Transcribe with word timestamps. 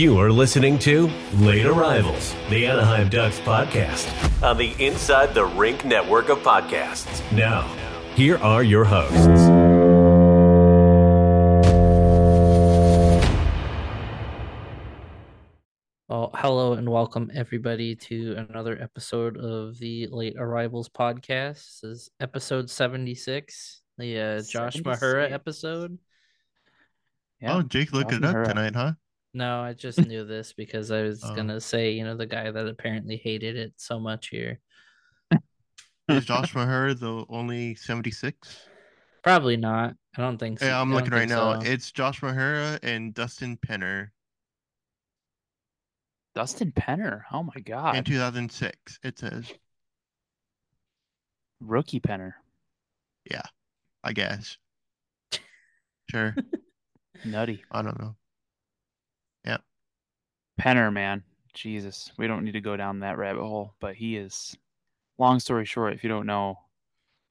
You 0.00 0.18
are 0.18 0.32
listening 0.32 0.78
to 0.78 1.10
Late 1.34 1.66
Arrivals, 1.66 2.34
the 2.48 2.66
Anaheim 2.66 3.10
Ducks 3.10 3.38
podcast 3.40 4.08
on 4.42 4.56
the 4.56 4.72
Inside 4.82 5.34
the 5.34 5.44
Rink 5.44 5.84
network 5.84 6.30
of 6.30 6.38
podcasts. 6.38 7.20
Now, 7.32 7.70
here 8.14 8.38
are 8.38 8.62
your 8.62 8.82
hosts. 8.82 9.26
Well, 16.08 16.30
hello 16.34 16.72
and 16.72 16.88
welcome 16.88 17.30
everybody 17.34 17.94
to 17.96 18.36
another 18.48 18.80
episode 18.80 19.36
of 19.36 19.78
the 19.80 20.06
Late 20.06 20.36
Arrivals 20.38 20.88
podcast. 20.88 21.82
This 21.82 21.84
is 21.84 22.10
episode 22.20 22.70
76, 22.70 23.82
the 23.98 24.18
uh, 24.18 24.42
Josh 24.48 24.76
Mahura 24.76 25.28
76. 25.28 25.34
episode. 25.34 25.98
Oh, 27.46 27.60
Jake 27.60 27.92
looked 27.92 28.12
it 28.12 28.24
up 28.24 28.34
Mahura. 28.34 28.48
tonight, 28.48 28.74
huh? 28.74 28.92
No, 29.32 29.60
I 29.60 29.72
just 29.74 29.98
knew 30.06 30.24
this 30.24 30.52
because 30.52 30.90
I 30.90 31.02
was 31.02 31.22
Oh. 31.24 31.34
gonna 31.34 31.60
say, 31.60 31.92
you 31.92 32.04
know, 32.04 32.16
the 32.16 32.26
guy 32.26 32.50
that 32.50 32.66
apparently 32.66 33.16
hated 33.16 33.56
it 33.56 33.72
so 33.76 33.98
much 34.00 34.28
here. 34.28 34.60
Is 36.08 36.24
Josh 36.26 36.54
Maher 36.54 36.94
the 36.94 37.24
only 37.28 37.74
76? 37.76 38.68
Probably 39.22 39.56
not. 39.56 39.94
I 40.16 40.22
don't 40.22 40.38
think 40.38 40.58
so. 40.58 40.66
Yeah, 40.66 40.80
I'm 40.80 40.90
I 40.92 40.94
looking 40.96 41.12
right 41.12 41.18
think 41.28 41.30
now. 41.30 41.60
so. 41.60 41.66
It's 41.70 41.92
Josh 41.92 42.20
Mahura 42.20 42.78
and 42.82 43.14
Dustin 43.14 43.56
Penner 43.56 44.08
Dustin 46.34 46.72
Penner. 46.72 47.22
Oh 47.32 47.42
my 47.42 47.60
god. 47.64 47.96
in 47.96 48.04
2006. 48.04 48.98
It 49.02 49.18
says, 49.18 49.52
Rookie 51.60 52.00
Penner. 52.00 52.32
Yeah, 53.30 53.42
I 54.02 54.12
guess. 54.12 54.56
Sure. 56.10 56.34
Nutty. 57.24 57.62
I 57.70 57.82
don't 57.82 57.96
know. 58.00 58.16
Penner, 60.60 60.92
man. 60.92 61.22
Jesus. 61.54 62.12
We 62.18 62.26
don't 62.26 62.44
need 62.44 62.52
to 62.52 62.60
go 62.60 62.76
down 62.76 63.00
that 63.00 63.18
rabbit 63.18 63.42
hole, 63.42 63.74
but 63.80 63.94
he 63.94 64.16
is 64.16 64.56
long 65.18 65.38
story 65.40 65.64
short, 65.64 65.94
if 65.94 66.02
you 66.02 66.08
don't 66.08 66.26
know 66.26 66.58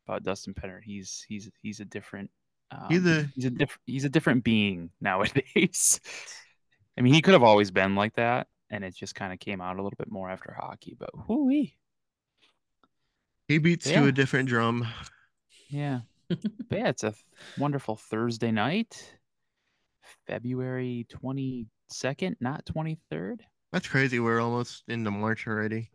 about 0.08 0.24
Dustin 0.24 0.54
Penner, 0.54 0.82
he's 0.82 1.26
he's 1.28 1.50
he's 1.62 1.80
a 1.80 1.86
different 1.86 2.32
um, 2.72 2.86
He's 2.90 3.06
a- 3.06 3.30
he's 3.36 3.46
a 3.46 3.50
different 3.50 3.82
he's 3.86 4.06
a 4.06 4.10
different 4.10 4.44
being 4.44 4.92
nowadays. 5.02 6.00
I 6.98 7.02
mean, 7.02 7.14
he 7.14 7.22
could 7.22 7.34
have 7.34 7.44
always 7.44 7.72
been 7.72 7.96
like 7.96 8.16
that, 8.16 8.48
and 8.70 8.84
it 8.84 8.96
just 8.96 9.16
kind 9.16 9.34
of 9.34 9.40
came 9.40 9.62
out 9.62 9.78
a 9.78 9.82
little 9.84 9.98
bit 9.98 10.12
more 10.12 10.30
after 10.30 10.56
hockey, 10.58 10.96
but 10.98 11.10
whoo 11.28 11.50
He 13.48 13.58
beats 13.58 13.86
to 13.86 14.06
a 14.06 14.12
different 14.12 14.50
drum. 14.50 14.88
Yeah. 15.70 16.02
but 16.28 16.40
yeah, 16.72 16.90
it's 16.90 17.04
a 17.04 17.16
wonderful 17.58 17.96
Thursday 17.96 18.52
night, 18.52 19.19
February 20.28 21.08
22nd, 21.10 22.36
not 22.40 22.66
23rd. 22.66 23.42
That's 23.72 23.88
crazy. 23.88 24.20
We're 24.20 24.42
almost 24.42 24.84
into 24.88 25.12
March 25.12 25.48
already. 25.48 25.92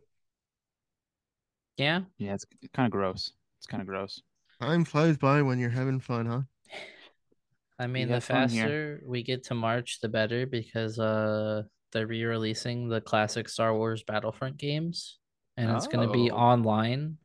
Yeah. 1.77 2.01
Yeah, 2.17 2.33
it's 2.33 2.45
kind 2.73 2.85
of 2.87 2.91
gross. 2.91 3.31
It's 3.59 3.67
kind 3.67 3.81
of 3.81 3.87
gross. 3.87 4.21
Time 4.61 4.85
flies 4.85 5.17
by 5.17 5.41
when 5.41 5.59
you're 5.59 5.69
having 5.69 5.99
fun, 5.99 6.25
huh? 6.25 6.41
I 7.77 7.87
mean, 7.87 8.07
the 8.07 8.15
have 8.15 8.23
fun 8.23 8.49
here. 8.49 8.63
faster 8.63 9.01
we 9.05 9.23
get 9.23 9.43
to 9.45 9.53
March, 9.55 9.99
the 10.01 10.07
better 10.07 10.45
because 10.45 10.97
uh 10.97 11.63
they're 11.91 12.07
re-releasing 12.07 12.87
the 12.89 13.01
classic 13.01 13.47
Star 13.49 13.75
Wars 13.75 14.03
Battlefront 14.03 14.57
games, 14.57 15.19
and 15.57 15.69
it's 15.71 15.87
going 15.87 16.05
to 16.07 16.13
be 16.13 16.31
Oh. 16.31 16.35
online, 16.35 17.17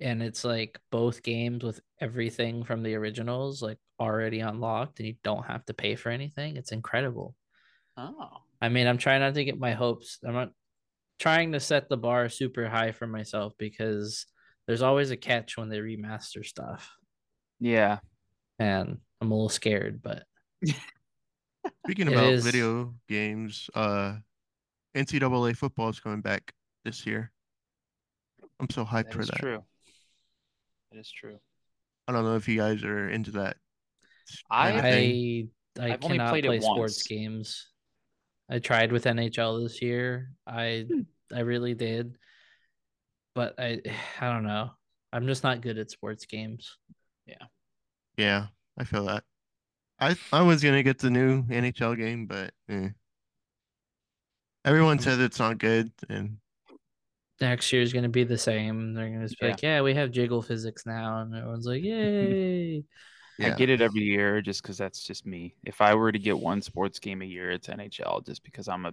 and 0.00 0.22
it's 0.22 0.44
like 0.44 0.78
both 0.90 1.22
games 1.22 1.64
with 1.64 1.80
everything 2.00 2.64
from 2.64 2.82
the 2.82 2.94
originals 2.94 3.62
like 3.62 3.78
already 4.00 4.40
unlocked, 4.40 4.98
and 5.00 5.08
you 5.08 5.14
don't 5.24 5.44
have 5.46 5.64
to 5.66 5.74
pay 5.74 5.96
for 5.96 6.10
anything. 6.10 6.56
It's 6.56 6.72
incredible. 6.72 7.34
Oh. 7.96 8.28
I 8.60 8.68
mean, 8.68 8.86
I'm 8.86 8.98
trying 8.98 9.20
not 9.20 9.34
to 9.34 9.44
get 9.44 9.58
my 9.58 9.72
hopes. 9.72 10.18
I'm 10.26 10.34
not 10.34 10.50
trying 11.18 11.52
to 11.52 11.60
set 11.60 11.88
the 11.88 11.96
bar 11.96 12.28
super 12.28 12.68
high 12.68 12.92
for 12.92 13.06
myself 13.06 13.52
because 13.58 14.26
there's 14.66 14.82
always 14.82 15.10
a 15.10 15.16
catch 15.16 15.56
when 15.56 15.68
they 15.68 15.78
remaster 15.78 16.44
stuff, 16.44 16.92
Yeah. 17.60 17.98
and 18.58 18.98
I'm 19.20 19.30
a 19.30 19.34
little 19.34 19.48
scared, 19.48 20.00
but. 20.02 20.24
Speaking 21.84 22.08
about 22.08 22.32
is- 22.32 22.44
video 22.44 22.94
games, 23.08 23.68
uh, 23.74 24.16
NCAA 24.96 25.56
football 25.56 25.88
is 25.88 26.00
coming 26.00 26.20
back 26.20 26.52
this 26.84 27.06
year. 27.06 27.30
I'm 28.60 28.70
so 28.70 28.84
hyped 28.84 29.04
That 29.10 29.12
for 29.14 29.24
that. 29.24 29.36
true. 29.38 29.64
That 30.92 30.98
is 30.98 31.10
true. 31.10 31.38
I 32.06 32.12
don't 32.12 32.24
know 32.24 32.36
if 32.36 32.48
you 32.48 32.56
guys 32.58 32.82
are 32.84 33.08
into 33.10 33.32
that. 33.32 33.56
I- 34.50 34.70
kind 34.72 34.76
of 34.78 34.82
thing. 34.84 35.50
I 35.78 35.82
I 35.86 35.92
I've 35.92 36.04
only 36.04 36.16
cannot 36.18 36.30
played 36.30 36.44
it 36.44 36.48
play 36.48 36.60
sports 36.60 36.96
once. 36.98 37.02
games. 37.06 37.68
I 38.50 38.58
tried 38.58 38.92
with 38.92 39.04
NHL 39.04 39.62
this 39.62 39.80
year. 39.82 40.32
I 40.46 40.86
Hmm. 40.90 41.02
I 41.32 41.40
really 41.40 41.74
did. 41.74 42.16
But 43.34 43.54
I 43.58 43.80
I 44.20 44.32
don't 44.32 44.44
know. 44.44 44.70
I'm 45.12 45.26
just 45.26 45.42
not 45.44 45.60
good 45.60 45.78
at 45.78 45.90
sports 45.90 46.26
games. 46.26 46.76
Yeah, 47.26 47.46
Yeah. 48.16 48.46
I 48.78 48.84
feel 48.84 49.04
that. 49.06 49.24
I 50.00 50.16
I 50.32 50.42
was 50.42 50.62
gonna 50.62 50.82
get 50.82 50.98
the 50.98 51.10
new 51.10 51.42
NHL 51.44 51.96
game, 51.96 52.26
but 52.26 52.52
eh. 52.68 52.90
everyone 54.64 54.98
says 54.98 55.18
it's 55.18 55.38
not 55.38 55.58
good, 55.58 55.90
and 56.08 56.38
Next 57.40 57.72
year 57.72 57.82
is 57.82 57.92
going 57.92 58.02
to 58.02 58.08
be 58.08 58.24
the 58.24 58.38
same. 58.38 58.94
They're 58.94 59.08
going 59.08 59.20
to 59.20 59.26
just 59.28 59.40
be 59.40 59.46
Yeah. 59.46 59.52
like, 59.52 59.62
"Yeah, 59.62 59.80
we 59.82 59.94
have 59.94 60.10
jiggle 60.10 60.42
physics 60.42 60.84
now." 60.86 61.20
And 61.20 61.34
everyone's 61.34 61.66
like, 61.66 61.82
"Yay." 61.84 62.84
I 63.40 63.50
get 63.50 63.70
it 63.70 63.80
every 63.80 64.02
year 64.02 64.42
just 64.42 64.62
because 64.62 64.76
that's 64.78 65.04
just 65.04 65.24
me. 65.24 65.54
If 65.64 65.80
I 65.80 65.94
were 65.94 66.10
to 66.10 66.18
get 66.18 66.38
one 66.38 66.60
sports 66.60 66.98
game 66.98 67.22
a 67.22 67.24
year, 67.24 67.52
it's 67.52 67.68
NHL 67.68 68.26
just 68.26 68.42
because 68.42 68.66
I'm 68.66 68.84
a, 68.86 68.92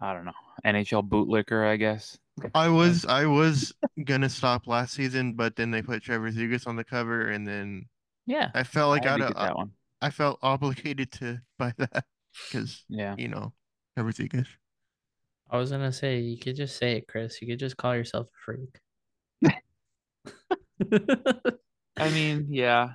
I 0.00 0.14
don't 0.14 0.24
know, 0.24 0.32
NHL 0.64 1.06
bootlicker, 1.06 1.66
I 1.66 1.76
guess. 1.76 2.18
I 2.54 2.68
was 2.68 3.04
I 3.04 3.26
was 3.26 3.74
gonna 4.04 4.30
stop 4.30 4.66
last 4.66 4.94
season, 4.94 5.34
but 5.34 5.56
then 5.56 5.70
they 5.70 5.82
put 5.82 6.02
Trevor 6.02 6.30
Zegras 6.30 6.66
on 6.66 6.76
the 6.76 6.84
cover, 6.84 7.28
and 7.28 7.46
then 7.46 7.86
Yeah. 8.26 8.50
I 8.54 8.62
felt 8.62 8.88
like 8.90 9.04
I 9.04 9.10
had 9.12 9.18
to 9.18 9.24
I 9.24 9.28
get 9.28 9.36
that 9.36 9.56
one. 9.56 9.72
I 10.00 10.08
felt 10.10 10.38
obligated 10.42 11.12
to 11.12 11.40
buy 11.58 11.74
that 11.76 12.06
because 12.48 12.84
Yeah. 12.88 13.14
you 13.18 13.28
know 13.28 13.52
Trevor 13.94 14.12
Zegras. 14.12 14.46
I 15.50 15.56
was 15.58 15.70
going 15.70 15.82
to 15.82 15.92
say 15.92 16.18
you 16.20 16.38
could 16.38 16.56
just 16.56 16.76
say 16.76 16.96
it, 16.96 17.08
Chris. 17.08 17.40
You 17.42 17.48
could 17.48 17.58
just 17.58 17.76
call 17.76 17.94
yourself 17.96 18.26
a 18.28 18.38
freak. 18.44 18.78
I 21.98 22.10
mean, 22.10 22.46
yeah. 22.50 22.90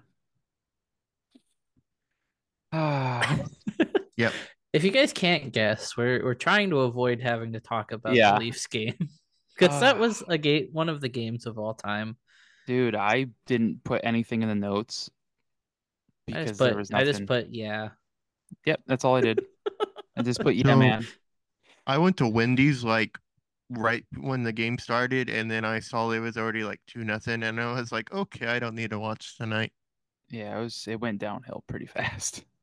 Ah, 2.71 3.39
Yep. 4.17 4.33
If 4.73 4.83
you 4.83 4.91
guys 4.91 5.13
can't 5.13 5.51
guess, 5.53 5.95
we're 5.95 6.23
we're 6.23 6.33
trying 6.33 6.69
to 6.71 6.79
avoid 6.81 7.21
having 7.21 7.53
to 7.53 7.59
talk 7.59 7.91
about 7.91 8.15
Yeah. 8.15 8.33
the 8.33 8.39
Leafs 8.39 8.67
game 8.67 8.95
because 9.57 9.79
that 9.81 9.99
was 9.99 10.23
a 10.27 10.37
game, 10.37 10.69
one 10.71 10.89
of 10.89 11.01
the 11.01 11.09
games 11.09 11.45
of 11.45 11.57
all 11.57 11.73
time. 11.73 12.17
dude, 12.67 12.95
I 12.95 13.27
didn't 13.45 13.83
put 13.83 14.01
anything 14.03 14.41
in 14.41 14.49
the 14.49 14.55
notes 14.55 15.09
I 16.27 16.31
because 16.31 16.47
just 16.49 16.59
there 16.59 16.69
put, 16.69 16.77
was 16.77 16.91
I 16.91 17.03
just 17.03 17.25
put, 17.25 17.47
yeah. 17.51 17.89
Yep, 18.65 18.81
that's 18.87 19.05
all 19.05 19.15
I 19.15 19.21
did. 19.21 19.41
I 20.17 20.21
just 20.23 20.39
put, 20.41 20.55
yeah, 20.55 20.65
So- 20.65 20.75
man. 20.77 21.05
I 21.87 21.97
went 21.97 22.17
to 22.17 22.27
Wendy's 22.27 22.83
like 22.83 23.17
right 23.69 24.05
when 24.17 24.43
the 24.43 24.53
game 24.53 24.77
started, 24.77 25.29
and 25.29 25.49
then 25.49 25.65
I 25.65 25.79
saw 25.79 26.11
it 26.11 26.19
was 26.19 26.37
already 26.37 26.63
like 26.63 26.81
two 26.87 27.03
nothing, 27.03 27.43
and 27.43 27.59
I 27.61 27.73
was 27.73 27.91
like, 27.91 28.11
okay, 28.11 28.47
I 28.47 28.59
don't 28.59 28.75
need 28.75 28.91
to 28.91 28.99
watch 28.99 29.37
tonight. 29.37 29.73
Yeah, 30.29 30.57
it 30.59 30.63
was. 30.63 30.87
It 30.87 30.99
went 30.99 31.19
downhill 31.19 31.63
pretty 31.67 31.85
fast. 31.87 32.43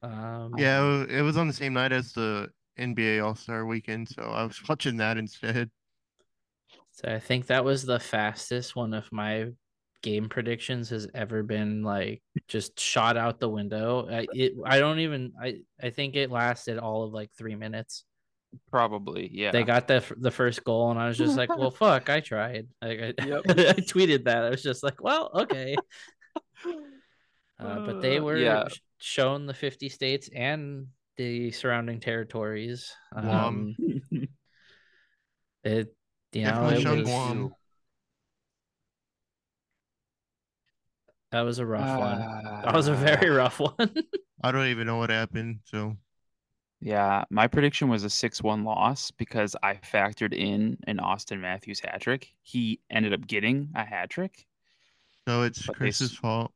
Um, 0.00 0.52
Yeah, 0.56 0.80
it 0.80 1.08
wa- 1.08 1.14
it 1.18 1.22
was 1.22 1.36
on 1.36 1.46
the 1.48 1.52
same 1.52 1.72
night 1.74 1.92
as 1.92 2.12
the 2.12 2.52
NBA 2.76 3.20
All 3.20 3.34
Star 3.34 3.66
Weekend, 3.66 4.08
so 4.08 4.22
I 4.22 4.44
was 4.44 4.60
watching 4.68 4.96
that 4.98 5.18
instead. 5.18 5.70
So 6.92 7.08
I 7.12 7.18
think 7.20 7.46
that 7.46 7.64
was 7.64 7.84
the 7.84 8.00
fastest 8.00 8.76
one 8.76 8.92
of 8.94 9.10
my 9.12 9.46
game 10.02 10.28
predictions 10.28 10.90
has 10.90 11.08
ever 11.14 11.42
been 11.42 11.82
like 11.82 12.22
just 12.46 12.78
shot 12.78 13.16
out 13.16 13.40
the 13.40 13.48
window. 13.48 14.08
I 14.08 14.28
it 14.32 14.52
I 14.64 14.78
don't 14.78 15.00
even 15.00 15.32
I 15.40 15.60
I 15.82 15.90
think 15.90 16.16
it 16.16 16.30
lasted 16.30 16.78
all 16.78 17.04
of 17.04 17.12
like 17.12 17.30
three 17.32 17.56
minutes. 17.56 18.04
Probably, 18.70 19.28
yeah. 19.32 19.50
They 19.50 19.62
got 19.62 19.88
the 19.88 20.02
the 20.18 20.30
first 20.30 20.64
goal, 20.64 20.90
and 20.90 20.98
I 20.98 21.08
was 21.08 21.18
just 21.18 21.36
like, 21.36 21.54
"Well, 21.56 21.70
fuck, 21.84 22.08
I 22.08 22.20
tried." 22.20 22.68
Like, 22.82 23.00
I, 23.00 23.26
Yep. 23.26 23.42
I 23.48 23.80
tweeted 23.84 24.24
that. 24.24 24.44
I 24.44 24.50
was 24.50 24.62
just 24.62 24.82
like, 24.82 25.02
"Well, 25.02 25.30
okay." 25.34 25.76
Uh, 27.60 27.80
but 27.80 28.00
they 28.00 28.20
Uh, 28.20 28.22
were 28.22 28.36
yeah. 28.36 28.64
shown 28.98 29.46
the 29.46 29.54
50 29.54 29.88
states 29.88 30.28
and 30.32 30.86
the 31.16 31.50
surrounding 31.50 31.98
territories. 31.98 32.92
Um, 33.16 33.74
Guam. 33.80 34.28
it, 35.64 35.94
you 36.32 36.44
know, 36.44 36.68
it 36.68 36.80
shown 36.80 36.98
was, 36.98 37.06
Guam. 37.06 37.54
that 41.32 41.40
was 41.42 41.58
a 41.58 41.66
rough 41.66 41.98
one. 41.98 42.18
Ah, 42.20 42.62
That 42.64 42.74
was 42.74 42.88
a 42.88 42.94
very 42.94 43.28
rough 43.30 43.60
one. 43.60 43.74
I 44.42 44.52
don't 44.52 44.66
even 44.68 44.86
know 44.86 44.96
what 44.98 45.10
happened, 45.10 45.60
so 45.64 45.96
Yeah, 46.80 47.24
my 47.30 47.48
prediction 47.48 47.88
was 47.88 48.04
a 48.04 48.10
6-1 48.10 48.64
loss 48.64 49.10
because 49.10 49.56
I 49.62 49.74
factored 49.74 50.32
in 50.32 50.78
an 50.86 50.98
Auston 50.98 51.40
Matthews 51.40 51.80
hat 51.80 52.00
trick. 52.00 52.32
He 52.42 52.80
ended 52.90 53.12
up 53.12 53.26
getting 53.26 53.70
a 53.74 53.84
hat 53.84 54.10
trick, 54.10 54.46
so 55.26 55.42
it's 55.42 55.68
But 55.68 55.78
they 55.78 55.94
Chris's 55.98 56.12
fault. 56.12 56.52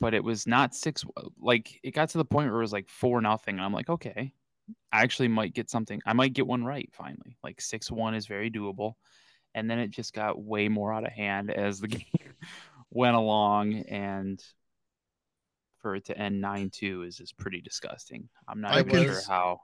but 0.00 0.14
it 0.14 0.24
was 0.24 0.46
not 0.46 0.74
6 0.74 1.04
uh, 1.16 1.22
like 1.40 1.78
it 1.82 1.92
got 1.92 2.08
to 2.10 2.18
the 2.18 2.24
point 2.24 2.48
where 2.50 2.58
it 2.58 2.64
was 2.64 2.72
like 2.72 2.88
4 2.88 3.20
nothing 3.20 3.56
and 3.56 3.64
I'm 3.64 3.72
like, 3.72 3.88
"Okay. 3.88 4.32
I 4.92 5.02
actually 5.02 5.28
might 5.28 5.54
get 5.54 5.70
something. 5.70 6.00
I 6.06 6.14
might 6.14 6.34
get 6.34 6.46
one 6.46 6.64
right 6.64 6.90
finally. 6.94 7.38
Like 7.44 7.60
six 7.60 7.90
one 7.90 8.14
is 8.14 8.26
very 8.26 8.50
doable, 8.50 8.94
and 9.54 9.70
then 9.70 9.78
it 9.80 9.90
just 9.90 10.14
got 10.14 10.42
way 10.42 10.68
more 10.68 10.92
out 10.94 11.06
of 11.06 11.12
hand 11.12 11.50
as 11.52 11.80
the 11.80 11.88
game 11.88 12.04
went 12.90 13.16
along, 13.16 13.74
and 13.88 14.42
for 15.82 15.94
it 15.96 16.04
to 16.06 16.16
end 16.16 16.40
nine 16.40 16.70
two 16.70 17.02
is 17.02 17.20
is 17.20 17.32
pretty 17.32 17.60
disgusting. 17.60 18.28
I'm 18.48 18.60
not 18.60 18.72
I 18.72 18.80
even 18.80 18.90
can- 18.90 19.04
sure 19.04 19.20
how. 19.28 19.60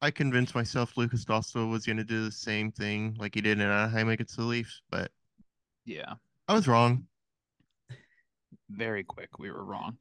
I 0.00 0.12
convinced 0.12 0.54
myself 0.54 0.96
Lukas 0.96 1.24
Dostal 1.24 1.68
was 1.70 1.84
gonna 1.84 2.04
do 2.04 2.24
the 2.24 2.30
same 2.30 2.70
thing 2.70 3.16
like 3.18 3.34
he 3.34 3.40
did 3.40 3.58
in 3.58 3.66
Anaheim 3.66 4.08
against 4.10 4.36
the 4.36 4.44
Leafs, 4.44 4.80
but 4.90 5.10
Yeah, 5.84 6.14
I 6.46 6.54
was 6.54 6.68
wrong. 6.68 7.06
very 8.70 9.02
quick. 9.02 9.38
We 9.38 9.50
were 9.50 9.64
wrong. 9.64 9.96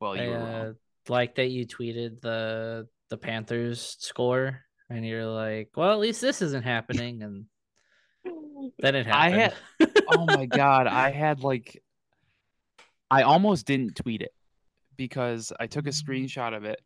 Well, 0.00 0.12
I 0.12 0.24
you 0.24 0.30
were 0.30 0.36
uh, 0.36 0.72
like 1.12 1.34
that 1.34 1.48
you 1.50 1.66
tweeted 1.66 2.20
the 2.22 2.88
the 3.10 3.16
Panthers 3.18 3.96
score, 4.00 4.60
and 4.88 5.04
you're 5.06 5.26
like, 5.26 5.70
well, 5.76 5.92
at 5.92 5.98
least 5.98 6.20
this 6.20 6.40
isn't 6.42 6.62
happening, 6.64 7.22
and 7.22 7.44
then 8.78 8.94
it 8.94 9.06
happened. 9.06 9.12
I 9.14 9.30
happened. 9.30 9.60
had- 9.80 10.02
oh 10.16 10.24
my 10.26 10.46
god, 10.46 10.86
I 10.86 11.10
had 11.10 11.40
like 11.40 11.82
I 13.10 13.22
almost 13.22 13.66
didn't 13.66 13.96
tweet 13.96 14.22
it 14.22 14.32
because 14.96 15.52
I 15.58 15.66
took 15.66 15.86
a 15.86 15.90
mm-hmm. 15.90 16.10
screenshot 16.10 16.56
of 16.56 16.64
it 16.64 16.80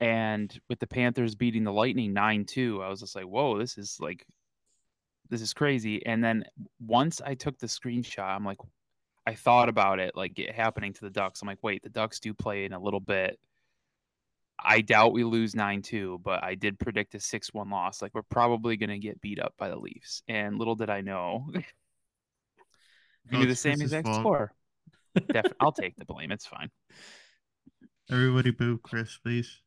and 0.00 0.58
with 0.68 0.78
the 0.78 0.86
Panthers 0.86 1.34
beating 1.34 1.64
the 1.64 1.72
Lightning 1.72 2.14
9-2, 2.14 2.84
I 2.84 2.88
was 2.88 3.00
just 3.00 3.16
like, 3.16 3.24
"Whoa, 3.24 3.58
this 3.58 3.78
is 3.78 3.96
like 4.00 4.26
this 5.30 5.40
is 5.40 5.54
crazy." 5.54 6.04
And 6.04 6.22
then 6.22 6.44
once 6.80 7.20
I 7.24 7.34
took 7.34 7.58
the 7.58 7.66
screenshot, 7.66 8.36
I'm 8.36 8.44
like 8.44 8.58
I 9.26 9.34
thought 9.34 9.68
about 9.68 9.98
it 9.98 10.14
like 10.14 10.38
it 10.38 10.54
happening 10.54 10.92
to 10.94 11.00
the 11.00 11.10
Ducks. 11.10 11.40
I'm 11.40 11.48
like, 11.48 11.62
"Wait, 11.62 11.82
the 11.82 11.88
Ducks 11.88 12.20
do 12.20 12.34
play 12.34 12.66
in 12.66 12.72
a 12.72 12.80
little 12.80 13.00
bit. 13.00 13.38
I 14.58 14.80
doubt 14.80 15.12
we 15.12 15.24
lose 15.24 15.54
9-2, 15.54 16.22
but 16.22 16.42
I 16.42 16.54
did 16.54 16.78
predict 16.78 17.14
a 17.14 17.18
6-1 17.18 17.70
loss. 17.70 18.00
Like 18.00 18.14
we're 18.14 18.22
probably 18.22 18.76
going 18.78 18.90
to 18.90 18.98
get 18.98 19.20
beat 19.20 19.40
up 19.40 19.54
by 19.58 19.68
the 19.70 19.76
Leafs." 19.76 20.22
And 20.28 20.58
little 20.58 20.76
did 20.76 20.90
I 20.90 21.00
know 21.00 21.50
Oh, 23.32 23.40
do 23.40 23.46
the 23.46 23.56
same 23.56 23.80
exact 23.80 24.06
fault. 24.06 24.20
score. 24.20 24.52
Def- 25.32 25.52
I'll 25.58 25.72
take 25.72 25.96
the 25.96 26.04
blame. 26.04 26.30
It's 26.30 26.46
fine. 26.46 26.70
Everybody 28.10 28.50
boo 28.50 28.78
Chris, 28.78 29.18
please. 29.18 29.60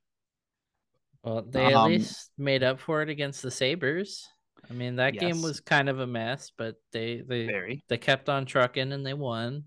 Well, 1.24 1.42
they 1.42 1.66
at 1.66 1.74
Um, 1.74 1.92
least 1.92 2.32
made 2.38 2.64
up 2.64 2.80
for 2.80 3.02
it 3.02 3.10
against 3.10 3.42
the 3.42 3.52
Sabres. 3.52 4.28
I 4.70 4.74
mean, 4.74 4.96
that 4.98 5.12
game 5.16 5.42
was 5.42 5.60
kind 5.60 5.90
of 5.90 6.00
a 6.00 6.08
mess, 6.08 6.52
but 6.58 6.76
they 6.92 7.22
they 7.22 7.46
Very. 7.46 7.84
they 7.90 7.98
kept 7.98 8.30
on 8.30 8.46
trucking 8.46 8.92
and 8.92 9.06
they 9.06 9.14
won. 9.14 9.66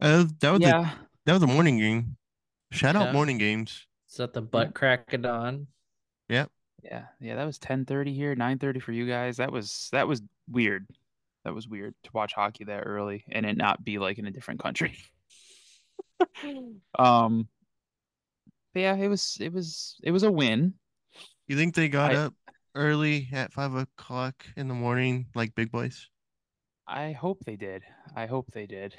Uh, 0.00 0.24
that 0.40 0.50
was 0.50 0.60
a, 0.60 0.64
Yeah. 0.64 0.94
that 1.26 1.32
was 1.34 1.42
a 1.42 1.46
morning 1.46 1.78
game. 1.78 2.16
Shout 2.72 2.96
out 2.96 3.12
morning 3.12 3.38
games. 3.38 3.86
It's 4.06 4.18
at 4.20 4.32
the 4.32 4.42
butt 4.42 4.74
crack 4.74 5.12
of 5.12 5.22
dawn. 5.22 5.66
Yeah. 6.28 6.46
Yeah. 6.82 7.06
That 7.20 7.44
was 7.44 7.58
1030 7.58 8.14
here, 8.14 8.34
930 8.34 8.80
for 8.80 8.92
you 8.92 9.06
guys. 9.06 9.36
That 9.38 9.52
was 9.52 9.88
that 9.92 10.08
was 10.08 10.22
weird. 10.48 10.86
That 11.44 11.54
was 11.54 11.68
weird 11.68 11.94
to 12.04 12.10
watch 12.12 12.32
hockey 12.34 12.64
that 12.64 12.80
early 12.86 13.24
and 13.30 13.46
it 13.46 13.56
not 13.56 13.84
be 13.84 13.98
like 13.98 14.18
in 14.18 14.26
a 14.26 14.30
different 14.30 14.60
country. 14.60 14.96
um 16.98 17.48
but 18.72 18.80
yeah, 18.80 18.94
it 18.94 19.08
was 19.08 19.36
it 19.40 19.52
was 19.52 19.96
it 20.02 20.10
was 20.10 20.22
a 20.22 20.30
win. 20.30 20.74
You 21.48 21.56
think 21.56 21.74
they 21.74 21.88
got 21.88 22.12
I- 22.12 22.16
up 22.16 22.34
early 22.74 23.28
at 23.32 23.52
five 23.52 23.74
o'clock 23.74 24.46
in 24.56 24.68
the 24.68 24.74
morning 24.74 25.26
like 25.34 25.54
big 25.54 25.72
boys? 25.72 26.08
I 26.86 27.12
hope 27.12 27.44
they 27.44 27.56
did. 27.56 27.82
I 28.16 28.26
hope 28.26 28.50
they 28.52 28.66
did. 28.66 28.94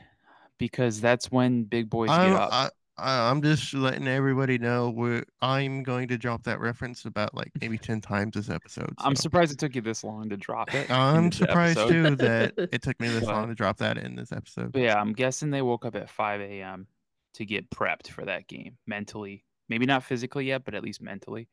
Because 0.58 1.02
that's 1.02 1.32
when 1.32 1.64
big 1.64 1.90
boys 1.90 2.10
get 2.10 2.20
I'm, 2.20 2.34
up. 2.34 2.50
I, 2.54 2.70
I, 2.98 3.30
I'm 3.30 3.42
just 3.42 3.74
letting 3.74 4.08
everybody 4.08 4.58
know 4.58 4.92
we're 4.92 5.24
I'm 5.42 5.82
going 5.84 6.08
to 6.10 6.18
drop 6.18 6.44
that 6.44 6.60
reference 6.60 7.06
about 7.06 7.34
like 7.34 7.52
maybe 7.60 7.78
ten 7.78 8.00
times 8.00 8.36
this 8.36 8.50
episode. 8.50 8.94
I'm 9.00 9.16
surprised 9.16 9.52
it 9.52 9.58
took 9.58 9.76
you 9.76 9.82
this 9.82 10.04
long 10.04 10.30
to 10.30 10.38
drop 10.38 10.74
it. 10.74 10.92
I'm 10.92 11.32
surprised 11.32 11.80
episode. 11.80 12.10
too 12.10 12.16
that 12.18 12.54
it 12.58 12.82
took 12.84 13.00
me 13.00 13.08
this 13.08 13.24
long 13.24 13.48
to 13.48 13.56
drop 13.56 13.78
that 13.78 13.98
in 13.98 14.16
this 14.16 14.32
episode. 14.32 14.74
But 14.74 14.82
yeah, 14.82 15.00
I'm 15.00 15.14
guessing 15.14 15.50
they 15.50 15.62
woke 15.62 15.86
up 15.86 15.96
at 15.96 16.10
5 16.10 16.42
a.m. 16.42 16.88
to 17.36 17.46
get 17.46 17.70
prepped 17.70 18.08
for 18.10 18.26
that 18.26 18.48
game 18.48 18.78
mentally. 18.86 19.46
Maybe 19.70 19.86
not 19.86 20.04
physically 20.04 20.46
yet, 20.48 20.66
but 20.66 20.76
at 20.76 20.84
least 20.84 21.02
mentally. 21.02 21.48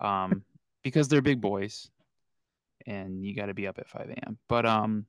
Um, 0.00 0.42
because 0.84 1.08
they're 1.08 1.22
big 1.22 1.40
boys 1.40 1.90
and 2.86 3.24
you 3.24 3.34
got 3.34 3.46
to 3.46 3.54
be 3.54 3.66
up 3.66 3.78
at 3.78 3.88
5 3.88 4.10
a.m. 4.10 4.38
But 4.48 4.64
um, 4.64 5.06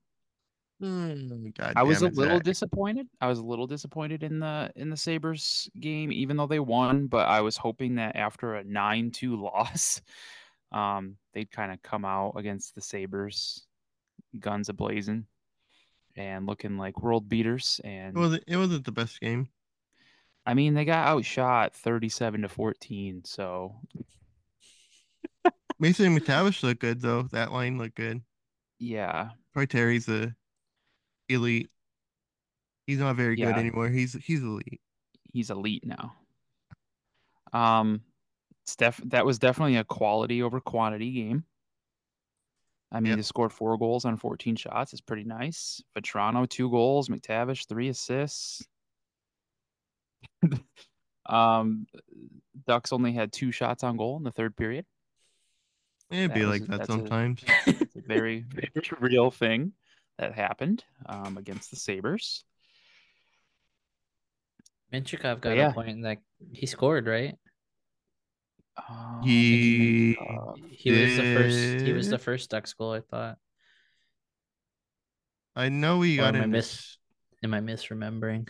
Mm, 0.82 1.54
God 1.58 1.74
I 1.76 1.82
was 1.82 2.00
a 2.00 2.08
little 2.08 2.40
disappointed. 2.40 3.06
I 3.20 3.26
was 3.26 3.38
a 3.38 3.44
little 3.44 3.66
disappointed 3.66 4.22
in 4.22 4.40
the 4.40 4.72
in 4.76 4.88
the 4.88 4.96
Sabres 4.96 5.68
game, 5.78 6.10
even 6.10 6.36
though 6.36 6.46
they 6.46 6.58
won. 6.58 7.06
But 7.06 7.28
I 7.28 7.42
was 7.42 7.56
hoping 7.56 7.96
that 7.96 8.16
after 8.16 8.56
a 8.56 8.64
9-2 8.64 9.40
loss, 9.42 10.00
um, 10.72 11.16
they'd 11.34 11.50
kind 11.50 11.70
of 11.70 11.82
come 11.82 12.06
out 12.06 12.32
against 12.36 12.74
the 12.74 12.80
Sabres, 12.80 13.66
guns 14.38 14.70
ablazing 14.70 15.24
and 16.16 16.46
looking 16.46 16.78
like 16.78 17.02
world 17.02 17.28
beaters. 17.28 17.80
And 17.84 18.16
It 18.16 18.20
wasn't 18.20 18.44
it 18.46 18.56
wasn't 18.56 18.84
the 18.86 18.92
best 18.92 19.20
game. 19.20 19.48
I 20.46 20.54
mean, 20.54 20.74
they 20.74 20.84
got 20.84 21.06
outshot 21.06 21.74
37 21.74 22.42
to 22.42 22.48
14. 22.48 23.22
So 23.24 23.76
Mason 25.78 26.18
McTavish 26.18 26.62
looked 26.62 26.80
good 26.80 27.00
though. 27.00 27.22
That 27.32 27.52
line 27.52 27.78
looked 27.78 27.96
good. 27.96 28.22
yeah, 28.78 29.30
Troy 29.54 29.66
Terry's 29.66 30.08
a 30.08 30.34
elite. 31.28 31.68
He's 32.86 32.98
not 32.98 33.16
very 33.16 33.36
good 33.36 33.54
anymore. 33.56 33.88
He's 33.88 34.14
he's 34.14 34.42
elite. 34.42 34.80
he's 35.32 35.50
elite 35.50 35.84
now. 35.86 36.14
Um, 37.52 38.02
def- 38.78 39.00
that 39.06 39.24
was 39.26 39.38
definitely 39.38 39.76
a 39.76 39.84
quality 39.84 40.42
over 40.42 40.60
quantity 40.60 41.12
game. 41.12 41.44
I 42.92 42.98
mean, 43.00 43.10
Yep. 43.10 43.16
they 43.18 43.22
scored 43.22 43.52
four 43.52 43.78
goals 43.78 44.04
on 44.04 44.16
14 44.16 44.56
shots. 44.56 44.92
It's 44.92 45.00
pretty 45.00 45.22
nice. 45.24 45.80
Vatrano, 45.96 46.48
two 46.48 46.68
goals. 46.70 47.08
McTavish, 47.08 47.68
three 47.68 47.88
assists. 47.88 48.66
um, 51.26 51.86
Ducks 52.66 52.92
only 52.92 53.12
had 53.12 53.32
two 53.32 53.52
shots 53.52 53.82
on 53.84 53.96
goal 53.96 54.16
in 54.16 54.22
the 54.22 54.30
third 54.32 54.56
period. 54.56 54.84
It'd 56.10 56.30
That 56.30 56.34
be 56.34 56.40
was 56.44 56.48
like 56.60 56.68
that 56.68 56.78
that's 56.78 56.88
a- 56.88 56.92
sometimes. 56.92 57.42
It's 57.66 57.96
a 57.96 58.00
very, 58.00 58.44
very 58.48 58.90
real 59.00 59.30
thing 59.30 59.72
that 60.18 60.34
happened 60.34 60.84
um, 61.06 61.36
against 61.38 61.70
the 61.70 61.76
Sabres. 61.76 62.44
Mintyukov 64.92 65.40
got 65.40 65.56
yeah. 65.56 65.70
a 65.70 65.72
point 65.72 65.88
in 65.90 66.00
that 66.02 66.18
he 66.52 66.66
scored, 66.66 67.06
right? 67.06 67.36
Um, 68.88 69.20
He 69.24 70.16
uh, 70.18 70.52
He 70.70 70.90
was 70.90 71.16
the 71.16 71.34
first. 71.36 71.84
He 71.86 71.92
was 71.92 72.08
the 72.08 72.18
first 72.18 72.50
Ducks 72.50 72.72
goal. 72.72 72.92
I 72.92 73.00
thought. 73.00 73.38
I 75.54 75.68
know 75.68 76.00
he 76.02 76.18
Or 76.18 76.22
got 76.22 76.34
am 76.34 76.40
I 76.40 76.44
an. 76.44 76.50
miss- 76.50 76.96
Am 77.42 77.54
I 77.54 77.60
misremembering? 77.60 78.48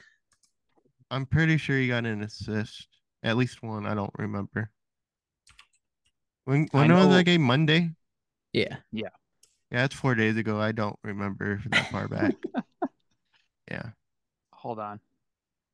I'm 1.10 1.26
pretty 1.26 1.56
sure 1.56 1.76
he 1.78 1.88
got 1.88 2.06
an 2.06 2.22
assist. 2.22 2.88
At 3.22 3.36
least 3.36 3.62
one. 3.62 3.86
I 3.86 3.94
don't 3.94 4.12
remember. 4.18 4.70
When 6.44 6.68
I 6.72 6.76
when 6.78 6.92
was 6.94 7.06
know- 7.06 7.12
that 7.14 7.24
game? 7.24 7.42
Monday. 7.42 7.90
Yeah. 8.52 8.76
Yeah. 8.92 9.10
Yeah, 9.70 9.84
it's 9.84 9.94
four 9.94 10.14
days 10.16 10.36
ago. 10.36 10.60
I 10.60 10.72
don't 10.72 10.98
remember 11.04 11.62
that 11.70 11.90
far 11.90 12.08
back. 12.08 12.34
yeah. 13.70 13.90
hold 14.52 14.80
on. 14.80 14.98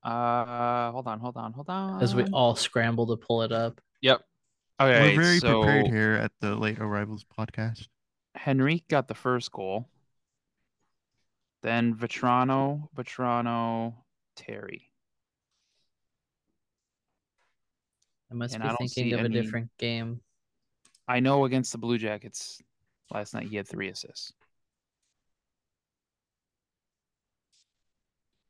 Uh, 0.02 0.92
hold 0.92 1.06
on, 1.08 1.18
hold 1.18 1.36
on, 1.36 1.52
hold 1.52 1.68
on. 1.70 2.02
As 2.02 2.14
we 2.14 2.24
all 2.24 2.54
scramble 2.54 3.06
to 3.06 3.16
pull 3.16 3.42
it 3.42 3.52
up. 3.52 3.80
Yep. 4.02 4.20
Okay, 4.78 5.16
We're 5.16 5.22
very 5.22 5.38
so 5.38 5.62
prepared 5.62 5.86
here 5.86 6.12
at 6.12 6.30
the 6.40 6.54
Late 6.54 6.78
Arrivals 6.78 7.24
podcast. 7.38 7.88
Henrique 8.46 8.86
got 8.88 9.08
the 9.08 9.14
first 9.14 9.50
goal. 9.50 9.88
Then 11.62 11.94
Vatrano, 11.94 12.88
Vatrano, 12.94 13.94
Terry. 14.36 14.85
I 18.30 18.34
must 18.34 18.54
And 18.54 18.62
be 18.62 18.68
I 18.68 18.74
thinking 18.74 19.04
see 19.04 19.12
of 19.12 19.20
a 19.20 19.28
different 19.28 19.70
game. 19.78 20.20
I 21.08 21.20
know 21.20 21.44
against 21.44 21.72
the 21.72 21.78
Blue 21.78 21.98
Jackets 21.98 22.60
last 23.10 23.34
night 23.34 23.48
he 23.48 23.56
had 23.56 23.68
three 23.68 23.88
assists. 23.88 24.32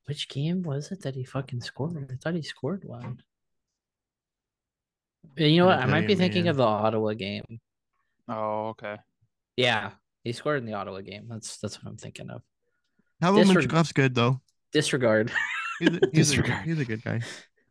Which 0.06 0.28
game 0.28 0.62
was 0.62 0.92
it 0.92 1.02
that 1.02 1.16
he 1.16 1.24
fucking 1.24 1.60
scored? 1.60 2.08
I 2.10 2.14
thought 2.14 2.34
he 2.34 2.42
scored 2.42 2.84
one. 2.84 3.22
Uh, 5.38 5.44
you 5.44 5.58
know 5.58 5.66
what? 5.66 5.78
Couldn't 5.78 5.90
I 5.90 6.00
might 6.00 6.06
be 6.06 6.12
you, 6.12 6.18
thinking 6.18 6.48
of 6.48 6.56
the 6.56 6.62
Ottawa 6.62 7.12
game. 7.14 7.60
Oh, 8.28 8.68
okay. 8.68 8.96
Yeah, 9.56 9.90
he 10.22 10.32
scored 10.32 10.58
in 10.58 10.66
the 10.66 10.74
Ottawa 10.74 11.00
game. 11.00 11.26
That's 11.28 11.58
that's 11.58 11.82
what 11.82 11.90
I'm 11.90 11.96
thinking 11.96 12.30
of. 12.30 12.42
Pavel 13.20 13.42
Disreg- 13.42 13.66
Mintyukov's 13.66 13.92
good 13.92 14.14
though. 14.14 14.40
Disregard. 14.72 15.32
He's 15.80 15.88
a, 15.88 15.92
he's, 16.12 16.30
a, 16.32 16.36
Disregard. 16.36 16.64
he's 16.64 16.78
a 16.78 16.84
good 16.84 17.02
guy. 17.02 17.20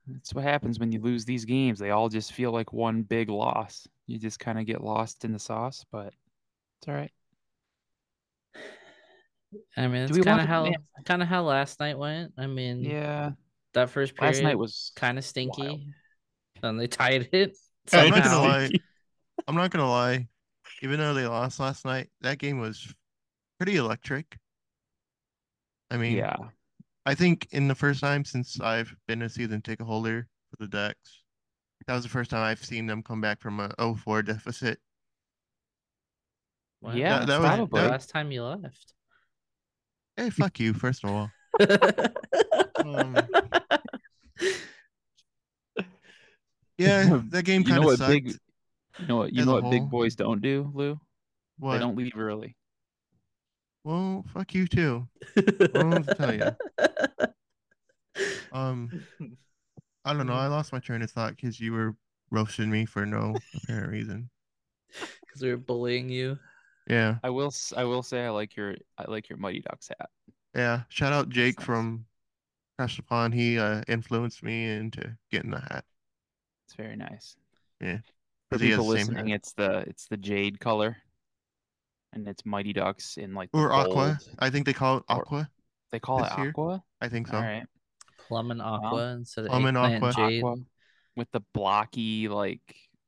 That's 0.07 0.33
what 0.33 0.43
happens 0.43 0.79
when 0.79 0.91
you 0.91 1.01
lose 1.01 1.25
these 1.25 1.45
games. 1.45 1.79
They 1.79 1.89
all 1.91 2.09
just 2.09 2.33
feel 2.33 2.51
like 2.51 2.71
one 2.73 3.01
big 3.01 3.29
loss. 3.29 3.87
You 4.07 4.19
just 4.19 4.39
kind 4.39 4.59
of 4.59 4.65
get 4.65 4.83
lost 4.83 5.25
in 5.25 5.33
the 5.33 5.39
sauce, 5.39 5.83
but 5.91 6.13
it's 6.79 6.87
all 6.87 6.93
right. 6.93 7.11
I 9.77 9.87
mean, 9.87 10.03
it's 10.03 10.17
kind 10.19 10.41
of 10.41 10.47
how 10.47 10.71
kind 11.05 11.21
of 11.21 11.27
how 11.27 11.43
last 11.43 11.79
night 11.79 11.97
went. 11.97 12.33
I 12.37 12.47
mean, 12.47 12.81
Yeah. 12.83 13.31
that 13.73 13.89
first 13.89 14.15
period 14.15 14.35
Last 14.35 14.43
night 14.43 14.57
was 14.57 14.91
kind 14.95 15.17
of 15.17 15.25
stinky. 15.25 15.93
and 16.61 16.79
they 16.79 16.87
tied 16.87 17.29
it. 17.31 17.57
I'm 17.93 18.09
not 18.09 18.23
gonna 18.23 18.41
lie. 18.41 18.69
I'm 19.47 19.55
not 19.55 19.71
gonna 19.71 19.89
lie. 19.89 20.27
Even 20.81 20.99
though 20.99 21.13
they 21.13 21.25
lost 21.25 21.59
last 21.59 21.85
night, 21.85 22.09
that 22.21 22.37
game 22.37 22.59
was 22.59 22.93
pretty 23.57 23.77
electric. 23.77 24.37
I 25.89 25.97
mean, 25.97 26.17
Yeah. 26.17 26.35
I 27.05 27.13
think 27.15 27.47
in 27.51 27.67
the 27.67 27.75
first 27.75 27.99
time 28.01 28.25
since 28.25 28.59
I've 28.59 28.95
been 29.07 29.21
a 29.21 29.29
season 29.29 29.61
ticket 29.61 29.85
holder 29.85 30.27
for 30.49 30.57
the 30.57 30.67
Ducks, 30.67 31.23
that 31.85 31.93
was 31.93 32.03
the 32.03 32.09
first 32.09 32.31
time 32.31 32.41
I've 32.43 32.63
seen 32.63 32.87
them 32.87 33.03
come 33.03 33.21
back 33.21 33.41
from 33.41 33.59
a 33.59 33.69
0-4 33.77 34.25
deficit. 34.25 34.79
Wow. 36.81 36.93
Yeah, 36.93 37.19
That- 37.19 37.27
that 37.27 37.39
was- 37.41 37.47
probably. 37.49 37.81
that- 37.81 37.91
last 37.91 38.09
time 38.09 38.31
you 38.31 38.43
left. 38.43 38.93
Hey, 40.17 40.29
fuck 40.29 40.59
you, 40.59 40.73
first 40.73 41.03
of 41.03 41.09
all. 41.11 41.29
Um, 42.83 43.15
Yeah, 46.77 47.21
that 47.29 47.43
game 47.45 47.61
you 47.61 47.67
know 47.69 47.73
kind 47.75 47.79
of 47.79 47.85
what 47.85 47.97
sucked. 47.99 48.11
big 48.11 48.27
you 48.99 49.07
know 49.07 49.15
what 49.17 49.33
you 49.33 49.45
know 49.45 49.53
what 49.61 49.71
big 49.71 49.89
boys 49.89 50.15
don't 50.15 50.41
do, 50.41 50.71
Lou? 50.73 50.99
What? 51.57 51.73
They 51.73 51.79
don't 51.79 51.95
leave 51.95 52.13
early. 52.17 52.55
Well, 53.85 54.25
fuck 54.33 54.53
you 54.55 54.67
too. 54.67 55.07
I 55.37 55.41
don't 55.73 56.03
tell 56.17 56.33
ya. 56.35 56.51
Um, 58.51 58.89
I 60.03 60.13
don't 60.13 60.25
know. 60.27 60.33
I 60.33 60.47
lost 60.47 60.73
my 60.73 60.79
train 60.79 61.01
of 61.03 61.11
thought 61.11 61.35
because 61.35 61.59
you 61.59 61.71
were 61.71 61.95
roasting 62.31 62.71
me 62.71 62.85
for 62.85 63.05
no 63.05 63.35
apparent 63.55 63.91
reason. 63.91 64.29
Because 65.27 65.41
we 65.41 65.49
were 65.51 65.57
bullying 65.57 66.09
you. 66.09 66.39
Yeah, 66.87 67.17
I 67.23 67.29
will 67.29 67.51
I 67.75 67.83
will 67.83 68.01
say 68.03 68.25
I 68.25 68.29
like 68.29 68.55
your 68.55 68.75
I 68.97 69.09
like 69.11 69.27
your 69.29 69.37
Mighty 69.37 69.59
Ducks 69.61 69.89
hat. 69.89 70.09
yeah. 70.55 70.83
Shout 70.89 71.13
out 71.13 71.29
Jake 71.29 71.59
nice. 71.59 71.65
from 71.65 72.05
Crash 72.77 72.97
Upon. 72.99 73.31
He 73.31 73.59
uh, 73.59 73.81
influenced 73.87 74.43
me 74.43 74.65
into 74.71 75.17
getting 75.31 75.51
the 75.51 75.59
hat. 75.59 75.83
It's 76.67 76.75
very 76.75 76.95
nice. 76.95 77.35
Yeah, 77.81 77.97
For 78.49 78.57
'cause 78.57 78.61
he 78.61 78.69
has 78.69 78.77
people 78.77 78.87
listening, 78.87 79.27
hat. 79.27 79.35
it's 79.35 79.53
the 79.53 79.79
it's 79.87 80.07
the 80.07 80.17
jade 80.17 80.59
color. 80.59 80.97
And 82.15 82.27
it's 82.27 82.45
Mighty 82.45 82.73
Ducks 82.73 83.17
in 83.17 83.33
like 83.33 83.51
the 83.51 83.57
Or 83.59 83.73
Aqua. 83.73 84.17
I 84.39 84.49
think 84.49 84.65
they 84.65 84.73
call 84.73 84.97
it 84.97 85.03
Or- 85.09 85.17
Aqua. 85.21 85.49
They 85.91 85.99
call 85.99 86.23
it 86.23 86.31
year. 86.37 86.49
Aqua? 86.49 86.83
I 87.01 87.09
think 87.09 87.27
so. 87.27 87.35
All 87.37 87.43
right. 87.43 87.65
Plum 88.27 88.49
and 88.51 88.61
aqua 88.61 89.11
instead 89.13 89.45
of 89.45 89.51
Plum 89.51 89.65
and 89.65 89.77
aqua. 89.77 90.11
jade. 90.13 90.43
Aqua 90.43 90.55
with 91.15 91.29
the 91.31 91.41
blocky 91.53 92.27
like 92.27 92.61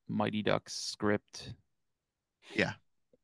Mighty 0.07 0.43
Ducks 0.43 0.73
script. 0.73 1.53
Yeah. 2.53 2.73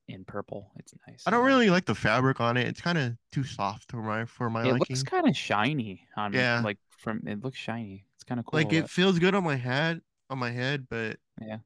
In 0.07 0.25
purple. 0.25 0.71
It's 0.77 0.93
nice. 1.07 1.23
I 1.25 1.31
don't 1.31 1.45
really 1.45 1.69
like 1.69 1.85
the 1.85 1.95
fabric 1.95 2.41
on 2.41 2.57
it. 2.57 2.67
It's 2.67 2.81
kind 2.81 2.97
of 2.97 3.13
too 3.31 3.43
soft 3.43 3.91
for 3.91 4.01
my 4.01 4.25
for 4.25 4.49
my 4.49 4.63
it. 4.63 4.67
It 4.69 4.73
looks 4.79 5.03
kind 5.03 5.27
of 5.27 5.35
shiny 5.37 6.07
on 6.17 6.33
Yeah. 6.33 6.61
like 6.63 6.77
from 6.97 7.21
it 7.27 7.41
looks 7.43 7.57
shiny. 7.57 8.05
It's 8.15 8.23
kind 8.23 8.39
of 8.39 8.45
cool. 8.45 8.59
like 8.59 8.73
it 8.73 8.89
feels 8.89 9.19
good 9.19 9.35
on 9.35 9.43
my 9.43 9.55
head 9.55 10.01
on 10.29 10.39
my 10.39 10.49
head, 10.51 10.87
but 10.89 11.17
Yeah. 11.41 11.57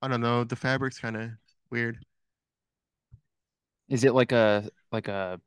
I 0.00 0.08
don't 0.08 0.20
know. 0.20 0.44
The 0.44 0.56
fabric's 0.56 1.00
kind 1.00 1.16
of 1.16 1.30
weird. 1.70 1.98
Is 3.88 4.04
it 4.04 4.14
like 4.14 4.32
a 4.32 4.68
like 4.92 5.08
a 5.08 5.40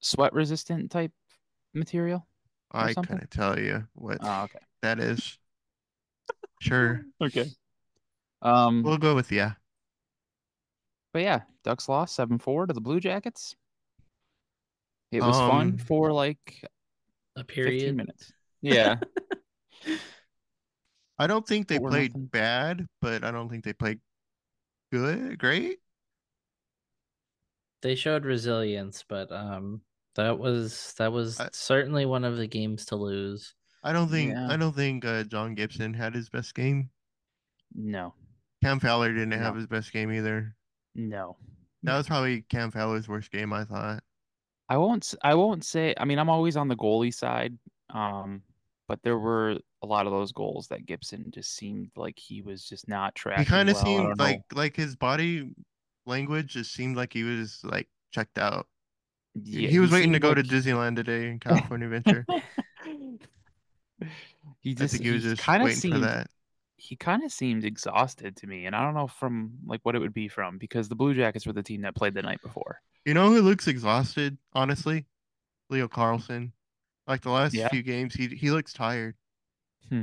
sweat 0.00 0.32
resistant 0.34 0.90
type 0.90 1.12
material? 1.74 2.26
I 2.70 2.92
something? 2.92 3.16
couldn't 3.16 3.30
tell 3.30 3.58
you 3.58 3.86
what 3.94 4.18
Oh, 4.20 4.42
okay. 4.44 4.58
that 4.82 4.98
is. 5.00 5.38
Sure, 6.60 7.02
Okay. 7.22 7.46
Um 8.42 8.82
we'll 8.82 8.98
go 8.98 9.14
with 9.14 9.32
yeah. 9.32 9.52
but 11.12 11.22
yeah, 11.22 11.42
Ducks 11.64 11.88
lost 11.88 12.16
7-4 12.16 12.68
to 12.68 12.74
the 12.74 12.80
Blue 12.80 13.00
Jackets. 13.00 13.56
It 15.10 15.22
was 15.22 15.42
fun 15.42 15.42
Um, 15.42 15.78
for 15.78 16.12
like 16.12 16.62
A 17.36 17.44
period 17.44 17.78
15 17.78 17.78
period. 17.78 17.96
minutes. 17.96 18.32
Yeah. 18.62 18.96
I 21.18 21.26
don't 21.26 21.46
think 21.46 21.68
they 21.68 21.78
Four 21.78 21.78
played 21.78 22.12
nothing. 22.12 22.16
bad, 22.16 22.86
but 23.00 23.24
I 23.24 23.30
don't 23.30 23.48
think 23.48 23.64
they 23.64 23.72
played 23.72 24.00
good, 24.92 25.38
great. 25.38 25.78
They 27.82 27.94
showed 27.94 28.24
resilience, 28.24 29.04
but 29.08 29.30
um, 29.32 29.80
that 30.14 30.38
was 30.38 30.94
that 30.98 31.12
was 31.12 31.38
I- 31.40 31.48
certainly 31.52 32.06
one 32.06 32.24
of 32.24 32.36
the 32.36 32.46
games 32.46 32.86
to 32.86 32.96
lose. 32.96 33.54
I 33.84 33.92
don't 33.92 34.08
think 34.08 34.32
Yeah. 34.32 34.48
I 34.50 34.56
don't 34.56 34.74
think 34.74 35.04
uh, 35.04 35.22
John 35.24 35.54
Gibson 35.54 35.94
had 35.94 36.14
his 36.14 36.28
best 36.28 36.54
game. 36.54 36.90
no. 37.74 38.14
Cam 38.64 38.80
Fowler 38.80 39.12
didn't 39.12 39.32
have 39.32 39.54
his 39.54 39.66
best 39.66 39.92
game 39.92 40.10
either. 40.10 40.56
No. 40.94 41.36
That 41.82 41.96
was 41.96 42.06
probably 42.08 42.40
Cam 42.48 42.70
Fowler's 42.72 43.06
worst 43.06 43.30
game. 43.30 43.52
I 43.52 43.64
thought. 43.64 44.02
I 44.68 44.78
won't 44.78 45.04
s- 45.04 45.14
I 45.22 45.34
won't 45.34 45.64
say 45.64 45.94
I 45.98 46.04
mean 46.06 46.18
I'm 46.18 46.30
always 46.30 46.56
on 46.56 46.66
the 46.68 46.74
goalie 46.76 47.14
side. 47.14 47.56
Um 47.90 48.42
but 48.88 49.00
there 49.02 49.18
were 49.18 49.58
a 49.82 49.86
lot 49.86 50.06
of 50.06 50.12
those 50.12 50.32
goals 50.32 50.68
that 50.68 50.86
Gibson 50.86 51.30
just 51.32 51.54
seemed 51.54 51.90
like 51.96 52.18
he 52.18 52.40
was 52.40 52.64
just 52.64 52.88
not 52.88 53.14
tracking. 53.14 53.44
He 53.44 53.48
kind 53.50 53.68
of 53.68 53.76
well. 53.76 53.84
Seemed 53.84 54.02
don't 54.04 54.18
know. 54.18 54.24
like 54.24 54.42
like 54.52 54.74
his 54.74 54.96
body 54.96 55.50
language 56.06 56.56
it 56.56 56.66
seemed 56.66 56.96
like 56.96 57.12
he 57.12 57.22
was 57.24 57.60
like 57.64 57.88
checked 58.12 58.38
out. 58.38 58.66
He- 59.44 59.62
Yeah, 59.62 59.68
he 59.68 59.78
was 59.78 59.90
waiting 59.90 60.12
to 60.12 60.18
go 60.18 60.28
like- 60.30 60.36
to 60.38 60.42
Disneyland 60.44 60.96
today 60.96 61.28
in 61.28 61.38
California 61.46 61.86
Adventure. 61.90 62.24
he 64.60 64.70
I 64.72 64.74
just 64.74 64.92
think 64.94 65.04
he 65.04 65.10
was 65.10 65.22
just 65.22 65.42
kind 65.42 65.62
of 65.62 65.72
seemed 65.72 65.94
for 65.94 66.00
that. 66.00 66.28
he 66.76 66.96
kind 66.96 67.24
of 67.24 67.32
seemed 67.32 67.64
exhausted 67.64 68.36
to 68.36 68.46
me, 68.46 68.66
and 68.66 68.76
I 68.76 68.82
don't 68.82 68.94
know 68.94 69.06
from 69.06 69.52
like 69.66 69.80
what 69.82 69.94
it 69.94 69.98
would 70.00 70.14
be 70.14 70.28
from 70.28 70.58
because 70.58 70.88
the 70.88 70.94
Blue 70.94 71.14
Jackets 71.14 71.46
were 71.46 71.52
the 71.52 71.62
team 71.62 71.82
that 71.82 71.94
played 71.94 72.14
the 72.14 72.22
night 72.22 72.42
before. 72.42 72.80
You 73.04 73.14
know 73.14 73.30
who 73.30 73.40
looks 73.40 73.66
exhausted? 73.68 74.36
Honestly, 74.52 75.06
Leo 75.70 75.88
Carlsson. 75.88 76.52
Like 77.06 77.20
the 77.22 77.30
last 77.30 77.54
Yeah. 77.54 77.68
few 77.68 77.82
games, 77.82 78.14
he 78.14 78.26
he 78.28 78.50
looks 78.50 78.72
tired. 78.72 79.14
Hmm. 79.88 80.02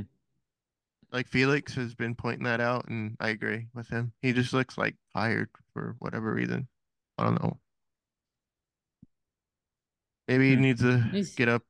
Like 1.14 1.28
Felix 1.28 1.72
has 1.76 1.94
been 1.94 2.16
pointing 2.16 2.42
that 2.44 2.60
out, 2.60 2.88
and 2.88 3.16
I 3.20 3.28
agree 3.28 3.68
with 3.72 3.88
him. 3.88 4.12
He 4.20 4.32
just 4.32 4.52
looks 4.52 4.76
like 4.76 4.96
tired 5.14 5.48
for 5.72 5.94
whatever 6.00 6.34
reason. 6.34 6.66
I 7.16 7.22
don't 7.22 7.40
know. 7.40 7.60
Maybe 10.26 10.48
he 10.50 10.56
Hmm. 10.56 10.60
needs 10.62 10.80
to 10.80 10.98
He's- 11.12 11.34
get 11.36 11.48
up 11.48 11.62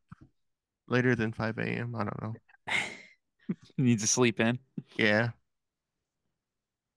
later 0.88 1.14
than 1.14 1.32
5 1.32 1.58
a.m. 1.58 1.94
I 1.94 2.04
don't 2.04 2.22
know. 2.22 2.34
Needs 3.76 4.00
to 4.02 4.08
sleep 4.08 4.40
in. 4.40 4.58
Yeah. 4.96 5.32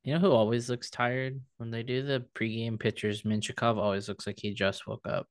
You 0.03 0.13
know 0.13 0.19
who 0.19 0.31
always 0.31 0.69
looks 0.69 0.89
tired 0.89 1.41
when 1.57 1.69
they 1.71 1.83
do 1.83 2.01
the 2.03 2.25
pregame 2.33 2.79
pictures? 2.79 3.23
Mintyukov 3.23 3.75
always 3.77 4.07
looks 4.07 4.25
like 4.25 4.39
he 4.39 4.53
just 4.53 4.87
woke 4.87 5.05
up. 5.05 5.27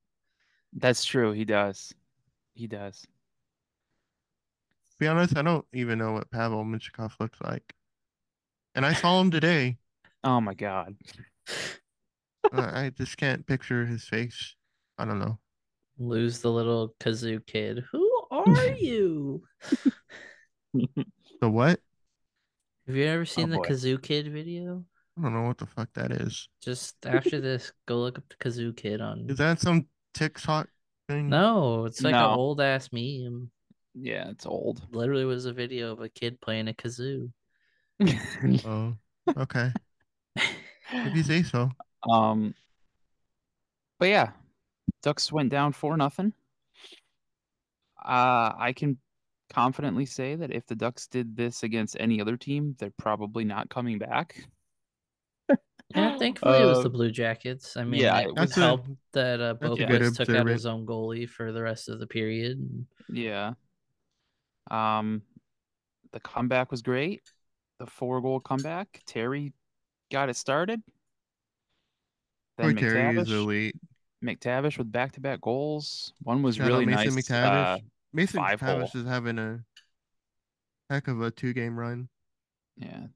That's 0.74 1.02
true. 1.04 1.32
He 1.32 1.46
does. 1.46 1.94
He 2.52 2.66
does. 2.66 3.06
To 4.96 5.04
be 5.04 5.08
honest, 5.08 5.36
I 5.36 5.42
don't 5.42 5.64
even 5.74 5.98
know 5.98 6.12
what 6.12 6.30
Pavel 6.30 6.64
Mintyukov 6.64 7.12
looks 7.20 7.38
like. 7.42 7.74
And 8.74 8.86
I 8.86 8.94
saw 8.94 9.20
him 9.20 9.30
today. 9.30 9.76
Oh 10.24 10.40
my 10.40 10.54
god. 10.54 10.96
I 12.52 12.86
I 12.86 12.90
just 12.90 13.16
can't 13.16 13.46
picture 13.46 13.86
his 13.86 14.02
face. 14.08 14.56
I 14.98 15.04
don't 15.04 15.20
know. 15.20 15.38
Lose 15.98 16.40
the 16.40 16.50
little 16.50 16.96
kazoo 16.98 17.46
kid. 17.46 17.84
Who 17.92 18.10
are 18.32 18.66
you? 18.78 19.44
The 21.40 21.48
what? 21.50 21.78
Have 22.88 22.96
you 22.96 23.04
ever 23.04 23.24
seen 23.24 23.50
oh, 23.50 23.52
the 23.52 23.56
boy. 23.58 23.68
kazoo 23.68 24.02
kid 24.02 24.32
video? 24.32 24.84
I 25.18 25.22
don't 25.22 25.32
know 25.34 25.42
what 25.42 25.58
the 25.58 25.66
fuck 25.66 25.90
that 25.94 26.10
is. 26.10 26.48
Just 26.62 26.96
after 27.06 27.40
this, 27.40 27.72
go 27.86 27.98
look 27.98 28.18
up 28.18 28.24
the 28.28 28.36
kazoo 28.36 28.76
kid 28.76 29.00
on. 29.00 29.26
Is 29.28 29.38
that 29.38 29.60
some 29.60 29.86
TikTok 30.14 30.68
thing? 31.08 31.28
No, 31.28 31.84
it's 31.84 32.02
like 32.02 32.12
No. 32.12 32.32
an 32.32 32.38
old 32.38 32.60
ass 32.60 32.88
meme. 32.92 33.50
Yeah, 33.98 34.28
it's 34.30 34.46
old. 34.46 34.82
Literally 34.92 35.24
was 35.24 35.46
a 35.46 35.52
video 35.52 35.92
of 35.92 36.00
a 36.00 36.08
kid 36.08 36.40
playing 36.40 36.68
a 36.68 36.72
kazoo. 36.74 37.30
Oh, 38.66 38.94
okay. 39.36 39.72
If 40.36 41.16
you 41.16 41.22
say 41.22 41.42
so. 41.42 41.70
um 42.08 42.54
but 43.98 44.08
yeah, 44.10 44.32
Ducks 45.02 45.32
went 45.32 45.48
down 45.50 45.72
four 45.72 45.96
nothing. 45.96 46.32
Uh 48.04 48.52
I 48.58 48.74
can 48.76 48.98
confidently 49.48 50.04
say 50.06 50.34
that 50.36 50.52
if 50.52 50.66
the 50.66 50.74
Ducks 50.74 51.06
did 51.06 51.36
this 51.36 51.62
against 51.62 51.96
any 51.98 52.20
other 52.20 52.36
team, 52.36 52.76
they're 52.78 52.92
probably 52.98 53.44
not 53.44 53.70
coming 53.70 53.98
back. 53.98 54.44
Yeah, 55.94 56.16
thankfully 56.18 56.60
it 56.60 56.66
was 56.66 56.82
the 56.82 56.90
Uh, 56.90 56.92
Blue 56.92 57.10
Jackets. 57.10 57.76
I 57.76 57.84
mean, 57.84 58.00
yeah, 58.02 58.18
it 58.18 58.22
it 58.24 58.26
was 58.28 58.34
That's 58.36 58.56
a- 58.58 58.60
helped 58.60 58.90
that 59.12 59.40
uh, 59.40 59.54
that's 59.54 59.72
a 59.72 59.76
Boqvist 59.86 60.16
took 60.16 60.28
out 60.36 60.46
his 60.46 60.66
own 60.66 60.84
goalie 60.84 61.28
for 61.28 61.50
the 61.52 61.62
rest 61.62 61.88
of 61.88 61.98
the 61.98 62.06
period. 62.06 62.86
Yeah. 63.08 63.54
Um 64.70 65.22
the 66.12 66.20
comeback 66.20 66.70
was 66.70 66.82
great. 66.82 67.22
The 67.78 67.86
four 67.86 68.20
goal 68.20 68.40
comeback. 68.40 69.02
Terry 69.06 69.52
got 70.10 70.28
it 70.28 70.36
started. 70.36 70.82
Then 72.58 72.74
Terry 72.76 73.16
is 73.18 73.28
McTavish, 73.28 73.30
elite. 73.30 73.76
McTavish 74.24 74.78
with 74.78 74.90
back 74.90 75.12
to 75.12 75.20
back 75.20 75.40
goals. 75.42 76.12
One 76.22 76.42
was 76.42 76.56
Shout 76.56 76.68
really 76.68 76.86
Mason 76.86 77.14
nice. 77.14 77.28
McTavish. 77.28 77.76
uh, 77.76 77.78
Mason 78.12 78.40
McTavish 78.40 78.90
hole. 78.92 79.00
is 79.02 79.06
having 79.06 79.38
a 79.38 79.60
heck 80.88 81.08
of 81.08 81.20
a 81.20 81.30
two 81.30 81.52
game 81.52 81.78
run. 81.78 82.08
yeah, 82.76 83.06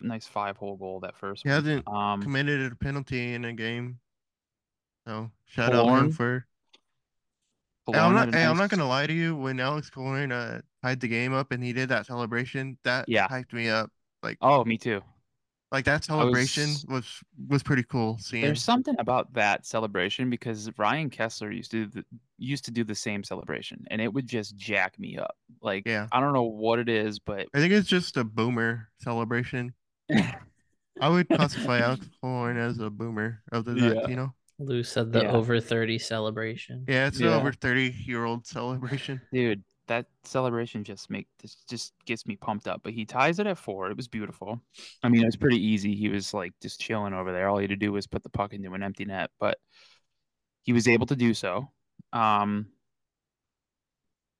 nice 0.00 0.26
five 0.26 0.56
hole 0.56 0.76
goal 0.76 1.00
that 1.00 1.16
first 1.16 1.42
He 1.42 1.48
one. 1.48 1.56
hasn't 1.56 1.88
Um 1.88 2.22
committed 2.22 2.72
a 2.72 2.76
penalty 2.76 3.34
in 3.34 3.44
a 3.44 3.52
game. 3.52 3.98
So 5.06 5.30
shout 5.46 5.74
out 5.74 5.88
him 5.88 6.10
for 6.12 6.46
I'm 7.94 8.14
not. 8.14 8.34
Hey, 8.34 8.44
I'm 8.44 8.56
not 8.56 8.70
gonna 8.70 8.88
lie 8.88 9.06
to 9.06 9.12
you. 9.12 9.36
When 9.36 9.60
Alex 9.60 9.90
Killorn 9.90 10.32
uh 10.32 10.60
tied 10.82 11.00
the 11.00 11.08
game 11.08 11.32
up 11.32 11.52
and 11.52 11.62
he 11.62 11.72
did 11.72 11.88
that 11.90 12.06
celebration, 12.06 12.78
that 12.84 13.08
Yeah. 13.08 13.28
hyped 13.28 13.52
me 13.52 13.68
up. 13.68 13.90
Like 14.22 14.38
oh, 14.40 14.64
me 14.64 14.76
too. 14.78 15.00
Like 15.70 15.84
that 15.84 16.02
celebration 16.04 16.68
was- 16.68 16.86
was 16.88 17.20
was 17.48 17.62
pretty 17.62 17.82
cool. 17.82 18.16
Seeing. 18.18 18.42
There's 18.44 18.62
something 18.62 18.96
about 18.98 19.32
that 19.34 19.66
celebration 19.66 20.30
because 20.30 20.70
Ryan 20.78 21.10
Kesler 21.10 21.54
used 21.54 21.70
to 21.72 21.86
do 21.86 21.90
the, 22.00 22.04
used 22.38 22.64
to 22.64 22.70
do 22.70 22.84
the 22.84 22.94
same 22.94 23.22
celebration, 23.22 23.84
and 23.90 24.00
it 24.00 24.12
would 24.12 24.26
just 24.26 24.56
jack 24.56 24.98
me 24.98 25.18
up. 25.18 25.36
Like 25.60 25.86
Yeah. 25.86 26.08
I 26.10 26.20
don't 26.20 26.32
know 26.32 26.44
what 26.44 26.78
it 26.78 26.88
is, 26.88 27.18
but 27.18 27.48
I 27.54 27.58
think 27.58 27.72
it's 27.74 27.88
just 27.88 28.16
a 28.16 28.24
boomer 28.24 28.88
celebration. 29.00 29.74
I 31.00 31.08
would 31.08 31.28
classify 31.28 31.80
Alex 31.80 32.08
Killorn 32.22 32.56
as 32.56 32.78
a 32.78 32.90
boomer 32.90 33.42
of 33.52 33.64
the 33.64 33.74
Yeah. 33.74 34.14
Know. 34.14 34.34
Lou 34.58 34.82
said 34.82 35.12
the 35.12 35.22
Yeah. 35.22 35.32
over 35.32 35.60
30 35.60 35.98
celebration. 35.98 36.84
Yeah, 36.88 37.06
it's 37.06 37.20
Yeah. 37.20 37.28
an 37.28 37.32
over 37.34 37.52
thirty 37.52 37.90
year 38.06 38.24
old 38.24 38.46
celebration. 38.46 39.20
dude, 39.32 39.62
that 39.86 40.06
celebration 40.24 40.84
just 40.84 41.08
make 41.10 41.28
this 41.40 41.54
just 41.68 41.94
gets 42.04 42.26
me 42.26 42.36
pumped 42.36 42.66
up. 42.68 42.82
But 42.82 42.92
he 42.92 43.04
ties 43.06 43.38
it 43.38 43.46
at 43.46 43.56
four. 43.58 43.90
It 43.90 43.96
was 43.96 44.08
beautiful. 44.08 44.60
I 45.02 45.08
mean, 45.08 45.22
it 45.22 45.26
was 45.26 45.36
pretty 45.36 45.64
easy. 45.64 45.94
He 45.94 46.08
was 46.08 46.34
like 46.34 46.52
just 46.60 46.80
chilling 46.80 47.14
over 47.14 47.32
there. 47.32 47.48
All 47.48 47.58
he 47.58 47.62
had 47.64 47.70
to 47.70 47.76
do 47.76 47.92
was 47.92 48.06
put 48.06 48.22
the 48.22 48.28
puck 48.30 48.52
into 48.52 48.72
an 48.74 48.82
empty 48.82 49.04
net, 49.04 49.30
but 49.38 49.58
he 50.64 50.72
was 50.72 50.88
able 50.88 51.06
to 51.06 51.16
do 51.16 51.32
so. 51.34 51.70
Um, 52.12 52.72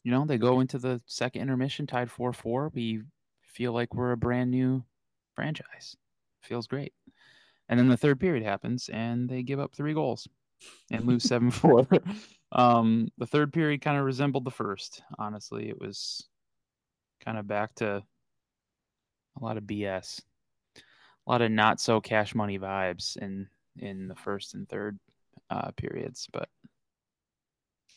you 0.05 0.11
know, 0.11 0.25
they 0.27 0.39
go 0.39 0.61
into 0.61 0.79
the 0.79 1.01
second 1.07 1.43
intermission 1.43 1.87
tied 1.87 2.11
four 2.11 2.33
four. 2.33 2.71
We 2.75 3.03
feel 3.43 3.73
like 3.73 3.95
we're 3.95 4.13
a 4.13 4.17
brand 4.17 4.51
new 4.51 4.85
franchise. 5.35 5.97
Feels 6.43 6.67
great. 6.67 6.93
And 7.69 7.79
then 7.79 7.89
the 7.89 7.97
third 7.97 8.19
period 8.21 8.45
happens 8.45 8.89
and 8.93 9.29
they 9.29 9.43
give 9.43 9.61
up 9.61 9.75
three 9.75 9.95
goals 9.95 10.27
and 10.91 11.07
lose 11.07 11.25
7 11.29 11.51
4. 11.51 11.87
Um, 12.53 13.09
the 13.19 13.27
third 13.27 13.53
period 13.53 13.83
kind 13.83 13.99
of 13.99 14.05
resembled 14.05 14.45
the 14.45 14.51
first. 14.51 15.03
Honestly, 15.19 15.69
it 15.69 15.81
was 15.81 16.27
kind 17.25 17.39
of 17.39 17.47
back 17.47 17.75
to 17.77 18.03
a 19.41 19.45
lot 19.45 19.57
of 19.57 19.65
BS, 19.65 20.21
a 20.77 21.31
lot 21.31 21.43
of 21.43 21.51
not 21.51 21.81
so 21.81 22.01
cash 22.01 22.35
money 22.35 22.59
vibes 22.59 23.17
in 23.17 23.49
in 23.77 24.09
the 24.09 24.15
first 24.17 24.55
and 24.55 24.69
third 24.69 24.99
uh, 25.51 25.71
periods. 25.73 26.27
But 26.33 26.49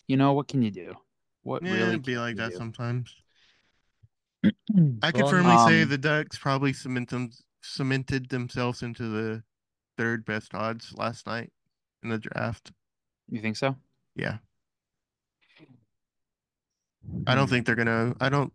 you 0.08 0.18
know 0.18 0.34
what 0.34 0.48
can 0.48 0.62
you 0.62 0.72
do? 0.72 0.94
What 1.44 1.64
Yeah, 1.64 1.74
really 1.74 1.98
be 1.98 2.18
like 2.18 2.36
that 2.36 2.52
do? 2.52 2.58
sometimes. 2.58 3.16
I 5.02 5.12
could 5.12 5.22
Well, 5.22 5.30
firmly 5.30 5.58
say 5.58 5.84
um, 5.84 5.90
the 5.90 5.98
Ducks 5.98 6.38
probably 6.38 6.74
cement 6.74 7.10
them, 7.10 7.32
cemented 7.62 8.30
themselves 8.30 8.84
into 8.84 9.08
the 9.10 9.44
third 10.02 10.26
best 10.26 10.56
odds 10.56 10.94
last 10.98 11.28
night 11.28 11.52
in 12.02 12.10
the 12.10 12.18
draft. 12.18 12.72
You 13.30 13.40
think 13.40 13.56
so? 13.56 13.76
Yeah, 14.16 14.38
I 17.28 17.36
don't 17.36 17.48
think 17.48 17.68
they're 17.68 17.76
gonna. 17.76 18.16
I 18.20 18.30
don't. 18.30 18.52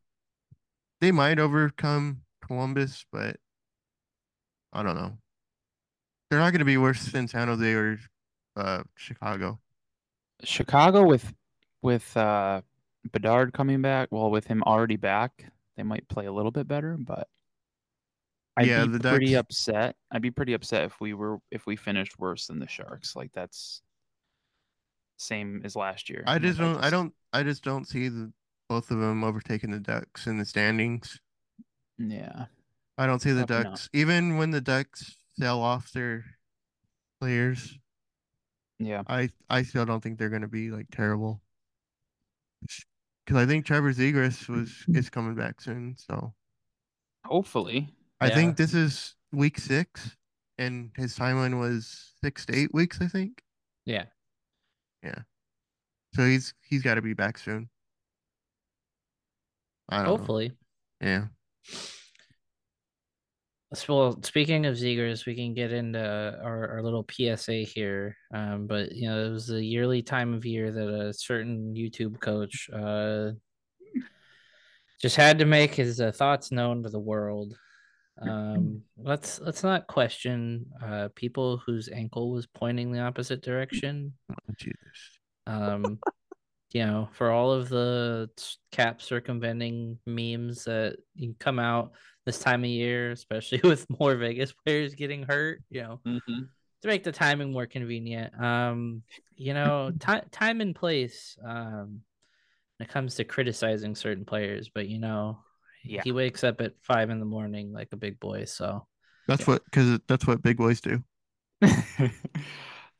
They 1.01 1.13
might 1.13 1.39
overcome 1.39 2.23
Columbus, 2.45 3.07
but 3.13 3.37
I 4.73 4.83
don't 4.83 4.97
know. 4.97 5.19
They're 6.29 6.41
not 6.41 6.53
gonna 6.53 6.65
be 6.65 6.79
worse 6.79 7.05
than 7.07 7.29
San 7.29 7.47
Jose 7.47 7.73
or 7.73 7.99
uh, 8.57 8.83
Chicago. 8.97 9.61
Chicago 10.43 11.07
with 11.07 11.33
with 11.81 12.17
uh 12.17 12.63
Bedard 13.13 13.53
coming 13.53 13.83
back, 13.83 14.09
well, 14.11 14.33
with 14.33 14.49
him 14.49 14.65
already 14.65 14.97
back, 14.97 15.45
they 15.77 15.85
might 15.85 16.09
play 16.09 16.27
a 16.27 16.33
little 16.33 16.51
bit 16.51 16.67
better, 16.67 16.97
but 16.99 17.29
I'd 18.57 18.67
Yeah, 18.67 18.85
be 18.87 18.93
the 18.93 19.01
pretty 19.01 19.33
Ducks- 19.33 19.41
upset. 19.51 19.97
I'd 20.11 20.23
be 20.23 20.31
pretty 20.31 20.55
upset 20.55 20.85
if 20.85 21.01
we 21.01 21.13
were 21.15 21.39
if 21.51 21.67
we 21.67 21.77
finished 21.77 22.19
worse 22.19 22.47
than 22.47 22.59
the 22.59 22.69
Sharks. 22.69 23.15
Like 23.15 23.33
that's 23.33 23.83
same 25.19 25.63
as 25.65 25.77
last 25.77 26.09
year. 26.11 26.23
I 26.27 26.39
just 26.39 26.59
don't. 26.59 26.79
I 26.83 26.91
don't. 26.91 27.13
I 27.33 27.43
just 27.43 27.63
don't 27.63 27.87
see 27.87 28.09
the 28.09 28.33
both 28.69 28.91
of 28.91 28.99
them 28.99 29.25
overtaking 29.25 29.71
the 29.71 29.81
Ducks 29.81 30.27
in 30.27 30.39
the 30.39 30.45
standings. 30.45 31.21
Yeah. 31.99 32.47
I 32.99 33.07
don't 33.07 33.21
see 33.21 33.33
the 33.33 33.47
Probably 33.47 33.65
not. 33.65 33.71
Ducks 33.73 33.91
even 33.93 34.39
when 34.39 34.51
the 34.51 34.61
Ducks 34.61 35.17
sell 35.39 35.61
off 35.61 35.93
their 35.93 36.25
players. 37.21 37.79
Yeah. 38.79 39.03
I 39.07 39.29
I 39.51 39.63
still 39.63 39.85
don't 39.85 40.03
think 40.03 40.19
they're 40.19 40.31
gonna 40.31 40.49
be 40.49 40.71
like 40.71 40.87
terrible. 40.91 41.43
Because 43.25 43.43
I 43.43 43.47
think 43.47 43.67
Trevor 43.67 43.93
Zegras 43.93 44.49
was 44.49 44.73
is 44.89 45.11
coming 45.11 45.35
back 45.35 45.61
soon. 45.61 45.97
So 45.99 46.33
Hopefully. 47.25 47.89
I 48.21 48.29
Yeah. 48.29 48.35
think 48.35 48.57
this 48.57 48.75
is 48.75 49.15
week 49.33 49.59
six, 49.59 50.17
and 50.59 50.91
his 50.97 51.17
timeline 51.17 51.59
was 51.59 52.13
six 52.23 52.47
to 52.47 52.57
eight 52.57 52.73
weeks. 52.73 53.01
I 53.01 53.09
think. 53.09 53.43
Yeah. 53.85 54.07
Yeah. 55.03 55.21
So 56.15 56.25
he's 56.25 56.55
he's 56.63 56.83
got 56.83 56.95
to 56.95 57.03
be 57.03 57.13
back 57.15 57.39
soon. 57.39 57.69
I 59.89 59.99
don't 59.99 60.07
Hopefully. 60.07 60.49
know. 61.01 61.09
Yeah. 61.09 61.25
Well, 63.89 64.23
speaking 64.23 64.65
of 64.65 64.77
Zegras, 64.77 65.27
we 65.27 65.35
can 65.35 65.53
get 65.53 65.73
into 65.73 66.01
our, 66.43 66.69
our 66.77 66.83
little 66.83 67.05
PSA 67.11 67.53
here. 67.65 68.17
Um, 68.33 68.67
but 68.67 68.93
you 68.93 69.09
know, 69.09 69.27
it 69.27 69.31
was 69.31 69.49
the 69.49 69.63
yearly 69.63 70.03
time 70.03 70.33
of 70.33 70.47
year 70.47 70.71
that 70.73 70.89
a 70.89 71.13
certain 71.13 71.75
YouTube 71.75 72.19
coach 72.21 72.71
uh 72.73 73.33
just 75.03 75.17
had 75.17 75.39
to 75.41 75.45
make 75.45 75.75
his 75.75 76.01
uh, 76.01 76.11
thoughts 76.11 76.51
known 76.51 76.83
to 76.83 76.89
the 76.89 76.99
world. 76.99 77.55
Um, 78.21 78.83
let's 78.97 79.41
let's 79.41 79.63
not 79.63 79.87
question 79.87 80.67
uh 80.83 81.09
people 81.15 81.59
whose 81.59 81.89
ankle 81.91 82.31
was 82.31 82.47
pointing 82.47 82.91
the 82.91 83.01
opposite 83.01 83.43
direction. 83.43 84.15
Oh, 84.31 84.55
Jesus. 84.59 85.19
Um, 85.47 85.99
you 86.73 86.85
know, 86.85 87.09
for 87.13 87.31
all 87.31 87.53
of 87.53 87.69
the 87.69 88.31
cap 88.73 89.03
circumventing 89.03 89.99
memes 90.07 90.65
that 90.65 90.97
you 91.15 91.35
come 91.39 91.59
out 91.59 91.93
this 92.25 92.39
time 92.39 92.65
of 92.65 92.71
year, 92.71 93.13
especially 93.13 93.61
with 93.65 93.87
more 94.01 94.15
Vegas 94.17 94.53
players 94.53 94.95
getting 94.95 95.23
hurt, 95.23 95.63
you 95.71 95.83
know, 95.83 96.01
Mm-hmm. 96.07 96.43
to 96.83 96.89
make 96.89 97.05
the 97.05 97.13
timing 97.13 97.53
more 97.53 97.67
convenient. 97.67 98.39
Um, 98.41 99.03
you 99.37 99.55
know, 99.55 99.93
time 100.01 100.25
time 100.31 100.61
and 100.61 100.75
place 100.75 101.37
um 101.45 102.01
when 102.79 102.87
it 102.87 102.93
comes 102.93 103.15
to 103.15 103.25
criticizing 103.25 103.95
certain 103.95 104.25
players, 104.25 104.71
but 104.75 104.89
you 104.89 104.99
know, 104.99 105.39
Yeah. 105.87 106.03
he 106.05 106.13
wakes 106.13 106.45
up 106.45 106.61
at 106.61 106.75
five 106.83 107.11
in 107.11 107.19
the 107.19 107.27
morning 107.27 107.73
like 107.73 107.89
a 107.93 107.97
big 107.97 108.19
boy, 108.21 108.45
so 108.45 108.87
That's 109.29 109.47
what 109.47 109.65
because 109.65 109.99
that's 110.09 110.27
what 110.27 110.43
big 110.43 110.57
boys 110.57 110.81
do. 110.81 111.03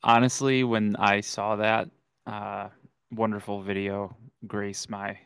Honestly, 0.03 0.63
when 0.63 0.95
I 0.95 1.21
saw 1.21 1.57
that 1.57 1.89
uh, 2.25 2.69
wonderful 3.11 3.61
video 3.61 4.15
grace 4.45 4.89
my 4.89 5.17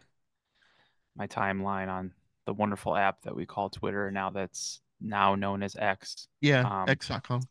my 1.15 1.27
timeline 1.27 1.89
on 1.89 2.11
the 2.45 2.53
wonderful 2.53 2.95
app 2.95 3.21
that 3.23 3.35
we 3.35 3.45
call 3.45 3.69
Twitter, 3.69 4.11
now 4.11 4.29
that's 4.29 4.81
now 4.99 5.35
known 5.35 5.63
as 5.63 5.75
X, 5.75 6.27
Yeah. 6.41 6.61
Um, 6.61 6.89
X.com. 6.89 7.41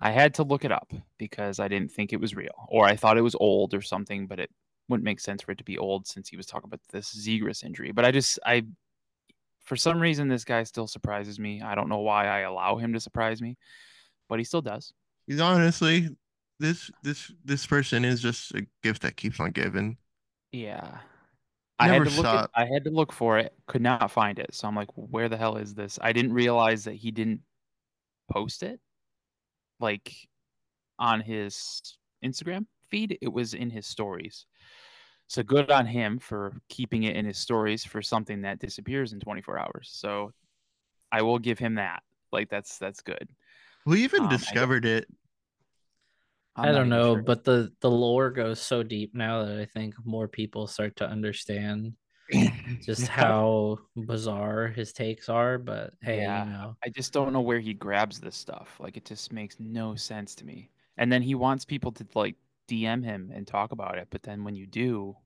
I 0.00 0.10
had 0.10 0.34
to 0.34 0.44
look 0.44 0.64
it 0.64 0.70
up 0.72 0.92
because 1.18 1.58
I 1.58 1.66
didn't 1.66 1.90
think 1.90 2.12
it 2.12 2.20
was 2.20 2.36
real, 2.36 2.66
or 2.68 2.86
I 2.86 2.94
thought 2.94 3.18
it 3.18 3.22
was 3.22 3.34
old 3.34 3.74
or 3.74 3.82
something, 3.82 4.26
but 4.26 4.38
it 4.38 4.50
wouldn't 4.88 5.04
make 5.04 5.20
sense 5.20 5.42
for 5.42 5.52
it 5.52 5.58
to 5.58 5.64
be 5.64 5.76
old 5.76 6.06
since 6.06 6.28
he 6.28 6.36
was 6.36 6.46
talking 6.46 6.68
about 6.68 6.80
this 6.92 7.14
Zegras 7.14 7.64
injury. 7.64 7.90
But 7.90 8.04
I 8.04 8.12
just, 8.12 8.38
I, 8.46 8.64
for 9.68 9.76
some 9.76 10.00
reason, 10.00 10.28
this 10.28 10.44
guy 10.44 10.62
still 10.62 10.86
surprises 10.86 11.38
me. 11.38 11.60
I 11.60 11.74
don't 11.74 11.90
know 11.90 11.98
why 11.98 12.26
I 12.26 12.40
allow 12.40 12.76
him 12.76 12.94
to 12.94 13.00
surprise 13.00 13.42
me, 13.42 13.58
but 14.26 14.38
he 14.38 14.44
still 14.44 14.62
does. 14.62 14.94
He's 15.26 15.40
honestly 15.40 16.08
this 16.58 16.90
this 17.02 17.30
this 17.44 17.66
person 17.66 18.02
is 18.04 18.22
just 18.22 18.54
a 18.54 18.66
gift 18.82 19.02
that 19.02 19.16
keeps 19.16 19.38
on 19.38 19.50
giving. 19.50 19.98
Yeah. 20.52 20.98
I 21.78 21.88
had 21.88 22.04
to 22.04 22.10
look 22.10 22.12
stop. 22.12 22.50
I 22.54 22.64
had 22.64 22.84
to 22.84 22.90
look 22.90 23.12
for 23.12 23.38
it, 23.38 23.52
could 23.66 23.82
not 23.82 24.10
find 24.10 24.38
it. 24.38 24.52
So 24.54 24.66
I'm 24.66 24.74
like, 24.74 24.88
where 24.94 25.28
the 25.28 25.36
hell 25.36 25.56
is 25.58 25.74
this? 25.74 25.98
I 26.00 26.12
didn't 26.12 26.32
realize 26.32 26.84
that 26.84 26.94
he 26.94 27.10
didn't 27.10 27.42
post 28.32 28.62
it 28.62 28.80
like 29.78 30.12
on 30.98 31.20
his 31.20 31.82
Instagram 32.24 32.64
feed. 32.88 33.18
It 33.20 33.32
was 33.32 33.52
in 33.52 33.68
his 33.68 33.86
stories. 33.86 34.46
So 35.28 35.42
good 35.42 35.70
on 35.70 35.86
him 35.86 36.18
for 36.18 36.54
keeping 36.68 37.02
it 37.04 37.16
in 37.16 37.24
his 37.26 37.38
stories 37.38 37.84
for 37.84 38.00
something 38.02 38.42
that 38.42 38.58
disappears 38.58 39.12
in 39.12 39.20
24 39.20 39.58
hours. 39.58 39.90
So 39.92 40.32
I 41.12 41.22
will 41.22 41.38
give 41.38 41.58
him 41.58 41.76
that. 41.76 42.02
Like 42.32 42.48
that's 42.50 42.78
that's 42.78 43.00
good. 43.02 43.28
Who 43.84 43.94
even 43.94 44.22
Um, 44.22 44.28
I 44.28 44.36
discovered 44.36 44.84
it? 44.84 45.06
I'm 46.56 46.64
I 46.64 46.72
don't 46.72 46.88
know, 46.88 47.12
sure. 47.12 47.22
but 47.22 47.44
the 47.44 47.72
the 47.80 47.90
lore 47.90 48.30
goes 48.30 48.60
so 48.60 48.82
deep 48.82 49.14
now 49.14 49.44
that 49.44 49.58
I 49.58 49.64
think 49.66 49.94
more 50.04 50.26
people 50.28 50.66
start 50.66 50.96
to 50.96 51.06
understand 51.08 51.92
just 52.84 53.06
how 53.06 53.78
bizarre 53.96 54.68
his 54.68 54.92
takes 54.92 55.28
are. 55.28 55.58
But 55.58 55.94
hey, 56.00 56.22
Yeah. 56.22 56.44
you 56.44 56.50
know, 56.50 56.76
I 56.84 56.88
just 56.88 57.12
don't 57.12 57.32
know 57.32 57.40
where 57.40 57.60
he 57.60 57.74
grabs 57.74 58.18
this 58.20 58.36
stuff. 58.36 58.76
Like 58.80 58.96
it 58.96 59.04
just 59.04 59.32
makes 59.32 59.56
no 59.60 59.94
sense 59.94 60.34
to 60.36 60.44
me. 60.44 60.70
And 60.96 61.12
then 61.12 61.22
he 61.22 61.34
wants 61.34 61.64
people 61.64 61.92
to 61.92 62.06
like 62.14 62.34
DM 62.68 63.04
him 63.04 63.32
and 63.34 63.46
talk 63.46 63.72
about 63.72 63.98
it, 63.98 64.08
but 64.10 64.22
then 64.22 64.44
when 64.44 64.54
you 64.54 64.66
do, 64.66 65.16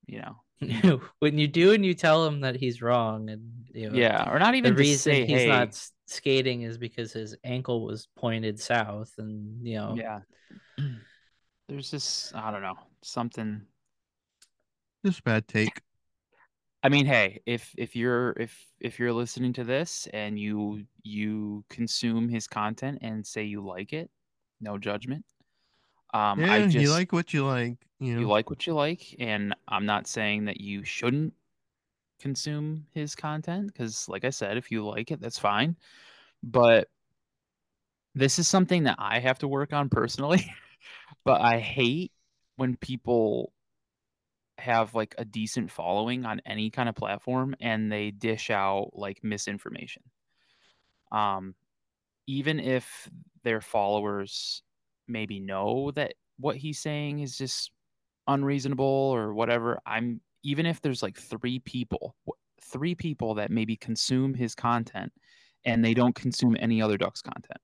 you 0.06 0.20
know, 0.20 1.00
when 1.20 1.38
you 1.38 1.48
do 1.48 1.72
and 1.72 1.84
you 1.84 1.94
tell 1.94 2.26
him 2.26 2.40
that 2.40 2.56
he's 2.56 2.82
wrong, 2.82 3.30
and 3.30 3.50
you 3.72 3.90
know, 3.90 3.96
yeah, 3.96 4.30
or 4.30 4.38
not 4.38 4.54
even 4.54 4.74
to 4.74 4.78
reason 4.78 5.12
say, 5.12 5.26
he's 5.26 5.38
hey, 5.38 5.48
not 5.48 5.78
skating 6.06 6.62
is 6.62 6.78
because 6.78 7.12
his 7.12 7.36
ankle 7.44 7.84
was 7.84 8.08
pointed 8.16 8.60
south, 8.60 9.12
and 9.18 9.66
you 9.66 9.76
know, 9.76 9.94
yeah. 9.96 10.20
There's 11.68 11.90
just 11.90 12.34
I 12.34 12.50
don't 12.50 12.62
know 12.62 12.78
something 13.02 13.62
Just 15.04 15.24
bad 15.24 15.48
take. 15.48 15.80
I 16.82 16.88
mean, 16.88 17.06
hey, 17.06 17.40
if 17.46 17.74
if 17.76 17.94
you're 17.94 18.32
if 18.32 18.66
if 18.80 18.98
you're 18.98 19.12
listening 19.12 19.52
to 19.54 19.64
this 19.64 20.08
and 20.12 20.38
you 20.38 20.84
you 21.02 21.64
consume 21.70 22.28
his 22.28 22.46
content 22.46 22.98
and 23.02 23.26
say 23.26 23.44
you 23.44 23.64
like 23.64 23.92
it, 23.92 24.10
no 24.60 24.78
judgment. 24.78 25.24
Um, 26.12 26.40
yeah, 26.40 26.52
I 26.52 26.62
just 26.62 26.76
you 26.76 26.90
like 26.90 27.12
what 27.12 27.32
you 27.32 27.46
like. 27.46 27.76
You 27.98 28.14
know, 28.14 28.20
you 28.20 28.28
like 28.28 28.50
what 28.50 28.66
you 28.66 28.74
like, 28.74 29.14
and 29.18 29.54
I'm 29.68 29.86
not 29.86 30.06
saying 30.06 30.46
that 30.46 30.60
you 30.60 30.84
shouldn't 30.84 31.34
consume 32.20 32.86
his 32.92 33.14
content 33.14 33.66
because, 33.66 34.08
like 34.08 34.24
I 34.24 34.30
said, 34.30 34.56
if 34.56 34.70
you 34.70 34.86
like 34.86 35.10
it, 35.10 35.20
that's 35.20 35.38
fine. 35.38 35.76
But 36.42 36.88
this 38.14 38.38
is 38.38 38.48
something 38.48 38.84
that 38.84 38.96
I 38.98 39.20
have 39.20 39.38
to 39.40 39.48
work 39.48 39.72
on 39.72 39.88
personally. 39.88 40.52
but 41.24 41.40
I 41.40 41.58
hate 41.58 42.12
when 42.56 42.76
people 42.76 43.52
have 44.58 44.94
like 44.94 45.14
a 45.16 45.24
decent 45.24 45.70
following 45.70 46.24
on 46.24 46.40
any 46.44 46.70
kind 46.70 46.88
of 46.88 46.94
platform 46.94 47.56
and 47.60 47.90
they 47.90 48.10
dish 48.10 48.50
out 48.50 48.90
like 48.92 49.24
misinformation. 49.24 50.02
Um, 51.10 51.54
even 52.26 52.60
if 52.60 53.10
their 53.42 53.60
followers 53.60 54.62
maybe 55.10 55.40
know 55.40 55.90
that 55.92 56.14
what 56.38 56.56
he's 56.56 56.78
saying 56.78 57.20
is 57.20 57.36
just 57.36 57.70
unreasonable 58.26 58.84
or 58.84 59.34
whatever, 59.34 59.80
I'm 59.86 60.20
even 60.42 60.66
if 60.66 60.80
there's 60.80 61.02
like 61.02 61.18
three 61.18 61.58
people, 61.58 62.14
three 62.62 62.94
people 62.94 63.34
that 63.34 63.50
maybe 63.50 63.76
consume 63.76 64.32
his 64.32 64.54
content 64.54 65.12
and 65.64 65.84
they 65.84 65.92
don't 65.92 66.14
consume 66.14 66.56
any 66.58 66.80
other 66.80 66.96
Ducks 66.96 67.20
content. 67.20 67.60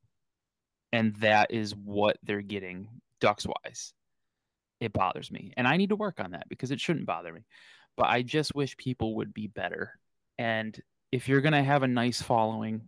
And 0.92 1.14
that 1.16 1.50
is 1.50 1.74
what 1.74 2.18
they're 2.22 2.42
getting 2.42 2.88
Ducks 3.20 3.46
wise 3.46 3.94
it 4.80 4.92
bothers 4.92 5.30
me. 5.30 5.52
And 5.56 5.66
I 5.66 5.76
need 5.76 5.90
to 5.90 5.96
work 5.96 6.20
on 6.20 6.32
that 6.32 6.48
because 6.48 6.70
it 6.70 6.80
shouldn't 6.80 7.06
bother 7.06 7.32
me. 7.32 7.46
But 7.96 8.06
I 8.06 8.22
just 8.22 8.54
wish 8.54 8.76
people 8.76 9.16
would 9.16 9.32
be 9.32 9.46
better. 9.46 9.98
And 10.38 10.78
if 11.12 11.28
you're 11.28 11.40
going 11.40 11.54
to 11.54 11.62
have 11.62 11.82
a 11.82 11.88
nice 11.88 12.20
following, 12.20 12.82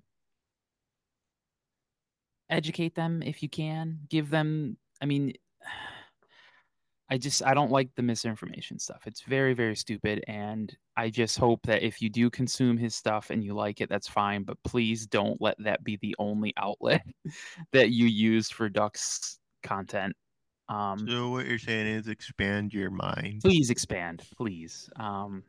educate 2.50 2.94
them 2.94 3.22
if 3.22 3.42
you 3.42 3.48
can. 3.48 3.98
Give 4.08 4.30
them, 4.30 4.76
I 5.00 5.06
mean, 5.06 5.32
I 7.10 7.16
just, 7.16 7.42
I 7.42 7.54
don't 7.54 7.70
like 7.70 7.88
the 7.94 8.02
misinformation 8.02 8.78
stuff. 8.78 9.06
It's 9.06 9.22
very, 9.22 9.54
very 9.54 9.74
stupid. 9.74 10.22
And 10.28 10.76
I 10.94 11.08
just 11.08 11.38
hope 11.38 11.60
that 11.62 11.82
if 11.82 12.02
you 12.02 12.10
do 12.10 12.28
consume 12.28 12.76
his 12.76 12.94
stuff 12.94 13.30
and 13.30 13.42
you 13.42 13.54
like 13.54 13.80
it, 13.80 13.88
that's 13.88 14.08
fine. 14.08 14.42
But 14.42 14.62
please 14.62 15.06
don't 15.06 15.40
let 15.40 15.56
that 15.60 15.82
be 15.84 15.96
the 16.02 16.14
only 16.18 16.52
outlet 16.58 17.02
that 17.72 17.90
you 17.90 18.06
use 18.06 18.50
for 18.50 18.68
Ducks 18.68 19.38
content 19.62 20.14
um, 20.68 21.06
so 21.08 21.30
what 21.30 21.46
you're 21.46 21.58
saying 21.58 21.86
is 21.86 22.08
expand 22.08 22.74
your 22.74 22.90
mind. 22.90 23.40
Please 23.42 23.70
expand, 23.70 24.22
please. 24.36 24.90
Um, 24.96 25.42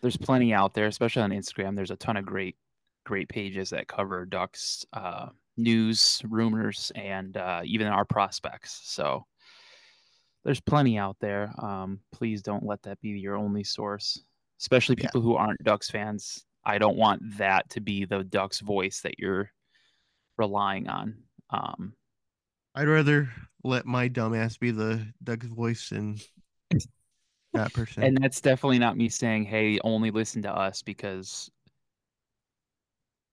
there's 0.00 0.16
plenty 0.16 0.52
out 0.52 0.74
there, 0.74 0.86
especially 0.86 1.22
on 1.22 1.30
Instagram. 1.30 1.74
There's 1.74 1.90
a 1.90 1.96
ton 1.96 2.16
of 2.16 2.24
great, 2.24 2.56
great 3.04 3.28
pages 3.28 3.70
that 3.70 3.88
cover 3.88 4.24
ducks, 4.24 4.86
uh, 4.92 5.30
news, 5.58 6.22
rumors, 6.28 6.92
and 6.94 7.36
uh, 7.36 7.60
even 7.64 7.86
our 7.86 8.04
prospects. 8.04 8.80
So 8.84 9.26
there's 10.44 10.60
plenty 10.60 10.96
out 10.96 11.16
there. 11.20 11.52
Um, 11.58 12.00
please 12.12 12.42
don't 12.42 12.64
let 12.64 12.82
that 12.82 13.00
be 13.00 13.10
your 13.10 13.36
only 13.36 13.64
source, 13.64 14.22
especially 14.60 14.96
people 14.96 15.20
yeah. 15.20 15.24
who 15.24 15.34
aren't 15.34 15.62
Ducks 15.62 15.90
fans. 15.90 16.44
I 16.64 16.78
don't 16.78 16.96
want 16.96 17.38
that 17.38 17.68
to 17.70 17.80
be 17.80 18.04
the 18.04 18.24
Ducks 18.24 18.60
voice 18.60 19.00
that 19.02 19.18
you're 19.18 19.50
relying 20.36 20.88
on. 20.88 21.16
Um, 21.50 21.94
I'd 22.74 22.88
rather 22.88 23.30
let 23.64 23.86
my 23.86 24.08
dumbass 24.08 24.58
be 24.58 24.70
the 24.70 25.06
Ducks 25.22 25.46
voice 25.46 25.90
and 25.90 26.22
that 27.52 27.72
person. 27.72 28.04
And 28.04 28.16
that's 28.16 28.40
definitely 28.40 28.78
not 28.78 28.96
me 28.96 29.08
saying, 29.08 29.44
"Hey, 29.44 29.78
only 29.82 30.10
listen 30.10 30.42
to 30.42 30.50
us," 30.50 30.82
because 30.82 31.50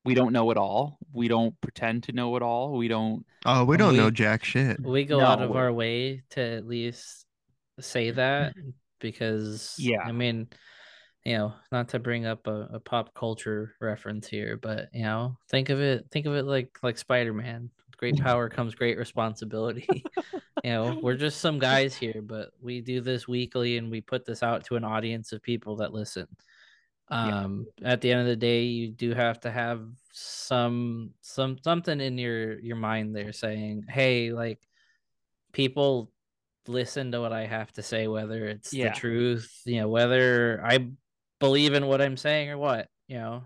we 0.06 0.14
don't 0.14 0.32
know 0.32 0.52
it 0.52 0.58
all. 0.58 0.98
We 1.12 1.28
don't 1.28 1.60
pretend 1.62 2.04
to 2.04 2.12
know 2.12 2.36
it 2.36 2.44
all. 2.44 2.78
We 2.78 2.88
don't. 2.88 3.26
Oh, 3.46 3.66
we 3.66 3.78
don't 3.78 3.94
we, 3.94 3.98
know 3.98 4.12
jack 4.12 4.44
shit. 4.44 4.80
We 4.80 5.04
go 5.06 5.20
no, 5.20 5.26
out 5.26 5.42
of 5.42 5.56
our 5.56 5.74
way 5.74 6.24
to 6.32 6.42
at 6.42 6.68
least 6.68 7.26
say 7.80 8.12
that 8.12 8.54
because 9.00 9.76
yeah, 9.78 10.02
I 10.02 10.12
mean, 10.12 10.48
you 11.24 11.38
know, 11.38 11.54
not 11.72 11.90
to 11.90 12.00
bring 12.00 12.26
up 12.26 12.48
a, 12.48 12.70
a 12.74 12.80
pop 12.80 13.14
culture 13.14 13.74
reference 13.82 14.28
here, 14.28 14.58
but 14.58 14.90
you 14.94 15.04
know, 15.04 15.38
think 15.50 15.70
of 15.70 15.82
it, 15.82 16.06
think 16.12 16.26
of 16.26 16.36
it 16.36 16.46
like 16.46 16.78
like 16.82 16.98
Spider 16.98 17.34
Man 17.34 17.72
great 17.98 18.18
power 18.22 18.50
comes 18.50 18.76
great 18.76 18.98
responsibility. 18.98 19.88
you 20.64 20.72
know, 20.72 21.00
we're 21.02 21.16
just 21.16 21.40
some 21.40 21.60
guys 21.60 21.96
here, 21.96 22.22
but 22.22 22.52
we 22.62 22.82
do 22.82 23.02
this 23.02 23.28
weekly 23.28 23.78
and 23.78 23.90
we 23.90 24.02
put 24.02 24.26
this 24.26 24.44
out 24.44 24.64
to 24.66 24.76
an 24.76 24.84
audience 24.84 25.32
of 25.32 25.42
people 25.42 25.78
that 25.78 25.94
listen. 25.94 26.28
Um, 27.08 27.68
yeah. 27.80 27.92
at 27.92 28.02
the 28.02 28.12
end 28.12 28.22
of 28.22 28.28
the 28.28 28.36
day, 28.36 28.64
you 28.64 28.90
do 28.90 29.14
have 29.14 29.40
to 29.42 29.52
have 29.52 29.82
some 30.12 31.12
some 31.22 31.58
something 31.64 32.00
in 32.00 32.18
your 32.18 32.60
your 32.60 32.76
mind 32.78 33.16
there 33.16 33.32
saying, 33.32 33.86
"Hey, 33.88 34.32
like 34.32 34.60
people 35.52 36.12
listen 36.68 37.12
to 37.12 37.22
what 37.22 37.34
I 37.34 37.46
have 37.46 37.72
to 37.74 37.84
say, 37.84 38.08
whether 38.08 38.46
it's 38.48 38.74
yeah. 38.74 38.90
the 38.90 38.96
truth, 38.96 39.62
you 39.66 39.82
know, 39.82 39.88
whether 39.88 40.62
I 40.66 40.90
believe 41.40 41.74
in 41.74 41.86
what 41.86 42.02
I'm 42.02 42.18
saying 42.18 42.50
or 42.50 42.58
what, 42.58 42.90
you 43.08 43.18
know." 43.18 43.44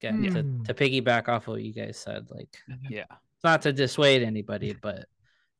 again 0.00 0.22
to, 0.22 0.42
hmm. 0.42 0.62
to 0.62 0.74
piggyback 0.74 1.28
off 1.28 1.46
what 1.48 1.60
you 1.60 1.72
guys 1.72 1.98
said 1.98 2.28
like 2.30 2.56
yeah 2.88 3.04
not 3.42 3.62
to 3.62 3.72
dissuade 3.72 4.22
anybody 4.22 4.72
but 4.80 5.06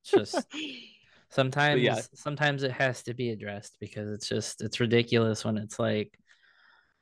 it's 0.03 0.11
just 0.13 0.47
sometimes 1.31 1.83
yeah. 1.83 2.01
sometimes 2.15 2.63
it 2.63 2.73
has 2.73 3.03
to 3.03 3.15
be 3.15 3.31
addressed 3.31 3.77
because 3.81 4.11
it's 4.11 4.29
just 4.29 4.63
it's 4.63 4.81
ridiculous 4.81 5.45
when 5.45 5.59
it's 5.59 5.79
like 5.79 6.19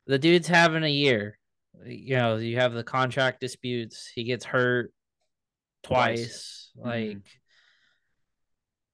the 0.06 0.18
dude's 0.18 0.48
having 0.48 0.84
a 0.84 0.88
year 0.88 1.38
you 1.84 2.16
know 2.16 2.36
you 2.36 2.56
have 2.58 2.72
the 2.72 2.84
contract 2.84 3.40
disputes 3.40 4.10
he 4.14 4.24
gets 4.24 4.44
hurt 4.44 4.92
twice, 5.82 6.70
twice. 6.74 6.86
like 6.86 7.08
mm-hmm 7.08 7.18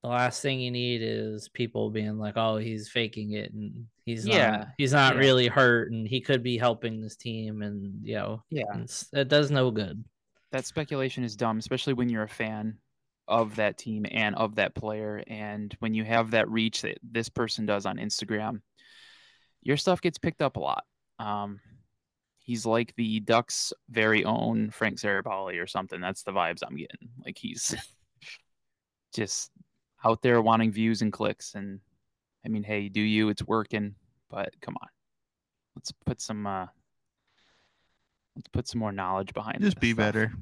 the 0.03 0.09
last 0.09 0.41
thing 0.41 0.59
you 0.59 0.69
need 0.69 1.01
is 1.01 1.47
people 1.47 1.89
being 1.89 2.17
like, 2.17 2.33
"Oh, 2.35 2.57
he's 2.57 2.89
faking 2.89 3.31
it," 3.31 3.53
and 3.53 3.85
he's 4.05 4.27
yeah, 4.27 4.51
not, 4.51 4.67
he's 4.77 4.91
not 4.91 5.15
yeah. 5.15 5.19
really 5.21 5.47
hurt, 5.47 5.91
and 5.91 6.05
he 6.05 6.19
could 6.19 6.43
be 6.43 6.57
helping 6.57 7.01
this 7.01 7.15
team, 7.15 7.61
and 7.61 8.05
you 8.05 8.15
know, 8.15 8.43
yeah, 8.49 8.83
it 9.13 9.29
does 9.29 9.49
no 9.49 9.71
good. 9.71 10.03
That 10.51 10.65
speculation 10.65 11.23
is 11.23 11.37
dumb, 11.37 11.57
especially 11.57 11.93
when 11.93 12.09
you're 12.09 12.23
a 12.23 12.29
fan 12.29 12.77
of 13.27 13.55
that 13.55 13.77
team 13.77 14.05
and 14.09 14.35
of 14.35 14.55
that 14.55 14.75
player, 14.75 15.23
and 15.27 15.75
when 15.79 15.93
you 15.93 16.03
have 16.03 16.31
that 16.31 16.49
reach 16.49 16.81
that 16.81 16.97
this 17.03 17.29
person 17.29 17.65
does 17.65 17.85
on 17.85 17.97
Instagram, 17.97 18.61
your 19.61 19.77
stuff 19.77 20.01
gets 20.01 20.17
picked 20.17 20.41
up 20.41 20.57
a 20.57 20.59
lot. 20.59 20.83
Um, 21.19 21.59
he's 22.39 22.65
like 22.65 22.93
the 22.95 23.19
Ducks' 23.21 23.73
very 23.89 24.25
own 24.25 24.69
Frank 24.69 24.99
Seravalli 24.99 25.61
or 25.61 25.67
something. 25.67 26.01
That's 26.01 26.23
the 26.23 26.31
vibes 26.31 26.59
I'm 26.65 26.75
getting. 26.75 27.09
Like 27.25 27.37
he's 27.37 27.75
just 29.15 29.51
out 30.03 30.21
there 30.21 30.41
wanting 30.41 30.71
views 30.71 31.01
and 31.01 31.11
clicks. 31.11 31.55
And 31.55 31.79
I 32.45 32.49
mean, 32.49 32.63
hey, 32.63 32.89
do 32.89 33.01
you? 33.01 33.29
It's 33.29 33.43
working, 33.43 33.95
but 34.29 34.53
come 34.61 34.75
on, 34.81 34.89
let's 35.75 35.91
put 36.05 36.21
some 36.21 36.45
uh, 36.45 36.67
let's 38.35 38.49
put 38.49 38.67
some 38.67 38.79
more 38.79 38.91
knowledge 38.91 39.33
behind. 39.33 39.61
Just 39.61 39.79
be 39.79 39.91
stuff. 39.91 39.97
better. 39.97 40.33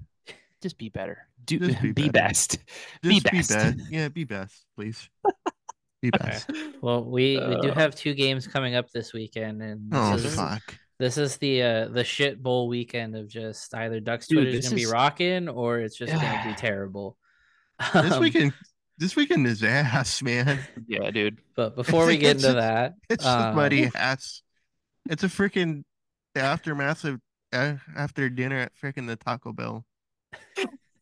Just 0.62 0.78
be 0.78 0.90
better. 0.90 1.28
Do 1.46 1.60
Just 1.60 1.82
be, 1.82 1.92
be 1.94 2.10
best. 2.10 2.60
Just 3.04 3.04
be 3.04 3.20
best. 3.20 3.50
Be 3.50 3.56
best. 3.56 3.78
Yeah, 3.90 4.08
be 4.10 4.24
best, 4.24 4.66
please. 4.76 5.10
Be 6.02 6.10
best. 6.12 6.50
Okay. 6.50 6.72
Well, 6.82 7.04
we 7.06 7.38
uh, 7.38 7.50
we 7.50 7.62
do 7.62 7.70
uh. 7.70 7.76
have 7.76 7.96
two 7.96 8.14
games 8.14 8.48
coming 8.48 8.76
up 8.76 8.90
this 8.92 9.14
weekend, 9.14 9.62
and 9.62 9.92
this 9.92 10.00
oh 10.00 10.16
is, 10.16 10.36
fuck. 10.36 10.76
This 11.00 11.18
is 11.18 11.38
the 11.38 11.64
uh 11.64 11.88
the 11.88 12.04
shit 12.04 12.42
bowl 12.42 12.68
weekend 12.68 13.16
of 13.16 13.28
just 13.28 13.74
either 13.74 14.00
Ducks 14.00 14.28
Twitter 14.28 14.50
is 14.50 14.66
gonna 14.66 14.82
is... 14.82 14.88
be 14.88 14.92
rocking 14.92 15.50
or 15.50 15.80
it's 15.80 15.98
just 15.98 16.14
gonna 16.14 16.44
be 16.46 16.54
terrible. 16.58 17.18
This 17.94 18.14
um, 18.14 18.22
weekend 18.22 18.54
this 18.98 19.16
weekend 19.16 19.48
is 19.48 19.64
ass, 19.64 20.22
man. 20.22 20.60
Yeah, 20.88 21.10
dude. 21.10 21.40
But 21.56 21.76
before 21.76 22.06
we 22.06 22.18
get 22.18 22.36
into 22.38 22.54
that, 22.54 22.94
it's 23.10 23.26
um, 23.26 23.42
just 23.42 23.56
muddy 23.56 23.90
ass. 23.96 24.44
It's 25.10 25.24
a 25.24 25.28
freaking 25.28 25.84
aftermath 26.36 27.04
of 27.06 27.20
uh, 27.52 27.76
after 27.96 28.30
dinner 28.30 28.60
at 28.60 28.74
freaking 28.76 29.08
the 29.08 29.16
Taco 29.16 29.54
Bell. 29.54 29.86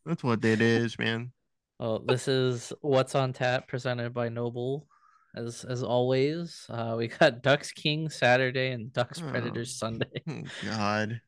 That's 0.06 0.24
what 0.24 0.44
it 0.44 0.62
is, 0.62 0.98
man. 0.98 1.32
Well, 1.80 2.00
this 2.00 2.28
is 2.28 2.74
what's 2.82 3.16
on 3.16 3.34
tap 3.34 3.68
presented 3.68 4.14
by 4.14 4.30
Noble. 4.30 4.88
As 5.36 5.64
as 5.64 5.84
always, 5.84 6.66
uh, 6.70 6.96
we 6.98 7.08
got 7.08 7.44
Ducks 7.44 7.72
King 7.72 8.10
Saturday 8.10 8.72
and 8.72 8.92
Ducks 8.92 9.22
oh, 9.24 9.30
Predators 9.30 9.78
Sunday. 9.78 10.24
Oh, 10.28 10.42
God, 10.66 11.22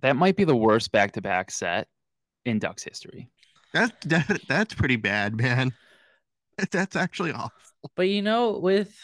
that 0.00 0.16
might 0.16 0.36
be 0.36 0.44
the 0.44 0.56
worst 0.56 0.90
back 0.90 1.12
to 1.12 1.20
back 1.20 1.50
set 1.50 1.86
in 2.46 2.58
Ducks 2.58 2.82
history. 2.82 3.30
That's 3.74 3.92
that 4.06 4.40
that's 4.48 4.74
pretty 4.74 4.96
bad, 4.96 5.36
man. 5.36 5.72
That's 6.70 6.96
actually 6.96 7.32
awful. 7.32 7.50
But 7.96 8.08
you 8.08 8.22
know, 8.22 8.58
with, 8.58 8.94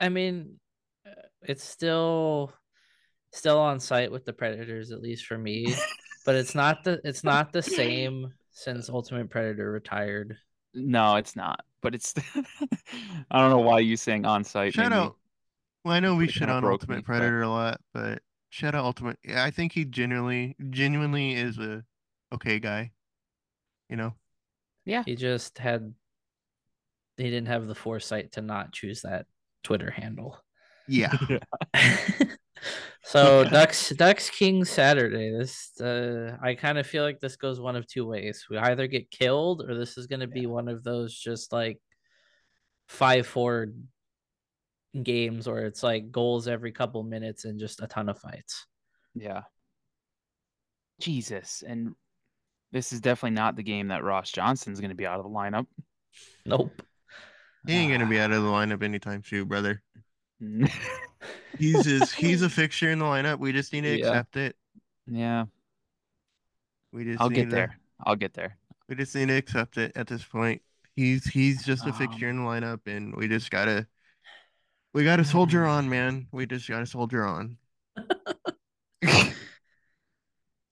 I 0.00 0.08
mean, 0.08 0.58
uh, 1.06 1.10
it's 1.42 1.62
still, 1.64 2.52
still 3.32 3.58
on 3.58 3.78
site 3.78 4.10
with 4.10 4.24
the 4.24 4.32
Predators, 4.32 4.90
at 4.90 5.02
least 5.02 5.26
for 5.26 5.38
me. 5.38 5.74
but 6.24 6.34
it's 6.34 6.54
not 6.54 6.84
the 6.84 7.00
it's 7.04 7.24
not 7.32 7.52
the 7.52 7.62
same 7.62 8.32
since 8.50 8.88
Ultimate 8.88 9.30
Predator 9.30 9.70
retired. 9.70 10.36
No, 10.74 11.16
it's 11.16 11.36
not. 11.36 11.60
but 11.82 11.94
it's 11.94 12.14
I 13.30 13.40
don't 13.40 13.50
know 13.50 13.58
why 13.58 13.80
you 13.80 13.96
saying 13.96 14.24
on 14.24 14.44
site. 14.44 14.74
Shout 14.74 14.92
out. 14.92 15.16
Well, 15.84 15.94
I 15.94 16.00
know 16.00 16.14
we 16.14 16.24
it 16.26 16.32
shit 16.32 16.48
on 16.48 16.62
broke 16.62 16.70
me, 16.88 16.94
Ultimate 16.94 16.96
but- 16.98 17.04
Predator 17.04 17.42
a 17.42 17.48
lot, 17.48 17.80
but 17.92 18.22
shout 18.50 18.74
out 18.74 18.84
Ultimate. 18.84 19.18
yeah, 19.24 19.44
I 19.44 19.50
think 19.50 19.72
he 19.72 19.84
genuinely, 19.84 20.56
genuinely 20.70 21.34
is 21.34 21.58
a 21.58 21.82
okay 22.32 22.58
guy. 22.58 22.92
You 23.88 23.96
know. 23.96 24.14
Yeah. 24.84 25.02
He 25.04 25.14
just 25.16 25.58
had 25.58 25.92
he 27.16 27.24
didn't 27.24 27.48
have 27.48 27.66
the 27.66 27.74
foresight 27.74 28.32
to 28.32 28.40
not 28.42 28.72
choose 28.72 29.02
that 29.02 29.26
Twitter 29.62 29.90
handle. 29.90 30.38
Yeah. 30.88 31.14
so 33.02 33.44
Ducks 33.50 33.90
Ducks 33.90 34.30
King 34.30 34.64
Saturday. 34.64 35.30
This 35.36 35.80
uh, 35.80 36.36
I 36.42 36.54
kind 36.54 36.78
of 36.78 36.86
feel 36.86 37.04
like 37.04 37.20
this 37.20 37.36
goes 37.36 37.60
one 37.60 37.76
of 37.76 37.86
two 37.86 38.06
ways. 38.06 38.46
We 38.50 38.58
either 38.58 38.86
get 38.86 39.10
killed 39.10 39.62
or 39.68 39.74
this 39.74 39.98
is 39.98 40.06
going 40.06 40.20
to 40.20 40.26
be 40.26 40.46
one 40.46 40.68
of 40.68 40.82
those 40.84 41.16
just 41.16 41.52
like 41.52 41.78
five 42.88 43.26
four 43.26 43.68
games 45.02 45.48
where 45.48 45.66
it's 45.66 45.82
like 45.82 46.10
goals 46.10 46.48
every 46.48 46.72
couple 46.72 47.02
minutes 47.02 47.44
and 47.44 47.58
just 47.58 47.82
a 47.82 47.86
ton 47.86 48.08
of 48.08 48.18
fights. 48.18 48.66
Yeah. 49.14 49.42
Jesus, 51.00 51.64
and 51.66 51.94
this 52.70 52.92
is 52.92 53.00
definitely 53.00 53.34
not 53.34 53.56
the 53.56 53.62
game 53.62 53.88
that 53.88 54.04
Ross 54.04 54.30
Johnston's 54.30 54.80
going 54.80 54.90
to 54.90 54.96
be 54.96 55.06
out 55.06 55.18
of 55.18 55.24
the 55.24 55.30
lineup. 55.30 55.66
Nope. 56.46 56.82
He 57.66 57.74
ain't 57.74 57.92
gonna 57.92 58.06
be 58.06 58.18
out 58.18 58.32
of 58.32 58.42
the 58.42 58.48
lineup 58.48 58.82
anytime 58.82 59.22
soon, 59.24 59.46
brother. 59.46 59.82
He's 61.58 61.84
just 61.84 62.14
he's 62.14 62.42
a 62.42 62.50
fixture 62.60 62.90
in 62.90 62.98
the 62.98 63.04
lineup. 63.04 63.38
We 63.38 63.52
just 63.52 63.72
need 63.72 63.82
to 63.82 63.96
Yeah. 63.98 64.08
accept 64.08 64.36
it. 64.36 64.56
yeah, 65.06 65.44
We 66.92 67.04
just 67.04 67.20
I'll 67.20 67.28
get 67.28 67.44
to- 67.50 67.50
there. 67.50 67.78
I'll 68.04 68.16
get 68.16 68.34
there. 68.34 68.56
We 68.88 68.96
just 68.96 69.14
need 69.14 69.28
to 69.28 69.36
accept 69.36 69.76
it 69.78 69.92
at 69.94 70.06
this 70.08 70.24
point. 70.24 70.62
He's 70.96 71.24
he's 71.24 71.64
just 71.64 71.86
a 71.86 71.92
fixture 71.92 72.28
Um, 72.28 72.38
in 72.38 72.44
the 72.44 72.50
lineup, 72.50 72.80
and 72.86 73.14
we 73.14 73.28
just 73.28 73.50
gotta 73.50 73.86
we 74.92 75.04
gotta 75.04 75.24
soldier 75.24 75.64
on, 75.64 75.88
man. 75.88 76.26
We 76.32 76.44
just 76.46 76.68
gotta 76.68 76.86
soldier 76.86 77.24
on. 77.24 77.56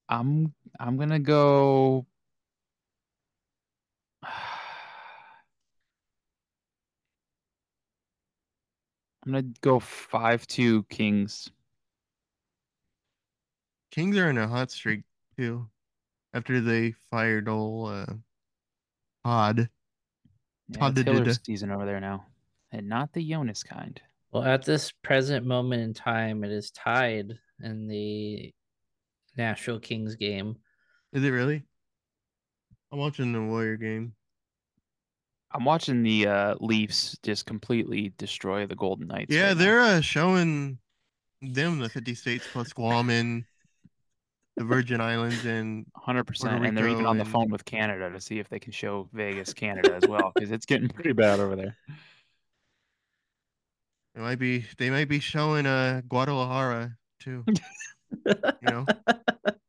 I'm 0.08 0.52
I'm 0.78 0.96
gonna 0.96 1.18
go. 1.20 2.06
I'm 9.24 9.32
gonna 9.32 9.44
go 9.60 9.80
five 9.80 10.46
two 10.46 10.84
Kings. 10.84 11.50
Kings 13.90 14.16
are 14.16 14.30
in 14.30 14.38
a 14.38 14.48
hot 14.48 14.70
streak 14.70 15.02
too. 15.36 15.68
After 16.32 16.60
they 16.60 16.92
fired 17.10 17.48
old 17.48 17.90
uh 17.90 18.06
Todd. 19.24 19.68
Yeah, 20.68 20.78
Todd 20.78 20.98
it's 20.98 21.04
did 21.04 21.44
season 21.44 21.70
over 21.70 21.84
there 21.84 22.00
now, 22.00 22.24
and 22.72 22.88
not 22.88 23.12
the 23.12 23.28
Jonas 23.28 23.62
kind. 23.62 24.00
Well, 24.32 24.44
at 24.44 24.64
this 24.64 24.92
present 24.92 25.44
moment 25.44 25.82
in 25.82 25.92
time, 25.92 26.44
it 26.44 26.52
is 26.52 26.70
tied 26.70 27.36
in 27.62 27.88
the 27.88 28.54
Nashville 29.36 29.80
Kings 29.80 30.14
game. 30.14 30.56
Is 31.12 31.24
it 31.24 31.30
really? 31.30 31.64
I'm 32.92 32.98
watching 32.98 33.32
the 33.32 33.42
Warrior 33.42 33.76
game. 33.76 34.14
I'm 35.52 35.64
watching 35.64 36.02
the 36.02 36.26
uh, 36.26 36.54
Leafs 36.60 37.18
just 37.22 37.46
completely 37.46 38.12
destroy 38.18 38.66
the 38.66 38.76
Golden 38.76 39.08
Knights. 39.08 39.34
Yeah, 39.34 39.48
right 39.48 39.58
they're 39.58 39.80
uh, 39.80 40.00
showing 40.00 40.78
them 41.42 41.80
the 41.80 41.88
50 41.88 42.14
states 42.14 42.46
plus 42.52 42.72
Guam 42.72 43.10
and 43.10 43.44
the 44.56 44.64
Virgin 44.64 45.00
Islands 45.00 45.44
and 45.44 45.86
Hundred 45.96 46.24
percent, 46.24 46.64
and 46.64 46.76
they're 46.76 46.88
even 46.88 47.06
on 47.06 47.18
the 47.18 47.24
phone 47.24 47.50
with 47.50 47.64
Canada 47.64 48.10
to 48.10 48.20
see 48.20 48.38
if 48.38 48.48
they 48.48 48.58
can 48.58 48.72
show 48.72 49.08
Vegas, 49.12 49.54
Canada 49.54 49.94
as 49.94 50.08
well, 50.08 50.32
because 50.34 50.50
it's 50.50 50.66
getting 50.66 50.88
pretty 50.88 51.12
bad 51.12 51.40
over 51.40 51.56
there. 51.56 51.76
it 54.14 54.20
might 54.20 54.38
be 54.38 54.64
they 54.78 54.90
might 54.90 55.08
be 55.08 55.20
showing 55.20 55.66
uh 55.66 56.02
Guadalajara 56.08 56.96
too. 57.20 57.44
You 58.26 58.34
know? 58.62 58.86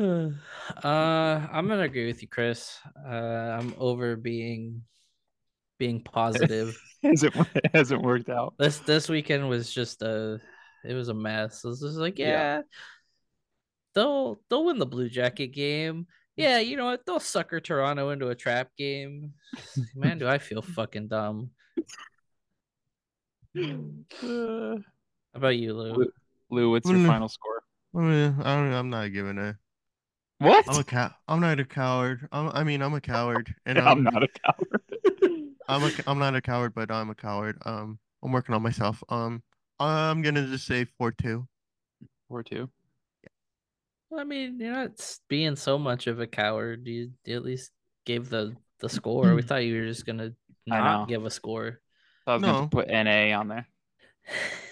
uh, 0.00 0.30
I'm 0.84 1.68
gonna 1.68 1.82
agree 1.82 2.06
with 2.06 2.22
you, 2.22 2.28
Chris. 2.28 2.78
Uh, 3.06 3.10
I'm 3.58 3.74
over 3.78 4.16
being 4.16 4.82
being 5.78 6.00
positive. 6.02 6.78
hasn't 7.02 7.34
it 7.54 7.70
hasn't 7.74 8.02
worked 8.02 8.28
out. 8.28 8.54
this 8.58 8.78
this 8.78 9.08
weekend 9.08 9.48
was 9.48 9.72
just 9.72 10.02
a 10.02 10.40
it 10.84 10.94
was 10.94 11.08
a 11.08 11.14
mess. 11.14 11.64
It 11.64 11.68
was 11.68 11.80
just 11.80 11.96
like, 11.96 12.18
Yeah. 12.18 12.28
yeah, 12.28 12.62
they'll 13.94 14.40
they'll 14.48 14.64
win 14.64 14.78
the 14.78 14.86
Blue 14.86 15.08
Jacket 15.08 15.48
game. 15.48 16.06
Yeah, 16.36 16.58
you 16.60 16.76
know 16.78 16.86
what? 16.86 17.04
They'll 17.04 17.20
sucker 17.20 17.60
Toronto 17.60 18.08
into 18.10 18.28
a 18.28 18.34
trap 18.34 18.70
game. 18.78 19.34
Man, 19.94 20.18
do 20.18 20.26
I 20.26 20.38
feel 20.38 20.62
fucking 20.62 21.08
dumb. 21.08 21.50
Uh, 23.54 23.62
How 24.22 24.78
about 25.34 25.56
you, 25.56 25.74
Lou? 25.74 26.10
Lou, 26.50 26.70
what's 26.70 26.88
your 26.88 26.98
Mm. 26.98 27.06
final 27.06 27.28
score? 27.28 27.62
I 27.94 27.98
mean, 27.98 28.36
I 28.40 28.54
don't, 28.56 28.72
I'm 28.72 28.90
not 28.90 29.12
giving 29.12 29.36
a. 29.38 29.58
What? 30.42 30.64
I'm 30.68 30.80
a 30.80 30.84
cow. 30.84 31.10
I'm 31.28 31.40
not 31.40 31.60
a 31.60 31.64
coward. 31.64 32.28
I'm, 32.32 32.48
I 32.50 32.64
mean, 32.64 32.82
I'm 32.82 32.94
a 32.94 33.00
coward, 33.00 33.54
and 33.66 33.78
I'm 33.78 33.86
I'm, 33.98 34.02
not 34.04 34.22
a 34.22 34.28
coward. 34.28 34.82
I'm 35.68 35.82
a. 35.84 35.90
I'm 36.06 36.18
not 36.18 36.34
a 36.34 36.40
coward, 36.40 36.74
but 36.74 36.90
I'm 36.90 37.10
a 37.10 37.14
coward. 37.14 37.58
Um, 37.64 37.98
I'm 38.22 38.32
working 38.32 38.54
on 38.54 38.62
myself. 38.62 39.02
Um, 39.08 39.42
I'm 39.80 40.22
gonna 40.22 40.46
just 40.46 40.66
say 40.66 40.86
four 40.98 41.12
two. 41.12 41.46
Four 42.28 42.42
two. 42.42 42.68
Yeah. 43.22 44.18
I 44.20 44.24
mean, 44.24 44.58
you're 44.60 44.72
not 44.72 44.92
being 45.28 45.56
so 45.56 45.78
much 45.78 46.06
of 46.06 46.20
a 46.20 46.26
coward. 46.26 46.86
You, 46.86 47.10
you 47.24 47.36
at 47.36 47.44
least 47.44 47.70
gave 48.06 48.28
the 48.28 48.54
the 48.80 48.88
score. 48.88 49.34
We 49.34 49.42
thought 49.48 49.64
you 49.64 49.80
were 49.80 49.86
just 49.86 50.06
gonna 50.06 50.32
not 50.66 51.08
give 51.08 51.24
a 51.24 51.30
score. 51.30 51.80
I 52.26 52.34
was 52.34 52.42
going 52.42 52.54
No. 52.54 52.62
to 52.62 52.68
put 52.68 52.88
NA 52.88 53.36
on 53.38 53.48
there. 53.48 53.66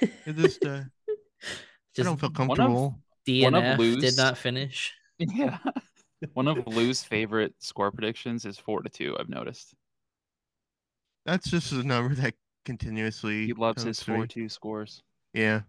It's 0.00 0.40
just 0.40 0.64
uh, 0.64 0.82
I 1.98 2.02
don't 2.02 2.18
feel 2.20 2.30
comfortable. 2.30 3.00
one 3.26 3.54
of 3.54 3.62
DNF 3.64 3.76
did 3.76 4.00
Lou's- 4.02 4.16
not 4.16 4.38
finish. 4.38 4.94
Yeah. 5.20 5.58
One 6.34 6.48
of 6.48 6.66
Lou's 6.66 7.02
favorite 7.02 7.54
score 7.60 7.90
predictions 7.90 8.44
is 8.44 8.58
four 8.58 8.82
to 8.82 8.88
two. 8.90 9.16
I've 9.18 9.28
noticed. 9.28 9.74
That's 11.24 11.50
just 11.50 11.72
a 11.72 11.82
number 11.82 12.14
that 12.16 12.34
continuously. 12.64 13.46
He 13.46 13.52
loves 13.52 13.84
comes 13.84 13.98
his 13.98 14.04
to 14.06 14.10
me. 14.10 14.16
four 14.16 14.26
two 14.26 14.48
scores. 14.48 15.02
Yeah. 15.32 15.60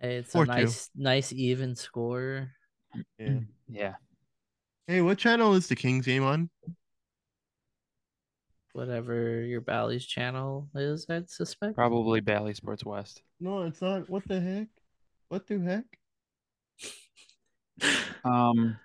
It's 0.00 0.30
Four 0.30 0.44
a 0.44 0.46
two. 0.46 0.52
nice, 0.52 0.90
nice 0.94 1.32
even 1.32 1.74
score. 1.74 2.52
Yeah. 3.18 3.26
Mm, 3.26 3.46
yeah. 3.68 3.94
Hey, 4.86 5.00
what 5.02 5.18
channel 5.18 5.54
is 5.54 5.66
the 5.66 5.76
Kings 5.76 6.06
game 6.06 6.22
on? 6.24 6.50
Whatever 8.72 9.42
your 9.42 9.60
Bally's 9.60 10.06
channel 10.06 10.68
is, 10.74 11.06
I'd 11.10 11.28
suspect. 11.28 11.74
Probably 11.74 12.20
Bally 12.20 12.54
Sports 12.54 12.84
West. 12.84 13.22
No, 13.40 13.64
it's 13.64 13.82
not. 13.82 14.08
What 14.08 14.22
the 14.28 14.40
heck? 14.40 14.68
What 15.28 15.46
the 15.48 15.58
heck? 15.58 15.84
Um, 18.24 18.78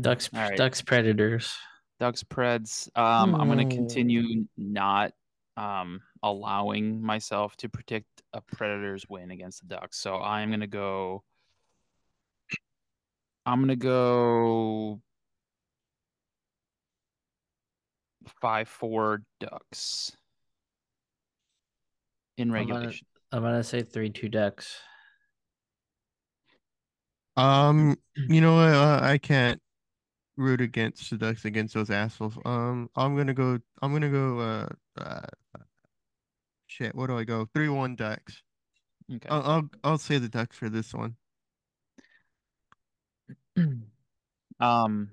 Ducks, 0.00 0.30
All 0.34 0.40
right. 0.40 0.56
Ducks, 0.56 0.82
Predators. 0.82 1.56
Ducks 1.98 2.22
Preds. 2.22 2.88
Um, 2.96 3.34
I'm 3.34 3.48
going 3.48 3.68
to 3.68 3.74
Oh. 3.74 3.78
continue 3.78 4.46
not 4.56 5.12
um 5.56 6.00
allowing 6.22 7.02
myself 7.02 7.56
to 7.56 7.68
predict 7.68 8.06
a 8.32 8.40
Predators 8.40 9.04
win 9.08 9.30
against 9.30 9.60
the 9.68 9.74
Ducks. 9.76 9.98
So 9.98 10.16
I'm 10.16 10.48
going 10.50 10.60
to 10.60 10.66
go. 10.66 11.22
I'm 13.46 13.58
going 13.60 13.68
to 13.68 13.76
go 13.76 15.00
five 18.40 18.68
four 18.68 19.22
Ducks 19.40 20.12
in 22.36 22.48
I'm 22.54 22.66
gonna- 22.66 22.74
regulation. 22.80 23.06
I'm 23.32 23.42
gonna 23.42 23.62
say 23.62 23.82
three 23.82 24.10
two 24.10 24.28
Ducks. 24.28 24.76
Um, 27.40 27.96
you 28.16 28.40
know 28.40 28.56
what? 28.56 28.74
Uh, 28.74 29.00
I 29.02 29.16
can't 29.18 29.60
root 30.36 30.60
against 30.60 31.08
the 31.10 31.16
Ducks 31.16 31.44
against 31.44 31.72
those 31.74 31.90
assholes. 31.90 32.36
Um, 32.44 32.90
I'm 32.96 33.16
gonna 33.16 33.34
go. 33.34 33.58
I'm 33.80 33.92
gonna 33.92 34.10
go. 34.10 34.38
Uh, 34.38 34.68
uh 35.00 35.26
shit. 36.66 36.94
What 36.94 37.06
do 37.06 37.16
I 37.16 37.24
go? 37.24 37.48
Three 37.54 37.68
one 37.68 37.96
Ducks. 37.96 38.42
Okay. 39.10 39.28
I'll, 39.30 39.42
I'll 39.42 39.70
I'll 39.84 39.98
say 39.98 40.18
the 40.18 40.28
Ducks 40.28 40.56
for 40.56 40.68
this 40.68 40.92
one. 40.92 41.16
Um, 44.60 45.08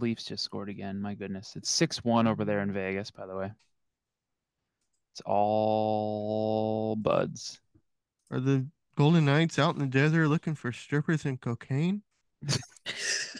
Leafs 0.00 0.24
just 0.24 0.42
scored 0.42 0.70
again. 0.70 0.98
My 0.98 1.12
goodness, 1.12 1.56
it's 1.56 1.68
six 1.68 2.02
one 2.02 2.26
over 2.26 2.46
there 2.46 2.62
in 2.62 2.72
Vegas. 2.72 3.10
By 3.10 3.26
the 3.26 3.36
way, 3.36 3.52
it's 5.12 5.20
all 5.26 6.96
buds. 6.96 7.60
Are 8.30 8.40
the 8.40 8.66
Golden 8.96 9.24
Knights 9.26 9.58
out 9.58 9.74
in 9.74 9.80
the 9.80 9.86
desert 9.86 10.28
looking 10.28 10.54
for 10.54 10.72
strippers 10.72 11.24
and 11.24 11.40
cocaine? 11.40 12.02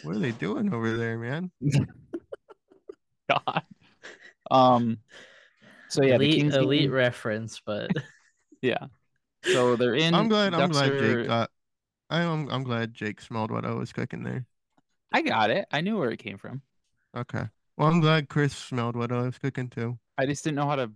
What 0.03 0.15
are 0.15 0.19
they 0.19 0.31
doing 0.31 0.73
over 0.73 0.95
there, 0.95 1.17
man? 1.17 1.51
God. 3.29 3.63
Um. 4.51 4.99
So 5.89 6.03
yeah, 6.03 6.17
the 6.17 6.25
elite, 6.25 6.35
Kings 6.35 6.55
elite 6.55 6.81
game- 6.81 6.91
reference, 6.91 7.61
but 7.65 7.91
yeah. 8.61 8.87
So 9.43 9.75
they're 9.75 9.95
in. 9.95 10.13
I'm 10.13 10.27
glad. 10.29 10.53
I'm 10.53 10.59
Ducks 10.71 10.77
glad 10.77 10.91
are- 10.91 11.17
Jake 11.19 11.27
got. 11.27 11.49
I'm 12.09 12.49
I'm 12.49 12.63
glad 12.63 12.93
Jake 12.93 13.21
smelled 13.21 13.51
what 13.51 13.65
I 13.65 13.71
was 13.73 13.91
cooking 13.91 14.23
there. 14.23 14.45
I 15.11 15.21
got 15.21 15.49
it. 15.49 15.65
I 15.71 15.81
knew 15.81 15.97
where 15.97 16.11
it 16.11 16.19
came 16.19 16.37
from. 16.37 16.61
Okay. 17.15 17.43
Well, 17.77 17.87
I'm 17.87 17.99
glad 18.01 18.29
Chris 18.29 18.55
smelled 18.55 18.95
what 18.95 19.11
I 19.11 19.21
was 19.21 19.37
cooking 19.37 19.69
too. 19.69 19.97
I 20.17 20.25
just 20.25 20.43
didn't 20.43 20.55
know 20.57 20.67
how 20.67 20.75
to 20.75 20.91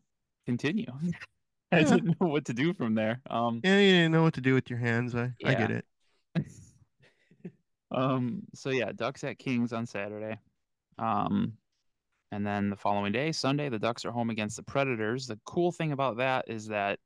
continue. 0.45 0.85
I 1.71 1.79
Yeah. 1.79 1.89
didn't 1.95 2.19
know 2.21 2.27
what 2.27 2.45
to 2.45 2.53
do 2.53 2.73
from 2.73 2.95
there. 2.95 3.21
Um, 3.29 3.61
Yeah, 3.63 3.79
you 3.79 3.91
didn't 3.91 4.11
know 4.11 4.23
what 4.23 4.33
to 4.35 4.41
do 4.41 4.53
with 4.53 4.69
your 4.69 4.79
hands. 4.79 5.15
I, 5.15 5.33
I 5.45 5.53
get 5.53 5.71
it. 5.71 5.85
um, 7.91 8.43
so 8.53 8.69
yeah, 8.69 8.91
Ducks 8.93 9.23
at 9.23 9.39
Kings 9.39 9.73
on 9.73 9.85
Saturday. 9.85 10.37
Um, 10.97 11.53
and 12.31 12.45
then 12.45 12.69
the 12.69 12.75
following 12.75 13.11
day, 13.11 13.31
Sunday, 13.31 13.69
the 13.69 13.79
Ducks 13.79 14.05
are 14.05 14.11
home 14.11 14.29
against 14.29 14.55
the 14.55 14.63
Predators. 14.63 15.27
The 15.27 15.39
cool 15.45 15.71
thing 15.71 15.91
about 15.91 16.17
that 16.17 16.45
is 16.47 16.67
that 16.67 16.99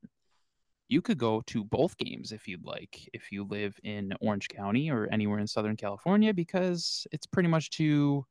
you 0.88 1.02
could 1.02 1.18
go 1.18 1.42
to 1.46 1.64
both 1.64 1.96
games 1.96 2.30
if 2.30 2.46
you'd 2.46 2.64
like, 2.64 3.08
if 3.12 3.32
you 3.32 3.44
live 3.44 3.76
in 3.82 4.12
Orange 4.20 4.48
County 4.48 4.88
or 4.90 5.08
anywhere 5.10 5.40
in 5.40 5.46
Southern 5.48 5.76
California, 5.76 6.32
because 6.32 7.06
it's 7.10 7.26
pretty 7.26 7.48
much 7.48 7.70
two. 7.70 8.24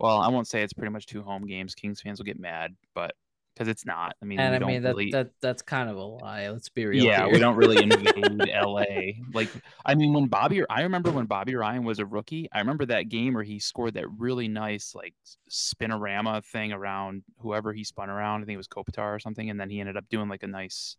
Well, 0.00 0.18
I 0.18 0.28
won't 0.28 0.48
say 0.48 0.62
it's 0.64 0.72
pretty 0.72 0.90
much 0.90 1.06
two 1.06 1.22
home 1.22 1.46
games. 1.46 1.76
Kings 1.76 2.00
fans 2.00 2.18
will 2.18 2.24
get 2.24 2.38
mad, 2.40 2.74
but 2.96 3.14
because 3.54 3.68
it's 3.68 3.86
not. 3.86 4.16
I 4.20 4.24
mean, 4.24 4.40
and 4.40 4.52
we 4.52 4.64
I 4.64 4.72
mean 4.72 4.82
that 4.82 4.96
really. 4.96 5.10
that 5.12 5.30
that's 5.40 5.62
kind 5.62 5.88
of 5.88 5.96
a 5.96 6.02
lie. 6.02 6.48
Let's 6.48 6.68
be 6.68 6.86
real. 6.86 7.04
Yeah, 7.04 7.26
we 7.28 7.38
don't 7.38 7.56
really 7.56 7.82
invade 7.82 8.50
LA. 8.52 8.84
Like, 9.32 9.48
I 9.84 9.94
mean, 9.94 10.12
when 10.12 10.26
Bobby, 10.26 10.62
I 10.68 10.82
remember 10.82 11.10
when 11.10 11.26
Bobby 11.26 11.54
Ryan 11.54 11.84
was 11.84 12.00
a 12.00 12.06
rookie. 12.06 12.48
I 12.52 12.58
remember 12.58 12.86
that 12.86 13.08
game 13.08 13.34
where 13.34 13.44
he 13.44 13.60
scored 13.60 13.94
that 13.94 14.06
really 14.18 14.48
nice 14.48 14.94
like 14.94 15.14
spinorama 15.50 16.44
thing 16.44 16.72
around 16.72 17.22
whoever 17.38 17.72
he 17.72 17.84
spun 17.84 18.10
around. 18.10 18.42
I 18.42 18.46
think 18.46 18.54
it 18.54 18.58
was 18.58 18.68
Kopitar 18.68 19.14
or 19.14 19.20
something, 19.20 19.48
and 19.48 19.60
then 19.60 19.70
he 19.70 19.80
ended 19.80 19.96
up 19.96 20.08
doing 20.08 20.28
like 20.28 20.42
a 20.42 20.48
nice 20.48 20.96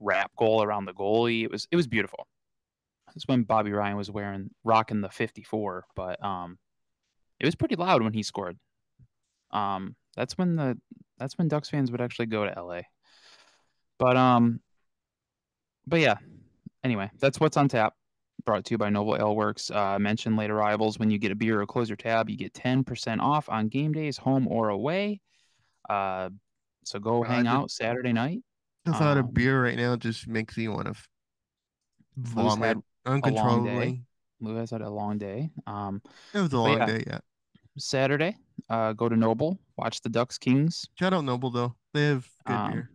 wrap 0.00 0.30
goal 0.36 0.62
around 0.62 0.86
the 0.86 0.94
goalie. 0.94 1.44
It 1.44 1.50
was 1.50 1.68
it 1.70 1.76
was 1.76 1.86
beautiful. 1.86 2.26
That's 3.08 3.26
when 3.26 3.42
Bobby 3.42 3.72
Ryan 3.72 3.96
was 3.96 4.10
wearing 4.10 4.50
rocking 4.64 5.00
the 5.00 5.08
54, 5.08 5.84
but 5.94 6.22
um, 6.22 6.58
it 7.40 7.46
was 7.46 7.54
pretty 7.54 7.76
loud 7.76 8.02
when 8.02 8.12
he 8.12 8.22
scored. 8.22 8.58
Um, 9.52 9.94
that's 10.16 10.36
when 10.36 10.56
the 10.56 10.78
that's 11.18 11.36
when 11.38 11.48
Ducks 11.48 11.68
fans 11.70 11.90
would 11.90 12.00
actually 12.00 12.26
go 12.26 12.46
to 12.46 12.62
LA. 12.62 12.80
But 13.98 14.16
um, 14.16 14.60
but 15.86 16.00
yeah. 16.00 16.16
Anyway, 16.84 17.10
that's 17.18 17.40
what's 17.40 17.56
on 17.56 17.68
tap. 17.68 17.94
Brought 18.44 18.64
to 18.66 18.74
you 18.74 18.78
by 18.78 18.90
Noble 18.90 19.16
Ale 19.16 19.34
Works. 19.34 19.70
Uh, 19.70 19.98
mention 19.98 20.36
late 20.36 20.50
arrivals 20.50 20.98
when 20.98 21.10
you 21.10 21.18
get 21.18 21.32
a 21.32 21.34
beer 21.34 21.60
or 21.60 21.66
close 21.66 21.88
your 21.88 21.96
tab, 21.96 22.30
you 22.30 22.36
get 22.36 22.54
ten 22.54 22.84
percent 22.84 23.20
off 23.20 23.48
on 23.48 23.68
game 23.68 23.92
days, 23.92 24.16
home 24.16 24.46
or 24.46 24.68
away. 24.68 25.20
Uh, 25.88 26.30
so 26.84 27.00
go 27.00 27.22
God, 27.22 27.30
hang 27.30 27.46
out 27.46 27.70
Saturday 27.70 28.12
night. 28.12 28.42
The 28.84 28.92
thought 28.92 29.16
of 29.16 29.26
Um, 29.26 29.30
beer 29.32 29.64
right 29.64 29.76
now 29.76 29.96
just 29.96 30.28
makes 30.28 30.56
me 30.56 30.68
want 30.68 30.86
to 30.86 30.94
vomit 32.16 32.78
uncontrollably. 33.04 34.04
Lou 34.40 34.54
has 34.56 34.70
had 34.70 34.82
a 34.82 34.90
long 34.90 35.18
day. 35.18 35.50
Um, 35.66 36.02
It 36.32 36.40
was 36.40 36.52
a 36.52 36.58
long 36.58 36.78
yeah. 36.78 36.86
day, 36.86 37.04
yeah. 37.06 37.18
Saturday, 37.78 38.36
uh, 38.70 38.92
go 38.92 39.08
to 39.08 39.16
Noble, 39.16 39.58
watch 39.76 40.00
the 40.02 40.08
Ducks 40.08 40.38
Kings. 40.38 40.86
Shout 40.98 41.12
out 41.12 41.24
Noble 41.24 41.50
though. 41.50 41.74
They 41.94 42.04
have 42.06 42.28
good 42.46 42.56
Um, 42.56 42.72
beer. 42.72 42.90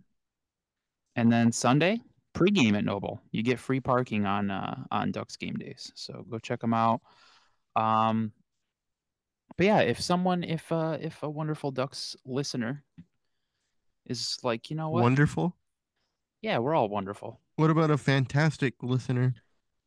And 1.15 1.31
then 1.31 1.51
Sunday, 1.51 1.99
pregame 2.33 2.77
at 2.77 2.85
Noble. 2.85 3.21
You 3.31 3.43
get 3.43 3.59
free 3.59 3.79
parking 3.79 4.25
on 4.25 4.49
uh, 4.51 4.83
on 4.91 5.11
Ducks 5.11 5.35
game 5.37 5.55
days. 5.55 5.91
So 5.95 6.25
go 6.29 6.39
check 6.39 6.61
them 6.61 6.73
out. 6.73 7.01
Um, 7.75 8.31
but 9.57 9.65
yeah, 9.65 9.79
if 9.81 9.99
someone, 10.01 10.43
if 10.43 10.71
uh, 10.71 10.97
if 11.01 11.21
a 11.23 11.29
wonderful 11.29 11.71
Ducks 11.71 12.15
listener 12.25 12.83
is 14.05 14.37
like, 14.43 14.69
you 14.69 14.75
know 14.75 14.89
what? 14.89 15.03
Wonderful. 15.03 15.55
yeah, 16.41 16.57
we're 16.57 16.73
all 16.73 16.89
wonderful. 16.89 17.39
What 17.57 17.69
about 17.69 17.91
a 17.91 17.97
fantastic 17.97 18.73
listener? 18.81 19.35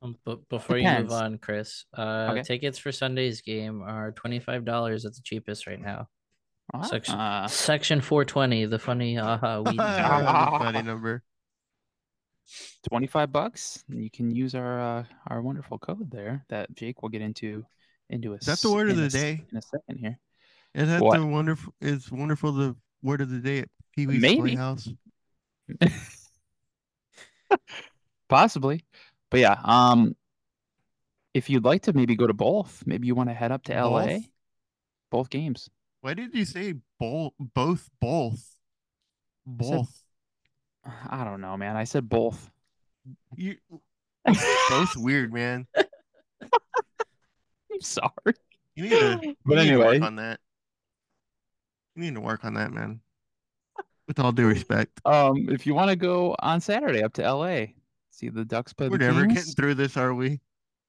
Um, 0.04 0.16
but 0.24 0.46
before 0.50 0.76
you 0.78 0.88
move 0.88 1.10
on, 1.12 1.38
Chris, 1.38 1.86
uh, 1.96 2.28
Okay. 2.32 2.42
tickets 2.42 2.78
for 2.78 2.92
Sunday's 2.92 3.40
game 3.40 3.82
are 3.82 4.12
twenty 4.12 4.38
five 4.38 4.64
dollars 4.64 5.04
at 5.06 5.14
the 5.14 5.20
cheapest 5.22 5.66
right 5.66 5.80
now. 5.80 6.08
Section 6.88 7.14
Uh, 7.14 7.46
Section 7.48 8.00
four 8.00 8.24
twenty, 8.24 8.66
the 8.66 8.78
funny 8.78 9.18
aha 9.18 9.60
weed. 9.60 9.78
That's 9.78 10.24
number. 10.24 10.56
a 10.56 10.58
funny 10.58 10.82
number. 10.82 11.22
25 12.90 13.32
bucks. 13.32 13.82
You 13.88 14.10
can 14.10 14.30
use 14.30 14.54
our 14.54 14.80
uh, 14.98 15.04
our 15.28 15.40
wonderful 15.40 15.78
code 15.78 16.10
there 16.10 16.44
that 16.50 16.74
Jake 16.74 17.00
will 17.02 17.08
get 17.08 17.22
into 17.22 17.64
into 18.10 18.32
a 18.32 18.36
Is 18.36 18.44
that 18.46 18.58
the 18.60 18.70
word 18.70 18.90
of 18.90 18.98
in 18.98 19.04
a 19.04 19.08
the 19.08 19.18
day? 19.18 19.44
in 19.50 19.56
a 19.56 19.62
second 19.62 19.98
here. 19.98 20.18
Is 20.74 20.88
that 20.88 21.00
What? 21.00 21.18
the 21.18 21.24
wonderful? 21.26 21.72
Is 21.80 22.12
wonderful 22.12 22.52
the 22.52 22.76
word 23.02 23.22
of 23.22 23.30
the 23.30 23.38
day 23.38 23.60
at 23.60 23.68
Pee 23.96 24.06
Wee's 24.06 24.20
Maybe. 24.20 24.40
Playhouse? 24.54 24.88
Possibly. 28.28 28.84
But 29.34 29.40
yeah, 29.40 29.58
um 29.64 30.14
if 31.34 31.50
you'd 31.50 31.64
like 31.64 31.82
to 31.82 31.92
maybe 31.92 32.14
go 32.14 32.28
to 32.28 32.32
both, 32.32 32.84
maybe 32.86 33.08
you 33.08 33.16
want 33.16 33.30
to 33.30 33.34
head 33.34 33.50
up 33.50 33.64
to 33.64 33.74
LA. 33.74 34.06
Both? 34.06 34.22
Both 35.10 35.30
games. 35.30 35.68
Why 36.02 36.14
did 36.14 36.32
you 36.32 36.44
say 36.44 36.74
both? 37.00 37.32
Both, 37.40 37.90
both, 38.00 38.54
both. 39.44 40.04
I 41.10 41.24
don't 41.24 41.40
know, 41.40 41.56
man. 41.56 41.76
I 41.76 41.82
said 41.82 42.08
both. 42.08 42.48
You 43.34 43.56
both 44.24 44.92
weird, 44.96 45.34
man. 45.34 45.66
I'm 45.76 47.80
sorry. 47.80 48.34
You 48.76 48.84
need 48.84 48.90
to, 48.90 49.20
you 49.20 49.36
But 49.44 49.56
need 49.56 49.70
to 49.70 49.78
work 49.78 49.88
anyway. 49.94 50.06
on 50.06 50.16
that. 50.16 50.38
You 51.96 52.02
need 52.04 52.14
to 52.14 52.20
work 52.20 52.44
on 52.44 52.54
that, 52.54 52.72
man. 52.72 53.00
With 54.06 54.20
all 54.20 54.30
due 54.30 54.46
respect, 54.46 55.00
Um, 55.04 55.48
if 55.48 55.66
you 55.66 55.74
want 55.74 55.90
to 55.90 55.96
go 55.96 56.36
on 56.38 56.60
Saturday 56.60 57.02
up 57.02 57.14
to 57.14 57.22
LA, 57.22 57.64
see 58.14 58.28
the 58.28 58.44
Ducks 58.44 58.72
play 58.72 58.88
we're 58.88 58.98
the 58.98 59.06
never 59.06 59.26
Kings, 59.26 59.34
getting 59.40 59.52
through 59.54 59.74
this, 59.74 59.96
are 59.96 60.14
we? 60.14 60.40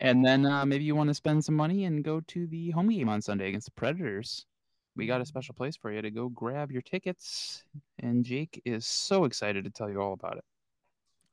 and 0.02 0.26
then 0.26 0.46
uh, 0.46 0.66
maybe 0.66 0.84
you 0.84 0.96
want 0.96 1.10
to 1.10 1.14
spend 1.14 1.44
some 1.44 1.56
money 1.56 1.86
and 1.86 2.04
go 2.04 2.20
to 2.28 2.48
the 2.48 2.70
home 2.72 2.90
game 2.90 3.08
on 3.10 3.22
Sunday 3.22 3.48
against 3.50 3.68
the 3.68 3.72
Predators. 3.72 4.46
We 4.98 5.08
got 5.08 5.22
a 5.22 5.26
special 5.26 5.54
place 5.56 5.76
for 5.76 5.92
you 5.92 6.02
to 6.02 6.12
go 6.12 6.30
grab 6.30 6.72
your 6.72 6.82
tickets, 6.82 7.64
and 8.00 8.24
Jake 8.24 8.62
is 8.66 8.86
so 8.86 9.26
excited 9.26 9.64
to 9.66 9.70
tell 9.70 9.90
you 9.90 10.02
all 10.02 10.14
about 10.14 10.38
it. 10.38 10.44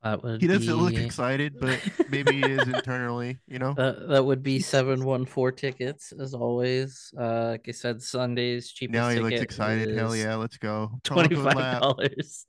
That 0.02 0.20
would 0.24 0.40
He 0.40 0.48
doesn't 0.48 0.74
look 0.74 0.94
excited, 0.94 1.60
but 1.60 1.80
maybe 2.08 2.32
he 2.32 2.42
is 2.42 2.66
internally. 2.74 3.38
You 3.46 3.60
know, 3.60 3.72
That 3.74 4.08
that 4.08 4.24
would 4.24 4.42
be 4.42 4.58
seven 4.58 5.04
one 5.04 5.24
four 5.24 5.52
tickets 5.52 6.12
as 6.18 6.34
always. 6.34 7.14
Uh, 7.16 7.50
like 7.50 7.66
I 7.68 7.70
said, 7.70 8.02
Sundays 8.02 8.68
cheapest. 8.72 8.94
now 8.94 9.10
he 9.10 9.20
looks 9.20 9.40
excited. 9.40 9.96
Hell 9.96 10.16
yeah, 10.16 10.34
let's 10.34 10.58
go. 10.58 10.90
Promo 10.92 11.02
twenty 11.04 11.34
code 11.36 11.44
five 11.44 11.56
lap. 11.56 11.82
dollars. 11.82 12.46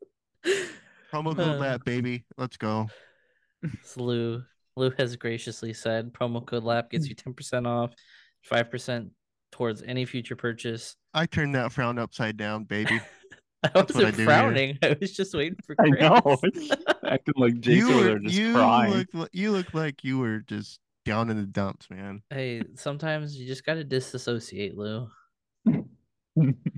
Promo 1.11 1.35
code 1.35 1.59
lap, 1.59 1.85
baby. 1.85 2.25
Let's 2.39 2.57
go. 2.57 2.87
Lou 3.97 4.43
Lou 4.75 4.91
has 4.97 5.15
graciously 5.15 5.73
said 5.73 6.13
promo 6.13 6.45
code 6.45 6.63
lap 6.63 6.89
gets 6.91 7.07
you 7.07 7.15
ten 7.15 7.33
percent 7.33 7.67
off, 7.67 7.93
five 8.43 8.69
percent 8.71 9.11
towards 9.51 9.83
any 9.83 10.05
future 10.05 10.35
purchase. 10.35 10.95
I 11.13 11.25
turned 11.25 11.55
that 11.55 11.71
frown 11.71 11.99
upside 11.99 12.37
down, 12.37 12.63
baby. 12.63 12.99
I 13.63 13.69
what 13.73 13.93
wasn't 13.93 14.15
do 14.17 14.23
here. 14.23 14.25
frowning. 14.25 14.77
I 14.83 14.97
was 14.99 15.13
just 15.13 15.33
waiting 15.33 15.57
for. 15.65 15.75
I 15.79 15.89
know. 15.89 16.37
Acting 17.05 17.33
like 17.37 17.59
Jake's 17.61 17.77
you 17.77 17.95
were, 17.95 18.19
just 18.19 18.35
you 18.35 18.53
crying. 18.53 19.05
look, 19.13 19.29
you 19.31 19.51
look 19.51 19.73
like 19.73 20.03
you 20.03 20.17
were 20.19 20.39
just 20.39 20.79
down 21.05 21.29
in 21.29 21.37
the 21.37 21.43
dumps, 21.45 21.89
man. 21.89 22.21
hey, 22.29 22.63
sometimes 22.75 23.37
you 23.37 23.45
just 23.45 23.65
gotta 23.65 23.83
disassociate, 23.83 24.75
Lou. 24.77 25.07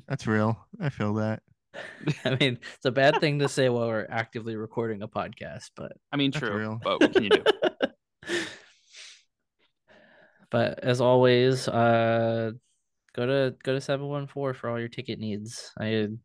That's 0.07 0.27
real. 0.27 0.59
I 0.79 0.89
feel 0.89 1.13
that. 1.15 1.41
I 2.25 2.35
mean, 2.39 2.59
it's 2.75 2.85
a 2.85 2.91
bad 2.91 3.19
thing 3.19 3.39
to 3.39 3.49
say 3.49 3.69
while 3.69 3.87
we're 3.87 4.07
actively 4.09 4.55
recording 4.55 5.01
a 5.01 5.07
podcast, 5.07 5.71
but 5.75 5.93
I 6.11 6.17
mean, 6.17 6.31
true, 6.31 6.55
real. 6.55 6.79
but 6.81 7.01
what 7.01 7.13
can 7.13 7.23
you 7.23 7.29
do? 7.29 7.43
but 10.49 10.79
as 10.83 11.01
always, 11.01 11.67
uh 11.67 12.51
go 13.15 13.25
to 13.25 13.55
go 13.63 13.73
to 13.73 13.81
714 13.81 14.59
for 14.59 14.69
all 14.69 14.79
your 14.79 14.89
ticket 14.89 15.19
needs. 15.19 15.71
I 15.77 15.85
had 15.85 16.19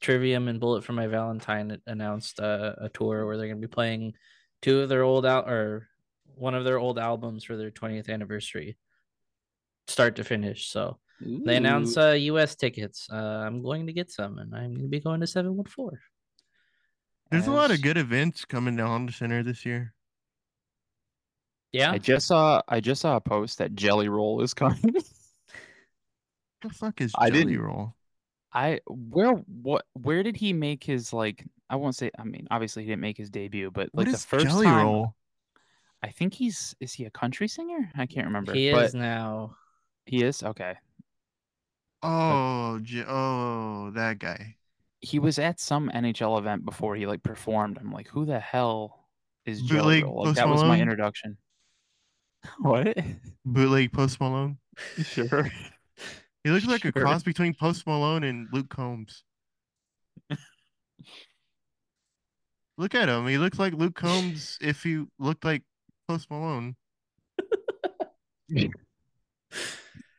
Trivium 0.00 0.48
and 0.48 0.60
Bullet 0.60 0.84
for 0.84 0.92
My 0.92 1.06
Valentine 1.06 1.80
announced 1.86 2.40
uh, 2.40 2.74
a 2.78 2.88
tour 2.88 3.24
where 3.24 3.36
they're 3.36 3.46
going 3.46 3.60
to 3.60 3.66
be 3.66 3.72
playing 3.72 4.14
two 4.60 4.80
of 4.80 4.88
their 4.88 5.02
old 5.02 5.24
out 5.24 5.48
or 5.48 5.88
one 6.34 6.54
of 6.54 6.64
their 6.64 6.78
old 6.78 6.98
albums 6.98 7.44
for 7.44 7.56
their 7.56 7.70
20th 7.70 8.08
anniversary 8.08 8.76
start 9.86 10.16
to 10.16 10.24
finish. 10.24 10.68
So 10.68 10.98
they 11.24 11.56
announced 11.56 11.96
uh, 11.96 12.10
US 12.12 12.54
tickets. 12.54 13.08
Uh, 13.10 13.16
I'm 13.16 13.62
going 13.62 13.86
to 13.86 13.92
get 13.92 14.10
some 14.10 14.38
and 14.38 14.54
I'm 14.54 14.72
going 14.72 14.82
to 14.82 14.88
be 14.88 15.00
going 15.00 15.20
to 15.20 15.26
714. 15.26 15.98
There's 17.30 17.46
a 17.46 17.52
lot 17.52 17.70
of 17.70 17.82
good 17.82 17.96
events 17.96 18.44
coming 18.44 18.76
to 18.76 18.86
Honda 18.86 19.12
Center 19.12 19.42
this 19.42 19.64
year. 19.66 19.94
Yeah. 21.72 21.90
I 21.90 21.98
just 21.98 22.26
saw 22.28 22.62
I 22.68 22.80
just 22.80 23.00
saw 23.00 23.16
a 23.16 23.20
post 23.20 23.58
that 23.58 23.74
Jelly 23.74 24.08
Roll 24.08 24.40
is 24.42 24.54
coming. 24.54 24.94
The 26.62 26.70
fuck 26.70 27.00
is 27.02 27.12
I 27.18 27.28
Jelly 27.28 27.44
didn't- 27.44 27.60
Roll? 27.60 27.94
I 28.54 28.80
where 28.86 29.32
what 29.32 29.84
where 29.94 30.22
did 30.22 30.36
he 30.36 30.52
make 30.54 30.82
his 30.84 31.12
like 31.12 31.44
I 31.68 31.76
won't 31.76 31.94
say 31.96 32.10
I 32.18 32.24
mean 32.24 32.46
obviously 32.50 32.84
he 32.84 32.88
didn't 32.88 33.02
make 33.02 33.18
his 33.18 33.28
debut, 33.28 33.70
but 33.70 33.88
What 33.92 34.06
like 34.06 34.14
is 34.14 34.22
the 34.22 34.28
first 34.28 34.46
Jelly 34.46 34.64
time 34.64 34.86
Roll? 34.86 35.14
I 36.02 36.08
think 36.08 36.32
he's 36.34 36.74
is 36.80 36.92
he 36.94 37.04
a 37.04 37.10
country 37.10 37.48
singer? 37.48 37.90
I 37.96 38.06
can't 38.06 38.26
remember. 38.28 38.54
He 38.54 38.70
but 38.70 38.84
is 38.86 38.94
now. 38.94 39.56
he 40.06 40.22
is 40.22 40.42
okay. 40.42 40.76
Oh, 42.04 42.78
J- 42.82 43.04
oh, 43.08 43.90
that 43.94 44.18
guy. 44.18 44.56
He 45.00 45.18
was 45.18 45.38
at 45.38 45.58
some 45.60 45.90
NHL 45.90 46.38
event 46.38 46.64
before 46.64 46.96
he 46.96 47.06
like 47.06 47.22
performed. 47.22 47.78
I'm 47.78 47.92
like, 47.92 48.08
who 48.08 48.24
the 48.24 48.38
hell 48.40 49.08
is 49.46 49.62
Bootleg 49.62 50.04
Roll? 50.04 50.16
Like, 50.18 50.24
Post 50.26 50.36
that 50.36 50.48
was 50.48 50.60
my 50.62 50.66
Malone? 50.68 50.80
introduction. 50.82 51.36
What? 52.58 52.98
Bootleg 53.46 53.90
Post 53.92 54.20
Malone. 54.20 54.58
sure. 55.04 55.50
He 56.44 56.50
looks 56.50 56.66
like 56.66 56.84
a 56.84 56.92
Sure. 56.92 57.00
cross 57.02 57.22
between 57.22 57.54
Post 57.54 57.86
Malone 57.86 58.22
and 58.22 58.48
Luke 58.52 58.68
Combs. 58.68 59.24
Look 62.76 62.94
at 62.94 63.08
him. 63.08 63.26
He 63.28 63.38
looks 63.38 63.58
like 63.58 63.72
Luke 63.72 63.94
Combs 63.94 64.58
if 64.60 64.82
he 64.82 65.06
looked 65.18 65.42
like 65.42 65.62
Post 66.06 66.30
Malone. 66.30 66.76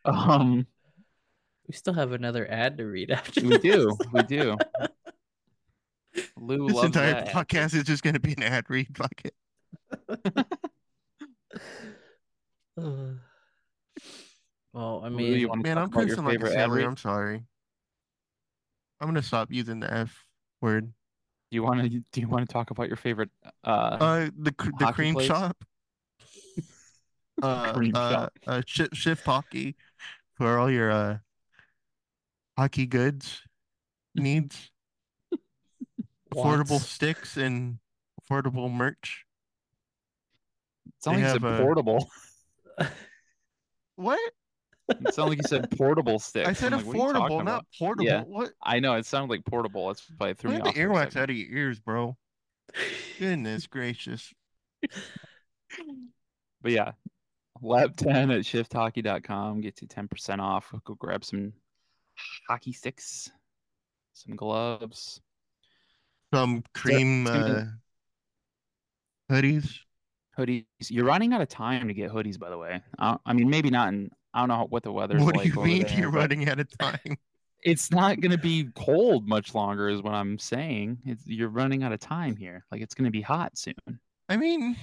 Um, 0.03 0.65
We 1.67 1.73
still 1.73 1.93
have 1.93 2.11
another 2.11 2.49
ad 2.49 2.77
to 2.77 2.85
read 2.85 3.11
after. 3.11 3.41
we 3.47 3.57
do, 3.57 3.97
we 4.13 4.23
do. 4.23 4.57
Lou 6.37 6.67
This 6.67 6.75
loves 6.75 6.85
entire 6.87 7.11
that. 7.13 7.27
podcast 7.29 7.73
is 7.73 7.83
just 7.83 8.03
going 8.03 8.13
to 8.13 8.19
be 8.19 8.33
an 8.33 8.43
ad 8.43 8.65
read 8.69 8.87
bucket. 8.97 9.33
Well, 14.73 15.01
I 15.05 15.07
Lou, 15.07 15.15
mean, 15.17 15.39
you 15.39 15.47
wanna 15.47 15.63
Man, 15.63 15.77
I'm 15.77 15.85
about 15.85 16.03
cursing 16.09 16.25
like 16.25 16.35
a 16.35 16.39
favorite 16.47 16.51
sailor. 16.51 16.81
I'm 16.81 16.97
sorry. 16.97 17.45
I'm 18.99 19.07
gonna 19.07 19.21
stop 19.23 19.47
using 19.49 19.79
the 19.79 19.89
F 19.89 20.25
word. 20.61 20.87
Do 20.87 21.55
you 21.55 21.63
want 21.63 21.81
to? 21.81 21.87
Do 22.11 22.19
you 22.19 22.27
want 22.27 22.45
to 22.45 22.51
talk 22.51 22.71
about 22.71 22.87
your 22.89 22.97
favorite? 22.97 23.29
Uh, 23.63 23.69
Uh, 24.01 24.29
the 24.37 24.51
cr- 24.51 24.71
the 24.77 24.91
cream 24.91 25.13
plates? 25.13 25.27
shop. 25.27 25.55
Uh, 27.41 27.73
Cream 27.73 27.93
uh, 27.95 28.11
shop. 28.11 28.33
uh, 28.47 28.61
shift 28.65 28.95
shift 28.95 29.25
hockey 29.25 29.75
for 30.35 30.57
all 30.57 30.69
your 30.71 30.89
uh 30.89 31.17
hockey 32.57 32.85
goods 32.85 33.41
needs. 34.15 34.71
Affordable 36.33 36.79
sticks 36.79 37.37
and 37.37 37.77
affordable 38.29 38.71
merch. 38.71 39.25
it 40.87 40.93
sounded 41.03 41.21
like 41.23 41.33
you 41.33 41.39
said 41.49 41.59
a- 41.59 41.61
portable. 41.63 42.09
What? 43.95 44.19
It 44.89 45.13
sounded 45.13 45.29
like 45.29 45.37
you 45.37 45.47
said 45.47 45.71
portable 45.77 46.19
sticks. 46.19 46.49
I 46.49 46.53
said 46.53 46.73
I'm 46.73 46.85
like, 46.85 46.95
what 46.95 47.05
are 47.05 47.07
you 47.07 47.13
talking 47.13 47.37
affordable, 47.37 47.43
not 47.45 47.51
about? 47.59 47.65
portable. 47.79 48.05
Yeah. 48.05 48.21
What? 48.23 48.51
I 48.61 48.79
know 48.79 48.95
it 48.95 49.05
sounded 49.05 49.33
like 49.33 49.45
portable. 49.45 49.87
That's 49.87 50.03
why 50.17 50.29
it 50.29 50.37
threw 50.37 50.51
me 50.51 50.57
Clean 50.57 50.67
off. 50.67 50.73
the 50.75 50.81
for 50.81 50.87
earwax 50.89 51.15
out 51.15 51.29
of 51.29 51.35
your 51.35 51.49
ears, 51.57 51.79
bro. 51.79 52.17
Goodness 53.17 53.67
gracious. 53.71 54.33
But 56.61 56.71
yeah, 56.71 56.91
lab 57.61 57.95
10 57.95 58.31
at 58.31 58.41
shifthockey.com 58.41 59.61
gets 59.61 59.81
you 59.81 59.87
10% 59.87 60.39
off. 60.39 60.73
Go 60.83 60.95
grab 60.95 61.23
some 61.23 61.53
hockey 62.47 62.71
sticks, 62.73 63.29
some 64.13 64.35
gloves. 64.35 65.19
Some 66.33 66.63
cream 66.73 67.27
uh, 67.27 67.63
hoodies. 69.31 69.79
hoodies. 70.37 70.65
You're 70.89 71.05
running 71.05 71.33
out 71.33 71.41
of 71.41 71.47
time 71.49 71.87
to 71.87 71.93
get 71.93 72.11
hoodies, 72.11 72.37
by 72.37 72.49
the 72.49 72.57
way. 72.57 72.81
I, 72.99 73.17
I 73.25 73.33
mean, 73.33 73.49
maybe 73.49 73.69
not 73.69 73.89
in. 73.89 74.11
I 74.33 74.39
don't 74.39 74.49
know 74.49 74.65
what 74.69 74.83
the 74.83 74.91
weather. 74.91 75.17
What 75.19 75.37
like. 75.37 75.53
do 75.53 75.59
you 75.59 75.65
mean 75.65 75.83
there, 75.83 75.99
you're 75.99 76.11
running 76.11 76.49
out 76.49 76.59
of 76.59 76.67
time? 76.77 76.99
It's 77.63 77.89
not 77.89 78.21
going 78.21 78.31
to 78.31 78.37
be 78.37 78.69
cold 78.75 79.27
much 79.27 79.55
longer, 79.55 79.89
is 79.89 80.03
what 80.03 80.13
I'm 80.13 80.37
saying. 80.37 80.99
It's, 81.03 81.25
you're 81.25 81.49
running 81.49 81.81
out 81.81 81.91
of 81.93 81.99
time 81.99 82.35
here. 82.35 82.63
Like 82.71 82.81
it's 82.81 82.93
going 82.93 83.05
to 83.05 83.11
be 83.11 83.21
hot 83.21 83.57
soon. 83.57 83.73
I 84.29 84.37
mean, 84.37 84.75